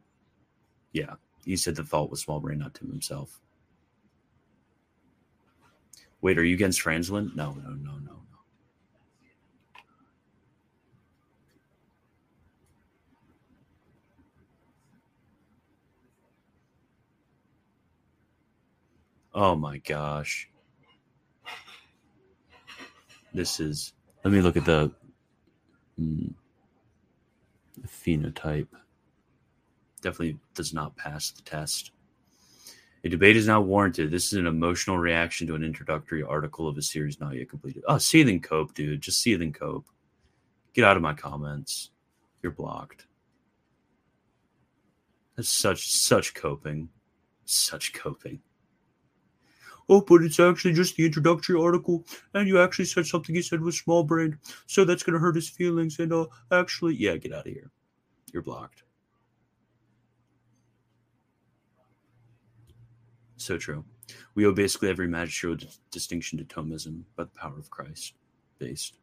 yeah, 0.93 1.15
he 1.45 1.55
said 1.55 1.75
the 1.75 1.83
fault 1.83 2.11
was 2.11 2.21
small 2.21 2.39
brain, 2.39 2.59
not 2.59 2.73
Tim 2.75 2.89
himself. 2.89 3.39
Wait, 6.27 6.37
are 6.37 6.43
you 6.43 6.55
against 6.55 6.83
Franzelin? 6.83 7.33
No, 7.37 7.53
no, 7.53 7.69
no, 7.69 7.93
no, 7.93 7.99
no. 8.03 8.39
Oh 19.33 19.55
my 19.55 19.77
gosh. 19.77 20.49
This 23.33 23.61
is. 23.61 23.93
Let 24.25 24.33
me 24.33 24.41
look 24.41 24.57
at 24.57 24.65
the, 24.65 24.91
mm, 25.97 26.33
phenotype 27.85 28.67
definitely 30.01 30.37
does 30.55 30.73
not 30.73 30.97
pass 30.97 31.31
the 31.31 31.41
test. 31.43 31.91
A 33.07 33.09
debate 33.09 33.37
is 33.37 33.47
not 33.47 33.63
warranted. 33.63 34.11
This 34.11 34.25
is 34.25 34.33
an 34.33 34.47
emotional 34.47 34.97
reaction 34.97 35.47
to 35.47 35.55
an 35.55 35.63
introductory 35.63 36.23
article 36.23 36.67
of 36.67 36.77
a 36.77 36.81
series 36.81 37.21
not 37.21 37.35
yet 37.35 37.49
completed. 37.49 37.83
Oh, 37.87 37.97
seething 37.99 38.41
cope, 38.41 38.73
dude. 38.73 38.99
Just 38.99 39.21
seething 39.21 39.53
cope. 39.53 39.85
Get 40.73 40.83
out 40.83 40.97
of 40.97 41.03
my 41.03 41.13
comments. 41.13 41.91
You're 42.43 42.51
blocked. 42.51 43.05
That's 45.37 45.47
such 45.47 45.89
such 45.89 46.33
coping. 46.33 46.89
Such 47.45 47.93
coping. 47.93 48.41
Oh, 49.87 50.01
but 50.01 50.21
it's 50.21 50.41
actually 50.41 50.73
just 50.73 50.97
the 50.97 51.05
introductory 51.05 51.57
article, 51.57 52.05
and 52.33 52.45
you 52.45 52.59
actually 52.59 52.83
said 52.83 53.05
something 53.05 53.33
he 53.33 53.41
said 53.41 53.61
was 53.61 53.77
small 53.77 54.03
brain, 54.03 54.37
so 54.65 54.83
that's 54.83 55.03
gonna 55.03 55.17
hurt 55.17 55.35
his 55.35 55.47
feelings. 55.47 55.97
And 55.99 56.11
uh, 56.11 56.25
actually, 56.51 56.95
yeah, 56.95 57.15
get 57.15 57.31
out 57.31 57.47
of 57.47 57.53
here. 57.53 57.71
You're 58.33 58.43
blocked. 58.43 58.83
So 63.37 63.57
true. 63.57 63.85
We 64.35 64.45
owe 64.45 64.51
basically 64.51 64.89
every 64.89 65.07
magisterial 65.07 65.57
d- 65.57 65.69
distinction 65.91 66.37
to 66.39 66.45
Thomism 66.45 67.03
by 67.15 67.23
the 67.23 67.29
power 67.29 67.57
of 67.57 67.69
Christ, 67.69 68.13
based. 68.57 68.97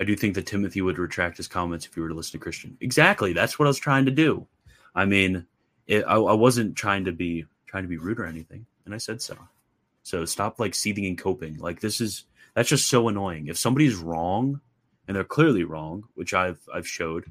I 0.00 0.04
do 0.04 0.16
think 0.16 0.34
that 0.34 0.46
Timothy 0.46 0.80
would 0.80 0.98
retract 0.98 1.36
his 1.36 1.46
comments 1.46 1.86
if 1.86 1.94
he 1.94 2.00
were 2.00 2.08
to 2.08 2.14
listen 2.14 2.32
to 2.32 2.38
Christian. 2.38 2.76
Exactly. 2.80 3.32
That's 3.32 3.58
what 3.58 3.66
I 3.66 3.68
was 3.68 3.78
trying 3.78 4.06
to 4.06 4.10
do. 4.10 4.46
I 4.94 5.04
mean, 5.04 5.46
it, 5.86 6.04
I, 6.04 6.14
I 6.14 6.32
wasn't 6.32 6.74
trying 6.74 7.04
to 7.04 7.12
be 7.12 7.44
trying 7.66 7.84
to 7.84 7.88
be 7.88 7.98
rude 7.98 8.18
or 8.18 8.24
anything, 8.24 8.66
and 8.84 8.94
I 8.94 8.98
said 8.98 9.20
so. 9.22 9.36
So 10.02 10.24
stop 10.24 10.58
like 10.58 10.74
seething 10.74 11.06
and 11.06 11.18
coping. 11.18 11.58
Like 11.58 11.80
this 11.80 12.00
is 12.00 12.24
that's 12.54 12.68
just 12.68 12.88
so 12.88 13.08
annoying. 13.08 13.48
If 13.48 13.58
somebody's 13.58 13.94
wrong, 13.94 14.60
and 15.06 15.16
they're 15.16 15.24
clearly 15.24 15.64
wrong, 15.64 16.04
which 16.14 16.32
I've 16.34 16.60
I've 16.72 16.88
showed, 16.88 17.30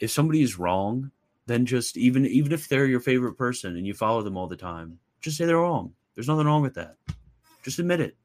if 0.00 0.10
somebody 0.10 0.42
is 0.42 0.58
wrong, 0.58 1.10
then 1.46 1.66
just 1.66 1.96
even 1.96 2.26
even 2.26 2.52
if 2.52 2.68
they're 2.68 2.86
your 2.86 3.00
favorite 3.00 3.34
person 3.34 3.76
and 3.76 3.86
you 3.86 3.94
follow 3.94 4.22
them 4.22 4.36
all 4.36 4.46
the 4.46 4.56
time, 4.56 4.98
just 5.20 5.36
say 5.36 5.44
they're 5.44 5.58
wrong. 5.58 5.92
There's 6.14 6.28
nothing 6.28 6.46
wrong 6.46 6.62
with 6.62 6.74
that. 6.74 6.96
Just 7.62 7.78
admit 7.78 8.00
it. 8.00 8.16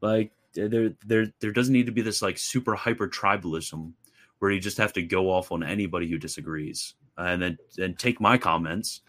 Like 0.00 0.32
there 0.54 0.90
there 1.06 1.26
there 1.40 1.52
doesn't 1.52 1.72
need 1.72 1.86
to 1.86 1.92
be 1.92 2.02
this 2.02 2.22
like 2.22 2.38
super 2.38 2.74
hyper 2.74 3.08
tribalism 3.08 3.92
where 4.38 4.50
you 4.50 4.60
just 4.60 4.78
have 4.78 4.92
to 4.92 5.02
go 5.02 5.30
off 5.30 5.50
on 5.50 5.62
anybody 5.62 6.08
who 6.08 6.18
disagrees 6.18 6.94
and 7.16 7.42
then 7.42 7.58
then 7.76 7.94
take 7.94 8.20
my 8.20 8.38
comments 8.38 9.00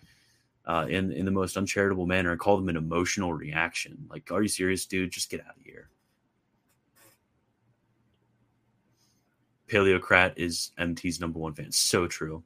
uh, 0.66 0.86
in 0.90 1.12
in 1.12 1.26
the 1.26 1.32
most 1.32 1.58
uncharitable 1.58 2.06
manner 2.06 2.32
and 2.32 2.40
call 2.40 2.58
them 2.58 2.70
an 2.70 2.78
emotional 2.78 3.34
reaction. 3.34 3.98
Like, 4.10 4.32
are 4.32 4.42
you 4.42 4.48
serious, 4.48 4.86
dude? 4.86 5.12
Just 5.12 5.30
get 5.30 5.42
out 5.42 5.58
of 5.58 5.64
here. 5.64 5.90
Paleocrat 9.70 10.34
is 10.38 10.72
MT's 10.78 11.20
number 11.20 11.40
one 11.40 11.54
fan. 11.54 11.72
So 11.72 12.08
true. 12.08 12.44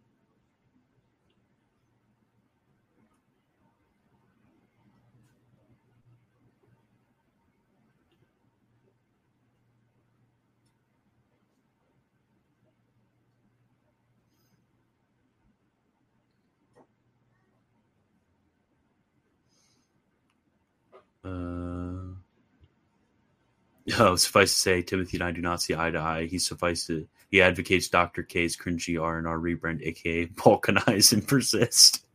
Oh, 24.04 24.16
suffice 24.16 24.54
to 24.54 24.60
say, 24.60 24.82
Timothy 24.82 25.18
and 25.18 25.24
I 25.24 25.32
do 25.32 25.42
not 25.42 25.62
see 25.62 25.74
eye 25.76 25.92
to 25.92 26.00
eye. 26.00 26.26
He 26.26 26.38
suffice 26.38 26.86
to 26.88 27.08
he 27.30 27.42
advocates 27.42 27.88
Dr. 27.90 28.22
K's 28.24 28.56
cringy 28.56 29.02
R 29.02 29.18
and 29.18 29.26
R 29.26 29.40
rebrand, 29.40 29.82
aka 29.82 30.26
balkanize 30.36 31.14
and 31.14 31.28
persist. 31.28 32.06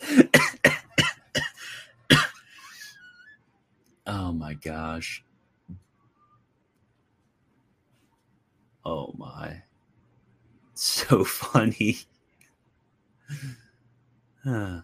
oh 4.06 4.32
my 4.32 4.54
gosh. 4.54 5.24
Oh 8.84 9.12
my. 9.16 9.62
So 10.74 11.24
funny. 11.28 11.98
Huh. 14.44 14.82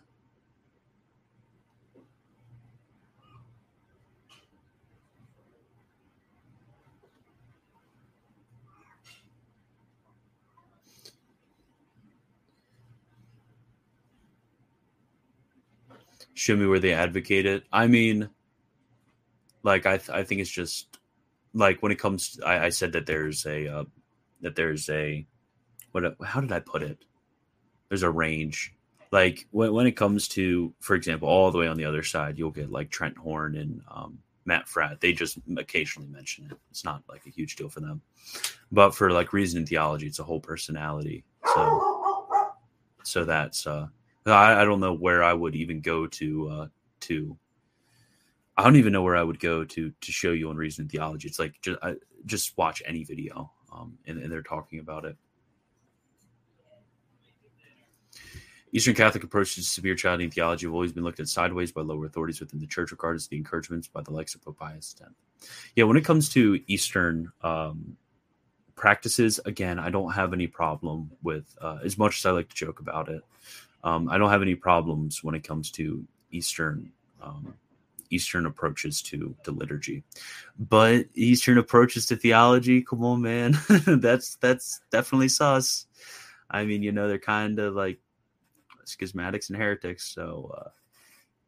Show 16.43 16.57
me 16.57 16.67
where 16.67 16.81
they 16.81 16.93
advocate 16.93 17.47
it. 17.47 17.65
I 17.73 17.87
mean, 17.87 18.29
like 19.63 19.87
I 19.87 19.99
th- 19.99 20.11
I 20.11 20.25
think 20.25 20.41
it's 20.41 20.51
just 20.51 20.99
like 21.55 21.83
when 21.83 21.93
it 21.93 21.99
comes. 21.99 22.37
To, 22.37 22.47
I, 22.47 22.67
I 22.67 22.69
said 22.71 22.93
that 22.93 23.07
there's 23.07 23.47
a 23.47 23.69
uh, 23.69 23.85
that 24.41 24.57
there's 24.57 24.89
a 24.91 25.27
what? 25.93 26.17
How 26.25 26.41
did 26.41 26.53
I 26.53 26.61
put 26.61 26.83
it? 26.83 27.05
There's 27.89 28.03
a 28.03 28.11
range. 28.11 28.75
Like 29.11 29.47
when 29.51 29.73
when 29.73 29.87
it 29.87 29.93
comes 29.93 30.29
to, 30.29 30.75
for 30.81 30.95
example, 30.97 31.29
all 31.29 31.51
the 31.51 31.59
way 31.59 31.69
on 31.69 31.77
the 31.77 31.85
other 31.85 32.03
side, 32.03 32.39
you'll 32.39 32.51
get 32.51 32.71
like 32.71 32.91
Trent 32.91 33.17
Horn 33.17 33.57
and 33.57 33.83
um, 33.89 34.19
Matt 34.45 34.67
Fradd. 34.67 35.01
They 35.01 35.13
just 35.13 35.39
occasionally 35.57 36.09
mention 36.09 36.47
it. 36.51 36.57
It's 36.71 36.85
not 36.85 37.03
like 37.09 37.27
a 37.27 37.31
huge 37.31 37.57
deal 37.57 37.69
for 37.69 37.81
them. 37.81 38.03
But 38.73 38.95
for 38.95 39.13
like 39.13 39.33
reason 39.33 39.59
and 39.59 39.69
theology, 39.69 40.07
it's 40.07 40.19
a 40.19 40.25
whole 40.25 40.41
personality. 40.41 41.25
So 41.55 42.53
so 43.05 43.25
that's 43.25 43.67
uh 43.67 43.89
I, 44.27 44.63
I 44.63 44.65
don't 44.65 44.81
know 44.81 44.95
where 44.95 45.23
I 45.23 45.33
would 45.33 45.55
even 45.55 45.81
go 45.81 46.07
to 46.07 46.49
uh, 46.49 46.67
to. 47.01 47.37
I 48.57 48.65
don't 48.65 48.77
even 48.77 48.93
know 48.93 49.03
where 49.03 49.17
I 49.17 49.23
would 49.23 49.41
go 49.41 49.65
to 49.65 49.91
to 49.91 50.13
show 50.13 50.33
you 50.33 50.51
on 50.51 50.57
reason 50.57 50.83
and 50.83 50.91
theology. 50.91 51.29
It's 51.29 51.39
like 51.39 51.55
just 51.63 51.79
I, 51.83 51.95
just 52.27 52.57
watch 52.57 52.83
any 52.87 53.05
video, 53.05 53.51
um, 53.73 53.99
and, 54.07 54.19
and 54.19 54.31
they're 54.31 54.43
talking 54.43 54.79
about 54.79 55.05
it. 55.05 55.17
Eastern 58.75 58.95
Catholic 58.95 59.23
approaches 59.23 59.67
to 59.67 59.71
severe 59.71 59.95
childhood 59.95 60.33
theology 60.33 60.67
have 60.67 60.73
always 60.73 60.93
been 60.93 61.05
looked 61.05 61.21
at 61.21 61.29
sideways 61.29 61.73
by 61.73 61.83
lower 61.83 62.07
authorities 62.07 62.41
within 62.41 62.59
the 62.59 62.67
church, 62.67 62.91
regarded 62.91 63.17
as 63.17 63.29
the 63.29 63.37
encouragements 63.37 63.87
by 63.87 64.01
the 64.01 64.11
likes 64.11 64.35
of 64.35 64.43
Pope 64.43 64.59
Pius 64.59 64.95
X. 64.99 65.11
Yeah, 65.77 65.85
when 65.85 65.99
it 65.99 66.07
comes 66.07 66.31
to 66.31 66.59
Eastern 66.69 67.31
um, 67.43 67.99
practices, 68.75 69.39
again, 69.45 69.79
I 69.79 69.91
don't 69.91 70.13
have 70.13 70.33
any 70.33 70.47
problem 70.47 71.11
with, 71.23 71.55
uh, 71.61 71.79
as 71.85 71.99
much 71.99 72.19
as 72.19 72.27
I 72.27 72.31
like 72.31 72.49
to 72.49 72.55
joke 72.55 72.81
about 72.81 73.11
it, 73.11 73.23
um, 73.85 74.09
I 74.09 74.19
don't 74.19 74.31
have 74.31 74.43
any 74.43 74.55
problems 74.55 75.23
when 75.25 75.35
it 75.35 75.45
comes 75.45 75.71
to 75.73 76.05
Eastern 76.31 76.93
um, 77.23 77.55
Eastern 78.11 78.47
approaches 78.47 79.03
to 79.03 79.35
to 79.45 79.51
liturgy, 79.51 80.03
but 80.59 81.07
Eastern 81.15 81.59
approaches 81.59 82.07
to 82.07 82.17
theology. 82.17 82.83
Come 82.83 83.05
on, 83.05 83.23
man, 83.23 83.59
that's 83.87 84.37
that's 84.37 84.81
definitely 84.91 85.29
sus. 85.29 85.87
I 86.51 86.65
mean, 86.65 86.83
you 86.83 86.93
know, 86.93 87.09
they're 87.09 87.19
kind 87.19 87.59
of 87.59 87.75
like 87.75 87.99
schismatics 88.85 89.49
and 89.49 89.59
heretics. 89.59 90.05
So 90.05 90.55
uh, 90.57 90.69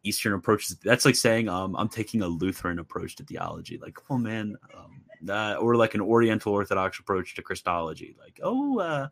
Eastern 0.05 0.35
approaches. 0.35 0.77
That's 0.83 1.05
like 1.05 1.17
saying 1.17 1.49
um, 1.49 1.75
I'm 1.77 1.89
taking 1.89 2.23
a 2.23 2.29
Lutheran 2.29 2.79
approach 2.79 3.17
to 3.17 3.25
theology. 3.25 3.79
Like, 3.79 3.95
come 3.95 4.17
on, 4.17 4.23
man. 4.23 4.57
Um, 4.77 5.59
or 5.61 5.77
like 5.77 5.95
an 5.95 6.03
Oriental 6.03 6.53
Orthodox 6.53 6.99
approach 6.99 7.35
to 7.35 7.43
Christology. 7.43 8.15
Like, 8.21 8.41
oh, 8.43 8.79
uh, 8.79 9.09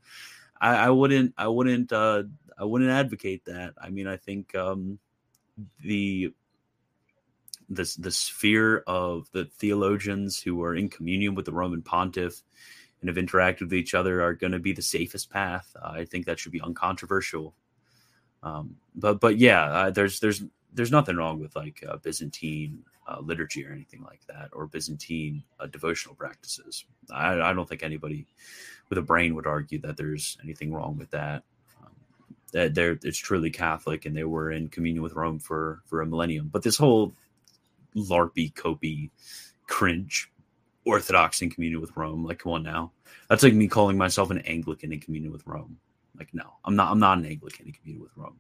I, 0.61 0.77
I, 0.77 0.91
wouldn't, 0.91 1.33
I 1.39 1.49
wouldn't 1.49 1.91
uh, 1.93 2.25
I 2.59 2.65
wouldn't 2.65 2.91
advocate 2.91 3.45
that. 3.47 3.75
I 3.81 3.91
mean, 3.91 4.07
I 4.07 4.17
think 4.17 4.55
um, 4.55 4.99
the 5.83 6.33
the 7.69 7.95
the 7.99 8.11
sphere 8.11 8.83
of 8.87 9.31
the 9.33 9.45
theologians 9.45 10.41
who 10.41 10.63
are 10.63 10.75
in 10.75 10.89
communion 10.89 11.35
with 11.35 11.47
the 11.47 11.53
Roman 11.53 11.83
Pontiff 11.83 12.43
and 13.01 13.09
have 13.09 13.17
interacted 13.17 13.63
with 13.63 13.75
each 13.75 13.95
other 13.95 14.23
are 14.23 14.35
going 14.35 14.53
to 14.53 14.59
be 14.59 14.73
the 14.73 14.83
safest 14.83 15.31
path. 15.31 15.75
Uh, 15.81 15.93
I 15.93 16.05
think 16.05 16.27
that 16.27 16.39
should 16.39 16.53
be 16.53 16.61
uncontroversial. 16.61 17.55
Um, 18.43 18.77
but 18.95 19.21
but 19.21 19.39
yeah, 19.39 19.65
uh, 19.65 19.91
there's 19.91 20.21
there's 20.21 20.43
there's 20.73 20.93
nothing 20.93 21.17
wrong 21.17 21.41
with 21.41 21.55
like 21.55 21.85
uh, 21.89 21.97
Byzantine 21.97 22.85
uh, 23.07 23.21
liturgy 23.21 23.67
or 23.67 23.73
anything 23.73 24.03
like 24.03 24.25
that, 24.29 24.51
or 24.53 24.67
Byzantine 24.67 25.43
uh, 25.61 25.67
devotional 25.67 26.15
practices. 26.15 26.85
I, 27.11 27.41
I, 27.41 27.53
don't 27.53 27.69
think 27.69 27.83
anybody 27.83 28.27
with 28.89 28.99
a 28.99 29.03
brain 29.03 29.35
would 29.35 29.47
argue 29.47 29.81
that 29.81 29.97
there's 29.97 30.39
anything 30.43 30.73
wrong 30.73 30.97
with 30.97 31.11
that 31.11 31.43
that 32.53 32.75
they're 32.75 32.99
it's 33.03 33.19
truly 33.19 33.51
Catholic 33.51 34.07
and 34.07 34.17
they 34.17 34.25
were 34.25 34.53
in 34.53 34.69
communion 34.69 35.03
with 35.03 35.15
Rome 35.15 35.39
for 35.39 35.83
for 35.87 36.01
a 36.01 36.07
millennium. 36.07 36.49
But 36.53 36.63
this 36.63 36.77
whole 36.77 37.13
larpy, 37.97 38.55
copy, 38.55 39.11
cringe, 39.67 40.31
Orthodox 40.87 41.43
in 41.43 41.51
communion 41.51 41.81
with 41.81 41.97
Rome, 41.97 42.25
like 42.25 42.39
come 42.39 42.53
on 42.53 42.63
now, 42.63 42.93
that's 43.29 43.43
like 43.43 43.55
me 43.55 43.69
calling 43.69 43.99
myself 43.99 44.31
an 44.31 44.39
Anglican 44.41 44.93
in 44.93 45.01
communion 45.01 45.33
with 45.33 45.47
Rome. 45.47 45.79
Like 46.19 46.29
no, 46.33 46.55
I'm 46.65 46.77
not. 46.77 46.93
I'm 46.93 46.99
not 46.99 47.19
an 47.19 47.27
Anglican 47.27 47.67
in 47.67 47.73
communion 47.73 48.03
with 48.03 48.17
Rome. 48.17 48.39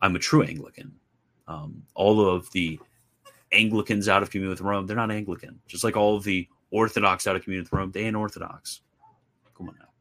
I'm 0.00 0.16
a 0.16 0.18
true 0.18 0.42
Anglican. 0.42 0.94
Um, 1.46 1.82
all 1.94 2.26
of 2.26 2.50
the 2.52 2.80
Anglicans 3.52 4.08
out 4.08 4.22
of 4.22 4.30
communion 4.30 4.50
with 4.50 4.62
Rome, 4.62 4.86
they're 4.86 4.96
not 4.96 5.10
Anglican. 5.10 5.60
Just 5.66 5.84
like 5.84 5.96
all 5.96 6.16
of 6.16 6.24
the 6.24 6.48
Orthodox 6.70 7.26
out 7.26 7.36
of 7.36 7.44
communion 7.44 7.64
with 7.64 7.72
Rome, 7.72 7.90
they 7.92 8.04
ain't 8.04 8.16
Orthodox. 8.16 8.80
Come 9.56 9.68
on 9.68 9.76
now. 9.78 9.93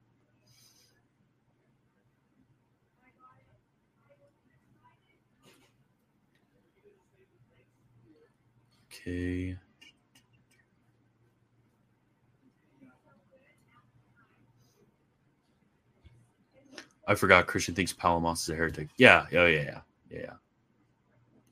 Okay. 9.06 9.58
I 17.06 17.16
forgot 17.16 17.48
Christian 17.48 17.76
thinks 17.76 17.92
Palamas 17.92 18.44
is 18.44 18.50
a 18.50 18.56
heretic. 18.56 18.88
Yeah, 18.98 19.26
oh 19.34 19.46
yeah, 19.46 19.62
yeah, 19.62 19.82
yeah, 20.10 20.20
yeah. 20.20 20.34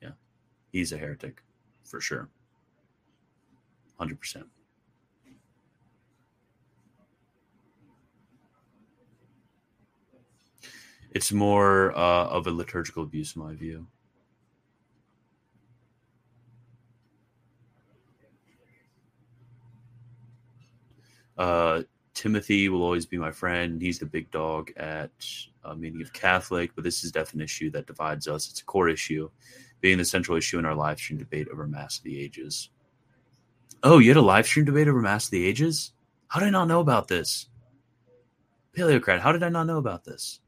Yeah. 0.01 0.11
He's 0.71 0.93
a 0.93 0.97
heretic 0.97 1.43
for 1.83 1.99
sure. 1.99 2.29
100%. 3.99 4.45
It's 11.13 11.33
more 11.33 11.91
uh, 11.97 12.27
of 12.27 12.47
a 12.47 12.51
liturgical 12.51 13.03
abuse, 13.03 13.35
in 13.35 13.41
my 13.43 13.53
view. 13.53 13.87
Uh, 21.41 21.81
Timothy 22.13 22.69
will 22.69 22.83
always 22.83 23.07
be 23.07 23.17
my 23.17 23.31
friend. 23.31 23.81
He's 23.81 23.97
the 23.97 24.05
big 24.05 24.29
dog 24.29 24.69
at 24.77 25.09
a 25.63 25.75
meeting 25.75 25.99
of 25.99 26.13
Catholic, 26.13 26.69
but 26.75 26.83
this 26.83 27.03
is 27.03 27.11
definitely 27.11 27.41
an 27.41 27.45
issue 27.45 27.71
that 27.71 27.87
divides 27.87 28.27
us. 28.27 28.47
It's 28.47 28.61
a 28.61 28.65
core 28.65 28.89
issue, 28.89 29.27
being 29.79 29.97
the 29.97 30.05
central 30.05 30.37
issue 30.37 30.59
in 30.59 30.65
our 30.65 30.75
live 30.75 30.99
stream 30.99 31.17
debate 31.17 31.47
over 31.51 31.65
Mass 31.65 31.97
of 31.97 32.03
the 32.03 32.19
Ages. 32.19 32.69
Oh, 33.81 33.97
you 33.97 34.11
had 34.11 34.17
a 34.17 34.21
live 34.21 34.45
stream 34.45 34.65
debate 34.65 34.87
over 34.87 35.01
Mass 35.01 35.25
of 35.25 35.31
the 35.31 35.43
Ages? 35.43 35.93
How 36.27 36.39
did 36.39 36.45
I 36.45 36.51
not 36.51 36.67
know 36.67 36.79
about 36.79 37.07
this? 37.07 37.47
Paleocrat, 38.75 39.19
how 39.19 39.31
did 39.31 39.41
I 39.41 39.49
not 39.49 39.65
know 39.65 39.79
about 39.79 40.03
this? 40.03 40.41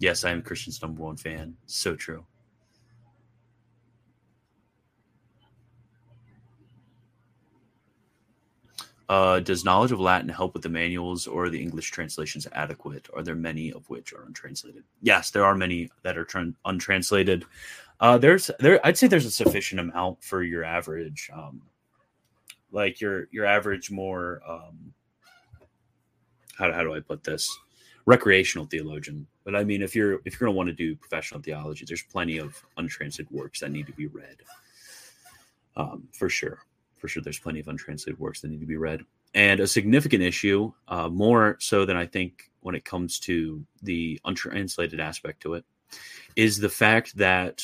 Yes, 0.00 0.24
I 0.24 0.32
am 0.32 0.42
Christian's 0.42 0.82
number 0.82 1.00
one 1.04 1.16
fan. 1.16 1.54
So 1.66 1.94
true. 1.94 2.26
Uh, 9.08 9.40
does 9.40 9.64
knowledge 9.64 9.92
of 9.92 10.00
Latin 10.00 10.28
help 10.28 10.54
with 10.54 10.62
the 10.62 10.68
manuals 10.68 11.26
or 11.26 11.48
the 11.48 11.60
English 11.60 11.90
translations 11.90 12.46
adequate? 12.52 13.08
Are 13.14 13.22
there 13.22 13.34
many 13.34 13.72
of 13.72 13.88
which 13.90 14.12
are 14.12 14.24
untranslated? 14.24 14.84
Yes, 15.02 15.30
there 15.30 15.44
are 15.44 15.54
many 15.54 15.90
that 16.02 16.16
are 16.16 16.24
tran- 16.24 16.54
untranslated. 16.64 17.44
Uh, 18.00 18.18
there's 18.18 18.50
there 18.58 18.84
I'd 18.84 18.98
say 18.98 19.06
there's 19.06 19.26
a 19.26 19.30
sufficient 19.30 19.80
amount 19.80 20.22
for 20.24 20.42
your 20.42 20.64
average 20.64 21.30
um, 21.32 21.62
like 22.70 23.00
your 23.00 23.28
your 23.30 23.44
average 23.46 23.90
more 23.90 24.40
um, 24.48 24.92
how, 26.56 26.72
how 26.72 26.82
do 26.82 26.94
I 26.94 27.00
put 27.00 27.22
this 27.22 27.56
recreational 28.06 28.66
theologian. 28.66 29.26
But 29.44 29.54
I 29.54 29.64
mean 29.64 29.82
if 29.82 29.94
you're 29.94 30.20
if 30.24 30.40
you're 30.40 30.46
going 30.46 30.54
to 30.54 30.56
want 30.56 30.68
to 30.68 30.74
do 30.74 30.96
professional 30.96 31.40
theology, 31.40 31.84
there's 31.86 32.02
plenty 32.02 32.38
of 32.38 32.60
untranslated 32.76 33.30
works 33.30 33.60
that 33.60 33.70
need 33.70 33.86
to 33.86 33.92
be 33.92 34.06
read. 34.06 34.36
Um, 35.76 36.08
for 36.12 36.28
sure 36.28 36.60
for 37.02 37.08
sure 37.08 37.22
there's 37.22 37.38
plenty 37.38 37.60
of 37.60 37.68
untranslated 37.68 38.18
works 38.18 38.40
that 38.40 38.48
need 38.48 38.60
to 38.60 38.66
be 38.66 38.76
read 38.76 39.02
and 39.34 39.60
a 39.60 39.66
significant 39.66 40.22
issue 40.22 40.72
uh, 40.88 41.08
more 41.08 41.56
so 41.60 41.84
than 41.84 41.96
i 41.96 42.06
think 42.06 42.50
when 42.60 42.74
it 42.74 42.84
comes 42.84 43.18
to 43.18 43.62
the 43.82 44.18
untranslated 44.24 45.00
aspect 45.00 45.42
to 45.42 45.54
it 45.54 45.64
is 46.36 46.58
the 46.58 46.68
fact 46.68 47.16
that 47.16 47.62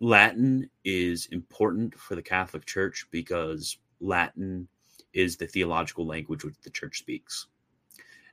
Latin 0.00 0.68
is 0.84 1.26
important 1.32 1.98
for 1.98 2.14
the 2.14 2.22
Catholic 2.22 2.66
Church 2.66 3.06
because 3.10 3.78
Latin 4.00 4.68
is 5.14 5.36
the 5.36 5.46
theological 5.46 6.06
language 6.06 6.44
which 6.44 6.60
the 6.62 6.70
church 6.70 6.98
speaks. 6.98 7.46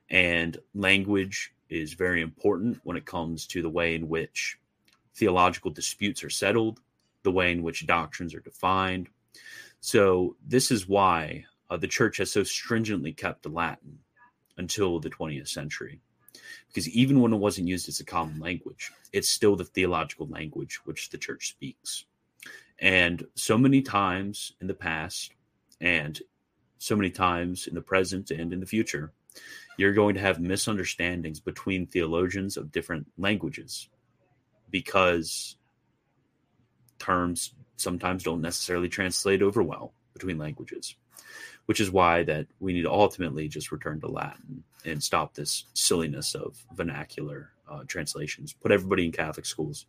And 0.09 0.57
language 0.75 1.53
is 1.69 1.93
very 1.93 2.21
important 2.21 2.79
when 2.83 2.97
it 2.97 3.05
comes 3.05 3.47
to 3.47 3.61
the 3.61 3.69
way 3.69 3.95
in 3.95 4.09
which 4.09 4.57
theological 5.15 5.71
disputes 5.71 6.23
are 6.23 6.29
settled, 6.29 6.81
the 7.23 7.31
way 7.31 7.51
in 7.51 7.63
which 7.63 7.87
doctrines 7.87 8.35
are 8.35 8.41
defined. 8.41 9.07
So, 9.85 10.37
this 10.47 10.71
is 10.71 10.87
why 10.87 11.43
uh, 11.69 11.75
the 11.75 11.89
church 11.89 12.15
has 12.15 12.31
so 12.31 12.43
stringently 12.43 13.11
kept 13.11 13.43
the 13.43 13.49
Latin 13.49 13.99
until 14.55 14.97
the 14.97 15.09
20th 15.09 15.49
century. 15.49 15.99
Because 16.69 16.87
even 16.91 17.19
when 17.19 17.33
it 17.33 17.37
wasn't 17.37 17.67
used 17.67 17.89
as 17.89 17.99
a 17.99 18.05
common 18.05 18.39
language, 18.39 18.93
it's 19.11 19.27
still 19.27 19.57
the 19.57 19.65
theological 19.65 20.25
language 20.27 20.79
which 20.85 21.09
the 21.09 21.17
church 21.17 21.49
speaks. 21.49 22.05
And 22.79 23.25
so 23.35 23.57
many 23.57 23.81
times 23.81 24.53
in 24.61 24.67
the 24.67 24.73
past, 24.73 25.33
and 25.81 26.17
so 26.77 26.95
many 26.95 27.09
times 27.09 27.67
in 27.67 27.75
the 27.75 27.81
present 27.81 28.31
and 28.31 28.53
in 28.53 28.61
the 28.61 28.65
future, 28.65 29.11
you're 29.75 29.91
going 29.91 30.15
to 30.15 30.21
have 30.21 30.39
misunderstandings 30.39 31.41
between 31.41 31.87
theologians 31.87 32.55
of 32.55 32.71
different 32.71 33.05
languages 33.17 33.89
because 34.69 35.57
terms 36.99 37.53
sometimes 37.77 38.23
don't 38.23 38.41
necessarily 38.41 38.89
translate 38.89 39.41
over 39.41 39.61
well 39.61 39.93
between 40.13 40.37
languages 40.37 40.95
which 41.65 41.79
is 41.79 41.89
why 41.89 42.23
that 42.23 42.45
we 42.59 42.73
need 42.73 42.81
to 42.83 42.91
ultimately 42.91 43.47
just 43.47 43.71
return 43.71 43.99
to 43.99 44.07
latin 44.07 44.63
and 44.85 45.01
stop 45.01 45.33
this 45.33 45.65
silliness 45.73 46.35
of 46.35 46.63
vernacular 46.73 47.51
uh, 47.69 47.83
translations 47.87 48.53
put 48.53 48.71
everybody 48.71 49.05
in 49.05 49.11
catholic 49.11 49.45
schools 49.45 49.85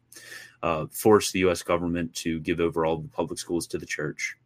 uh, 0.63 0.87
force 0.91 1.33
the 1.33 1.41
us 1.41 1.63
government 1.63 2.15
to 2.15 2.41
give 2.41 2.61
over 2.61 2.87
all 2.87 2.99
the 2.99 3.09
public 3.09 3.39
schools 3.39 3.67
to 3.67 3.79
the 3.79 3.87
church 3.87 4.37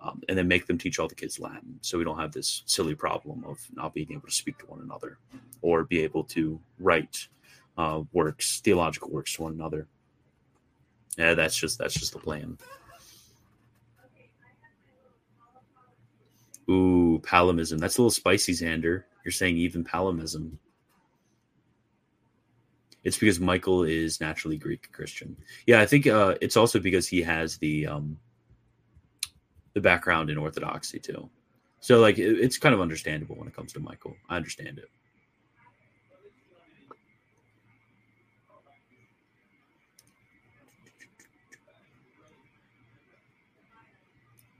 um, 0.00 0.22
and 0.28 0.38
then 0.38 0.48
make 0.48 0.66
them 0.66 0.78
teach 0.78 0.98
all 0.98 1.08
the 1.08 1.14
kids 1.14 1.40
Latin. 1.40 1.78
So 1.82 1.98
we 1.98 2.04
don't 2.04 2.18
have 2.18 2.32
this 2.32 2.62
silly 2.66 2.94
problem 2.94 3.44
of 3.46 3.58
not 3.74 3.94
being 3.94 4.12
able 4.12 4.28
to 4.28 4.34
speak 4.34 4.58
to 4.58 4.66
one 4.66 4.80
another 4.80 5.18
or 5.60 5.84
be 5.84 6.00
able 6.00 6.24
to 6.24 6.60
write 6.78 7.28
uh, 7.76 8.02
works, 8.12 8.60
theological 8.60 9.10
works 9.10 9.34
to 9.34 9.42
one 9.42 9.52
another. 9.52 9.86
Yeah, 11.18 11.34
that's 11.34 11.56
just 11.56 11.78
that's 11.78 11.94
just 11.94 12.12
the 12.12 12.20
plan. 12.20 12.56
Ooh, 16.70 17.20
Palamism. 17.24 17.78
That's 17.78 17.98
a 17.98 18.02
little 18.02 18.10
spicy, 18.10 18.52
Xander. 18.52 19.04
You're 19.24 19.32
saying 19.32 19.56
even 19.56 19.84
Palamism. 19.84 20.58
It's 23.02 23.18
because 23.18 23.40
Michael 23.40 23.84
is 23.84 24.20
naturally 24.20 24.58
Greek 24.58 24.92
Christian. 24.92 25.36
Yeah, 25.66 25.80
I 25.80 25.86
think 25.86 26.06
uh, 26.06 26.36
it's 26.40 26.56
also 26.56 26.78
because 26.78 27.08
he 27.08 27.22
has 27.22 27.56
the 27.58 27.86
um, 27.86 28.18
the 29.72 29.80
background 29.80 30.30
in 30.30 30.38
orthodoxy 30.38 31.00
too. 31.00 31.28
So 31.80 32.00
like 32.00 32.18
it, 32.18 32.38
it's 32.38 32.58
kind 32.58 32.74
of 32.74 32.80
understandable 32.80 33.36
when 33.36 33.48
it 33.48 33.56
comes 33.56 33.72
to 33.72 33.80
Michael. 33.80 34.14
I 34.28 34.36
understand 34.36 34.78
it. 34.78 34.90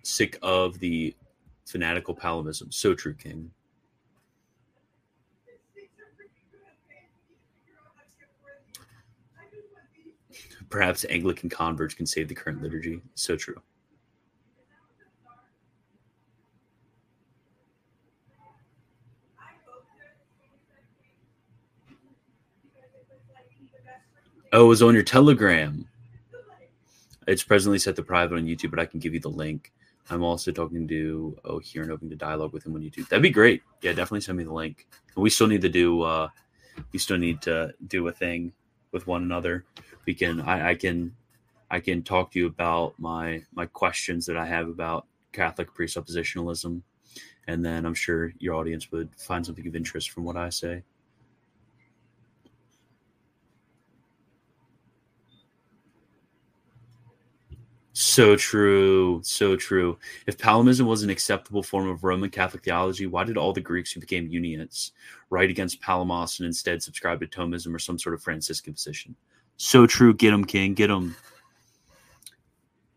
Sick 0.09 0.39
of 0.41 0.79
the 0.79 1.15
fanatical 1.67 2.17
Palamism. 2.17 2.73
So 2.73 2.95
true, 2.95 3.13
King. 3.13 3.51
Perhaps 10.71 11.05
Anglican 11.11 11.51
converts 11.51 11.93
can 11.93 12.07
save 12.07 12.29
the 12.29 12.35
current 12.35 12.63
liturgy. 12.63 13.03
So 13.17 13.37
true. 13.37 13.61
Oh, 24.55 24.65
it 24.65 24.69
was 24.69 24.83
on 24.83 24.95
your 24.95 25.03
Telegram. 25.03 25.87
It's 27.27 27.45
presently 27.45 27.79
set 27.79 27.95
to 27.97 28.03
private 28.03 28.37
on 28.37 28.47
YouTube, 28.47 28.71
but 28.71 28.81
I 28.81 28.87
can 28.87 29.01
give 29.01 29.13
you 29.13 29.21
the 29.21 29.29
link. 29.29 29.71
I'm 30.11 30.23
also 30.23 30.53
talking 30.53 30.89
to 30.89 31.37
oh 31.45 31.59
here 31.59 31.83
and 31.83 31.91
hoping 31.91 32.11
to 32.11 32.17
dialogue 32.17 32.53
with 32.53 32.67
him 32.67 32.75
on 32.75 32.83
YouTube. 32.83 33.09
That'd 33.09 33.23
be 33.23 33.31
great. 33.31 33.63
Yeah, 33.83 33.93
definitely 33.93 34.23
send 34.23 34.39
me 34.39 34.45
the 34.45 34.53
link. 34.53 34.87
We 35.17 35.31
still 35.31 35.47
need 35.47 35.63
to 35.63 35.69
do 35.69 36.03
uh 36.03 36.29
we 36.93 36.99
still 36.99 37.19
need 37.19 37.43
to 37.43 37.75
do 37.87 38.07
a 38.09 38.13
thing 38.13 38.53
with 38.93 39.07
one 39.07 39.23
another. 39.23 39.65
We 40.07 40.15
can 40.15 40.41
I, 40.41 40.71
I 40.71 40.75
can 40.75 41.15
I 41.71 41.81
can 41.81 42.03
talk 42.03 42.33
to 42.33 42.39
you 42.39 42.47
about 42.47 42.95
my 42.99 43.43
my 43.53 43.67
questions 43.67 44.27
that 44.27 44.37
I 44.37 44.47
have 44.47 44.69
about 44.69 45.07
Catholic 45.33 45.75
presuppositionalism, 45.75 46.81
and 47.47 47.65
then 47.65 47.85
I'm 47.85 47.95
sure 47.95 48.33
your 48.39 48.55
audience 48.55 48.91
would 48.91 49.11
find 49.17 49.45
something 49.45 49.67
of 49.67 49.77
interest 49.77 50.11
from 50.11 50.25
what 50.25 50.37
I 50.37 50.49
say. 50.49 50.83
So 58.19 58.35
true. 58.35 59.21
So 59.23 59.55
true. 59.55 59.97
If 60.27 60.39
Palamism 60.39 60.87
was 60.87 61.05
an 61.05 61.09
acceptable 61.09 61.63
form 61.63 61.89
of 61.89 62.03
Roman 62.03 62.31
Catholic 62.31 62.65
theology, 62.65 63.07
why 63.07 63.23
did 63.23 63.37
all 63.37 63.53
the 63.53 63.61
Greeks 63.61 63.93
who 63.93 64.01
became 64.01 64.27
Uniates 64.27 64.91
write 65.31 65.51
against 65.51 65.81
Palamas 65.81 66.41
and 66.41 66.47
instead 66.49 66.83
subscribe 66.83 67.21
to 67.21 67.29
Thomism 67.29 67.73
or 67.73 67.79
some 67.79 67.97
sort 67.97 68.17
of 68.17 68.23
Franciscan 68.25 68.73
position? 68.73 69.15
So 69.57 69.87
true. 69.87 70.13
Get 70.13 70.35
him, 70.35 70.45
King. 70.45 70.75
Get 70.75 70.91
him. 70.91 71.15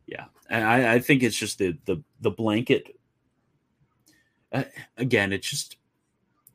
Yeah. 0.08 0.26
I, 0.50 0.96
I 0.96 1.00
think 1.00 1.22
it's 1.22 1.38
just 1.38 1.60
the, 1.60 1.78
the, 1.86 2.02
the 2.22 2.32
blanket. 2.32 3.00
Uh, 4.52 4.64
again, 4.98 5.34
it's 5.34 5.48
just, 5.48 5.78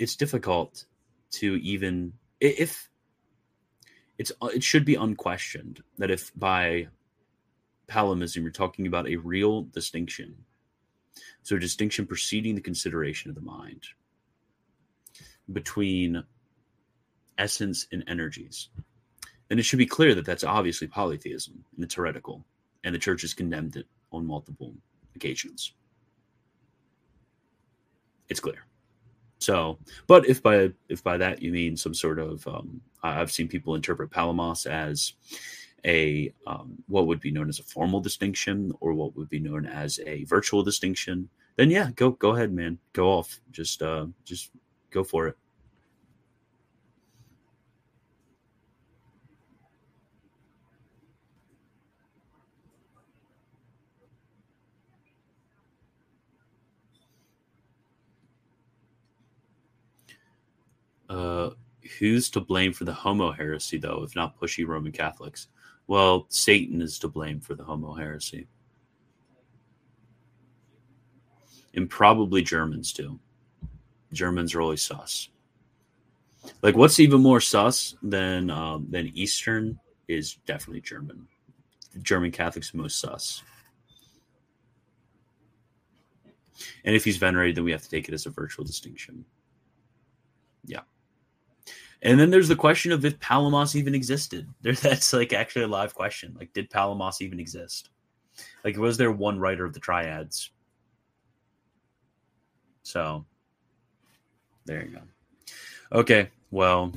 it's 0.00 0.16
difficult 0.16 0.86
to 1.34 1.54
even, 1.62 2.14
if 2.40 2.90
it's, 4.18 4.32
it 4.42 4.64
should 4.64 4.84
be 4.84 4.96
unquestioned 4.96 5.84
that 5.98 6.10
if 6.10 6.32
by 6.34 6.88
Palamism, 7.88 8.42
you're 8.42 8.50
talking 8.50 8.86
about 8.86 9.08
a 9.08 9.16
real 9.16 9.62
distinction. 9.62 10.34
So, 11.42 11.56
a 11.56 11.60
distinction 11.60 12.06
preceding 12.06 12.54
the 12.54 12.60
consideration 12.60 13.30
of 13.30 13.34
the 13.34 13.40
mind 13.40 13.84
between 15.52 16.24
essence 17.38 17.86
and 17.92 18.04
energies. 18.08 18.68
And 19.50 19.60
it 19.60 19.62
should 19.62 19.78
be 19.78 19.86
clear 19.86 20.14
that 20.14 20.24
that's 20.24 20.44
obviously 20.44 20.88
polytheism 20.88 21.64
and 21.74 21.84
it's 21.84 21.94
heretical, 21.94 22.44
and 22.84 22.94
the 22.94 22.98
church 22.98 23.22
has 23.22 23.34
condemned 23.34 23.76
it 23.76 23.86
on 24.12 24.26
multiple 24.26 24.74
occasions. 25.14 25.72
It's 28.28 28.40
clear. 28.40 28.66
So, 29.38 29.78
but 30.06 30.26
if 30.26 30.42
by 30.42 30.72
if 30.88 31.04
by 31.04 31.16
that 31.18 31.42
you 31.42 31.52
mean 31.52 31.76
some 31.76 31.94
sort 31.94 32.18
of, 32.18 32.46
um, 32.48 32.80
I've 33.02 33.30
seen 33.30 33.48
people 33.48 33.74
interpret 33.74 34.10
Palamas 34.10 34.66
as 34.66 35.12
a 35.86 36.32
um, 36.46 36.82
what 36.88 37.06
would 37.06 37.20
be 37.20 37.30
known 37.30 37.48
as 37.48 37.58
a 37.60 37.62
formal 37.62 38.00
distinction 38.00 38.72
or 38.80 38.92
what 38.94 39.16
would 39.16 39.28
be 39.28 39.40
known 39.40 39.66
as 39.66 40.00
a 40.06 40.24
virtual 40.24 40.62
distinction, 40.62 41.28
then 41.56 41.70
yeah, 41.70 41.90
go 41.96 42.10
go 42.10 42.34
ahead, 42.34 42.52
man, 42.52 42.78
go 42.92 43.08
off. 43.08 43.40
Just 43.52 43.82
uh, 43.82 44.06
just 44.24 44.50
go 44.90 45.04
for 45.04 45.28
it. 45.28 45.36
Uh, 61.08 61.50
who's 61.98 62.28
to 62.30 62.40
blame 62.40 62.72
for 62.72 62.84
the 62.84 62.92
homo 62.92 63.30
heresy, 63.30 63.78
though, 63.78 64.02
if 64.02 64.16
not 64.16 64.38
pushy 64.38 64.66
Roman 64.66 64.92
Catholics? 64.92 65.48
Well, 65.86 66.26
Satan 66.28 66.82
is 66.82 66.98
to 67.00 67.08
blame 67.08 67.40
for 67.40 67.54
the 67.54 67.64
homo 67.64 67.94
heresy. 67.94 68.48
And 71.74 71.88
probably 71.88 72.42
Germans 72.42 72.92
too. 72.92 73.20
Germans 74.12 74.54
are 74.54 74.62
always 74.62 74.82
sus. 74.82 75.28
Like, 76.62 76.76
what's 76.76 77.00
even 77.00 77.20
more 77.20 77.40
sus 77.40 77.96
than 78.02 78.50
um, 78.50 78.86
than 78.90 79.08
Eastern 79.14 79.78
is 80.08 80.36
definitely 80.46 80.80
German. 80.80 81.26
German 82.02 82.30
Catholics 82.30 82.72
most 82.72 82.98
sus. 82.98 83.42
And 86.84 86.94
if 86.94 87.04
he's 87.04 87.16
venerated, 87.16 87.56
then 87.56 87.64
we 87.64 87.72
have 87.72 87.82
to 87.82 87.90
take 87.90 88.08
it 88.08 88.14
as 88.14 88.26
a 88.26 88.30
virtual 88.30 88.64
distinction. 88.64 89.24
Yeah. 90.64 90.80
And 92.02 92.20
then 92.20 92.30
there's 92.30 92.48
the 92.48 92.56
question 92.56 92.92
of 92.92 93.04
if 93.04 93.18
Palamas 93.20 93.76
even 93.76 93.94
existed. 93.94 94.48
There, 94.62 94.74
that's 94.74 95.12
like 95.12 95.32
actually 95.32 95.64
a 95.64 95.68
live 95.68 95.94
question. 95.94 96.34
Like, 96.38 96.52
did 96.52 96.70
Palamas 96.70 97.22
even 97.22 97.40
exist? 97.40 97.90
Like, 98.64 98.76
was 98.76 98.96
there 98.96 99.12
one 99.12 99.38
writer 99.38 99.64
of 99.64 99.72
the 99.72 99.80
triads? 99.80 100.50
So, 102.82 103.24
there 104.66 104.84
you 104.84 104.92
go. 104.92 105.02
Okay, 105.92 106.30
well, 106.50 106.92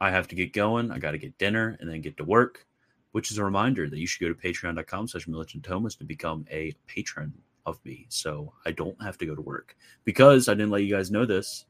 I 0.00 0.10
have 0.10 0.28
to 0.28 0.34
get 0.34 0.52
going. 0.52 0.90
I 0.90 0.98
got 0.98 1.12
to 1.12 1.18
get 1.18 1.38
dinner 1.38 1.76
and 1.80 1.88
then 1.88 2.00
get 2.00 2.16
to 2.16 2.24
work, 2.24 2.66
which 3.12 3.30
is 3.30 3.38
a 3.38 3.44
reminder 3.44 3.88
that 3.88 3.98
you 3.98 4.06
should 4.06 4.20
go 4.20 4.32
to 4.32 4.34
patreon.com 4.34 5.08
slash 5.08 5.28
militant 5.28 5.64
Thomist 5.64 5.98
to 5.98 6.04
become 6.04 6.44
a 6.50 6.72
patron 6.86 7.32
of 7.66 7.78
me. 7.84 8.06
So 8.08 8.52
I 8.66 8.72
don't 8.72 9.00
have 9.02 9.18
to 9.18 9.26
go 9.26 9.34
to 9.34 9.42
work 9.42 9.76
because 10.04 10.48
I 10.48 10.54
didn't 10.54 10.70
let 10.70 10.82
you 10.82 10.94
guys 10.94 11.10
know 11.10 11.26
this. 11.26 11.66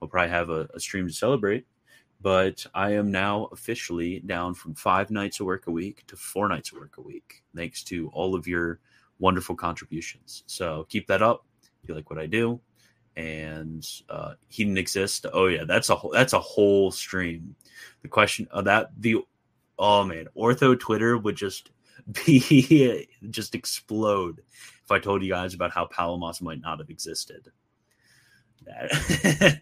We'll 0.00 0.08
probably 0.08 0.30
have 0.30 0.50
a, 0.50 0.68
a 0.74 0.80
stream 0.80 1.06
to 1.06 1.12
celebrate, 1.12 1.66
but 2.22 2.64
I 2.72 2.92
am 2.92 3.10
now 3.10 3.48
officially 3.52 4.20
down 4.20 4.54
from 4.54 4.74
five 4.74 5.10
nights 5.10 5.40
of 5.40 5.46
work 5.46 5.66
a 5.66 5.72
week 5.72 6.04
to 6.06 6.16
four 6.16 6.48
nights 6.48 6.70
of 6.70 6.78
work 6.78 6.96
a 6.98 7.02
week, 7.02 7.42
thanks 7.54 7.82
to 7.84 8.08
all 8.14 8.34
of 8.36 8.46
your 8.46 8.78
wonderful 9.18 9.56
contributions. 9.56 10.44
So 10.46 10.86
keep 10.88 11.08
that 11.08 11.22
up. 11.22 11.44
If 11.82 11.88
you 11.88 11.94
like 11.96 12.10
what 12.10 12.20
I 12.20 12.26
do, 12.26 12.60
and 13.16 13.84
uh, 14.08 14.34
he 14.48 14.64
didn't 14.64 14.78
exist. 14.78 15.26
Oh 15.32 15.46
yeah, 15.46 15.64
that's 15.64 15.90
a 15.90 15.96
whole, 15.96 16.12
that's 16.12 16.32
a 16.32 16.38
whole 16.38 16.92
stream. 16.92 17.56
The 18.02 18.08
question 18.08 18.46
of 18.52 18.66
that 18.66 18.90
the 18.96 19.16
oh 19.78 20.04
man, 20.04 20.28
ortho 20.36 20.78
Twitter 20.78 21.18
would 21.18 21.36
just 21.36 21.70
be 22.26 23.08
just 23.30 23.54
explode 23.54 24.42
if 24.84 24.90
I 24.90 25.00
told 25.00 25.22
you 25.22 25.30
guys 25.30 25.54
about 25.54 25.72
how 25.72 25.86
Palamas 25.86 26.40
might 26.40 26.60
not 26.60 26.78
have 26.78 26.90
existed. 26.90 27.50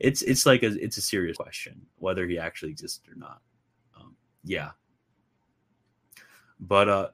it's 0.00 0.22
it's 0.22 0.46
like 0.46 0.62
a 0.62 0.82
it's 0.82 0.96
a 0.96 1.02
serious 1.02 1.36
question 1.36 1.80
whether 1.98 2.26
he 2.26 2.38
actually 2.38 2.70
existed 2.70 3.10
or 3.10 3.16
not. 3.16 3.40
Um, 3.98 4.14
yeah, 4.44 4.70
but 6.60 6.88
uh, 6.88 7.08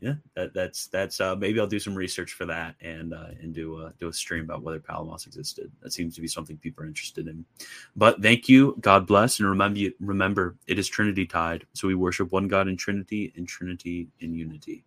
yeah, 0.00 0.14
that, 0.34 0.54
that's 0.54 0.86
that's 0.86 1.20
uh, 1.20 1.36
maybe 1.36 1.60
I'll 1.60 1.66
do 1.66 1.80
some 1.80 1.94
research 1.94 2.32
for 2.32 2.46
that 2.46 2.74
and 2.80 3.12
uh, 3.12 3.28
and 3.40 3.54
do 3.54 3.82
a 3.82 3.92
do 3.98 4.08
a 4.08 4.12
stream 4.12 4.44
about 4.44 4.62
whether 4.62 4.78
Palamas 4.78 5.26
existed. 5.26 5.70
That 5.82 5.92
seems 5.92 6.14
to 6.14 6.20
be 6.20 6.28
something 6.28 6.56
people 6.56 6.84
are 6.84 6.88
interested 6.88 7.28
in. 7.28 7.44
But 7.96 8.22
thank 8.22 8.48
you, 8.48 8.76
God 8.80 9.06
bless, 9.06 9.40
and 9.40 9.48
remember 9.48 9.80
remember 10.00 10.56
it 10.66 10.78
is 10.78 10.88
Trinity 10.88 11.26
tide, 11.26 11.66
so 11.74 11.88
we 11.88 11.94
worship 11.94 12.32
one 12.32 12.48
God 12.48 12.68
in 12.68 12.76
Trinity, 12.76 13.32
in 13.36 13.44
Trinity 13.44 14.08
in 14.20 14.34
unity. 14.34 14.84